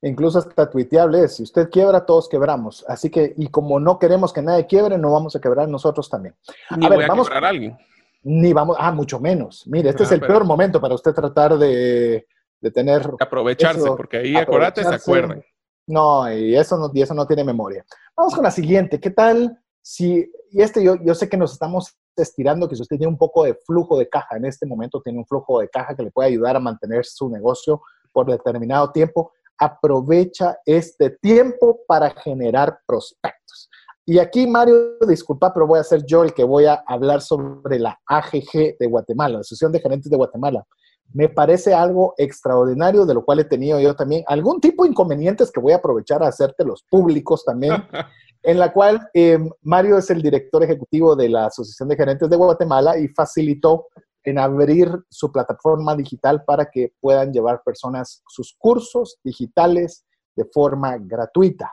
incluso 0.10 0.40
hasta 0.40 0.70
tuiteable 0.70 1.24
es, 1.24 1.36
si 1.36 1.44
usted 1.44 1.70
quiebra, 1.70 2.06
todos 2.06 2.30
quebramos. 2.30 2.86
Así 2.88 3.10
que, 3.10 3.34
y 3.38 3.48
como 3.48 3.80
no 3.80 4.00
queremos 4.00 4.32
que 4.32 4.42
nadie 4.42 4.68
quiebre, 4.68 4.98
no 4.98 5.12
vamos 5.12 5.36
a 5.36 5.40
quebrar 5.40 5.68
nosotros 5.68 6.10
también. 6.10 6.36
Ni 6.78 6.86
a 6.86 6.90
ver, 6.90 7.08
vamos, 7.08 7.28
a 7.28 7.30
quebrar 7.30 7.46
a 7.46 7.50
alguien. 7.50 7.78
Ni 8.24 8.54
vamos, 8.54 8.78
ah, 8.80 8.92
mucho 8.92 9.20
menos. 9.20 9.66
Mire, 9.68 9.90
este 9.90 10.04
es 10.04 10.12
el 10.12 10.22
peor 10.22 10.46
momento 10.46 10.80
para 10.82 10.96
usted 10.96 11.14
tratar 11.14 11.58
de, 11.58 12.28
de 12.62 12.72
tener... 12.72 13.10
Aprovecharse, 13.20 13.88
porque 13.98 14.18
ahí 14.18 14.36
acuérdate, 14.36 14.84
se 14.84 14.96
acuerdan. 14.96 15.44
No, 15.88 16.32
y 16.32 16.56
eso 16.56 16.78
no, 16.78 16.90
y 16.94 17.02
eso 17.02 17.14
no 17.14 17.28
tiene 17.28 17.44
memoria. 17.44 17.86
Vamos 18.16 18.34
con 18.34 18.44
la 18.44 18.52
siguiente. 18.52 19.00
¿Qué 19.00 19.12
tal 19.12 19.60
si, 19.82 20.32
y 20.52 20.62
este 20.62 20.84
yo, 20.84 20.96
yo 21.04 21.14
sé 21.14 21.30
que 21.30 21.38
nos 21.38 21.54
estamos 21.54 21.96
estirando, 22.16 22.68
que 22.68 22.76
si 22.76 22.82
usted 22.82 22.98
tiene 22.98 23.12
un 23.12 23.18
poco 23.18 23.44
de 23.44 23.54
flujo 23.54 24.00
de 24.00 24.10
caja 24.10 24.38
en 24.38 24.46
este 24.46 24.66
momento, 24.66 25.02
tiene 25.02 25.20
un 25.20 25.28
flujo 25.28 25.60
de 25.60 25.70
caja 25.70 25.96
que 25.96 26.04
le 26.04 26.12
puede 26.12 26.30
ayudar 26.30 26.56
a 26.56 26.60
mantener 26.60 27.06
su 27.06 27.30
negocio 27.30 27.82
por 28.12 28.26
determinado 28.26 28.92
tiempo, 28.92 29.34
aprovecha 29.58 30.58
este 30.66 31.10
tiempo 31.10 31.80
para 31.88 32.10
generar 32.12 32.80
prospectos. 32.86 33.70
Y 34.08 34.20
aquí, 34.20 34.46
Mario, 34.46 35.00
disculpa, 35.08 35.52
pero 35.52 35.66
voy 35.66 35.80
a 35.80 35.84
ser 35.84 36.06
yo 36.06 36.24
el 36.24 36.34
que 36.34 36.44
voy 36.44 36.66
a 36.66 36.84
hablar 36.86 37.22
sobre 37.22 37.80
la 37.80 38.00
AGG 38.06 38.78
de 38.80 38.88
Guatemala, 38.88 39.36
la 39.36 39.40
Asociación 39.40 39.72
de 39.72 39.80
Gerentes 39.80 40.12
de 40.12 40.18
Guatemala. 40.18 40.64
Me 41.12 41.28
parece 41.28 41.74
algo 41.74 42.14
extraordinario, 42.18 43.06
de 43.06 43.16
lo 43.16 43.26
cual 43.26 43.40
he 43.40 43.46
tenido 43.46 43.80
yo 43.80 43.96
también 43.96 44.24
algún 44.28 44.62
tipo 44.62 44.84
de 44.84 44.90
inconvenientes 44.90 45.52
que 45.52 45.60
voy 45.60 45.74
a 45.74 45.78
aprovechar 45.78 46.22
a 46.22 46.28
hacerte 46.28 46.64
los 46.64 46.84
públicos 46.84 47.44
también, 47.44 47.74
en 48.44 48.60
la 48.60 48.72
cual 48.72 49.10
eh, 49.14 49.40
Mario 49.64 49.98
es 49.98 50.10
el 50.12 50.22
director 50.22 50.64
ejecutivo 50.64 51.16
de 51.16 51.30
la 51.30 51.48
Asociación 51.48 51.90
de 51.90 51.96
Gerentes 51.96 52.30
de 52.30 52.36
Guatemala 52.36 53.00
y 53.00 53.08
facilitó 53.08 53.88
en 54.26 54.40
abrir 54.40 54.90
su 55.10 55.32
plataforma 55.32 55.96
digital 55.96 56.44
para 56.44 56.70
que 56.70 56.94
puedan 57.00 57.32
llevar 57.32 57.62
personas 57.64 58.24
sus 58.28 58.56
cursos 58.58 59.20
digitales 59.24 60.06
de 60.36 60.46
forma 60.46 60.98
gratuita. 60.98 61.72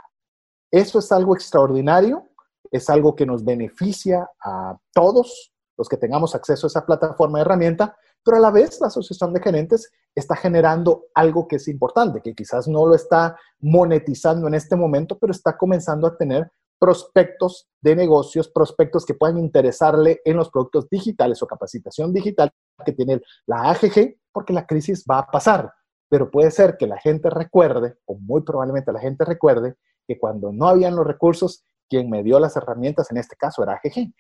Eso 0.71 0.99
es 0.99 1.11
algo 1.13 1.35
extraordinario, 1.35 2.31
es 2.71 2.89
algo 2.89 3.15
que 3.15 3.27
nos 3.27 3.45
beneficia 3.45 4.29
a 4.43 4.79
todos 4.93 5.53
los 5.77 5.89
que 5.89 5.97
tengamos 5.97 6.35
acceso 6.35 6.67
a 6.67 6.69
esa 6.69 6.87
plataforma 6.87 7.39
de 7.39 7.43
herramienta, 7.43 7.97
pero 8.25 8.37
a 8.37 8.41
la 8.41 8.51
vez 8.51 8.81
la 8.81 8.87
Asociación 8.87 9.33
de 9.33 9.41
Gerentes 9.41 9.91
está 10.15 10.37
generando 10.37 11.07
algo 11.15 11.49
que 11.49 11.57
es 11.57 11.67
importante, 11.69 12.21
que 12.21 12.35
quizás 12.35 12.69
no 12.69 12.87
lo 12.87 12.95
está 12.95 13.37
monetizando 13.61 14.47
en 14.47 14.55
este 14.55 14.77
momento, 14.77 15.19
pero 15.19 15.33
está 15.33 15.57
comenzando 15.57 16.07
a 16.07 16.17
tener 16.17 16.51
prospectos 16.83 17.68
de 17.80 17.95
negocios, 17.95 18.49
prospectos 18.49 19.07
que 19.07 19.14
puedan 19.14 19.39
interesarle 19.39 20.20
en 20.24 20.37
los 20.37 20.51
productos 20.51 20.91
digitales 20.91 21.41
o 21.41 21.47
capacitación 21.47 22.12
digital 22.12 22.51
que 22.85 22.91
tiene 22.91 23.20
la 23.47 23.70
AGG, 23.70 24.16
porque 24.33 24.53
la 24.53 24.66
crisis 24.66 25.05
va 25.09 25.18
a 25.18 25.26
pasar. 25.28 25.72
Pero 26.09 26.28
puede 26.28 26.51
ser 26.51 26.76
que 26.76 26.89
la 26.89 26.99
gente 26.99 27.30
recuerde, 27.30 27.99
o 28.05 28.18
muy 28.18 28.43
probablemente 28.43 28.91
la 28.91 28.99
gente 28.99 29.24
recuerde, 29.24 29.76
que 30.09 30.18
cuando 30.18 30.53
no 30.53 30.66
habían 30.66 30.97
los 30.97 31.07
recursos, 31.07 31.62
quien 31.89 32.11
me 32.11 32.24
dio 32.24 32.41
las 32.41 32.57
herramientas 32.57 33.12
en 33.12 33.18
este 33.18 33.37
caso 33.37 33.62
era 33.62 33.74
AGG. 33.74 34.12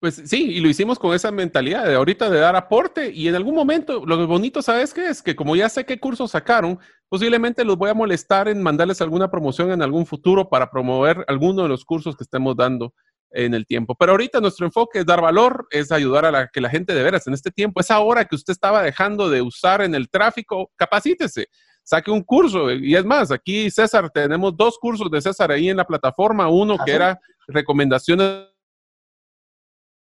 Pues 0.00 0.22
sí, 0.26 0.52
y 0.52 0.60
lo 0.60 0.68
hicimos 0.68 0.96
con 0.96 1.12
esa 1.12 1.32
mentalidad 1.32 1.84
de 1.84 1.96
ahorita 1.96 2.30
de 2.30 2.38
dar 2.38 2.54
aporte 2.54 3.10
y 3.10 3.26
en 3.26 3.34
algún 3.34 3.56
momento, 3.56 4.06
lo 4.06 4.28
bonito, 4.28 4.62
¿sabes 4.62 4.94
qué 4.94 5.08
es? 5.08 5.22
Que 5.22 5.34
como 5.34 5.56
ya 5.56 5.68
sé 5.68 5.84
qué 5.84 5.98
cursos 5.98 6.30
sacaron, 6.30 6.78
posiblemente 7.08 7.64
los 7.64 7.76
voy 7.76 7.90
a 7.90 7.94
molestar 7.94 8.46
en 8.46 8.62
mandarles 8.62 9.00
alguna 9.00 9.28
promoción 9.28 9.72
en 9.72 9.82
algún 9.82 10.06
futuro 10.06 10.48
para 10.48 10.70
promover 10.70 11.24
alguno 11.26 11.64
de 11.64 11.68
los 11.68 11.84
cursos 11.84 12.16
que 12.16 12.22
estemos 12.22 12.54
dando 12.54 12.94
en 13.32 13.54
el 13.54 13.66
tiempo. 13.66 13.96
Pero 13.98 14.12
ahorita 14.12 14.40
nuestro 14.40 14.66
enfoque 14.66 15.00
es 15.00 15.06
dar 15.06 15.20
valor, 15.20 15.66
es 15.72 15.90
ayudar 15.90 16.24
a 16.26 16.30
la, 16.30 16.46
que 16.46 16.60
la 16.60 16.70
gente 16.70 16.94
de 16.94 17.02
veras 17.02 17.26
en 17.26 17.34
este 17.34 17.50
tiempo, 17.50 17.80
esa 17.80 17.98
hora 17.98 18.24
que 18.24 18.36
usted 18.36 18.52
estaba 18.52 18.84
dejando 18.84 19.28
de 19.28 19.42
usar 19.42 19.82
en 19.82 19.96
el 19.96 20.08
tráfico, 20.08 20.70
capacítese, 20.76 21.48
saque 21.82 22.12
un 22.12 22.22
curso. 22.22 22.70
Y 22.70 22.94
es 22.94 23.04
más, 23.04 23.32
aquí 23.32 23.68
César, 23.68 24.10
tenemos 24.10 24.56
dos 24.56 24.78
cursos 24.78 25.10
de 25.10 25.20
César 25.20 25.50
ahí 25.50 25.68
en 25.68 25.76
la 25.76 25.84
plataforma, 25.84 26.48
uno 26.48 26.76
que 26.84 26.92
era 26.92 27.18
recomendaciones 27.48 28.46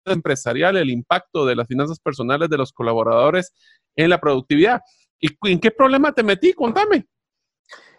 empresarial, 0.05 0.77
el 0.77 0.89
impacto 0.89 1.45
de 1.45 1.55
las 1.55 1.67
finanzas 1.67 1.99
personales 1.99 2.49
de 2.49 2.57
los 2.57 2.71
colaboradores 2.71 3.53
en 3.95 4.09
la 4.09 4.19
productividad. 4.19 4.81
¿Y 5.19 5.29
en 5.49 5.59
qué 5.59 5.71
problema 5.71 6.11
te 6.11 6.23
metí? 6.23 6.53
Contame. 6.53 7.07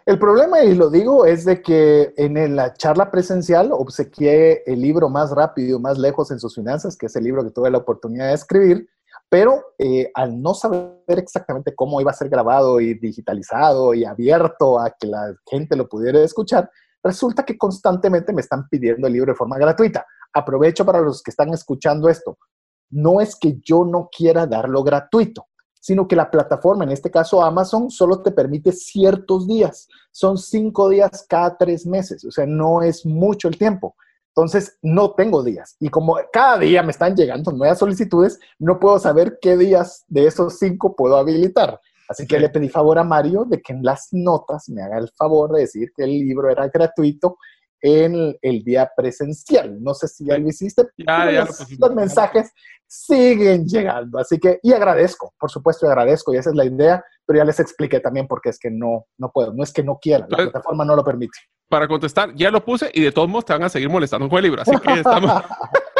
El 0.05 0.19
problema, 0.19 0.61
y 0.61 0.75
lo 0.75 0.89
digo, 0.89 1.25
es 1.25 1.45
de 1.45 1.61
que 1.61 2.13
en 2.17 2.55
la 2.57 2.73
charla 2.73 3.09
presencial 3.09 3.69
obsequié 3.71 4.61
el 4.65 4.81
libro 4.81 5.07
más 5.07 5.31
rápido, 5.31 5.79
más 5.79 5.97
lejos 5.97 6.29
en 6.31 6.39
sus 6.39 6.55
finanzas, 6.55 6.97
que 6.97 7.05
es 7.05 7.15
el 7.15 7.23
libro 7.23 7.41
que 7.43 7.51
tuve 7.51 7.71
la 7.71 7.77
oportunidad 7.77 8.27
de 8.27 8.33
escribir, 8.33 8.89
pero 9.29 9.63
eh, 9.79 10.11
al 10.13 10.41
no 10.41 10.53
saber 10.53 10.99
exactamente 11.07 11.73
cómo 11.73 12.01
iba 12.01 12.11
a 12.11 12.15
ser 12.15 12.27
grabado 12.27 12.81
y 12.81 12.95
digitalizado 12.95 13.93
y 13.93 14.03
abierto 14.03 14.77
a 14.77 14.91
que 14.91 15.07
la 15.07 15.33
gente 15.49 15.77
lo 15.77 15.87
pudiera 15.87 16.21
escuchar, 16.21 16.69
resulta 17.03 17.43
que 17.43 17.57
constantemente 17.57 18.33
me 18.33 18.41
están 18.41 18.67
pidiendo 18.69 19.07
el 19.07 19.13
libro 19.13 19.33
de 19.33 19.37
forma 19.37 19.57
gratuita 19.57 20.05
aprovecho 20.33 20.85
para 20.85 20.99
los 20.99 21.21
que 21.21 21.31
están 21.31 21.53
escuchando 21.53 22.09
esto. 22.09 22.37
No 22.89 23.21
es 23.21 23.35
que 23.35 23.59
yo 23.61 23.85
no 23.85 24.09
quiera 24.15 24.45
darlo 24.45 24.83
gratuito, 24.83 25.47
sino 25.79 26.07
que 26.07 26.15
la 26.15 26.29
plataforma, 26.29 26.83
en 26.83 26.91
este 26.91 27.11
caso 27.11 27.43
Amazon, 27.43 27.89
solo 27.89 28.21
te 28.21 28.31
permite 28.31 28.71
ciertos 28.71 29.47
días. 29.47 29.87
Son 30.11 30.37
cinco 30.37 30.89
días 30.89 31.25
cada 31.27 31.57
tres 31.57 31.85
meses, 31.85 32.25
o 32.25 32.31
sea, 32.31 32.45
no 32.45 32.81
es 32.81 33.05
mucho 33.05 33.47
el 33.47 33.57
tiempo. 33.57 33.95
Entonces, 34.35 34.79
no 34.81 35.13
tengo 35.13 35.43
días. 35.43 35.75
Y 35.79 35.89
como 35.89 36.17
cada 36.31 36.57
día 36.57 36.81
me 36.81 36.91
están 36.91 37.15
llegando 37.15 37.51
nuevas 37.51 37.77
solicitudes, 37.77 38.39
no 38.57 38.79
puedo 38.79 38.97
saber 38.97 39.37
qué 39.39 39.57
días 39.57 40.05
de 40.07 40.25
esos 40.25 40.57
cinco 40.57 40.95
puedo 40.95 41.17
habilitar. 41.17 41.79
Así 42.13 42.27
que 42.27 42.39
le 42.39 42.49
pedí 42.49 42.69
favor 42.69 42.99
a 42.99 43.03
Mario 43.03 43.43
de 43.43 43.59
que 43.59 43.73
en 43.73 43.81
las 43.81 44.09
notas 44.11 44.69
me 44.69 44.83
haga 44.83 44.99
el 44.99 45.09
favor 45.17 45.51
de 45.51 45.61
decir 45.61 45.89
que 45.95 46.03
el 46.03 46.11
libro 46.11 46.47
era 46.47 46.67
gratuito 46.67 47.37
en 47.81 48.37
el 48.39 48.63
día 48.63 48.89
presencial. 48.95 49.81
No 49.81 49.95
sé 49.95 50.07
si 50.07 50.25
ya 50.25 50.37
lo 50.37 50.47
hiciste, 50.47 50.83
pero 50.95 51.45
los, 51.79 51.95
mensajes 51.95 52.51
siguen 52.85 53.65
llegando. 53.65 54.19
Así 54.19 54.37
que, 54.37 54.59
y 54.61 54.73
agradezco, 54.73 55.33
por 55.39 55.49
supuesto, 55.49 55.87
agradezco, 55.87 56.33
y 56.33 56.37
esa 56.37 56.51
es 56.51 56.55
la 56.55 56.65
idea, 56.65 57.03
pero 57.25 57.39
ya 57.39 57.45
les 57.45 57.59
expliqué 57.59 57.99
también 57.99 58.27
porque 58.27 58.49
es 58.49 58.59
que 58.59 58.69
no, 58.69 59.07
no 59.17 59.31
puedo, 59.31 59.53
no 59.53 59.63
es 59.63 59.73
que 59.73 59.83
no 59.83 59.97
quiera, 59.99 60.27
la 60.29 60.37
plataforma 60.37 60.85
no 60.85 60.95
lo 60.95 61.03
permite. 61.03 61.39
Para 61.67 61.87
contestar, 61.87 62.35
ya 62.35 62.51
lo 62.51 62.63
puse 62.63 62.91
y 62.93 63.01
de 63.01 63.11
todos 63.11 63.27
modos 63.27 63.45
te 63.45 63.53
van 63.53 63.63
a 63.63 63.69
seguir 63.69 63.89
molestando 63.89 64.29
con 64.29 64.37
el 64.37 64.43
libro, 64.43 64.61
así 64.61 64.77
que 64.77 64.93
estamos... 64.93 65.31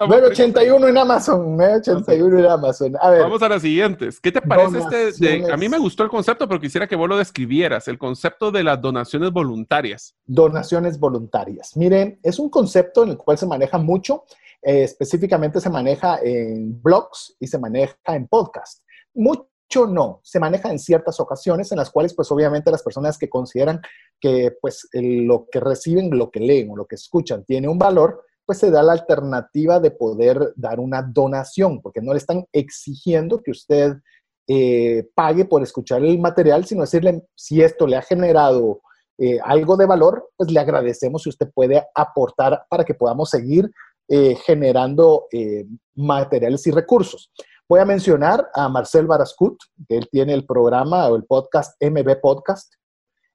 981 0.00 0.88
en 0.88 0.98
Amazon, 0.98 1.56
981 1.56 2.38
en 2.38 2.46
Amazon. 2.46 2.96
A 3.00 3.10
ver. 3.10 3.22
Vamos 3.22 3.42
a 3.42 3.48
las 3.48 3.62
siguientes. 3.62 4.20
¿Qué 4.20 4.32
te 4.32 4.40
parece 4.40 4.78
este? 5.08 5.52
a 5.52 5.56
mí 5.56 5.68
me 5.68 5.78
gustó 5.78 6.02
el 6.02 6.10
concepto, 6.10 6.46
pero 6.48 6.60
quisiera 6.60 6.86
que 6.86 6.96
vos 6.96 7.08
lo 7.08 7.16
describieras, 7.16 7.88
el 7.88 7.98
concepto 7.98 8.50
de 8.50 8.64
las 8.64 8.80
donaciones 8.80 9.32
voluntarias. 9.32 10.14
Donaciones 10.24 10.98
voluntarias. 10.98 11.76
Miren, 11.76 12.18
es 12.22 12.38
un 12.38 12.50
concepto 12.50 13.02
en 13.02 13.10
el 13.10 13.16
cual 13.16 13.38
se 13.38 13.46
maneja 13.46 13.78
mucho, 13.78 14.24
eh, 14.62 14.82
específicamente 14.84 15.60
se 15.60 15.70
maneja 15.70 16.18
en 16.22 16.80
blogs 16.82 17.36
y 17.40 17.46
se 17.46 17.58
maneja 17.58 17.96
en 18.08 18.26
podcast. 18.26 18.82
Mucho 19.14 19.48
no, 19.88 20.20
se 20.22 20.38
maneja 20.38 20.70
en 20.70 20.78
ciertas 20.78 21.18
ocasiones 21.18 21.72
en 21.72 21.78
las 21.78 21.90
cuales 21.90 22.14
pues 22.14 22.30
obviamente 22.30 22.70
las 22.70 22.82
personas 22.82 23.18
que 23.18 23.28
consideran 23.28 23.80
que 24.20 24.52
pues 24.60 24.88
lo 24.92 25.48
que 25.50 25.60
reciben, 25.60 26.16
lo 26.16 26.30
que 26.30 26.40
leen 26.40 26.70
o 26.70 26.76
lo 26.76 26.86
que 26.86 26.94
escuchan 26.94 27.44
tiene 27.44 27.68
un 27.68 27.78
valor, 27.78 28.24
pues 28.46 28.58
se 28.58 28.70
da 28.70 28.82
la 28.82 28.92
alternativa 28.92 29.80
de 29.80 29.90
poder 29.90 30.52
dar 30.56 30.78
una 30.78 31.02
donación, 31.02 31.82
porque 31.82 32.00
no 32.00 32.12
le 32.12 32.18
están 32.18 32.46
exigiendo 32.52 33.42
que 33.42 33.50
usted 33.50 33.96
eh, 34.48 35.08
pague 35.14 35.44
por 35.44 35.62
escuchar 35.62 36.04
el 36.04 36.20
material, 36.20 36.64
sino 36.64 36.82
decirle 36.82 37.24
si 37.34 37.60
esto 37.60 37.86
le 37.86 37.96
ha 37.96 38.02
generado 38.02 38.80
eh, 39.18 39.40
algo 39.42 39.76
de 39.76 39.86
valor, 39.86 40.30
pues 40.36 40.52
le 40.52 40.60
agradecemos 40.60 41.24
si 41.24 41.30
usted 41.30 41.50
puede 41.52 41.84
aportar 41.94 42.64
para 42.70 42.84
que 42.84 42.94
podamos 42.94 43.30
seguir 43.30 43.68
eh, 44.08 44.36
generando 44.36 45.26
materiales 45.96 46.64
y 46.68 46.70
recursos. 46.70 47.32
Voy 47.68 47.80
a 47.80 47.84
mencionar 47.84 48.48
a 48.54 48.68
Marcel 48.68 49.08
Barascut, 49.08 49.58
que 49.88 49.96
él 49.96 50.08
tiene 50.12 50.32
el 50.34 50.46
programa 50.46 51.08
o 51.08 51.16
el 51.16 51.24
podcast 51.24 51.74
MB 51.82 52.20
Podcast, 52.20 52.72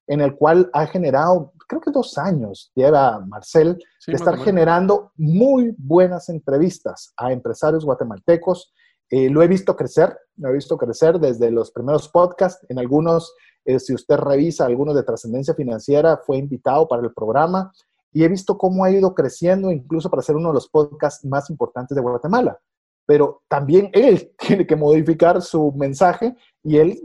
en 0.06 0.20
el 0.20 0.34
cual 0.36 0.68
ha 0.72 0.86
generado, 0.86 1.52
creo 1.66 1.80
que 1.80 1.90
dos 1.90 2.18
años 2.18 2.70
lleva 2.74 3.20
Marcel 3.26 3.78
de 4.06 4.12
estar 4.14 4.36
generando 4.38 5.12
muy 5.16 5.74
buenas 5.78 6.28
entrevistas 6.28 7.12
a 7.16 7.32
empresarios 7.32 7.84
guatemaltecos. 7.84 8.72
Eh, 9.10 9.30
lo 9.30 9.42
he 9.42 9.48
visto 9.48 9.76
crecer, 9.76 10.16
lo 10.36 10.48
he 10.48 10.54
visto 10.54 10.76
crecer 10.76 11.18
desde 11.18 11.50
los 11.50 11.70
primeros 11.70 12.08
podcasts. 12.08 12.64
En 12.68 12.78
algunos, 12.78 13.34
eh, 13.64 13.78
si 13.78 13.94
usted 13.94 14.16
revisa 14.16 14.66
algunos 14.66 14.94
de 14.94 15.02
trascendencia 15.02 15.54
financiera, 15.54 16.18
fue 16.18 16.38
invitado 16.38 16.88
para 16.88 17.02
el 17.02 17.12
programa 17.12 17.72
y 18.12 18.24
he 18.24 18.28
visto 18.28 18.58
cómo 18.58 18.84
ha 18.84 18.90
ido 18.90 19.14
creciendo 19.14 19.70
incluso 19.70 20.10
para 20.10 20.22
ser 20.22 20.36
uno 20.36 20.48
de 20.48 20.54
los 20.54 20.68
podcasts 20.68 21.24
más 21.24 21.48
importantes 21.48 21.94
de 21.94 22.02
Guatemala 22.02 22.58
pero 23.06 23.42
también 23.48 23.90
él 23.92 24.32
tiene 24.38 24.66
que 24.66 24.76
modificar 24.76 25.40
su 25.42 25.72
mensaje 25.72 26.34
y 26.62 26.78
él 26.78 27.00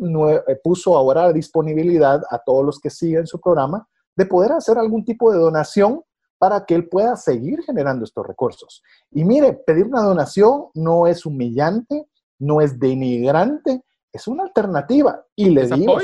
eh, 0.48 0.56
puso 0.64 0.98
ahora 0.98 1.34
disponibilidad 1.34 2.22
a 2.30 2.40
todos 2.40 2.66
los 2.66 2.80
que 2.80 2.90
siguen 2.90 3.28
su 3.28 3.40
programa 3.40 3.88
de 4.16 4.26
poder 4.26 4.52
hacer 4.52 4.78
algún 4.78 5.06
tipo 5.06 5.32
de 5.32 5.40
donación 5.40 6.02
para 6.40 6.66
que 6.66 6.76
él 6.76 6.88
pueda 6.88 7.16
seguir 7.16 7.64
generando 7.64 8.06
estos 8.06 8.26
recursos. 8.26 8.84
Y 9.12 9.24
mire, 9.24 9.54
pedir 9.54 9.86
una 9.86 10.04
donación 10.04 10.68
no 10.76 11.08
es 11.08 11.26
humillante, 11.26 12.08
no 12.40 12.62
es 12.62 12.80
denigrante, 12.80 13.84
es 14.12 14.28
una 14.28 14.44
alternativa. 14.44 15.24
Y 15.36 15.50
le 15.50 15.68
digo, 15.68 15.98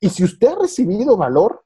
y 0.00 0.08
si 0.08 0.24
usted 0.24 0.48
ha 0.48 0.60
recibido 0.60 1.16
valor, 1.16 1.64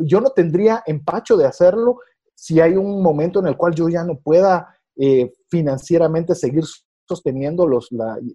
yo 0.00 0.20
no 0.20 0.30
tendría 0.30 0.82
empacho 0.86 1.36
de 1.36 1.46
hacerlo 1.46 1.98
si 2.34 2.60
hay 2.60 2.76
un 2.76 3.02
momento 3.02 3.40
en 3.40 3.46
el 3.46 3.56
cual 3.56 3.74
yo 3.74 3.88
ya 3.88 4.04
no 4.04 4.18
pueda 4.18 4.74
eh, 5.02 5.32
financieramente 5.48 6.34
seguir 6.34 6.64
sosteniendo 7.08 7.66
los, 7.66 7.88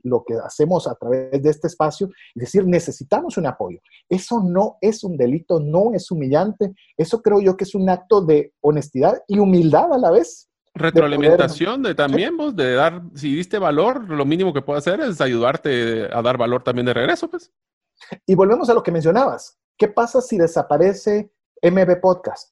lo 0.04 0.24
que 0.26 0.34
hacemos 0.44 0.88
a 0.88 0.96
través 0.96 1.42
de 1.42 1.50
este 1.50 1.68
espacio 1.68 2.10
y 2.34 2.40
decir, 2.40 2.66
necesitamos 2.66 3.38
un 3.38 3.46
apoyo. 3.46 3.80
Eso 4.10 4.42
no 4.44 4.78
es 4.82 5.04
un 5.04 5.16
delito, 5.16 5.60
no 5.60 5.94
es 5.94 6.10
humillante. 6.10 6.74
Eso 6.98 7.22
creo 7.22 7.40
yo 7.40 7.56
que 7.56 7.66
es 7.66 7.76
un 7.76 7.88
acto 7.88 8.22
de 8.22 8.54
honestidad 8.62 9.22
y 9.28 9.38
humildad 9.38 9.94
a 9.94 9.98
la 9.98 10.10
vez. 10.10 10.50
Retroalimentación 10.74 11.84
de, 11.84 11.94
también, 11.94 12.36
vos, 12.36 12.56
de 12.56 12.74
dar, 12.74 13.02
si 13.14 13.34
diste 13.34 13.60
valor, 13.60 14.10
lo 14.10 14.26
mínimo 14.26 14.52
que 14.52 14.62
puedo 14.62 14.80
hacer 14.80 15.00
es 15.00 15.22
ayudarte 15.22 16.10
a 16.12 16.22
dar 16.24 16.38
valor 16.38 16.64
también 16.64 16.88
de 16.88 16.96
regreso, 16.96 17.30
pues. 17.30 17.54
Y 18.26 18.36
volvemos 18.36 18.70
a 18.70 18.74
lo 18.74 18.84
que 18.84 18.92
mencionabas. 18.92 19.58
¿Qué 19.78 19.88
pasa 19.88 20.20
si 20.20 20.38
desaparece 20.38 21.32
MB 21.62 22.02
Podcast? 22.02 22.52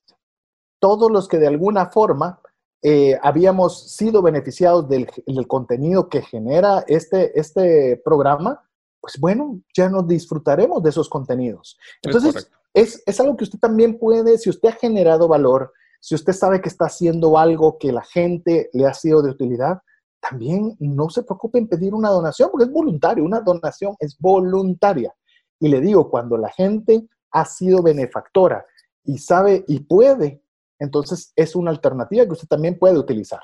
Todos 0.80 1.12
los 1.12 1.28
que 1.28 1.38
de 1.38 1.48
alguna 1.48 1.88
forma 1.88 2.40
eh, 2.86 3.18
habíamos 3.22 3.96
sido 3.96 4.22
beneficiados 4.22 4.90
del, 4.90 5.08
contenido 5.48 6.10
que 6.10 6.22
genera 6.22 6.84
este, 6.86 7.40
este 7.40 7.96
programa, 8.04 8.62
pues 9.00 9.18
bueno, 9.18 9.62
ya 9.74 9.90
nos 9.90 10.06
disfrutaremos 10.06 10.84
de 10.84 10.90
esos 10.90 11.08
contenidos. 11.08 11.78
Entonces, 12.02 12.52
es, 12.74 13.02
es, 13.06 13.20
algo 13.22 13.38
que 13.38 13.46
usted 13.46 13.60
también 13.60 13.98
puede, 13.98 14.38
si 14.38 14.50
usted 14.50 14.70
ha 14.70 14.74
generado 14.74 15.30
valor, 15.30 15.72
si 16.02 16.14
usted 16.14 16.34
sabe 16.34 16.60
que 16.60 16.68
está 16.68 16.86
haciendo 16.86 17.38
algo 17.38 17.78
que 17.78 17.94
la 17.94 18.04
gente 18.04 18.70
le 18.74 18.86
ha 18.86 18.94
sido 18.94 19.22
de 19.22 19.32
utilidad, 19.32 19.80
también 20.20 20.76
no 20.80 21.10
se 21.10 21.24
preocupe 21.24 21.60
en 21.60 21.70
pedir 21.70 21.94
una 21.94 22.10
donación, 22.10 22.50
porque 22.52 22.66
es 22.66 22.72
voluntario, 22.72 23.24
una 23.24 23.40
donación 23.40 23.96
es 23.98 24.18
voluntaria. 24.20 25.16
Y 25.58 25.70
le 25.70 25.80
digo, 25.80 26.10
cuando 26.10 26.38
la 26.38 26.50
gente 26.50 27.08
ha 27.32 27.46
sido 27.46 27.82
benefactora 27.82 28.66
y 29.06 29.18
sabe 29.20 29.64
y 29.70 29.80
puede 29.80 30.43
entonces 30.80 31.32
es 31.36 31.56
una 31.56 31.72
alternativa 31.72 32.26
que 32.26 32.32
usted 32.32 32.48
también 32.48 32.78
puede 32.78 32.98
utilizar. 32.98 33.42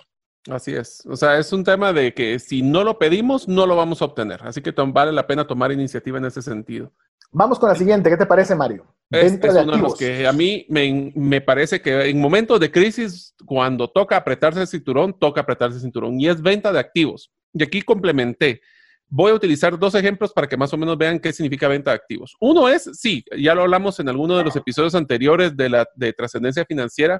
Así 0.49 0.73
es. 0.73 1.05
O 1.05 1.15
sea, 1.15 1.37
es 1.37 1.51
un 1.51 1.63
tema 1.63 1.93
de 1.93 2.13
que 2.13 2.39
si 2.39 2.61
no 2.61 2.83
lo 2.83 2.97
pedimos, 2.97 3.47
no 3.47 3.65
lo 3.65 3.75
vamos 3.75 4.01
a 4.01 4.05
obtener. 4.05 4.41
Así 4.43 4.61
que 4.61 4.71
vale 4.71 5.11
la 5.11 5.27
pena 5.27 5.45
tomar 5.45 5.71
iniciativa 5.71 6.17
en 6.17 6.25
ese 6.25 6.41
sentido. 6.41 6.91
Vamos 7.31 7.59
con 7.59 7.69
la 7.69 7.75
siguiente. 7.75 8.09
¿Qué 8.09 8.17
te 8.17 8.25
parece, 8.25 8.55
Mario? 8.55 8.85
Es, 9.11 9.39
uno 9.43 9.71
de 9.71 9.77
los 9.77 9.95
que 9.95 10.27
a 10.27 10.33
mí 10.33 10.65
me, 10.69 11.11
me, 11.15 11.41
parece 11.41 11.81
que 11.81 12.09
en 12.09 12.19
momentos 12.19 12.59
de 12.59 12.71
crisis, 12.71 13.35
cuando 13.45 13.89
toca 13.89 14.15
apretarse 14.15 14.61
el 14.61 14.67
cinturón, 14.67 15.17
toca 15.17 15.41
apretarse 15.41 15.75
el 15.75 15.81
cinturón. 15.81 16.19
Y 16.19 16.27
es 16.27 16.41
venta 16.41 16.71
de 16.71 16.79
activos. 16.79 17.31
Y 17.53 17.63
aquí 17.63 17.81
complementé. 17.81 18.61
Voy 19.11 19.31
a 19.31 19.35
utilizar 19.35 19.77
dos 19.77 19.95
ejemplos 19.95 20.31
para 20.31 20.47
que 20.47 20.55
más 20.55 20.71
o 20.73 20.77
menos 20.77 20.97
vean 20.97 21.19
qué 21.19 21.33
significa 21.33 21.67
venta 21.67 21.91
de 21.91 21.95
activos. 21.95 22.35
Uno 22.39 22.69
es, 22.69 22.89
sí, 22.93 23.23
ya 23.37 23.55
lo 23.55 23.63
hablamos 23.63 23.99
en 23.99 24.07
alguno 24.07 24.37
de 24.37 24.43
los 24.43 24.55
episodios 24.55 24.93
anteriores 24.93 25.57
de 25.57 25.69
la 25.69 25.87
de 25.95 26.13
trascendencia 26.13 26.63
financiera, 26.65 27.19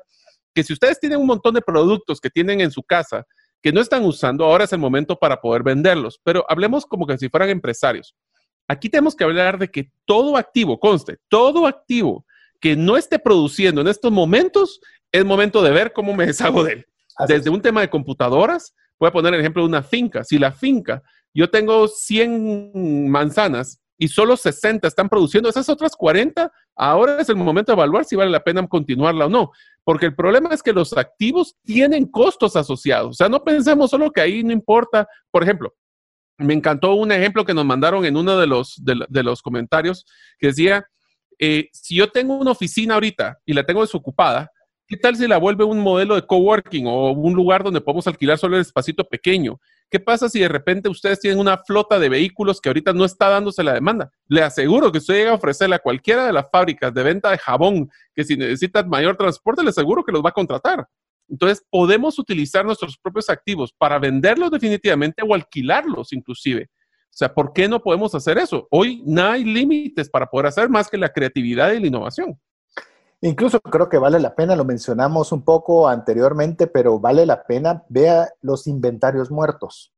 que 0.54 0.64
si 0.64 0.74
ustedes 0.74 1.00
tienen 1.00 1.20
un 1.20 1.26
montón 1.26 1.56
de 1.56 1.62
productos 1.62 2.22
que 2.22 2.30
tienen 2.30 2.62
en 2.62 2.72
su 2.72 2.84
casa 2.84 3.26
que 3.62 3.72
no 3.72 3.82
están 3.82 4.06
usando, 4.06 4.46
ahora 4.46 4.66
es 4.66 4.74
el 4.74 4.80
momento 4.80 5.18
para 5.18 5.42
poder 5.42 5.64
venderlos. 5.64 6.20
Pero 6.24 6.46
hablemos 6.48 6.86
como 6.86 7.08
que 7.08 7.18
si 7.18 7.28
fueran 7.28 7.50
empresarios. 7.50 8.16
Aquí 8.68 8.88
tenemos 8.88 9.16
que 9.16 9.24
hablar 9.24 9.58
de 9.58 9.70
que 9.70 9.92
todo 10.06 10.38
activo, 10.38 10.80
conste, 10.80 11.18
todo 11.28 11.66
activo 11.66 12.26
que 12.62 12.76
no 12.76 12.98
esté 12.98 13.18
produciendo 13.18 13.82
en 13.82 13.88
estos 13.88 14.12
momentos, 14.12 14.80
es 15.12 15.26
momento 15.26 15.64
de 15.64 15.72
ver 15.72 15.92
cómo 15.92 16.16
me 16.16 16.26
deshago 16.28 16.64
de 16.64 16.74
él. 16.74 16.86
Desde 17.28 17.50
un 17.50 17.62
tema 17.62 17.82
de 17.82 17.90
computadoras, 17.90 18.76
voy 19.00 19.08
a 19.08 19.12
poner 19.12 19.34
el 19.34 19.40
ejemplo 19.40 19.64
de 19.64 19.70
una 19.70 19.84
finca. 19.84 20.24
Si 20.24 20.38
la 20.38 20.52
finca 20.52 21.02
yo 21.34 21.50
tengo 21.50 21.88
100 21.88 23.10
manzanas 23.10 23.82
y 23.98 24.08
solo 24.08 24.38
60 24.38 24.88
están 24.88 25.10
produciendo, 25.10 25.50
esas 25.50 25.70
otras 25.70 25.96
40, 25.96 26.52
ahora 26.76 27.22
es 27.22 27.30
el 27.30 27.36
momento 27.36 27.72
de 27.72 27.76
evaluar 27.76 28.06
si 28.06 28.16
vale 28.16 28.32
la 28.32 28.44
pena 28.44 28.66
continuarla 28.68 29.26
o 29.26 29.30
no. 29.30 29.52
Porque 29.84 30.06
el 30.06 30.16
problema 30.16 30.50
es 30.54 30.64
que 30.64 30.74
los 30.74 30.98
activos 30.98 31.58
tienen 31.64 32.06
costos 32.06 32.56
asociados. 32.56 33.10
O 33.10 33.14
sea, 33.14 33.30
no 33.30 33.44
pensemos 33.44 33.92
solo 33.92 34.12
que 34.12 34.22
ahí 34.22 34.44
no 34.44 34.54
importa. 34.54 35.08
Por 35.32 35.44
ejemplo, 35.44 35.76
me 36.38 36.54
encantó 36.54 36.94
un 36.94 37.12
ejemplo 37.12 37.46
que 37.46 37.54
nos 37.54 37.66
mandaron 37.66 38.06
en 38.06 38.16
uno 38.16 38.38
de 38.38 38.48
los, 38.48 38.82
de, 38.84 39.24
los 39.24 39.42
comentarios 39.42 40.06
que 40.38 40.48
decía, 40.48 40.86
eh, 41.38 41.70
si 41.74 41.96
yo 41.96 42.10
tengo 42.10 42.38
una 42.38 42.52
oficina 42.52 42.94
ahorita 42.94 43.40
y 43.46 43.54
la 43.54 43.66
tengo 43.66 43.82
desocupada, 43.82 44.50
¿qué 44.90 44.98
tal 44.98 45.16
si 45.16 45.28
la 45.28 45.38
vuelve 45.38 45.64
un 45.64 45.80
modelo 45.80 46.16
de 46.16 46.24
coworking 46.24 46.88
o 46.88 47.12
un 47.12 47.34
lugar 47.34 47.64
donde 47.64 47.80
podemos 47.80 48.08
alquilar 48.08 48.40
solo 48.40 48.56
el 48.56 48.64
espacito 48.64 49.04
pequeño? 49.04 49.62
¿Qué 49.90 50.00
pasa 50.00 50.28
si 50.28 50.40
de 50.40 50.48
repente 50.48 50.90
ustedes 50.90 51.20
tienen 51.20 51.40
una 51.40 51.60
flota 51.60 52.00
de 52.00 52.10
vehículos 52.10 52.60
que 52.60 52.70
ahorita 52.70 52.92
no 52.92 53.06
está 53.06 53.30
dándose 53.30 53.64
la 53.64 53.74
demanda? 53.74 54.12
Le 54.28 54.42
aseguro 54.42 54.92
que 54.92 54.98
usted 54.98 55.14
llega 55.14 55.32
a 55.32 55.36
ofrecerle 55.36 55.76
a 55.76 55.80
cualquiera 55.80 56.26
de 56.26 56.34
las 56.34 56.48
fábricas 56.52 56.92
de 56.92 57.04
venta 57.04 57.30
de 57.30 57.38
jabón 57.38 57.90
que 58.16 58.24
si 58.24 58.36
necesitan 58.36 58.90
mayor 58.90 59.16
transporte, 59.16 59.64
le 59.64 59.70
aseguro 59.70 60.04
que 60.04 60.12
los 60.12 60.26
va 60.26 60.30
a 60.30 60.34
contratar. 60.34 60.88
Entonces, 61.30 61.64
podemos 61.70 62.18
utilizar 62.18 62.66
nuestros 62.66 62.98
propios 62.98 63.30
activos 63.30 63.72
para 63.78 64.00
venderlos 64.00 64.50
definitivamente 64.50 65.22
o 65.24 65.36
alquilarlos 65.36 66.14
inclusive. 66.14 66.64
O 66.64 67.18
sea, 67.20 67.32
¿por 67.32 67.54
qué 67.54 67.68
no 67.68 67.80
podemos 67.80 68.16
hacer 68.16 68.40
eso? 68.40 68.68
Hoy 68.72 69.04
no 69.06 69.24
hay 69.24 69.44
límites 69.44 70.10
para 70.10 70.26
poder 70.26 70.48
hacer 70.48 70.68
más 70.68 70.90
que 70.90 70.98
la 70.98 71.10
creatividad 71.10 71.74
y 71.74 71.80
la 71.80 71.88
innovación. 71.88 72.40
Incluso 73.22 73.60
creo 73.60 73.90
que 73.90 73.98
vale 73.98 74.20
la 74.20 74.34
pena, 74.34 74.56
lo 74.56 74.64
mencionamos 74.64 75.32
un 75.32 75.44
poco 75.44 75.90
anteriormente, 75.90 76.68
pero 76.68 77.00
vale 77.00 77.26
la 77.26 77.44
pena, 77.44 77.84
vea 77.90 78.30
los 78.42 78.66
inventarios 78.68 79.30
muertos. 79.30 79.94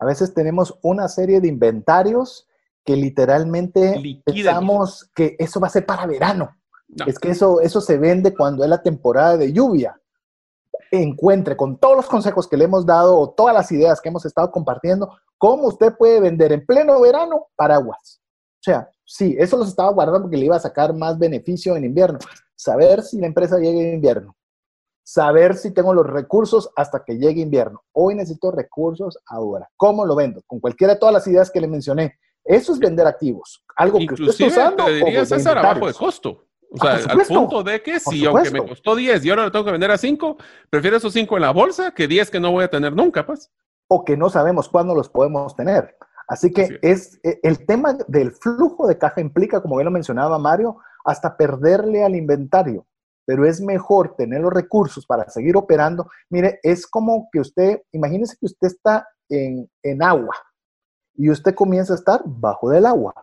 A 0.00 0.06
veces 0.06 0.34
tenemos 0.34 0.76
una 0.82 1.08
serie 1.08 1.40
de 1.40 1.48
inventarios 1.48 2.48
que 2.84 2.96
literalmente 2.96 4.22
pensamos 4.24 5.08
que 5.14 5.36
eso 5.38 5.60
va 5.60 5.68
a 5.68 5.70
ser 5.70 5.86
para 5.86 6.06
verano. 6.06 6.56
Es 7.06 7.18
que 7.18 7.30
eso, 7.30 7.60
eso 7.60 7.80
se 7.80 7.96
vende 7.96 8.34
cuando 8.34 8.64
es 8.64 8.70
la 8.70 8.82
temporada 8.82 9.36
de 9.36 9.52
lluvia. 9.52 9.98
Encuentre 10.90 11.56
con 11.56 11.78
todos 11.78 11.96
los 11.96 12.06
consejos 12.06 12.46
que 12.46 12.56
le 12.56 12.64
hemos 12.64 12.84
dado 12.84 13.18
o 13.18 13.30
todas 13.30 13.54
las 13.54 13.70
ideas 13.72 14.00
que 14.00 14.08
hemos 14.08 14.24
estado 14.26 14.50
compartiendo, 14.50 15.16
cómo 15.38 15.68
usted 15.68 15.96
puede 15.96 16.20
vender 16.20 16.52
en 16.52 16.66
pleno 16.66 17.00
verano 17.00 17.46
paraguas. 17.56 18.20
O 18.60 18.64
sea, 18.64 18.88
sí, 19.04 19.36
eso 19.38 19.56
los 19.56 19.68
estaba 19.68 19.92
guardando 19.92 20.22
porque 20.22 20.36
le 20.36 20.46
iba 20.46 20.56
a 20.56 20.60
sacar 20.60 20.94
más 20.94 21.18
beneficio 21.18 21.76
en 21.76 21.84
invierno, 21.84 22.18
saber 22.56 23.02
si 23.02 23.18
la 23.18 23.26
empresa 23.26 23.58
llega 23.58 23.80
en 23.80 23.94
invierno, 23.94 24.36
saber 25.02 25.56
si 25.56 25.72
tengo 25.72 25.92
los 25.92 26.06
recursos 26.06 26.70
hasta 26.76 27.04
que 27.04 27.18
llegue 27.18 27.42
invierno. 27.42 27.82
Hoy 27.92 28.14
necesito 28.14 28.50
recursos 28.50 29.18
ahora. 29.26 29.68
¿Cómo 29.76 30.06
lo 30.06 30.16
vendo? 30.16 30.42
Con 30.46 30.60
cualquiera 30.60 30.94
de 30.94 31.00
todas 31.00 31.12
las 31.12 31.26
ideas 31.26 31.50
que 31.50 31.60
le 31.60 31.68
mencioné. 31.68 32.18
Eso 32.44 32.72
es 32.72 32.78
vender 32.78 33.06
activos. 33.06 33.64
Algo 33.76 33.98
que 33.98 34.12
usted 34.12 34.28
está 34.28 34.46
usando. 34.46 34.84
Te 34.84 34.92
diría, 34.92 35.24
César, 35.24 35.58
abajo 35.58 35.86
de 35.86 35.94
costo. 35.94 36.46
O 36.70 36.76
sea, 36.76 36.94
al 36.94 37.20
punto 37.26 37.62
de 37.62 37.82
que 37.82 38.00
si 38.00 38.24
aunque 38.26 38.50
me 38.50 38.66
costó 38.66 38.96
10 38.96 39.24
y 39.24 39.30
ahora 39.30 39.44
lo 39.44 39.52
tengo 39.52 39.64
que 39.64 39.70
vender 39.70 39.92
a 39.92 39.98
5, 39.98 40.36
prefiero 40.70 40.96
esos 40.96 41.12
5 41.12 41.36
en 41.36 41.42
la 41.42 41.52
bolsa 41.52 41.92
que 41.92 42.08
10 42.08 42.30
que 42.30 42.40
no 42.40 42.50
voy 42.50 42.64
a 42.64 42.70
tener 42.70 42.94
nunca, 42.94 43.24
pues. 43.24 43.52
O 43.86 44.04
que 44.04 44.16
no 44.16 44.28
sabemos 44.28 44.68
cuándo 44.68 44.94
los 44.94 45.08
podemos 45.08 45.54
tener. 45.54 45.96
Así 46.26 46.50
que 46.50 46.78
es 46.82 47.20
e, 47.22 47.38
el 47.42 47.64
tema 47.66 47.96
del 48.08 48.32
flujo 48.32 48.86
de 48.88 48.98
caja 48.98 49.20
implica, 49.20 49.60
como 49.60 49.76
bien 49.76 49.84
lo 49.84 49.90
mencionaba 49.90 50.38
Mario, 50.38 50.78
hasta 51.04 51.36
perderle 51.36 52.02
al 52.02 52.16
inventario, 52.16 52.86
pero 53.26 53.46
es 53.46 53.60
mejor 53.60 54.16
tener 54.16 54.40
los 54.40 54.52
recursos 54.52 55.06
para 55.06 55.28
seguir 55.28 55.56
operando. 55.56 56.08
Mire, 56.30 56.60
es 56.62 56.86
como 56.86 57.28
que 57.30 57.40
usted, 57.40 57.82
imagínese 57.92 58.36
que 58.38 58.46
usted 58.46 58.68
está 58.68 59.06
en, 59.28 59.68
agua 60.02 60.34
y 61.14 61.30
usted 61.30 61.54
comienza 61.54 61.92
a 61.92 61.96
estar 61.96 62.22
bajo 62.24 62.70
del 62.70 62.86
agua. 62.86 63.14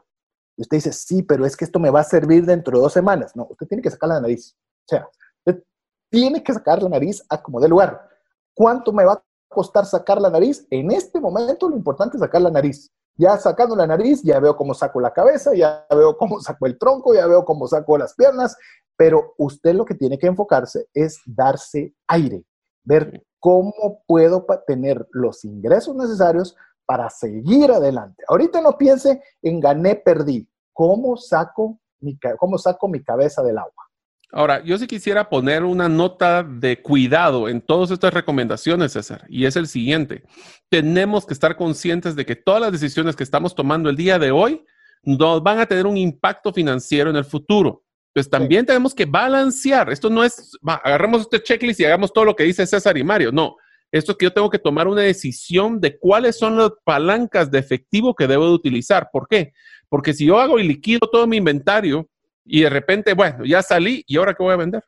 Y 0.58 0.62
usted 0.62 0.78
dice, 0.78 0.94
sí, 0.94 1.24
pero 1.24 1.46
es 1.46 1.58
que 1.58 1.66
esto 1.66 1.80
me 1.80 1.90
va 1.90 2.02
a 2.02 2.06
servir 2.06 2.46
dentro 2.46 2.78
de 2.78 2.84
dos 2.84 2.94
semanas. 2.94 3.36
No, 3.36 3.48
usted 3.50 3.68
tiene 3.68 3.82
que 3.82 3.90
sacar 3.90 4.10
la 4.10 4.22
nariz. 4.22 4.56
O 4.86 4.88
sea, 4.88 5.08
usted 5.46 5.64
tiene 6.10 6.44
que 6.44 6.54
sacar 6.54 6.82
la 6.82 6.90
nariz 6.90 7.24
a 7.30 7.42
como 7.42 7.60
de 7.60 7.70
lugar. 7.70 8.08
¿Cuánto 8.54 8.92
me 8.92 9.06
va 9.06 9.14
a 9.14 9.24
costar 9.48 9.86
sacar 9.86 10.22
la 10.22 10.30
nariz? 10.30 10.66
En 10.70 10.92
este 10.92 11.20
momento 11.20 11.70
lo 11.70 11.76
importante 11.76 12.18
es 12.18 12.22
sacar 12.22 12.42
la 12.42 12.52
nariz. 12.52 12.92
Ya 13.18 13.38
sacando 13.38 13.76
la 13.76 13.86
nariz, 13.86 14.22
ya 14.24 14.40
veo 14.40 14.56
cómo 14.56 14.74
saco 14.74 15.00
la 15.00 15.14
cabeza, 15.14 15.54
ya 15.54 15.86
veo 15.90 16.18
cómo 16.18 16.40
saco 16.40 16.66
el 16.66 16.78
tronco, 16.78 17.14
ya 17.14 17.28
veo 17.28 17.46
cómo 17.46 17.68
saco 17.68 17.98
las 17.98 18.16
piernas, 18.16 18.58
pero 18.98 19.34
usted 19.38 19.74
lo 19.74 19.86
que 19.86 19.96
tiene 19.96 20.18
que 20.18 20.28
enfocarse 20.28 20.88
es 20.94 21.20
darse 21.26 21.94
aire, 22.08 22.46
ver 22.84 23.26
cómo 23.40 24.04
puedo 24.08 24.46
tener 24.66 25.08
los 25.12 25.44
ingresos 25.44 25.96
necesarios 25.96 26.56
para 26.86 27.10
seguir 27.10 27.72
adelante. 27.72 28.24
Ahorita 28.28 28.62
no 28.62 28.78
piense 28.78 29.22
en 29.42 29.60
gané, 29.60 29.96
perdí. 29.96 30.48
¿Cómo 30.74 31.18
saco 31.18 31.80
mi, 32.00 32.18
cómo 32.38 32.58
saco 32.58 32.88
mi 32.88 33.04
cabeza 33.04 33.42
del 33.44 33.58
agua? 33.58 33.91
Ahora, 34.32 34.64
yo 34.64 34.78
sí 34.78 34.88
quisiera 34.88 35.30
poner 35.30 35.64
una 35.64 35.90
nota 35.90 36.42
de 36.44 36.82
cuidado 36.82 37.50
en 37.50 37.60
todas 37.60 37.92
estas 37.92 38.14
recomendaciones, 38.14 38.94
César, 38.94 39.26
y 39.28 39.46
es 39.46 39.58
el 39.58 39.68
siguiente. 39.68 40.24
Tenemos 40.70 41.26
que 41.26 41.34
estar 41.34 41.58
conscientes 41.58 42.16
de 42.16 42.26
que 42.26 42.38
todas 42.38 42.62
las 42.62 42.72
decisiones 42.72 43.16
que 43.16 43.24
estamos 43.24 43.54
tomando 43.54 43.90
el 43.90 43.98
día 43.98 44.18
de 44.20 44.32
hoy 44.32 44.64
nos 45.04 45.44
van 45.44 45.60
a 45.60 45.66
tener 45.66 45.86
un 45.86 45.98
impacto 45.98 46.54
financiero 46.54 47.10
en 47.10 47.18
el 47.18 47.26
futuro. 47.26 47.84
Pues 48.14 48.30
también 48.30 48.66
tenemos 48.66 48.94
que 48.94 49.06
balancear. 49.06 49.92
Esto 49.92 50.10
no 50.10 50.24
es, 50.24 50.58
agarramos 50.66 51.22
este 51.22 51.42
checklist 51.42 51.80
y 51.80 51.86
hagamos 51.86 52.14
todo 52.14 52.26
lo 52.26 52.36
que 52.36 52.44
dice 52.44 52.66
César 52.66 52.98
y 52.98 53.04
Mario. 53.04 53.32
No, 53.32 53.56
esto 53.92 54.14
es 54.14 54.18
que 54.18 54.26
yo 54.26 54.34
tengo 54.34 54.50
que 54.50 54.60
tomar 54.60 54.88
una 54.88 55.02
decisión 55.02 55.82
de 55.82 55.98
cuáles 55.98 56.38
son 56.38 56.58
las 56.58 56.72
palancas 56.86 57.52
de 57.52 57.60
efectivo 57.60 58.16
que 58.16 58.28
debo 58.28 58.46
de 58.46 58.54
utilizar. 58.54 59.10
¿Por 59.12 59.28
qué? 59.28 59.54
Porque 59.90 60.14
si 60.14 60.26
yo 60.26 60.40
hago 60.40 60.60
y 60.60 60.68
liquido 60.68 61.02
todo 61.12 61.28
mi 61.28 61.38
inventario, 61.38 62.10
y 62.46 62.62
de 62.62 62.70
repente, 62.70 63.14
bueno, 63.14 63.46
ya 63.46 63.62
salí 63.62 64.04
y 64.08 64.18
ahora 64.18 64.34
qué 64.34 64.44
voy 64.44 64.54
a 64.54 64.58
vender. 64.58 64.84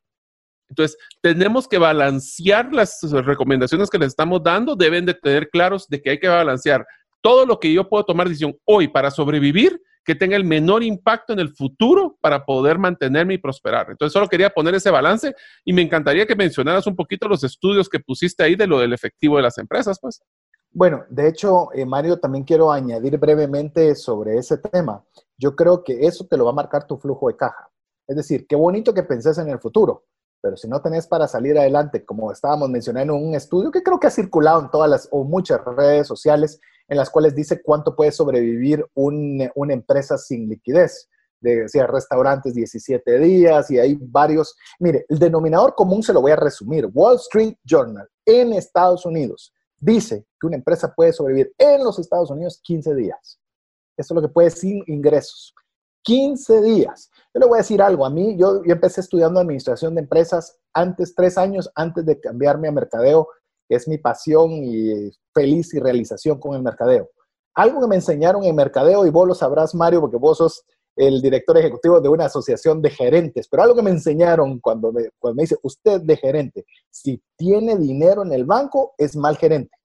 Entonces, 0.70 0.98
tenemos 1.22 1.68
que 1.68 1.78
balancear 1.78 2.74
las 2.74 3.00
recomendaciones 3.02 3.90
que 3.90 4.00
les 4.00 4.08
estamos 4.10 4.42
dando, 4.42 4.76
deben 4.76 5.06
de 5.06 5.14
tener 5.14 5.50
claros 5.50 5.88
de 5.88 6.02
que 6.02 6.12
hay 6.12 6.20
que 6.20 6.28
balancear 6.28 6.86
todo 7.22 7.46
lo 7.46 7.60
que 7.60 7.72
yo 7.72 7.88
puedo 7.88 8.04
tomar 8.04 8.28
decisión 8.28 8.58
hoy 8.66 8.88
para 8.88 9.12
sobrevivir, 9.12 9.80
que 10.06 10.16
tenga 10.16 10.36
el 10.36 10.44
menor 10.44 10.84
impacto 10.84 11.32
en 11.32 11.40
el 11.40 11.56
futuro 11.56 12.18
para 12.20 12.44
poder 12.44 12.78
mantenerme 12.78 13.36
y 13.36 13.38
prosperar. 13.38 13.88
Entonces, 13.90 14.12
solo 14.12 14.28
quería 14.28 14.50
poner 14.50 14.76
ese 14.76 14.90
balance 14.92 15.34
y 15.64 15.72
me 15.72 15.82
encantaría 15.82 16.26
que 16.26 16.36
mencionaras 16.36 16.86
un 16.88 16.96
poquito 16.96 17.28
los 17.28 17.44
estudios 17.44 17.88
que 17.88 18.00
pusiste 18.00 18.44
ahí 18.44 18.56
de 18.56 18.68
lo 18.68 18.80
del 18.80 18.94
efectivo 18.94 19.38
de 19.38 19.44
las 19.44 19.58
empresas, 19.58 19.98
pues. 20.02 20.22
Bueno, 20.76 21.06
de 21.08 21.28
hecho, 21.28 21.72
eh, 21.74 21.86
Mario, 21.86 22.20
también 22.20 22.44
quiero 22.44 22.72
añadir 22.72 23.20
brevemente 23.20 23.94
sobre 23.94 24.38
ese 24.40 24.58
tema. 24.58 25.06
Yo 25.38 25.56
creo 25.56 25.84
que 25.84 26.08
eso 26.08 26.26
te 26.26 26.36
lo 26.36 26.46
va 26.46 26.52
a 26.52 26.56
marcar 26.56 26.88
tu 26.88 26.98
flujo 26.98 27.28
de 27.28 27.38
caja. 27.38 27.70
Es 28.08 28.16
decir, 28.16 28.48
qué 28.48 28.56
bonito 28.56 28.92
que 28.92 29.04
penses 29.04 29.38
en 29.38 29.50
el 29.50 29.60
futuro, 29.60 30.06
pero 30.42 30.58
si 30.58 30.68
no 30.68 30.82
tenés 30.82 31.06
para 31.06 31.28
salir 31.28 31.60
adelante, 31.60 32.04
como 32.04 32.32
estábamos 32.32 32.72
mencionando 32.72 33.16
en 33.16 33.24
un 33.24 33.36
estudio 33.36 33.70
que 33.70 33.84
creo 33.84 34.00
que 34.00 34.08
ha 34.08 34.12
circulado 34.12 34.62
en 34.62 34.72
todas 34.72 34.90
las 34.90 35.08
o 35.12 35.24
muchas 35.24 35.64
redes 35.64 36.08
sociales, 36.08 36.60
en 36.88 36.98
las 36.98 37.12
cuales 37.12 37.36
dice 37.36 37.62
cuánto 37.62 37.96
puede 37.96 38.12
sobrevivir 38.12 38.84
una 38.96 39.74
empresa 39.74 40.18
sin 40.18 40.50
liquidez. 40.50 41.08
Decía 41.40 41.86
restaurantes 41.86 42.56
17 42.56 43.20
días 43.20 43.70
y 43.70 43.78
hay 43.78 43.96
varios. 44.02 44.56
Mire, 44.80 45.06
el 45.08 45.20
denominador 45.20 45.76
común 45.76 46.02
se 46.02 46.14
lo 46.14 46.22
voy 46.22 46.32
a 46.32 46.36
resumir. 46.36 46.90
Wall 46.92 47.18
Street 47.18 47.56
Journal 47.64 48.10
en 48.26 48.54
Estados 48.54 49.06
Unidos 49.06 49.54
dice 49.84 50.26
que 50.40 50.48
una 50.48 50.56
empresa 50.56 50.94
puede 50.94 51.14
sobrevivir 51.14 51.54
en 51.58 51.84
los 51.84 52.00
Estados 52.00 52.30
Unidos 52.32 52.60
15 52.64 52.96
días. 52.96 53.40
Eso 53.98 54.14
es 54.14 54.16
lo 54.16 54.22
que 54.22 54.34
puede 54.34 54.50
sin 54.50 54.84
ingresos. 54.88 55.54
15 56.04 56.62
días. 56.62 57.10
Yo 57.34 57.40
le 57.40 57.46
voy 57.48 57.58
a 57.58 57.62
decir 57.62 57.82
algo. 57.82 58.06
A 58.06 58.10
mí, 58.10 58.38
yo, 58.38 58.62
empecé 58.66 59.02
estudiando 59.02 59.40
administración 59.40 59.96
de 59.96 60.02
empresas 60.02 60.58
antes, 60.74 61.16
tres 61.16 61.38
años 61.38 61.72
antes 61.76 62.06
de 62.06 62.20
cambiarme 62.20 62.68
a 62.68 62.72
mercadeo, 62.72 63.28
es 63.70 63.88
mi 63.88 63.98
pasión 63.98 64.52
y 64.52 65.12
feliz 65.34 65.74
y 65.74 65.80
realización 65.80 66.40
con 66.40 66.56
el 66.56 66.62
mercadeo. 66.62 67.10
Algo 67.56 67.82
que 67.82 67.88
me 67.88 67.96
enseñaron 67.96 68.44
en 68.44 68.56
mercadeo, 68.56 69.06
y 69.06 69.10
vos 69.10 69.28
lo 69.28 69.36
sabrás, 69.36 69.74
Mario, 69.74 70.02
porque 70.02 70.18
vos 70.18 70.38
sos 70.40 70.66
el 70.96 71.22
director 71.22 71.58
ejecutivo 71.58 72.00
de 72.00 72.10
una 72.10 72.26
asociación 72.26 72.82
de 72.82 72.90
gerentes, 72.90 73.48
pero 73.50 73.64
algo 73.64 73.76
que 73.76 73.82
me 73.82 73.90
enseñaron 73.90 74.60
cuando 74.60 74.92
me, 74.92 75.10
cuando 75.20 75.38
me 75.38 75.44
dice, 75.44 75.58
usted 75.64 76.02
de 76.02 76.18
gerente, 76.18 76.66
si 76.90 77.22
tiene 77.36 77.78
dinero 77.78 78.24
en 78.24 78.32
el 78.32 78.46
banco, 78.46 78.94
es 78.98 79.16
mal 79.16 79.38
gerente, 79.38 79.76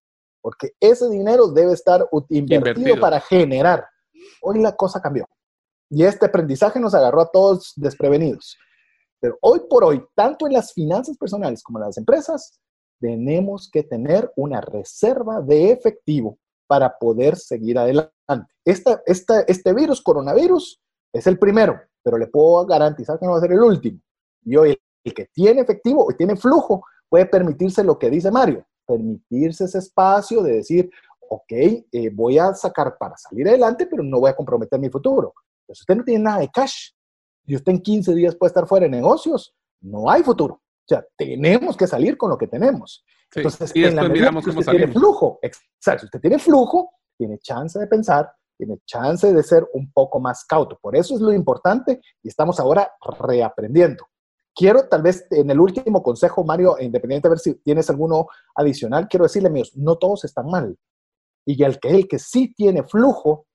porque 0.40 0.72
ese 0.80 1.09
dinero 1.09 1.48
debe 1.48 1.72
estar 1.72 2.06
invertido, 2.28 3.01
para 3.01 3.20
generar. 3.20 3.86
Hoy 4.43 4.60
la 4.60 4.74
cosa 4.76 5.01
cambió 5.01 5.26
y 5.90 6.05
este 6.05 6.26
aprendizaje 6.26 6.78
nos 6.78 6.94
agarró 6.94 7.20
a 7.22 7.30
todos 7.30 7.72
desprevenidos. 7.76 8.56
Pero 9.20 9.36
hoy 9.40 9.60
por 9.68 9.85
hoy, 9.85 10.05
tanto 10.14 10.47
en 10.47 10.52
las 10.52 10.72
finanzas 10.72 11.16
personales 11.16 11.62
como 11.62 11.78
en 11.78 11.86
las 11.86 11.97
empresas, 11.97 12.60
tenemos 13.01 13.68
que 13.72 13.82
tener 13.82 14.30
una 14.36 14.60
reserva 14.60 15.40
de 15.40 15.72
efectivo 15.72 16.39
para 16.66 16.98
poder 16.98 17.36
seguir 17.36 17.78
adelante. 17.78 18.12
Esta, 18.64 19.02
esta, 19.06 19.40
este 19.43 19.72
virus, 19.72 20.02
coronavirus, 20.02 20.80
es 21.12 21.26
el 21.26 21.39
primero, 21.39 21.80
pero 22.02 22.18
le 22.18 22.26
puedo 22.26 22.66
garantizar 22.66 23.18
que 23.18 23.26
no 23.26 23.32
va 23.32 23.39
a 23.39 23.40
ser 23.40 23.52
el 23.52 23.60
último. 23.60 24.01
Y 24.44 24.56
hoy 24.56 24.78
el 25.05 25.14
que 25.14 25.26
tiene 25.26 25.62
efectivo 25.62 26.09
y 26.10 26.16
tiene 26.16 26.36
flujo 26.36 26.85
puede 27.09 27.26
permitirse 27.26 27.82
lo 27.82 27.98
que 27.98 28.10
dice 28.10 28.30
Mario, 28.30 28.66
permitirse 28.86 29.64
ese 29.64 29.78
espacio 29.78 30.43
de 30.43 30.56
decir, 30.56 30.90
ok, 31.28 31.52
eh, 31.52 32.10
voy 32.12 32.39
a 32.39 32.55
sacar 32.55 32.97
para 32.98 33.16
salir 33.16 33.48
adelante, 33.48 33.86
pero 33.86 34.02
no 34.02 34.20
voy 34.20 34.30
a 34.30 34.36
comprometer 34.36 34.78
mi 34.78 34.89
futuro. 34.89 35.35
Pues 35.66 35.80
usted 35.80 35.97
no 35.97 36.05
tiene 36.05 36.24
nada 36.24 36.40
de 36.40 36.48
cash 36.48 36.90
y 37.44 37.56
usted 37.56 37.72
en 37.72 37.80
15 37.80 38.14
días 38.14 38.36
puede 38.36 38.48
estar 38.48 38.66
fuera 38.66 38.85
de 38.85 38.90
negocios, 38.90 39.55
no 39.80 40.10
hay 40.10 40.22
futuro. 40.22 40.55
O 40.55 40.89
sea, 40.89 41.05
tenemos 41.16 41.76
que 41.76 41.86
salir 41.86 42.16
con 42.16 42.30
lo 42.30 42.39
que 42.39 42.47
tenemos. 42.47 43.05
Entonces, 43.35 43.72
y 43.74 43.85
en 43.85 43.97
la 43.97 44.09
miramos 44.09 44.43
que 44.43 44.51
usted 44.51 44.70
tiene 44.70 44.89
flujo, 44.89 45.39
exacto, 45.43 46.06
usted 46.06 46.20
tiene 46.20 46.39
flujo, 46.39 46.93
tiene 47.18 47.39
chance 47.39 47.78
de 47.78 47.86
pensar, 47.86 48.30
tiene 48.59 48.78
chance 48.85 49.32
de 49.32 49.43
ser 49.43 49.66
un 49.72 49.90
poco 49.93 50.20
más 50.20 50.44
cauto. 50.44 50.78
Por 50.82 50.97
eso 50.97 51.14
es 51.14 51.20
lo 51.20 51.32
importante 51.32 52.01
y 52.22 52.28
estamos 52.28 52.60
ahora 52.60 52.93
reaprendiendo. 53.20 54.05
Quiero 54.55 54.89
tal 54.89 55.02
vez 55.02 55.24
en 55.30 55.51
el 55.51 55.60
último 55.60 56.02
consejo, 56.02 56.44
Mario, 56.44 56.76
independiente 56.80 57.28
de 57.28 57.30
ver 57.30 57.39
si 57.39 57.55
tienes 57.62 57.89
alguno 57.89 58.26
adicional, 58.56 59.06
quiero 59.09 59.24
decirle, 59.24 59.48
amigos, 59.48 59.72
no 59.76 59.97
todos 59.97 60.24
están 60.24 60.47
mal. 60.47 60.76
Y 61.47 61.62
el 61.62 61.78
que, 61.78 61.89
el 61.90 62.09
que 62.09 62.18
sí 62.18 62.52
tiene 62.55 62.82
flujo, 62.82 63.47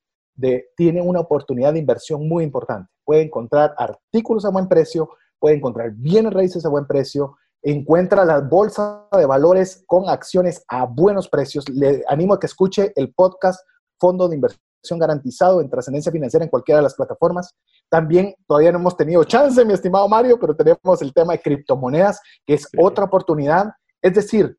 tiene 0.75 1.01
una 1.01 1.19
oportunidad 1.19 1.73
de 1.73 1.79
inversión 1.79 2.27
muy 2.27 2.43
importante. 2.43 2.89
Puede 3.03 3.23
encontrar 3.23 3.75
artículos 3.77 4.45
a 4.45 4.49
buen 4.49 4.67
precio, 4.67 5.09
puede 5.37 5.57
encontrar 5.57 5.91
bienes 5.91 6.33
raíces 6.33 6.65
a 6.65 6.69
buen 6.69 6.87
precio, 6.87 7.35
encuentra 7.61 8.25
la 8.25 8.39
bolsa 8.39 9.07
de 9.11 9.25
valores 9.25 9.83
con 9.85 10.09
acciones 10.09 10.63
a 10.69 10.85
buenos 10.85 11.27
precios. 11.27 11.67
Le 11.69 12.03
animo 12.07 12.33
a 12.33 12.39
que 12.39 12.47
escuche 12.47 12.93
el 12.95 13.13
podcast 13.13 13.59
Fondo 13.99 14.27
de 14.27 14.35
Inversión 14.35 14.61
garantizado 14.91 15.61
en 15.61 15.69
trascendencia 15.69 16.11
financiera 16.11 16.43
en 16.43 16.49
cualquiera 16.49 16.79
de 16.79 16.83
las 16.83 16.95
plataformas. 16.95 17.55
También 17.89 18.35
todavía 18.47 18.71
no 18.71 18.79
hemos 18.79 18.97
tenido 18.97 19.23
chance, 19.23 19.63
mi 19.65 19.73
estimado 19.73 20.07
Mario, 20.07 20.39
pero 20.39 20.55
tenemos 20.55 21.01
el 21.01 21.13
tema 21.13 21.33
de 21.33 21.41
criptomonedas, 21.41 22.19
que 22.45 22.55
es 22.55 22.67
otra 22.77 23.05
oportunidad. 23.05 23.71
Es 24.01 24.13
decir, 24.13 24.57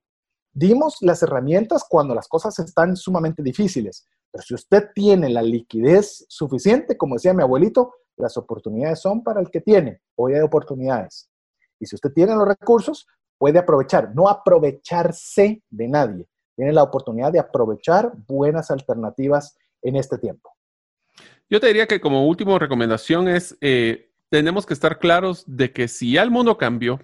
dimos 0.53 0.99
las 1.01 1.23
herramientas 1.23 1.85
cuando 1.89 2.15
las 2.15 2.29
cosas 2.29 2.59
están 2.59 2.97
sumamente 2.97 3.43
difíciles, 3.43 4.07
pero 4.31 4.43
si 4.43 4.55
usted 4.55 4.89
tiene 4.95 5.29
la 5.29 5.43
liquidez 5.43 6.25
suficiente, 6.29 6.97
como 6.97 7.15
decía 7.15 7.35
mi 7.35 7.43
abuelito, 7.43 7.93
las 8.17 8.37
oportunidades 8.37 9.01
son 9.01 9.23
para 9.23 9.41
el 9.41 9.51
que 9.51 9.61
tiene. 9.61 10.01
Hoy 10.17 10.35
hay 10.35 10.41
oportunidades. 10.41 11.29
Y 11.81 11.87
si 11.87 11.97
usted 11.97 12.13
tiene 12.13 12.35
los 12.35 12.47
recursos, 12.47 13.07
puede 13.39 13.59
aprovechar, 13.59 14.15
no 14.15 14.29
aprovecharse 14.29 15.63
de 15.69 15.89
nadie. 15.89 16.27
Tiene 16.57 16.73
la 16.73 16.85
oportunidad 16.85 17.33
de 17.33 17.41
aprovechar 17.41 18.13
buenas 18.29 18.71
alternativas 18.71 19.57
en 19.85 19.97
este 19.97 20.19
tiempo. 20.19 20.51
Yo 21.49 21.61
te 21.61 21.69
diría 21.69 21.87
que 21.87 22.01
como 22.01 22.27
última 22.27 22.59
recomendación 22.59 23.29
es, 23.29 23.57
eh, 23.61 24.11
tenemos 24.31 24.67
que 24.67 24.75
estar 24.75 24.99
claros 24.99 25.45
de 25.47 25.73
que 25.73 25.87
si 25.87 26.13
ya 26.13 26.23
el 26.23 26.31
mundo 26.31 26.59
cambió, 26.59 26.99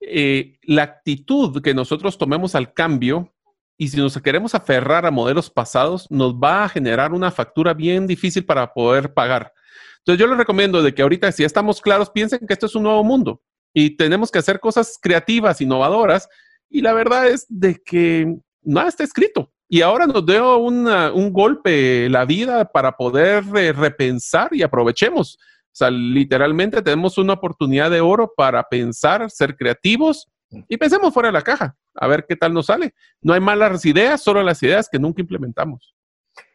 eh, 0.00 0.58
la 0.62 0.84
actitud 0.84 1.60
que 1.62 1.74
nosotros 1.74 2.16
tomemos 2.16 2.54
al 2.54 2.72
cambio 2.72 3.34
y 3.76 3.88
si 3.88 3.96
nos 3.98 4.16
queremos 4.22 4.54
aferrar 4.54 5.04
a 5.04 5.10
modelos 5.10 5.50
pasados, 5.50 6.10
nos 6.10 6.34
va 6.34 6.64
a 6.64 6.68
generar 6.68 7.12
una 7.12 7.30
factura 7.30 7.74
bien 7.74 8.06
difícil 8.06 8.44
para 8.44 8.72
poder 8.72 9.12
pagar. 9.12 9.52
Entonces 9.98 10.20
yo 10.20 10.26
les 10.26 10.38
recomiendo 10.38 10.82
de 10.82 10.94
que 10.94 11.02
ahorita, 11.02 11.32
si 11.32 11.44
estamos 11.44 11.80
claros, 11.80 12.10
piensen 12.10 12.46
que 12.46 12.52
esto 12.52 12.66
es 12.66 12.74
un 12.74 12.84
nuevo 12.84 13.02
mundo 13.02 13.42
y 13.72 13.96
tenemos 13.96 14.30
que 14.30 14.38
hacer 14.38 14.60
cosas 14.60 14.98
creativas, 15.00 15.60
innovadoras. 15.60 16.28
Y 16.70 16.80
la 16.80 16.92
verdad 16.92 17.28
es 17.28 17.46
de 17.48 17.82
que 17.82 18.36
nada 18.62 18.88
está 18.88 19.02
escrito. 19.04 19.52
Y 19.68 19.82
ahora 19.82 20.06
nos 20.06 20.24
dio 20.26 20.58
un 20.58 21.32
golpe 21.32 22.08
la 22.08 22.24
vida 22.24 22.64
para 22.66 22.92
poder 22.92 23.44
eh, 23.56 23.72
repensar 23.72 24.48
y 24.52 24.62
aprovechemos. 24.62 25.36
O 25.36 25.76
sea, 25.76 25.90
literalmente 25.90 26.82
tenemos 26.82 27.18
una 27.18 27.32
oportunidad 27.32 27.90
de 27.90 28.00
oro 28.00 28.32
para 28.36 28.62
pensar, 28.62 29.28
ser 29.30 29.56
creativos 29.56 30.28
y 30.68 30.76
pensemos 30.76 31.12
fuera 31.12 31.28
de 31.28 31.32
la 31.32 31.42
caja, 31.42 31.76
a 31.94 32.06
ver 32.06 32.26
qué 32.28 32.36
tal 32.36 32.52
nos 32.52 32.66
sale. 32.66 32.94
No 33.20 33.32
hay 33.32 33.40
malas 33.40 33.84
ideas, 33.84 34.22
solo 34.22 34.42
las 34.42 34.62
ideas 34.62 34.88
que 34.88 34.98
nunca 34.98 35.20
implementamos. 35.20 35.94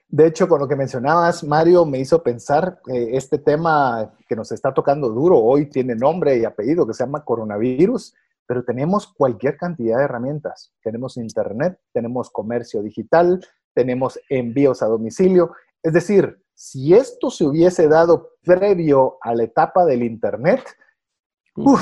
De 0.08 0.26
hecho, 0.26 0.48
con 0.48 0.60
lo 0.60 0.68
que 0.68 0.76
mencionabas, 0.76 1.44
Mario, 1.44 1.86
me 1.86 2.00
hizo 2.00 2.24
pensar 2.24 2.80
que 2.84 3.16
este 3.16 3.38
tema 3.38 4.12
que 4.28 4.36
nos 4.36 4.52
está 4.52 4.74
tocando 4.74 5.10
duro 5.10 5.38
hoy 5.38 5.68
tiene 5.68 5.96
nombre 5.96 6.38
y 6.38 6.46
apellido, 6.46 6.88
que 6.88 6.94
se 6.94 7.04
llama 7.04 7.24
coronavirus, 7.24 8.16
pero 8.50 8.64
tenemos 8.64 9.06
cualquier 9.06 9.58
cantidad 9.58 10.00
de 10.00 10.06
herramientas. 10.06 10.74
Tenemos 10.82 11.18
internet, 11.18 11.80
tenemos 11.94 12.32
comercio 12.32 12.82
digital, 12.82 13.46
tenemos 13.76 14.20
envíos 14.28 14.82
a 14.82 14.88
domicilio. 14.88 15.52
Es 15.84 15.94
decir, 15.94 16.44
si 16.56 16.96
esto 16.96 17.30
se 17.30 17.46
hubiese 17.46 17.88
dado 17.88 18.32
previo 18.42 19.20
a 19.22 19.36
la 19.36 19.44
etapa 19.44 19.86
del 19.86 20.02
internet, 20.02 20.64
uf, 21.58 21.80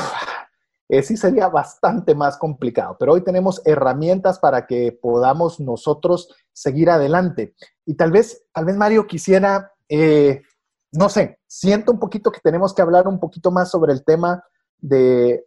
eh, 0.90 1.02
sí 1.04 1.16
sería 1.16 1.48
bastante 1.48 2.14
más 2.14 2.38
complicado. 2.38 2.98
Pero 3.00 3.14
hoy 3.14 3.24
tenemos 3.24 3.62
herramientas 3.66 4.38
para 4.38 4.68
que 4.68 4.92
podamos 4.92 5.62
nosotros 5.62 6.36
seguir 6.52 6.90
adelante. 6.90 7.56
Y 7.86 7.96
tal 7.96 8.12
vez, 8.12 8.44
tal 8.52 8.66
vez 8.66 8.76
Mario 8.76 9.08
quisiera, 9.08 9.72
eh, 9.88 10.42
no 10.92 11.08
sé, 11.08 11.40
siento 11.48 11.94
un 11.94 12.00
poquito 12.00 12.30
que 12.30 12.42
tenemos 12.42 12.74
que 12.74 12.82
hablar 12.82 13.08
un 13.08 13.22
poquito 13.22 13.52
más 13.52 13.72
sobre 13.72 13.94
el 13.94 14.04
tema 14.04 14.44
de, 14.80 15.46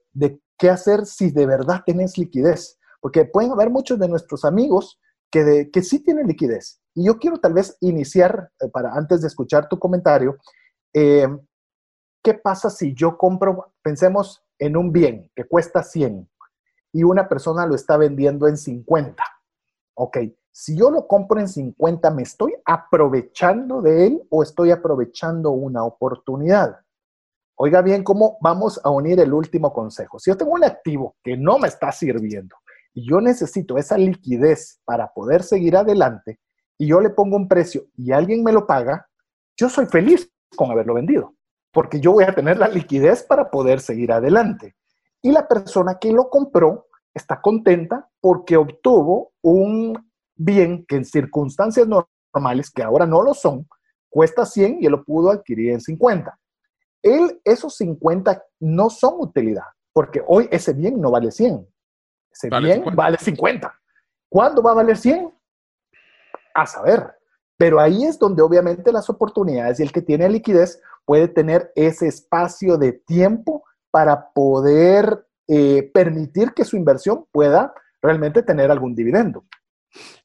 qué 0.60 0.70
hacer 0.70 1.06
si 1.06 1.32
de 1.32 1.46
verdad 1.46 1.82
tenés 1.84 2.16
liquidez. 2.16 2.78
Porque 3.00 3.24
pueden 3.24 3.50
haber 3.50 3.70
muchos 3.70 3.98
de 3.98 4.08
nuestros 4.08 4.44
amigos 4.44 5.00
que, 5.28 5.70
que 5.72 5.82
sí 5.82 6.04
tienen 6.04 6.28
liquidez. 6.28 6.80
Y 6.94 7.06
yo 7.06 7.18
quiero 7.18 7.38
tal 7.38 7.54
vez 7.54 7.76
iniciar, 7.80 8.52
eh, 8.60 8.68
para 8.68 8.92
antes 8.92 9.22
de 9.22 9.26
escuchar 9.26 9.68
tu 9.68 9.78
comentario, 9.78 10.36
¿qué 10.92 12.34
pasa 12.42 12.68
si 12.68 12.94
yo 12.94 13.16
compro, 13.16 13.72
pensemos, 13.82 14.44
en 14.60 14.76
un 14.76 14.92
bien 14.92 15.30
que 15.34 15.44
cuesta 15.44 15.82
100 15.82 16.28
y 16.92 17.02
una 17.02 17.28
persona 17.28 17.66
lo 17.66 17.74
está 17.74 17.96
vendiendo 17.96 18.46
en 18.46 18.56
50. 18.56 19.22
Ok, 19.94 20.18
si 20.52 20.76
yo 20.76 20.90
lo 20.90 21.06
compro 21.06 21.40
en 21.40 21.48
50, 21.48 22.10
¿me 22.10 22.22
estoy 22.22 22.54
aprovechando 22.64 23.80
de 23.80 24.06
él 24.06 24.22
o 24.28 24.42
estoy 24.42 24.70
aprovechando 24.70 25.50
una 25.50 25.84
oportunidad? 25.84 26.80
Oiga 27.62 27.82
bien 27.82 28.02
cómo 28.02 28.38
vamos 28.40 28.80
a 28.82 28.88
unir 28.88 29.20
el 29.20 29.34
último 29.34 29.70
consejo. 29.70 30.18
Si 30.18 30.30
yo 30.30 30.36
tengo 30.38 30.52
un 30.52 30.64
activo 30.64 31.16
que 31.22 31.36
no 31.36 31.58
me 31.58 31.68
está 31.68 31.92
sirviendo 31.92 32.56
y 32.94 33.06
yo 33.06 33.20
necesito 33.20 33.76
esa 33.76 33.98
liquidez 33.98 34.80
para 34.86 35.12
poder 35.12 35.42
seguir 35.42 35.76
adelante 35.76 36.40
y 36.78 36.86
yo 36.86 37.02
le 37.02 37.10
pongo 37.10 37.36
un 37.36 37.48
precio 37.48 37.84
y 37.98 38.12
alguien 38.12 38.42
me 38.42 38.50
lo 38.50 38.66
paga, 38.66 39.06
yo 39.58 39.68
soy 39.68 39.84
feliz 39.84 40.32
con 40.56 40.70
haberlo 40.70 40.94
vendido 40.94 41.34
porque 41.70 42.00
yo 42.00 42.12
voy 42.12 42.24
a 42.24 42.34
tener 42.34 42.56
la 42.56 42.66
liquidez 42.66 43.22
para 43.24 43.50
poder 43.50 43.80
seguir 43.80 44.10
adelante. 44.10 44.74
Y 45.20 45.30
la 45.30 45.46
persona 45.46 45.98
que 46.00 46.12
lo 46.12 46.30
compró 46.30 46.86
está 47.12 47.42
contenta 47.42 48.08
porque 48.22 48.56
obtuvo 48.56 49.32
un 49.42 50.10
bien 50.34 50.86
que 50.88 50.96
en 50.96 51.04
circunstancias 51.04 51.86
normales, 51.86 52.70
que 52.70 52.82
ahora 52.82 53.04
no 53.04 53.20
lo 53.20 53.34
son, 53.34 53.68
cuesta 54.08 54.46
100 54.46 54.78
y 54.80 54.86
él 54.86 54.92
lo 54.92 55.04
pudo 55.04 55.30
adquirir 55.30 55.72
en 55.72 55.82
50. 55.82 56.40
Él, 57.02 57.40
esos 57.44 57.76
50 57.76 58.42
no 58.60 58.90
son 58.90 59.14
utilidad, 59.18 59.64
porque 59.92 60.22
hoy 60.26 60.48
ese 60.50 60.72
bien 60.72 61.00
no 61.00 61.10
vale 61.10 61.30
100. 61.30 61.66
Ese 62.32 62.50
bien 62.60 62.84
vale 62.94 63.18
50. 63.18 63.74
¿Cuándo 64.28 64.62
va 64.62 64.70
a 64.70 64.74
valer 64.74 64.96
100? 64.96 65.32
A 66.54 66.66
saber. 66.66 67.14
Pero 67.56 67.80
ahí 67.80 68.04
es 68.04 68.18
donde 68.18 68.42
obviamente 68.42 68.92
las 68.92 69.10
oportunidades 69.10 69.80
y 69.80 69.82
el 69.82 69.92
que 69.92 70.02
tiene 70.02 70.28
liquidez 70.28 70.80
puede 71.04 71.28
tener 71.28 71.72
ese 71.74 72.06
espacio 72.06 72.78
de 72.78 72.92
tiempo 72.92 73.64
para 73.90 74.30
poder 74.32 75.26
eh, 75.48 75.90
permitir 75.92 76.54
que 76.54 76.64
su 76.64 76.76
inversión 76.76 77.26
pueda 77.32 77.74
realmente 78.00 78.42
tener 78.42 78.70
algún 78.70 78.94
dividendo. 78.94 79.44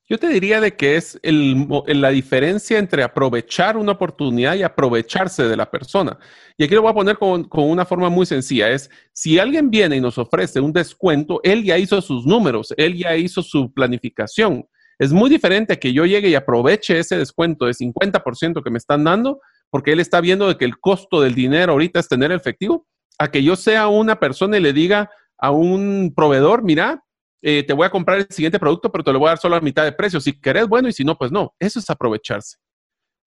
Yo 0.08 0.20
te 0.20 0.28
diría 0.28 0.62
de 0.62 0.76
que 0.76 0.98
es 0.98 1.20
la 1.24 2.10
diferencia 2.10 2.78
entre 2.78 3.02
aprovechar 3.02 3.76
una 3.76 3.94
oportunidad 3.94 4.54
y 4.54 4.62
aprovecharse 4.62 5.48
de 5.48 5.58
la 5.58 5.72
persona. 5.72 6.20
Y 6.58 6.64
aquí 6.64 6.76
lo 6.76 6.84
voy 6.84 6.92
a 6.92 6.94
poner 6.94 7.18
con, 7.18 7.48
una 7.52 7.86
forma 7.86 8.10
muy 8.10 8.28
sencilla. 8.28 8.70
Es, 8.70 8.92
si 9.14 9.40
alguien 9.40 9.72
viene 9.72 9.96
y 9.96 10.02
nos 10.02 10.20
ofrece 10.20 10.60
un 10.60 10.74
descuento, 10.74 11.40
él 11.44 11.64
ya 11.64 11.80
hizo 11.80 12.00
sus 12.02 12.24
números, 12.28 12.72
él 12.78 12.96
ya 12.96 13.16
hizo 13.16 13.42
su 13.42 13.74
planificación. 13.74 14.68
Es 15.00 15.12
muy 15.12 15.28
diferente 15.28 15.80
que 15.80 15.92
yo 15.92 16.06
llegue 16.06 16.30
y 16.30 16.36
aproveche 16.36 17.00
ese 17.00 17.18
descuento 17.18 17.66
de 17.66 17.74
50% 17.74 18.64
que 18.64 18.70
me 18.70 18.78
están 18.78 19.04
dando, 19.04 19.40
porque 19.72 19.94
él 19.94 20.00
está 20.00 20.22
viendo 20.22 20.48
de 20.48 20.56
que 20.56 20.66
el 20.66 20.78
costo 20.78 21.20
del 21.20 21.34
dinero 21.34 21.72
ahorita 21.72 22.00
es 22.00 22.08
tener 22.08 22.32
efectivo, 22.32 22.86
a 23.18 23.32
que 23.32 23.44
yo 23.44 23.56
sea 23.56 23.88
una 23.88 24.20
persona 24.20 24.58
y 24.58 24.62
le 24.62 24.72
diga 24.72 25.10
a 25.40 25.50
un 25.50 26.14
proveedor, 26.16 26.64
mira, 26.64 27.05
eh, 27.48 27.62
te 27.62 27.74
voy 27.74 27.86
a 27.86 27.92
comprar 27.92 28.18
el 28.18 28.28
siguiente 28.32 28.58
producto, 28.58 28.92
pero 28.92 29.04
te 29.04 29.14
lo 29.14 29.20
voy 29.20 29.28
a 29.28 29.32
dar 29.32 29.38
solo 29.38 29.56
a 29.56 29.62
mitad 29.62 29.84
de 29.84 29.92
precio. 29.92 30.20
Si 30.20 30.34
querés, 30.34 30.68
bueno, 30.68 30.88
y 30.90 30.94
si 30.94 31.04
no, 31.04 31.16
pues 31.16 31.32
no. 31.32 31.54
Eso 31.60 31.78
es 31.78 31.88
aprovecharse. 31.92 32.58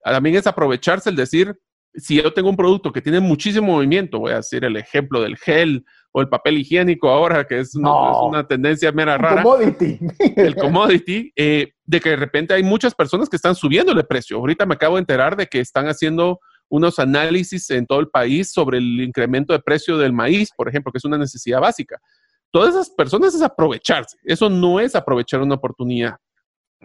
También 0.03 0.35
es 0.35 0.49
aprovecharse 0.49 1.09
el 1.09 1.15
decir, 1.15 1.57
si 1.95 2.20
yo 2.20 2.32
tengo 2.32 2.51
un 2.51 2.57
producto 2.57 2.93
que 2.93 3.01
tiene 3.01 3.20
muchísimo 3.20 3.69
movimiento, 3.74 4.19
voy 4.19 4.32
a 4.32 4.39
decir 4.39 4.65
el 4.65 4.77
ejemplo 4.77 5.20
del 5.20 5.36
gel 5.36 5.85
o 6.11 6.20
el 6.20 6.28
papel 6.28 6.59
higiénico 6.59 7.09
ahora, 7.09 7.47
que 7.47 7.61
es, 7.61 7.77
una, 7.77 8.45
tendencia 8.49 8.90
mera 8.90 9.16
rara. 9.19 9.45
Commodity. 9.45 10.01
El 10.36 10.57
commodity, 10.57 11.32
eh, 11.36 11.74
de 11.85 12.01
que 12.01 12.11
de 12.11 12.16
repente 12.16 12.55
hay 12.55 12.65
muchas 12.65 12.97
personas 12.97 13.28
que 13.28 13.36
están 13.36 13.55
subiéndole 13.55 14.03
precio. 14.03 14.39
Ahorita 14.39 14.66
me 14.66 14.74
acabo 14.74 14.97
de 14.97 15.01
enterar 15.01 15.36
de 15.36 15.47
que 15.47 15.61
están 15.61 15.86
haciendo 15.86 16.40
unos 16.69 16.99
análisis 16.99 17.70
en 17.70 17.86
todo 17.86 18.01
el 18.01 18.09
país 18.09 18.51
sobre 18.51 18.78
el 18.78 19.01
incremento 19.01 19.53
de 19.53 19.61
precio 19.61 19.97
del 19.97 20.12
maíz, 20.12 20.51
por 20.57 20.69
ejemplo, 20.69 20.90
que 20.90 20.99
es 20.99 21.05
una 21.05 21.19
necesidad 21.19 21.61
básica. 21.61 22.01
Todas 22.50 22.74
esas 22.74 22.90
personas 22.90 23.34
es 23.34 23.42
aprovecharse. 23.42 24.16
Eso 24.24 24.48
no 24.48 24.80
es 24.80 24.94
aprovechar 24.94 25.40
una 25.42 25.56
oportunidad. 25.56 26.16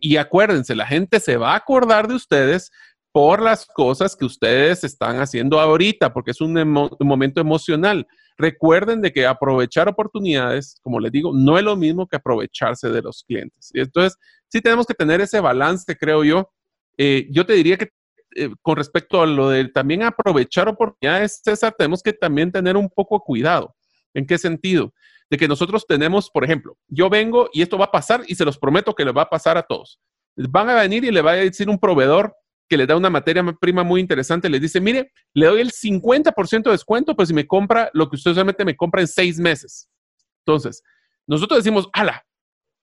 Y 0.02 0.18
acuérdense, 0.18 0.76
la 0.76 0.88
gente 0.88 1.20
se 1.20 1.38
va 1.38 1.54
a 1.54 1.58
acordar 1.58 2.08
de 2.08 2.16
ustedes 2.16 2.72
por 3.12 3.42
las 3.42 3.68
cosas 3.68 4.16
que 4.16 4.26
ustedes 4.26 4.84
están 4.84 5.18
haciendo 5.18 5.60
ahorita, 5.60 6.12
porque 6.12 6.32
es 6.32 6.42
un, 6.42 6.54
momento 7.00 7.40
emocional. 7.40 8.08
Recuerden 8.38 9.02
de 9.02 9.14
que 9.14 9.28
aprovechar 9.28 9.88
oportunidades, 9.88 10.80
como 10.82 11.00
les 11.00 11.12
digo, 11.12 11.32
no 11.34 11.58
es 11.60 11.64
lo 11.64 11.76
mismo 11.76 12.08
que 12.08 12.16
aprovecharse 12.16 12.90
de 12.90 13.04
los 13.04 13.24
clientes. 13.24 13.70
Y 13.74 13.82
entonces, 13.82 14.18
sí 14.48 14.62
tenemos 14.62 14.88
que 14.88 14.96
tener 14.96 15.22
ese 15.22 15.40
balance, 15.40 15.96
creo 15.96 16.24
yo. 16.24 16.52
Eh, 16.98 17.28
yo 17.30 17.46
te 17.46 17.54
diría 17.54 17.78
que 17.78 17.90
eh, 18.36 18.50
con 18.64 18.78
respecto 18.78 19.22
a 19.22 19.28
lo 19.28 19.50
de 19.50 19.68
también 19.70 20.02
aprovechar 20.02 20.68
oportunidades, 20.68 21.40
César, 21.44 21.76
tenemos 21.78 22.02
que 22.02 22.14
también 22.14 22.52
tener 22.52 22.76
un 22.76 22.90
poco 22.90 23.20
cuidado. 23.20 23.76
¿En 24.14 24.26
qué 24.26 24.38
sentido? 24.38 24.94
De 25.30 25.38
que 25.38 25.48
nosotros 25.48 25.86
tenemos, 25.88 26.30
por 26.30 26.44
ejemplo, 26.44 26.78
yo 26.88 27.10
vengo 27.10 27.50
y 27.54 27.62
esto 27.62 27.78
va 27.78 27.86
a 27.86 27.92
pasar 27.92 28.24
y 28.28 28.36
se 28.36 28.46
los 28.46 28.58
prometo 28.58 28.94
que 28.94 29.06
le 29.06 29.12
va 29.12 29.24
a 29.24 29.30
pasar 29.30 29.58
a 29.58 29.64
todos. 29.64 30.00
Van 30.36 30.70
a 30.70 30.76
venir 30.76 31.04
y 31.04 31.12
le 31.12 31.22
va 31.22 31.32
a 31.32 31.36
decir 31.36 31.70
un 31.70 31.80
proveedor, 31.80 32.36
que 32.70 32.78
le 32.78 32.88
da 32.88 32.96
una 32.96 33.10
materia 33.10 33.44
prima 33.60 33.84
muy 33.84 34.02
interesante, 34.02 34.50
le 34.50 34.60
dice, 34.60 34.80
mire, 34.80 35.12
le 35.34 35.48
doy 35.48 35.62
el 35.62 35.72
50% 35.72 36.64
de 36.64 36.72
descuento, 36.72 37.16
pues 37.16 37.28
si 37.28 37.34
me 37.34 37.46
compra 37.46 37.90
lo 37.94 38.10
que 38.10 38.16
usted 38.16 38.32
solamente 38.32 38.66
me 38.66 38.76
compra 38.76 39.02
en 39.02 39.08
seis 39.08 39.38
meses. 39.38 39.90
Entonces, 40.46 40.82
nosotros 41.28 41.60
decimos, 41.60 41.90
ala, 41.94 42.26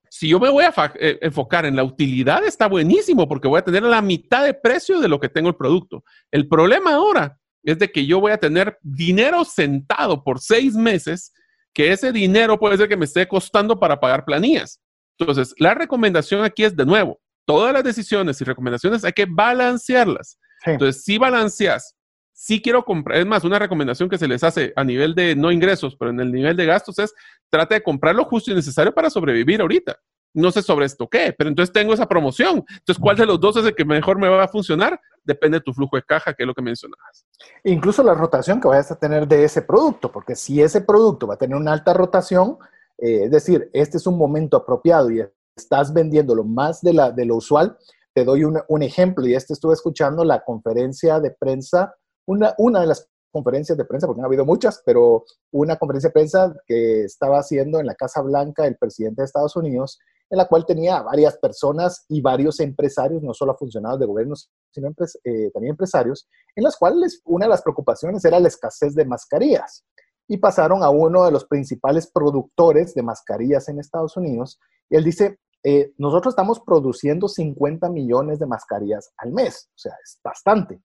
si 0.08 0.28
yo 0.28 0.38
me 0.38 0.50
voy 0.50 0.64
a 0.64 0.72
eh, 0.96 1.18
enfocar 1.22 1.64
en 1.64 1.76
la 1.76 1.84
utilidad, 1.84 2.44
está 2.44 2.68
buenísimo 2.68 3.28
porque 3.28 3.48
voy 3.48 3.58
a 3.58 3.64
tener 3.64 3.82
la 3.82 4.02
mitad 4.02 4.44
de 4.44 4.54
precio 4.54 5.00
de 5.00 5.08
lo 5.08 5.20
que 5.20 5.28
tengo 5.28 5.48
el 5.48 5.56
producto. 5.56 6.04
El 6.30 6.48
problema 6.48 6.94
ahora 6.94 7.39
es 7.62 7.78
de 7.78 7.90
que 7.90 8.06
yo 8.06 8.20
voy 8.20 8.32
a 8.32 8.38
tener 8.38 8.78
dinero 8.82 9.44
sentado 9.44 10.22
por 10.22 10.40
seis 10.40 10.74
meses, 10.74 11.32
que 11.72 11.92
ese 11.92 12.12
dinero 12.12 12.58
puede 12.58 12.76
ser 12.76 12.88
que 12.88 12.96
me 12.96 13.04
esté 13.04 13.26
costando 13.28 13.78
para 13.78 14.00
pagar 14.00 14.24
planillas. 14.24 14.80
Entonces, 15.18 15.54
la 15.58 15.74
recomendación 15.74 16.44
aquí 16.44 16.64
es 16.64 16.74
de 16.74 16.86
nuevo, 16.86 17.20
todas 17.44 17.72
las 17.72 17.84
decisiones 17.84 18.40
y 18.40 18.44
recomendaciones 18.44 19.04
hay 19.04 19.12
que 19.12 19.26
balancearlas. 19.28 20.38
Entonces, 20.64 21.04
si 21.04 21.18
balanceas, 21.18 21.94
si 22.32 22.60
quiero 22.60 22.84
comprar, 22.84 23.18
es 23.18 23.26
más, 23.26 23.44
una 23.44 23.58
recomendación 23.58 24.08
que 24.08 24.18
se 24.18 24.28
les 24.28 24.42
hace 24.42 24.72
a 24.76 24.84
nivel 24.84 25.14
de 25.14 25.36
no 25.36 25.52
ingresos, 25.52 25.96
pero 25.96 26.10
en 26.10 26.20
el 26.20 26.32
nivel 26.32 26.56
de 26.56 26.66
gastos 26.66 26.98
es, 26.98 27.12
trate 27.50 27.74
de 27.74 27.82
comprar 27.82 28.14
lo 28.14 28.24
justo 28.24 28.50
y 28.50 28.54
necesario 28.54 28.94
para 28.94 29.10
sobrevivir 29.10 29.60
ahorita. 29.60 29.98
No 30.32 30.50
sé 30.50 30.62
sobre 30.62 30.86
esto 30.86 31.08
qué, 31.08 31.34
pero 31.36 31.50
entonces 31.50 31.72
tengo 31.72 31.92
esa 31.92 32.08
promoción. 32.08 32.64
Entonces, 32.68 32.98
¿cuál 33.00 33.16
de 33.16 33.26
los 33.26 33.40
dos 33.40 33.56
es 33.56 33.64
el 33.64 33.74
que 33.74 33.84
mejor 33.84 34.18
me 34.18 34.28
va 34.28 34.44
a 34.44 34.48
funcionar? 34.48 35.00
Depende 35.24 35.58
de 35.58 35.64
tu 35.64 35.72
flujo 35.72 35.96
de 35.96 36.02
caja, 36.02 36.32
que 36.34 36.42
es 36.42 36.46
lo 36.46 36.54
que 36.54 36.62
mencionabas. 36.62 37.26
Incluso 37.64 38.02
la 38.02 38.14
rotación 38.14 38.60
que 38.60 38.68
vayas 38.68 38.90
a 38.90 38.98
tener 38.98 39.28
de 39.28 39.44
ese 39.44 39.62
producto, 39.62 40.10
porque 40.10 40.34
si 40.34 40.62
ese 40.62 40.80
producto 40.80 41.26
va 41.26 41.34
a 41.34 41.38
tener 41.38 41.56
una 41.56 41.72
alta 41.72 41.92
rotación, 41.92 42.58
eh, 42.98 43.24
es 43.24 43.30
decir, 43.30 43.70
este 43.72 43.96
es 43.98 44.06
un 44.06 44.16
momento 44.16 44.56
apropiado 44.56 45.10
y 45.10 45.22
estás 45.56 45.92
vendiéndolo 45.92 46.44
más 46.44 46.80
de, 46.80 46.94
la, 46.94 47.10
de 47.10 47.24
lo 47.24 47.36
usual, 47.36 47.76
te 48.12 48.24
doy 48.24 48.44
un, 48.44 48.82
ejemplo 48.82 49.26
y 49.26 49.34
este 49.34 49.52
estuve 49.52 49.74
escuchando 49.74 50.24
la 50.24 50.42
conferencia 50.44 51.20
de 51.20 51.30
prensa, 51.30 51.94
una, 52.26 52.54
una 52.58 52.80
de 52.80 52.86
las 52.86 53.08
conferencias 53.30 53.78
de 53.78 53.84
prensa, 53.84 54.06
porque 54.06 54.20
no 54.20 54.26
ha 54.26 54.28
habido 54.28 54.44
muchas, 54.44 54.82
pero 54.84 55.24
una 55.52 55.76
conferencia 55.76 56.08
de 56.08 56.14
prensa 56.14 56.54
que 56.66 57.04
estaba 57.04 57.38
haciendo 57.38 57.78
en 57.78 57.86
la 57.86 57.94
Casa 57.94 58.20
Blanca 58.22 58.66
el 58.66 58.76
presidente 58.76 59.22
de 59.22 59.26
Estados 59.26 59.54
Unidos, 59.56 60.00
en 60.30 60.38
la 60.38 60.46
cual 60.46 60.64
tenía 60.64 61.02
varias 61.02 61.36
personas 61.38 62.04
y 62.08 62.20
varios 62.20 62.60
empresarios, 62.60 63.20
no 63.22 63.34
solo 63.34 63.56
funcionarios 63.56 63.98
de 63.98 64.06
gobiernos, 64.06 64.48
sino 64.70 64.88
eh, 64.88 65.50
también 65.52 65.72
empresarios, 65.72 66.28
en 66.54 66.62
las 66.62 66.76
cuales 66.76 67.20
una 67.24 67.46
de 67.46 67.50
las 67.50 67.62
preocupaciones 67.62 68.24
era 68.24 68.38
la 68.38 68.46
escasez 68.46 68.94
de 68.94 69.04
mascarillas. 69.04 69.84
Y 70.28 70.38
pasaron 70.38 70.84
a 70.84 70.90
uno 70.90 71.24
de 71.24 71.32
los 71.32 71.44
principales 71.46 72.08
productores 72.08 72.94
de 72.94 73.02
mascarillas 73.02 73.68
en 73.68 73.80
Estados 73.80 74.16
Unidos, 74.16 74.60
y 74.88 74.96
él 74.96 75.02
dice, 75.02 75.40
eh, 75.64 75.92
nosotros 75.98 76.32
estamos 76.32 76.60
produciendo 76.60 77.28
50 77.28 77.90
millones 77.90 78.38
de 78.38 78.46
mascarillas 78.46 79.12
al 79.18 79.32
mes, 79.32 79.68
o 79.74 79.78
sea, 79.78 79.92
es 80.02 80.20
bastante, 80.22 80.80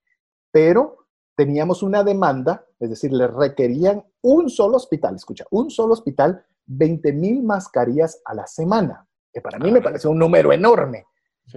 pero 0.52 1.06
teníamos 1.36 1.84
una 1.84 2.04
demanda, 2.04 2.66
es 2.80 2.90
decir, 2.90 3.14
le 3.14 3.28
requerían 3.28 4.04
un 4.22 4.50
solo 4.50 4.78
hospital, 4.78 5.16
escucha, 5.16 5.46
un 5.52 5.70
solo 5.70 5.94
hospital 5.94 6.44
20 6.66 7.14
mil 7.14 7.44
mascarillas 7.44 8.22
a 8.26 8.34
la 8.34 8.48
semana, 8.48 9.08
que 9.36 9.42
para 9.42 9.60
mí 9.60 9.70
me 9.70 9.82
parece 9.82 10.08
un 10.08 10.18
número 10.18 10.54
enorme. 10.54 11.06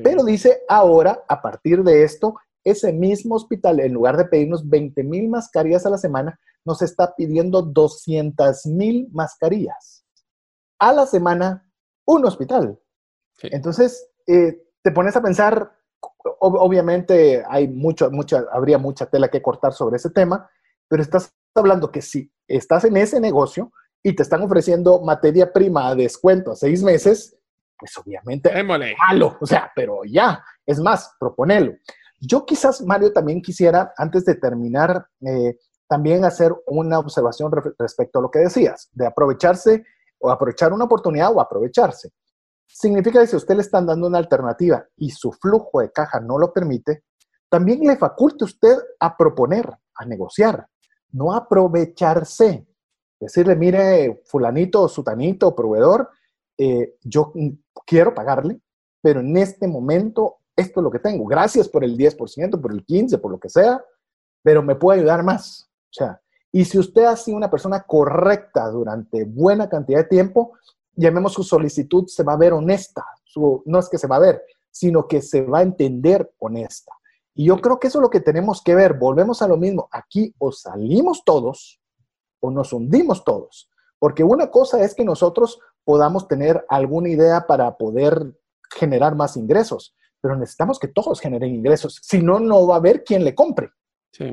Pero 0.03 0.25
dice, 0.25 0.63
ahora, 0.69 1.23
a 1.29 1.41
partir 1.41 1.85
de 1.85 2.03
esto, 2.03 2.35
ese 2.65 2.93
mismo 2.93 3.37
hospital, 3.37 3.79
en 3.79 3.95
lugar 3.95 4.17
de 4.17 4.25
pedirnos 4.25 4.69
20 4.69 5.05
mil 5.05 5.29
mascarillas 5.29 5.87
a 5.87 5.91
la 5.91 5.97
semana, 5.97 6.41
nos 6.65 6.83
está 6.83 7.15
pidiendo 7.15 7.63
200 7.63 8.67
mil 8.67 9.09
mascarillas. 9.13 10.05
A 10.81 10.93
la 10.93 11.07
semana, 11.07 11.71
un 12.05 12.25
hospital. 12.27 12.81
Entonces, 13.43 14.11
eh, 14.27 14.61
te 14.83 14.91
pones 14.91 15.15
a 15.15 15.23
pensar, 15.23 15.73
obviamente 16.41 17.45
hay 17.49 17.69
mucho, 17.69 18.11
mucha, 18.11 18.45
habría 18.51 18.79
mucha 18.79 19.07
tela 19.07 19.29
que 19.29 19.41
cortar 19.41 19.73
sobre 19.73 19.99
ese 19.99 20.11
tema, 20.11 20.51
pero 20.89 21.01
estás 21.01 21.33
hablando 21.55 21.93
que 21.93 22.03
si 22.03 22.33
estás 22.49 22.85
en 22.85 22.97
ese 22.97 23.21
negocio 23.21 23.73
y 24.03 24.17
te 24.17 24.25
están 24.25 24.43
ofreciendo 24.43 25.01
materia 25.01 25.53
prima 25.53 25.89
a 25.89 25.95
descuento 25.95 26.51
a 26.51 26.57
seis 26.57 26.83
meses, 26.83 27.38
pues 27.79 27.97
obviamente 27.99 28.51
malo, 28.63 29.37
o 29.41 29.47
sea, 29.47 29.71
pero 29.75 30.03
ya, 30.05 30.43
es 30.67 30.81
más, 30.81 31.15
proponelo. 31.19 31.73
Yo 32.21 32.45
quizás, 32.45 32.83
Mario, 32.83 33.13
también 33.13 33.41
quisiera, 33.41 33.93
antes 33.97 34.25
de 34.25 34.35
terminar, 34.35 35.07
eh, 35.21 35.57
también 35.89 36.25
hacer 36.25 36.53
una 36.67 36.99
observación 36.99 37.53
respecto 37.79 38.19
a 38.19 38.23
lo 38.23 38.31
que 38.31 38.41
decías, 38.41 38.89
de 38.93 39.07
aprovecharse 39.07 39.85
o 40.19 40.31
aprovechar 40.31 40.73
una 40.73 40.85
oportunidad 40.85 41.33
o 41.33 41.41
aprovecharse. 41.41 42.11
Significa 42.67 43.21
que 43.21 43.29
si 43.29 43.37
usted 43.37 43.55
le 43.55 43.63
están 43.63 43.87
dando 43.87 44.09
una 44.09 44.19
alternativa 44.19 44.85
y 44.97 45.11
su 45.11 45.33
flujo 45.33 45.81
de 45.81 45.91
caja 45.91 46.21
no 46.21 46.39
lo 46.39 46.53
permite, 46.53 47.05
también 47.49 47.81
le 47.81 47.97
faculte 47.97 48.45
usted 48.45 48.77
a 49.01 49.17
proponer, 49.17 49.73
a 49.95 50.05
negociar, 50.05 50.67
no 51.13 51.33
aprovecharse. 51.33 52.67
Decirle, 53.19 53.57
mire, 53.57 54.23
fulanito, 54.27 54.87
sutanito, 54.89 55.55
proveedor, 55.55 56.11
eh, 56.59 56.97
yo 57.03 57.33
quiero 57.87 58.15
pagarle, 58.15 58.61
pero 59.01 59.21
en 59.21 59.37
este 59.37 59.67
momento 59.69 60.39
esto 60.57 60.81
es 60.81 60.85
lo 60.85 60.91
que 60.91 60.99
tengo. 60.99 61.25
Gracias 61.25 61.69
por 61.69 61.85
el 61.85 61.97
10%, 61.97 62.61
por 62.61 62.73
el 62.73 62.85
15%, 62.85 63.21
por 63.21 63.31
lo 63.31 63.39
que 63.39 63.49
sea, 63.49 63.83
pero 64.43 64.63
me 64.63 64.75
puede 64.75 65.01
ayudar 65.01 65.23
más. 65.23 65.71
O 65.85 65.93
sea, 65.93 66.21
y 66.51 66.65
si 66.65 66.79
usted 66.79 67.05
ha 67.05 67.17
sido 67.17 67.37
una 67.37 67.51
persona 67.51 67.83
correcta 67.83 68.69
durante 68.69 69.25
buena 69.25 69.69
cantidad 69.69 70.01
de 70.01 70.09
tiempo, 70.09 70.53
llamemos 70.95 71.33
su 71.33 71.45
solicitud, 71.45 72.07
se 72.09 72.25
va 72.25 72.33
a 72.33 72.39
ver 72.39 72.53
honesta. 72.53 73.05
no 73.67 73.79
es 73.79 73.89
que 73.89 73.99
se 73.99 74.09
va 74.09 74.17
a 74.17 74.21
ver, 74.21 74.43
sino 74.71 75.07
que 75.07 75.23
se 75.23 75.43
va 75.43 75.61
a 75.61 75.63
entender 75.63 76.33
honesta. 76.39 76.93
Y 77.35 77.47
yo 77.47 77.61
creo 77.61 77.79
que 77.79 77.87
eso 77.87 77.99
es 77.99 78.03
lo 78.03 78.11
que 78.11 78.21
tenemos 78.21 78.63
que 78.63 78.75
ver. 78.75 78.95
Volvemos 78.95 79.43
a 79.43 79.47
lo 79.47 79.57
mismo. 79.57 79.89
Aquí 79.93 80.35
o 80.39 80.51
salimos 80.51 81.23
todos 81.25 81.81
o 82.41 82.51
nos 82.51 82.73
hundimos 82.73 83.23
todos. 83.23 83.71
Porque 84.01 84.25
una 84.25 84.51
cosa 84.51 84.83
es 84.83 84.95
que 84.95 85.05
nosotros 85.05 85.61
podamos 85.89 86.29
tener 86.29 86.67
alguna 86.69 87.09
idea 87.09 87.47
para 87.47 87.79
poder 87.79 88.35
generar 88.77 89.15
más 89.15 89.39
ingresos, 89.39 89.97
pero 90.21 90.37
necesitamos 90.37 90.79
que 90.79 90.89
todos 90.89 91.19
generen 91.19 91.55
ingresos. 91.55 91.99
Si 92.03 92.21
no, 92.21 92.39
no 92.39 92.67
va 92.67 92.75
a 92.75 92.77
haber 92.77 93.05
quien 93.05 93.25
le 93.25 93.35
compre. 93.35 93.71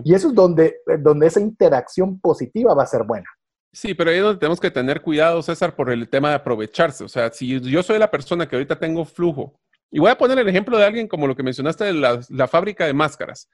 Y 0.04 0.14
eso 0.14 0.28
es 0.28 0.36
donde, 0.36 0.80
donde 1.00 1.28
esa 1.28 1.40
interacción 1.40 2.20
positiva 2.20 2.74
va 2.74 2.84
a 2.84 2.88
ser 2.88 3.04
buena. 3.04 3.28
Sí, 3.72 3.94
pero 3.94 4.10
ahí 4.10 4.18
es 4.18 4.24
donde 4.24 4.40
tenemos 4.42 4.60
que 4.60 4.70
tener 4.70 5.02
cuidado, 5.02 5.42
César, 5.42 5.78
por 5.78 5.90
el 5.90 6.10
tema 6.10 6.28
de 6.28 6.36
aprovecharse. 6.36 7.06
O 7.06 7.08
sea, 7.08 7.32
si 7.32 7.58
yo 7.62 7.84
soy 7.84 8.00
la 8.00 8.12
persona 8.12 8.50
que 8.50 8.58
ahorita 8.58 8.78
tengo 8.78 9.06
flujo, 9.06 9.58
y 9.90 10.00
voy 10.00 10.12
a 10.12 10.18
poner 10.18 10.38
el 10.38 10.50
ejemplo 10.50 10.78
de 10.78 10.84
alguien 10.84 11.08
como 11.08 11.26
lo 11.26 11.38
que 11.38 11.44
mencionaste 11.44 11.86
de 11.86 11.94
la, 11.94 12.48
fábrica 12.50 12.86
de 12.86 12.94
máscaras. 12.94 13.50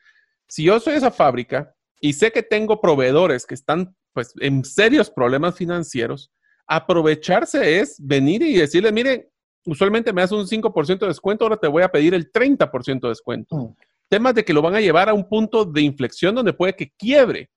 Si 0.48 0.64
yo 0.64 0.80
soy 0.80 0.96
esa 0.96 1.12
fábrica 1.12 1.76
y 2.00 2.14
sé 2.14 2.32
que 2.32 2.42
tengo 2.42 2.82
proveedores 2.82 3.46
que 3.46 3.54
están 3.54 3.96
pues 4.12 4.34
en 4.40 4.66
serios 4.66 5.12
problemas 5.12 5.56
financieros, 5.56 6.32
aprovecharse 6.72 7.80
es 7.80 7.98
venir 8.00 8.42
y 8.42 8.56
decirle, 8.56 8.94
mire, 8.94 9.30
usualmente 9.66 10.14
me 10.14 10.22
das 10.22 10.32
un 10.32 10.48
5% 10.48 11.00
de 11.00 11.08
descuento, 11.08 11.44
ahora 11.44 11.58
te 11.58 11.68
voy 11.68 11.84
a 11.84 11.90
pedir 11.90 12.14
el 12.14 12.32
30% 12.32 13.02
de 13.02 13.10
descuento. 13.10 13.56
Mm. 13.58 13.76
Temas 14.08 14.36
de 14.36 14.46
que 14.46 14.54
lo 14.54 14.62
van 14.62 14.76
a 14.76 14.80
llevar 14.80 15.10
a 15.10 15.14
un 15.14 15.28
punto 15.28 15.66
de 15.66 15.82
inflexión 15.82 16.34
donde 16.34 16.54
puede 16.54 16.74
que 16.74 16.92
quiebre. 16.98 17.50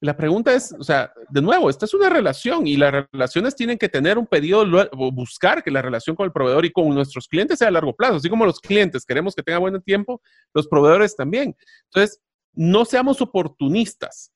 La 0.00 0.16
pregunta 0.16 0.54
es, 0.54 0.72
o 0.78 0.84
sea, 0.84 1.12
de 1.28 1.42
nuevo, 1.42 1.68
esta 1.68 1.84
es 1.84 1.92
una 1.92 2.08
relación 2.08 2.66
y 2.66 2.76
las 2.76 3.06
relaciones 3.12 3.56
tienen 3.56 3.76
que 3.76 3.88
tener 3.88 4.18
un 4.18 4.26
pedido 4.26 4.64
o 4.92 5.12
buscar 5.12 5.62
que 5.64 5.70
la 5.72 5.82
relación 5.82 6.14
con 6.14 6.24
el 6.24 6.32
proveedor 6.32 6.64
y 6.64 6.70
con 6.70 6.88
nuestros 6.90 7.26
clientes 7.26 7.58
sea 7.58 7.68
a 7.68 7.72
largo 7.72 7.94
plazo. 7.94 8.14
Así 8.14 8.30
como 8.30 8.46
los 8.46 8.60
clientes 8.60 9.04
queremos 9.04 9.34
que 9.34 9.42
tenga 9.42 9.58
buen 9.58 9.82
tiempo, 9.82 10.22
los 10.54 10.68
proveedores 10.68 11.16
también. 11.16 11.56
Entonces, 11.86 12.20
no 12.54 12.84
seamos 12.84 13.20
oportunistas, 13.20 14.29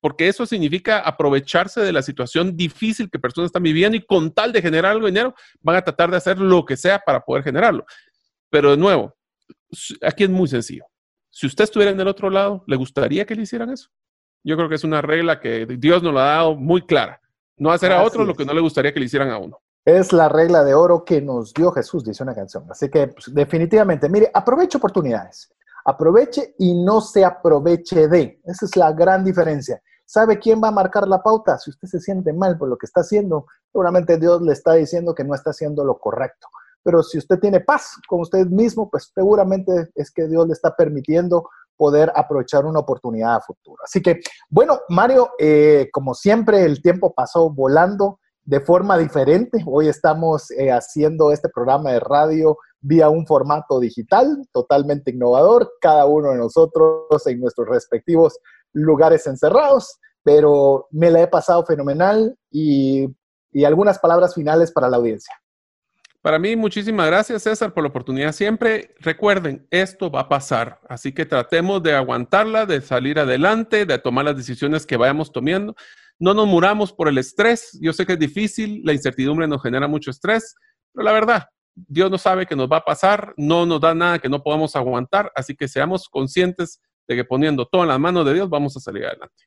porque 0.00 0.28
eso 0.28 0.46
significa 0.46 1.00
aprovecharse 1.00 1.80
de 1.80 1.92
la 1.92 2.02
situación 2.02 2.56
difícil 2.56 3.10
que 3.10 3.18
personas 3.18 3.48
están 3.48 3.62
viviendo 3.62 3.96
y 3.96 4.04
con 4.04 4.32
tal 4.32 4.52
de 4.52 4.62
generar 4.62 4.92
algo 4.92 5.06
de 5.06 5.12
dinero, 5.12 5.34
van 5.60 5.76
a 5.76 5.82
tratar 5.82 6.10
de 6.10 6.16
hacer 6.16 6.38
lo 6.38 6.64
que 6.64 6.76
sea 6.76 6.98
para 6.98 7.20
poder 7.20 7.44
generarlo. 7.44 7.84
Pero 8.48 8.70
de 8.70 8.76
nuevo, 8.76 9.14
aquí 10.02 10.24
es 10.24 10.30
muy 10.30 10.48
sencillo. 10.48 10.84
Si 11.30 11.46
usted 11.46 11.64
estuviera 11.64 11.92
en 11.92 12.00
el 12.00 12.08
otro 12.08 12.30
lado, 12.30 12.64
¿le 12.66 12.76
gustaría 12.76 13.24
que 13.24 13.34
le 13.34 13.42
hicieran 13.42 13.70
eso? 13.70 13.90
Yo 14.42 14.56
creo 14.56 14.68
que 14.68 14.74
es 14.74 14.84
una 14.84 15.02
regla 15.02 15.40
que 15.40 15.66
Dios 15.66 16.02
nos 16.02 16.12
lo 16.12 16.20
ha 16.20 16.24
dado 16.24 16.56
muy 16.56 16.82
clara. 16.86 17.20
No 17.56 17.70
hacer 17.70 17.92
a 17.92 18.02
otro 18.02 18.24
lo 18.24 18.34
que 18.34 18.44
no 18.44 18.54
le 18.54 18.60
gustaría 18.60 18.92
que 18.92 19.00
le 19.00 19.06
hicieran 19.06 19.30
a 19.30 19.38
uno. 19.38 19.60
Es 19.84 20.12
la 20.12 20.28
regla 20.28 20.64
de 20.64 20.74
oro 20.74 21.04
que 21.04 21.20
nos 21.20 21.52
dio 21.52 21.70
Jesús, 21.72 22.04
dice 22.04 22.22
una 22.22 22.34
canción. 22.34 22.64
Así 22.70 22.90
que 22.90 23.08
pues, 23.08 23.34
definitivamente, 23.34 24.08
mire, 24.08 24.30
aproveche 24.32 24.78
oportunidades. 24.78 25.52
Aproveche 25.84 26.54
y 26.58 26.74
no 26.74 27.00
se 27.00 27.24
aproveche 27.24 28.08
de. 28.08 28.40
Esa 28.44 28.64
es 28.66 28.76
la 28.76 28.92
gran 28.92 29.24
diferencia. 29.24 29.82
¿Sabe 30.12 30.40
quién 30.40 30.60
va 30.60 30.66
a 30.66 30.72
marcar 30.72 31.06
la 31.06 31.22
pauta? 31.22 31.56
Si 31.56 31.70
usted 31.70 31.86
se 31.86 32.00
siente 32.00 32.32
mal 32.32 32.58
por 32.58 32.68
lo 32.68 32.76
que 32.76 32.86
está 32.86 33.02
haciendo, 33.02 33.46
seguramente 33.70 34.18
Dios 34.18 34.42
le 34.42 34.52
está 34.52 34.72
diciendo 34.72 35.14
que 35.14 35.22
no 35.22 35.36
está 35.36 35.50
haciendo 35.50 35.84
lo 35.84 36.00
correcto. 36.00 36.48
Pero 36.82 37.04
si 37.04 37.18
usted 37.18 37.38
tiene 37.38 37.60
paz 37.60 37.92
con 38.08 38.22
usted 38.22 38.44
mismo, 38.48 38.90
pues 38.90 39.12
seguramente 39.14 39.92
es 39.94 40.10
que 40.10 40.26
Dios 40.26 40.48
le 40.48 40.54
está 40.54 40.74
permitiendo 40.74 41.48
poder 41.76 42.10
aprovechar 42.16 42.66
una 42.66 42.80
oportunidad 42.80 43.36
a 43.36 43.40
futuro. 43.40 43.76
Así 43.84 44.02
que, 44.02 44.18
bueno, 44.48 44.80
Mario, 44.88 45.30
eh, 45.38 45.88
como 45.92 46.12
siempre, 46.14 46.64
el 46.64 46.82
tiempo 46.82 47.14
pasó 47.14 47.48
volando 47.48 48.18
de 48.42 48.58
forma 48.58 48.98
diferente. 48.98 49.62
Hoy 49.64 49.86
estamos 49.86 50.50
eh, 50.50 50.72
haciendo 50.72 51.30
este 51.30 51.48
programa 51.50 51.92
de 51.92 52.00
radio 52.00 52.58
vía 52.80 53.10
un 53.10 53.26
formato 53.26 53.78
digital 53.78 54.48
totalmente 54.52 55.10
innovador, 55.12 55.74
cada 55.80 56.06
uno 56.06 56.30
de 56.30 56.38
nosotros 56.38 57.26
en 57.26 57.40
nuestros 57.40 57.68
respectivos 57.68 58.38
lugares 58.72 59.26
encerrados, 59.26 59.98
pero 60.22 60.86
me 60.90 61.10
la 61.10 61.22
he 61.22 61.26
pasado 61.26 61.64
fenomenal 61.64 62.36
y, 62.50 63.06
y 63.52 63.64
algunas 63.64 63.98
palabras 63.98 64.34
finales 64.34 64.72
para 64.72 64.88
la 64.88 64.96
audiencia. 64.96 65.34
Para 66.22 66.38
mí, 66.38 66.54
muchísimas 66.54 67.06
gracias, 67.06 67.44
César, 67.44 67.72
por 67.72 67.82
la 67.82 67.88
oportunidad 67.88 68.32
siempre. 68.32 68.94
Recuerden, 68.98 69.66
esto 69.70 70.10
va 70.10 70.20
a 70.20 70.28
pasar, 70.28 70.78
así 70.86 71.12
que 71.12 71.24
tratemos 71.24 71.82
de 71.82 71.94
aguantarla, 71.94 72.66
de 72.66 72.82
salir 72.82 73.18
adelante, 73.18 73.86
de 73.86 73.98
tomar 73.98 74.26
las 74.26 74.36
decisiones 74.36 74.84
que 74.84 74.98
vayamos 74.98 75.32
tomando. 75.32 75.74
No 76.18 76.34
nos 76.34 76.46
muramos 76.46 76.92
por 76.92 77.08
el 77.08 77.16
estrés. 77.16 77.78
Yo 77.80 77.94
sé 77.94 78.04
que 78.04 78.12
es 78.12 78.18
difícil, 78.18 78.82
la 78.84 78.92
incertidumbre 78.92 79.48
nos 79.48 79.62
genera 79.62 79.88
mucho 79.88 80.10
estrés, 80.10 80.54
pero 80.92 81.04
la 81.04 81.12
verdad, 81.12 81.48
Dios 81.74 82.10
no 82.10 82.18
sabe 82.18 82.44
qué 82.44 82.54
nos 82.54 82.70
va 82.70 82.78
a 82.78 82.84
pasar, 82.84 83.32
no 83.38 83.64
nos 83.64 83.80
da 83.80 83.94
nada 83.94 84.18
que 84.18 84.28
no 84.28 84.42
podamos 84.42 84.76
aguantar, 84.76 85.32
así 85.34 85.56
que 85.56 85.68
seamos 85.68 86.06
conscientes 86.10 86.80
que 87.16 87.24
poniendo 87.24 87.66
todo 87.66 87.82
en 87.82 87.88
las 87.88 88.00
manos 88.00 88.24
de 88.24 88.34
Dios 88.34 88.48
vamos 88.48 88.76
a 88.76 88.80
salir 88.80 89.04
adelante. 89.04 89.44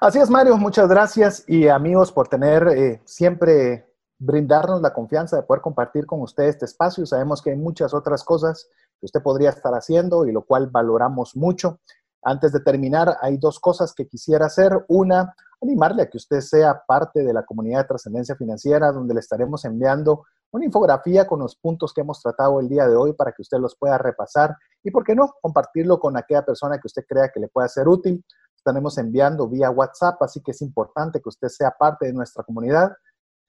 Así 0.00 0.18
es, 0.18 0.28
Mario, 0.28 0.56
muchas 0.56 0.88
gracias 0.88 1.44
y 1.48 1.68
amigos 1.68 2.12
por 2.12 2.28
tener 2.28 2.68
eh, 2.68 3.02
siempre 3.04 3.86
brindarnos 4.18 4.80
la 4.80 4.92
confianza 4.92 5.36
de 5.36 5.42
poder 5.42 5.60
compartir 5.62 6.06
con 6.06 6.20
usted 6.20 6.44
este 6.44 6.64
espacio. 6.64 7.06
Sabemos 7.06 7.42
que 7.42 7.50
hay 7.50 7.56
muchas 7.56 7.94
otras 7.94 8.22
cosas 8.24 8.68
que 9.00 9.06
usted 9.06 9.22
podría 9.22 9.50
estar 9.50 9.72
haciendo 9.72 10.26
y 10.26 10.32
lo 10.32 10.42
cual 10.42 10.68
valoramos 10.68 11.36
mucho. 11.36 11.80
Antes 12.22 12.52
de 12.52 12.60
terminar, 12.60 13.16
hay 13.20 13.36
dos 13.36 13.60
cosas 13.60 13.92
que 13.92 14.06
quisiera 14.06 14.46
hacer. 14.46 14.84
Una, 14.88 15.34
animarle 15.60 16.02
a 16.02 16.10
que 16.10 16.16
usted 16.16 16.40
sea 16.40 16.82
parte 16.86 17.22
de 17.22 17.32
la 17.32 17.44
comunidad 17.44 17.80
de 17.80 17.88
trascendencia 17.88 18.36
financiera, 18.36 18.92
donde 18.92 19.14
le 19.14 19.20
estaremos 19.20 19.64
enviando 19.64 20.24
una 20.54 20.66
infografía 20.66 21.26
con 21.26 21.40
los 21.40 21.56
puntos 21.56 21.92
que 21.92 22.02
hemos 22.02 22.22
tratado 22.22 22.60
el 22.60 22.68
día 22.68 22.86
de 22.86 22.94
hoy 22.94 23.12
para 23.12 23.32
que 23.32 23.42
usted 23.42 23.58
los 23.58 23.74
pueda 23.74 23.98
repasar 23.98 24.56
y, 24.84 24.92
¿por 24.92 25.02
qué 25.02 25.16
no?, 25.16 25.34
compartirlo 25.42 25.98
con 25.98 26.16
aquella 26.16 26.44
persona 26.44 26.78
que 26.78 26.86
usted 26.86 27.04
crea 27.08 27.30
que 27.30 27.40
le 27.40 27.48
pueda 27.48 27.66
ser 27.66 27.88
útil. 27.88 28.24
Estaremos 28.56 28.96
enviando 28.98 29.48
vía 29.48 29.68
WhatsApp, 29.70 30.22
así 30.22 30.40
que 30.40 30.52
es 30.52 30.62
importante 30.62 31.20
que 31.20 31.28
usted 31.28 31.48
sea 31.48 31.72
parte 31.72 32.06
de 32.06 32.12
nuestra 32.12 32.44
comunidad. 32.44 32.92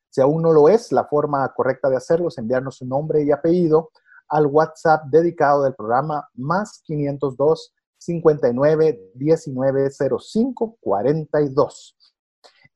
Si 0.10 0.20
aún 0.20 0.42
no 0.42 0.52
lo 0.52 0.68
es, 0.68 0.92
la 0.92 1.06
forma 1.06 1.48
correcta 1.54 1.92
de 1.92 1.98
hacerlo 1.98 2.30
es 2.30 2.40
enviarnos 2.40 2.78
su 2.78 2.88
nombre 2.88 3.22
y 3.22 3.32
apellido 3.32 3.92
al 4.28 4.48
WhatsApp 4.48 5.06
dedicado 5.06 5.62
del 5.62 5.76
programa 5.76 6.28
más 6.34 6.82
502 6.86 7.72
59 8.00 9.12
19 9.14 9.92
05 9.92 10.78
42. 10.82 11.98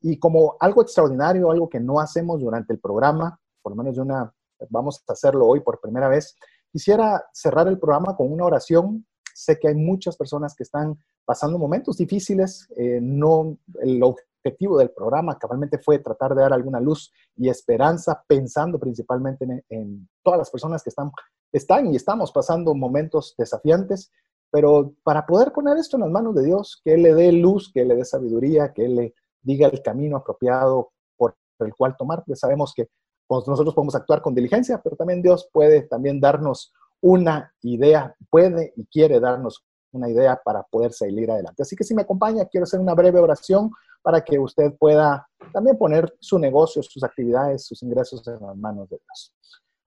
Y 0.02 0.20
como 0.20 0.56
algo 0.60 0.84
extraordinario, 0.84 1.50
algo 1.50 1.68
que 1.68 1.80
no 1.80 2.00
hacemos 2.00 2.40
durante 2.40 2.74
el 2.74 2.80
programa, 2.80 3.40
por 3.62 3.72
lo 3.72 3.76
menos 3.76 3.96
de 3.96 4.02
una, 4.02 4.34
vamos 4.70 5.04
a 5.08 5.14
hacerlo 5.14 5.48
hoy 5.48 5.60
por 5.62 5.80
primera 5.80 6.08
vez, 6.08 6.36
quisiera 6.72 7.24
cerrar 7.34 7.68
el 7.68 7.80
programa 7.80 8.16
con 8.16 8.32
una 8.32 8.46
oración. 8.46 9.06
Sé 9.34 9.60
que 9.60 9.70
hay 9.70 9.76
muchas 9.76 10.18
personas 10.18 10.56
que 10.56 10.64
están 10.64 10.98
pasando 11.26 11.58
momentos 11.58 11.98
difíciles. 11.98 12.68
Eh, 12.76 13.00
no, 13.02 13.58
el 13.82 14.02
objetivo 14.04 14.78
del 14.78 14.92
programa 14.92 15.38
cabalmente 15.38 15.78
fue 15.78 16.00
tratar 16.00 16.34
de 16.36 16.42
dar 16.42 16.54
alguna 16.54 16.80
luz 16.80 17.12
y 17.36 17.50
esperanza, 17.50 18.24
pensando 18.28 18.80
principalmente 18.80 19.46
en, 19.70 20.10
todas 20.24 20.40
las 20.40 20.50
personas 20.50 20.84
que 20.84 20.90
están, 20.90 21.12
están 21.52 21.92
y 21.92 21.96
estamos 21.96 22.32
pasando 22.32 22.74
momentos 22.74 23.36
desafiantes, 23.38 24.12
pero 24.52 24.94
para 25.04 25.26
poder 25.26 25.52
poner 25.52 25.78
esto 25.78 25.98
en 25.98 26.02
las 26.02 26.12
manos 26.12 26.36
de 26.36 26.44
Dios, 26.44 26.82
que 26.84 26.94
Él 26.94 27.04
le 27.04 27.14
dé 27.14 27.32
luz, 27.32 27.72
que 27.72 27.82
Él 27.82 27.90
le 27.90 27.96
dé 27.96 28.06
sabiduría, 28.06 28.74
que 28.74 28.86
Él 28.86 28.96
le 28.96 29.14
diga 29.42 29.68
el 29.68 29.82
camino 29.82 30.18
apropiado 30.18 30.92
por 31.16 31.36
el 31.60 31.76
cual 31.76 31.96
tomar, 31.98 32.24
pues 32.26 32.40
sabemos 32.40 32.74
que 32.74 32.90
nosotros 33.30 33.76
podemos 33.76 33.96
actuar 33.96 34.22
con 34.22 34.34
diligencia, 34.34 34.82
pero 34.82 34.96
también 34.96 35.22
Dios 35.22 35.50
puede 35.52 35.84
también 35.84 36.20
darnos 36.20 36.74
una 37.02 37.54
idea, 37.62 38.16
puede 38.30 38.74
y 38.76 38.86
quiere 38.86 39.20
darnos 39.20 39.64
una 39.92 40.10
idea 40.10 40.40
para 40.44 40.64
poder 40.64 40.94
salir 40.94 41.30
adelante. 41.32 41.64
Así 41.64 41.76
que 41.76 41.84
si 41.84 41.94
me 41.94 42.02
acompaña, 42.02 42.46
quiero 42.46 42.64
hacer 42.64 42.80
una 42.80 42.94
breve 42.94 43.20
oración 43.20 43.72
para 44.02 44.22
que 44.22 44.40
usted 44.40 44.76
pueda 44.78 45.28
también 45.54 45.78
poner 45.78 46.16
su 46.20 46.40
negocio, 46.40 46.82
sus 46.84 47.04
actividades, 47.04 47.66
sus 47.66 47.82
ingresos 47.84 48.28
en 48.28 48.40
las 48.42 48.58
manos 48.58 48.90
de 48.90 48.98
Dios. 48.98 49.34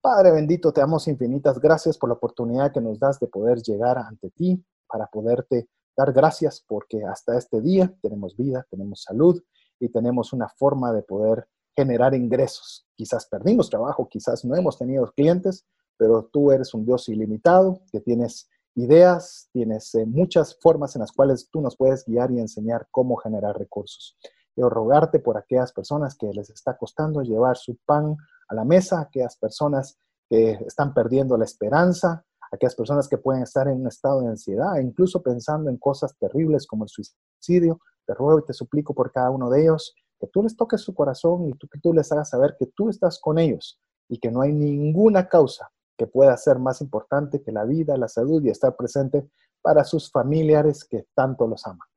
Padre 0.00 0.32
bendito, 0.32 0.72
te 0.72 0.80
damos 0.80 1.06
infinitas 1.06 1.60
gracias 1.60 1.96
por 1.96 2.08
la 2.08 2.14
oportunidad 2.14 2.72
que 2.72 2.80
nos 2.80 2.98
das 2.98 3.20
de 3.20 3.28
poder 3.28 3.62
llegar 3.62 3.98
ante 3.98 4.30
ti 4.30 4.64
para 4.88 5.06
poderte 5.06 5.68
dar 5.96 6.12
gracias 6.12 6.64
porque 6.66 7.04
hasta 7.04 7.36
este 7.38 7.60
día 7.60 7.92
tenemos 8.02 8.36
vida, 8.36 8.66
tenemos 8.70 9.02
salud 9.02 9.40
y 9.78 9.88
tenemos 9.88 10.32
una 10.32 10.48
forma 10.48 10.92
de 10.92 11.02
poder 11.02 11.46
generar 11.76 12.14
ingresos. 12.14 12.86
Quizás 12.96 13.26
perdimos 13.26 13.70
trabajo, 13.70 14.08
quizás 14.08 14.44
no 14.44 14.54
hemos 14.56 14.78
tenido 14.78 15.10
clientes, 15.12 15.64
pero 15.96 16.28
tú 16.32 16.50
eres 16.50 16.74
un 16.74 16.84
Dios 16.84 17.08
ilimitado, 17.08 17.80
que 17.90 18.00
tienes 18.00 18.48
ideas, 18.74 19.48
tienes 19.52 19.94
eh, 19.94 20.06
muchas 20.06 20.58
formas 20.60 20.96
en 20.96 21.00
las 21.00 21.12
cuales 21.12 21.48
tú 21.50 21.60
nos 21.60 21.76
puedes 21.76 22.04
guiar 22.06 22.30
y 22.30 22.40
enseñar 22.40 22.88
cómo 22.90 23.16
generar 23.16 23.58
recursos. 23.58 24.16
Quiero 24.54 24.70
rogarte 24.70 25.18
por 25.18 25.36
aquellas 25.36 25.72
personas 25.72 26.16
que 26.16 26.32
les 26.32 26.50
está 26.50 26.76
costando 26.76 27.22
llevar 27.22 27.56
su 27.56 27.76
pan 27.86 28.16
a 28.48 28.54
la 28.54 28.64
mesa, 28.64 29.00
aquellas 29.00 29.36
personas 29.36 29.98
que 30.28 30.52
están 30.66 30.92
perdiendo 30.94 31.36
la 31.36 31.44
esperanza, 31.44 32.24
aquellas 32.50 32.74
personas 32.74 33.08
que 33.08 33.18
pueden 33.18 33.42
estar 33.42 33.66
en 33.68 33.80
un 33.80 33.88
estado 33.88 34.20
de 34.20 34.28
ansiedad, 34.28 34.76
incluso 34.78 35.22
pensando 35.22 35.70
en 35.70 35.78
cosas 35.78 36.14
terribles 36.18 36.66
como 36.66 36.84
el 36.84 36.90
suicidio. 36.90 37.80
Te 38.06 38.14
ruego 38.14 38.40
y 38.40 38.44
te 38.44 38.52
suplico 38.52 38.94
por 38.94 39.12
cada 39.12 39.30
uno 39.30 39.48
de 39.48 39.62
ellos 39.62 39.94
que 40.22 40.28
tú 40.28 40.44
les 40.44 40.56
toques 40.56 40.80
su 40.80 40.94
corazón 40.94 41.48
y 41.48 41.52
tú, 41.54 41.66
que 41.66 41.80
tú 41.80 41.92
les 41.92 42.12
hagas 42.12 42.30
saber 42.30 42.54
que 42.56 42.66
tú 42.66 42.88
estás 42.88 43.18
con 43.18 43.40
ellos 43.40 43.80
y 44.08 44.18
que 44.18 44.30
no 44.30 44.40
hay 44.40 44.52
ninguna 44.52 45.28
causa 45.28 45.68
que 45.98 46.06
pueda 46.06 46.36
ser 46.36 46.60
más 46.60 46.80
importante 46.80 47.42
que 47.42 47.50
la 47.50 47.64
vida, 47.64 47.96
la 47.96 48.06
salud 48.06 48.40
y 48.44 48.48
estar 48.48 48.76
presente 48.76 49.28
para 49.60 49.82
sus 49.82 50.12
familiares 50.12 50.84
que 50.84 51.06
tanto 51.12 51.48
los 51.48 51.66
aman. 51.66 51.88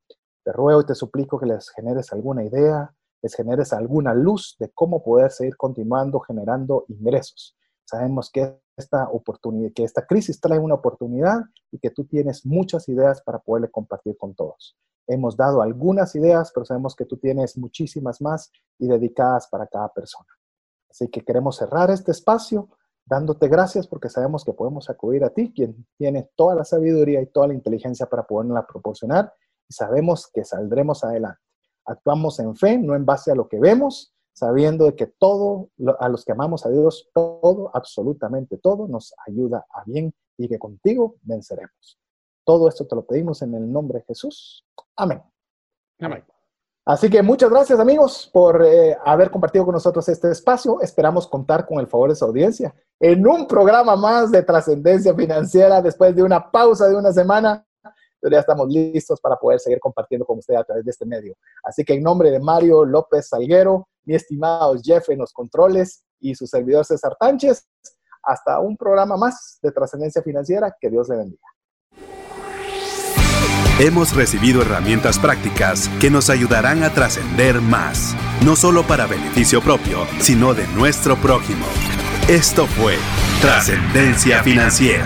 Te 0.44 0.52
ruego 0.52 0.82
y 0.82 0.86
te 0.88 0.96
suplico 0.96 1.40
que 1.40 1.46
les 1.46 1.70
generes 1.70 2.12
alguna 2.14 2.44
idea, 2.44 2.96
les 3.22 3.36
generes 3.36 3.74
alguna 3.74 4.16
luz 4.16 4.56
de 4.58 4.72
cómo 4.72 5.04
poder 5.04 5.30
seguir 5.30 5.56
continuando 5.56 6.20
generando 6.20 6.86
ingresos. 6.88 7.56
Sabemos 7.84 8.32
que 8.32 8.60
esta 8.78 9.10
oportunidad, 9.10 9.72
que 9.74 9.84
esta 9.84 10.06
crisis 10.06 10.40
trae 10.40 10.60
una 10.60 10.76
oportunidad 10.76 11.42
y 11.72 11.80
que 11.80 11.90
tú 11.90 12.06
tienes 12.06 12.46
muchas 12.46 12.90
ideas 12.90 13.22
para 13.22 13.40
poderle 13.40 13.70
compartir 13.70 14.18
con 14.18 14.36
todos. 14.36 14.78
Hemos 15.08 15.38
dado 15.38 15.62
algunas 15.62 16.16
ideas, 16.16 16.52
pero 16.54 16.66
sabemos 16.66 16.96
que 16.96 17.06
tú 17.06 17.18
tienes 17.18 17.58
muchísimas 17.58 18.22
más 18.22 18.52
y 18.80 18.88
dedicadas 18.88 19.48
para 19.48 19.68
cada 19.68 19.90
persona. 19.90 20.28
Así 20.90 21.08
que 21.10 21.22
queremos 21.22 21.58
cerrar 21.58 21.92
este 21.92 22.12
espacio 22.12 22.70
dándote 23.06 23.48
gracias 23.48 23.88
porque 23.88 24.10
sabemos 24.10 24.44
que 24.44 24.54
podemos 24.54 24.90
acudir 24.90 25.24
a 25.24 25.30
ti, 25.30 25.54
quien 25.54 25.86
tiene 25.98 26.32
toda 26.36 26.56
la 26.56 26.66
sabiduría 26.66 27.22
y 27.22 27.28
toda 27.28 27.48
la 27.48 27.54
inteligencia 27.54 28.08
para 28.08 28.24
poderla 28.24 28.66
proporcionar, 28.66 29.32
y 29.70 29.74
sabemos 29.74 30.28
que 30.34 30.44
saldremos 30.44 31.04
adelante. 31.04 31.40
Actuamos 31.86 32.40
en 32.40 32.56
fe, 32.56 32.78
no 32.80 32.96
en 32.96 33.06
base 33.06 33.32
a 33.32 33.36
lo 33.36 33.48
que 33.48 33.60
vemos, 33.60 34.15
sabiendo 34.36 34.86
de 34.86 34.96
que 34.96 35.08
todo, 35.08 35.70
a 36.00 36.10
los 36.10 36.26
que 36.26 36.34
amamos 36.34 36.66
a 36.66 36.70
Dios, 36.70 37.10
todo, 37.14 37.72
absolutamente 37.74 38.58
todo, 38.58 38.88
nos 38.88 39.16
ayuda 39.26 39.66
a 39.70 39.84
bien 39.86 40.14
y 40.38 40.50
que 40.50 40.60
contigo 40.60 41.16
venceremos. 41.22 41.98
Todo 42.44 42.68
esto 42.68 42.86
te 42.86 42.96
lo 42.96 43.06
pedimos 43.06 43.42
en 43.42 43.56
el 43.56 43.72
nombre 43.72 44.00
de 44.00 44.06
Jesús. 44.06 44.66
Amén. 44.98 45.24
Amén. 46.00 46.24
Así 46.84 47.10
que 47.10 47.24
muchas 47.24 47.50
gracias 47.50 47.80
amigos 47.80 48.30
por 48.32 48.64
eh, 48.64 48.96
haber 49.06 49.32
compartido 49.32 49.66
con 49.66 49.74
nosotros 49.74 50.08
este 50.10 50.30
espacio. 50.30 50.82
Esperamos 50.82 51.28
contar 51.28 51.66
con 51.66 51.80
el 51.80 51.88
favor 51.88 52.10
de 52.10 52.16
su 52.16 52.26
audiencia 52.26 52.76
en 53.00 53.26
un 53.26 53.48
programa 53.48 53.96
más 53.96 54.32
de 54.32 54.44
trascendencia 54.44 55.16
financiera 55.16 55.82
después 55.82 56.16
de 56.16 56.22
una 56.22 56.52
pausa 56.52 56.88
de 56.88 56.96
una 56.96 57.12
semana. 57.12 57.66
Pero 58.26 58.38
ya 58.38 58.40
estamos 58.40 58.68
listos 58.70 59.22
para 59.22 59.36
poder 59.36 59.60
seguir 59.60 59.80
compartiendo 59.80 60.26
con 60.26 60.40
usted 60.40 60.56
a 60.56 60.64
través 60.64 60.84
de 60.84 60.90
este 60.90 61.06
medio. 61.06 61.36
Así 61.64 61.84
que 61.84 61.94
en 61.94 62.02
nombre 62.02 62.32
de 62.32 62.40
Mario 62.40 62.84
López 62.84 63.28
Salguero, 63.28 63.88
mi 64.04 64.16
estimado 64.16 64.76
Jeff 64.84 65.08
en 65.10 65.20
los 65.20 65.32
controles 65.32 66.04
y 66.20 66.34
su 66.34 66.48
servidor 66.48 66.84
César 66.86 67.16
Tánchez, 67.20 67.68
hasta 68.24 68.60
un 68.62 68.76
programa 68.78 69.16
más 69.16 69.60
de 69.62 69.72
trascendencia 69.72 70.24
financiera. 70.24 70.76
Que 70.82 70.90
Dios 70.90 71.08
le 71.08 71.18
bendiga. 71.18 71.48
Hemos 73.80 74.16
recibido 74.16 74.64
herramientas 74.64 75.20
prácticas 75.20 75.88
que 76.02 76.10
nos 76.10 76.32
ayudarán 76.32 76.82
a 76.82 76.96
trascender 76.96 77.62
más, 77.62 78.16
no 78.44 78.56
solo 78.56 78.88
para 78.88 79.06
beneficio 79.06 79.62
propio, 79.62 80.00
sino 80.20 80.56
de 80.56 80.66
nuestro 80.70 81.16
prójimo. 81.18 81.68
Esto 82.28 82.66
fue 82.66 82.96
Trascendencia 83.40 84.42
Financiera, 84.42 85.06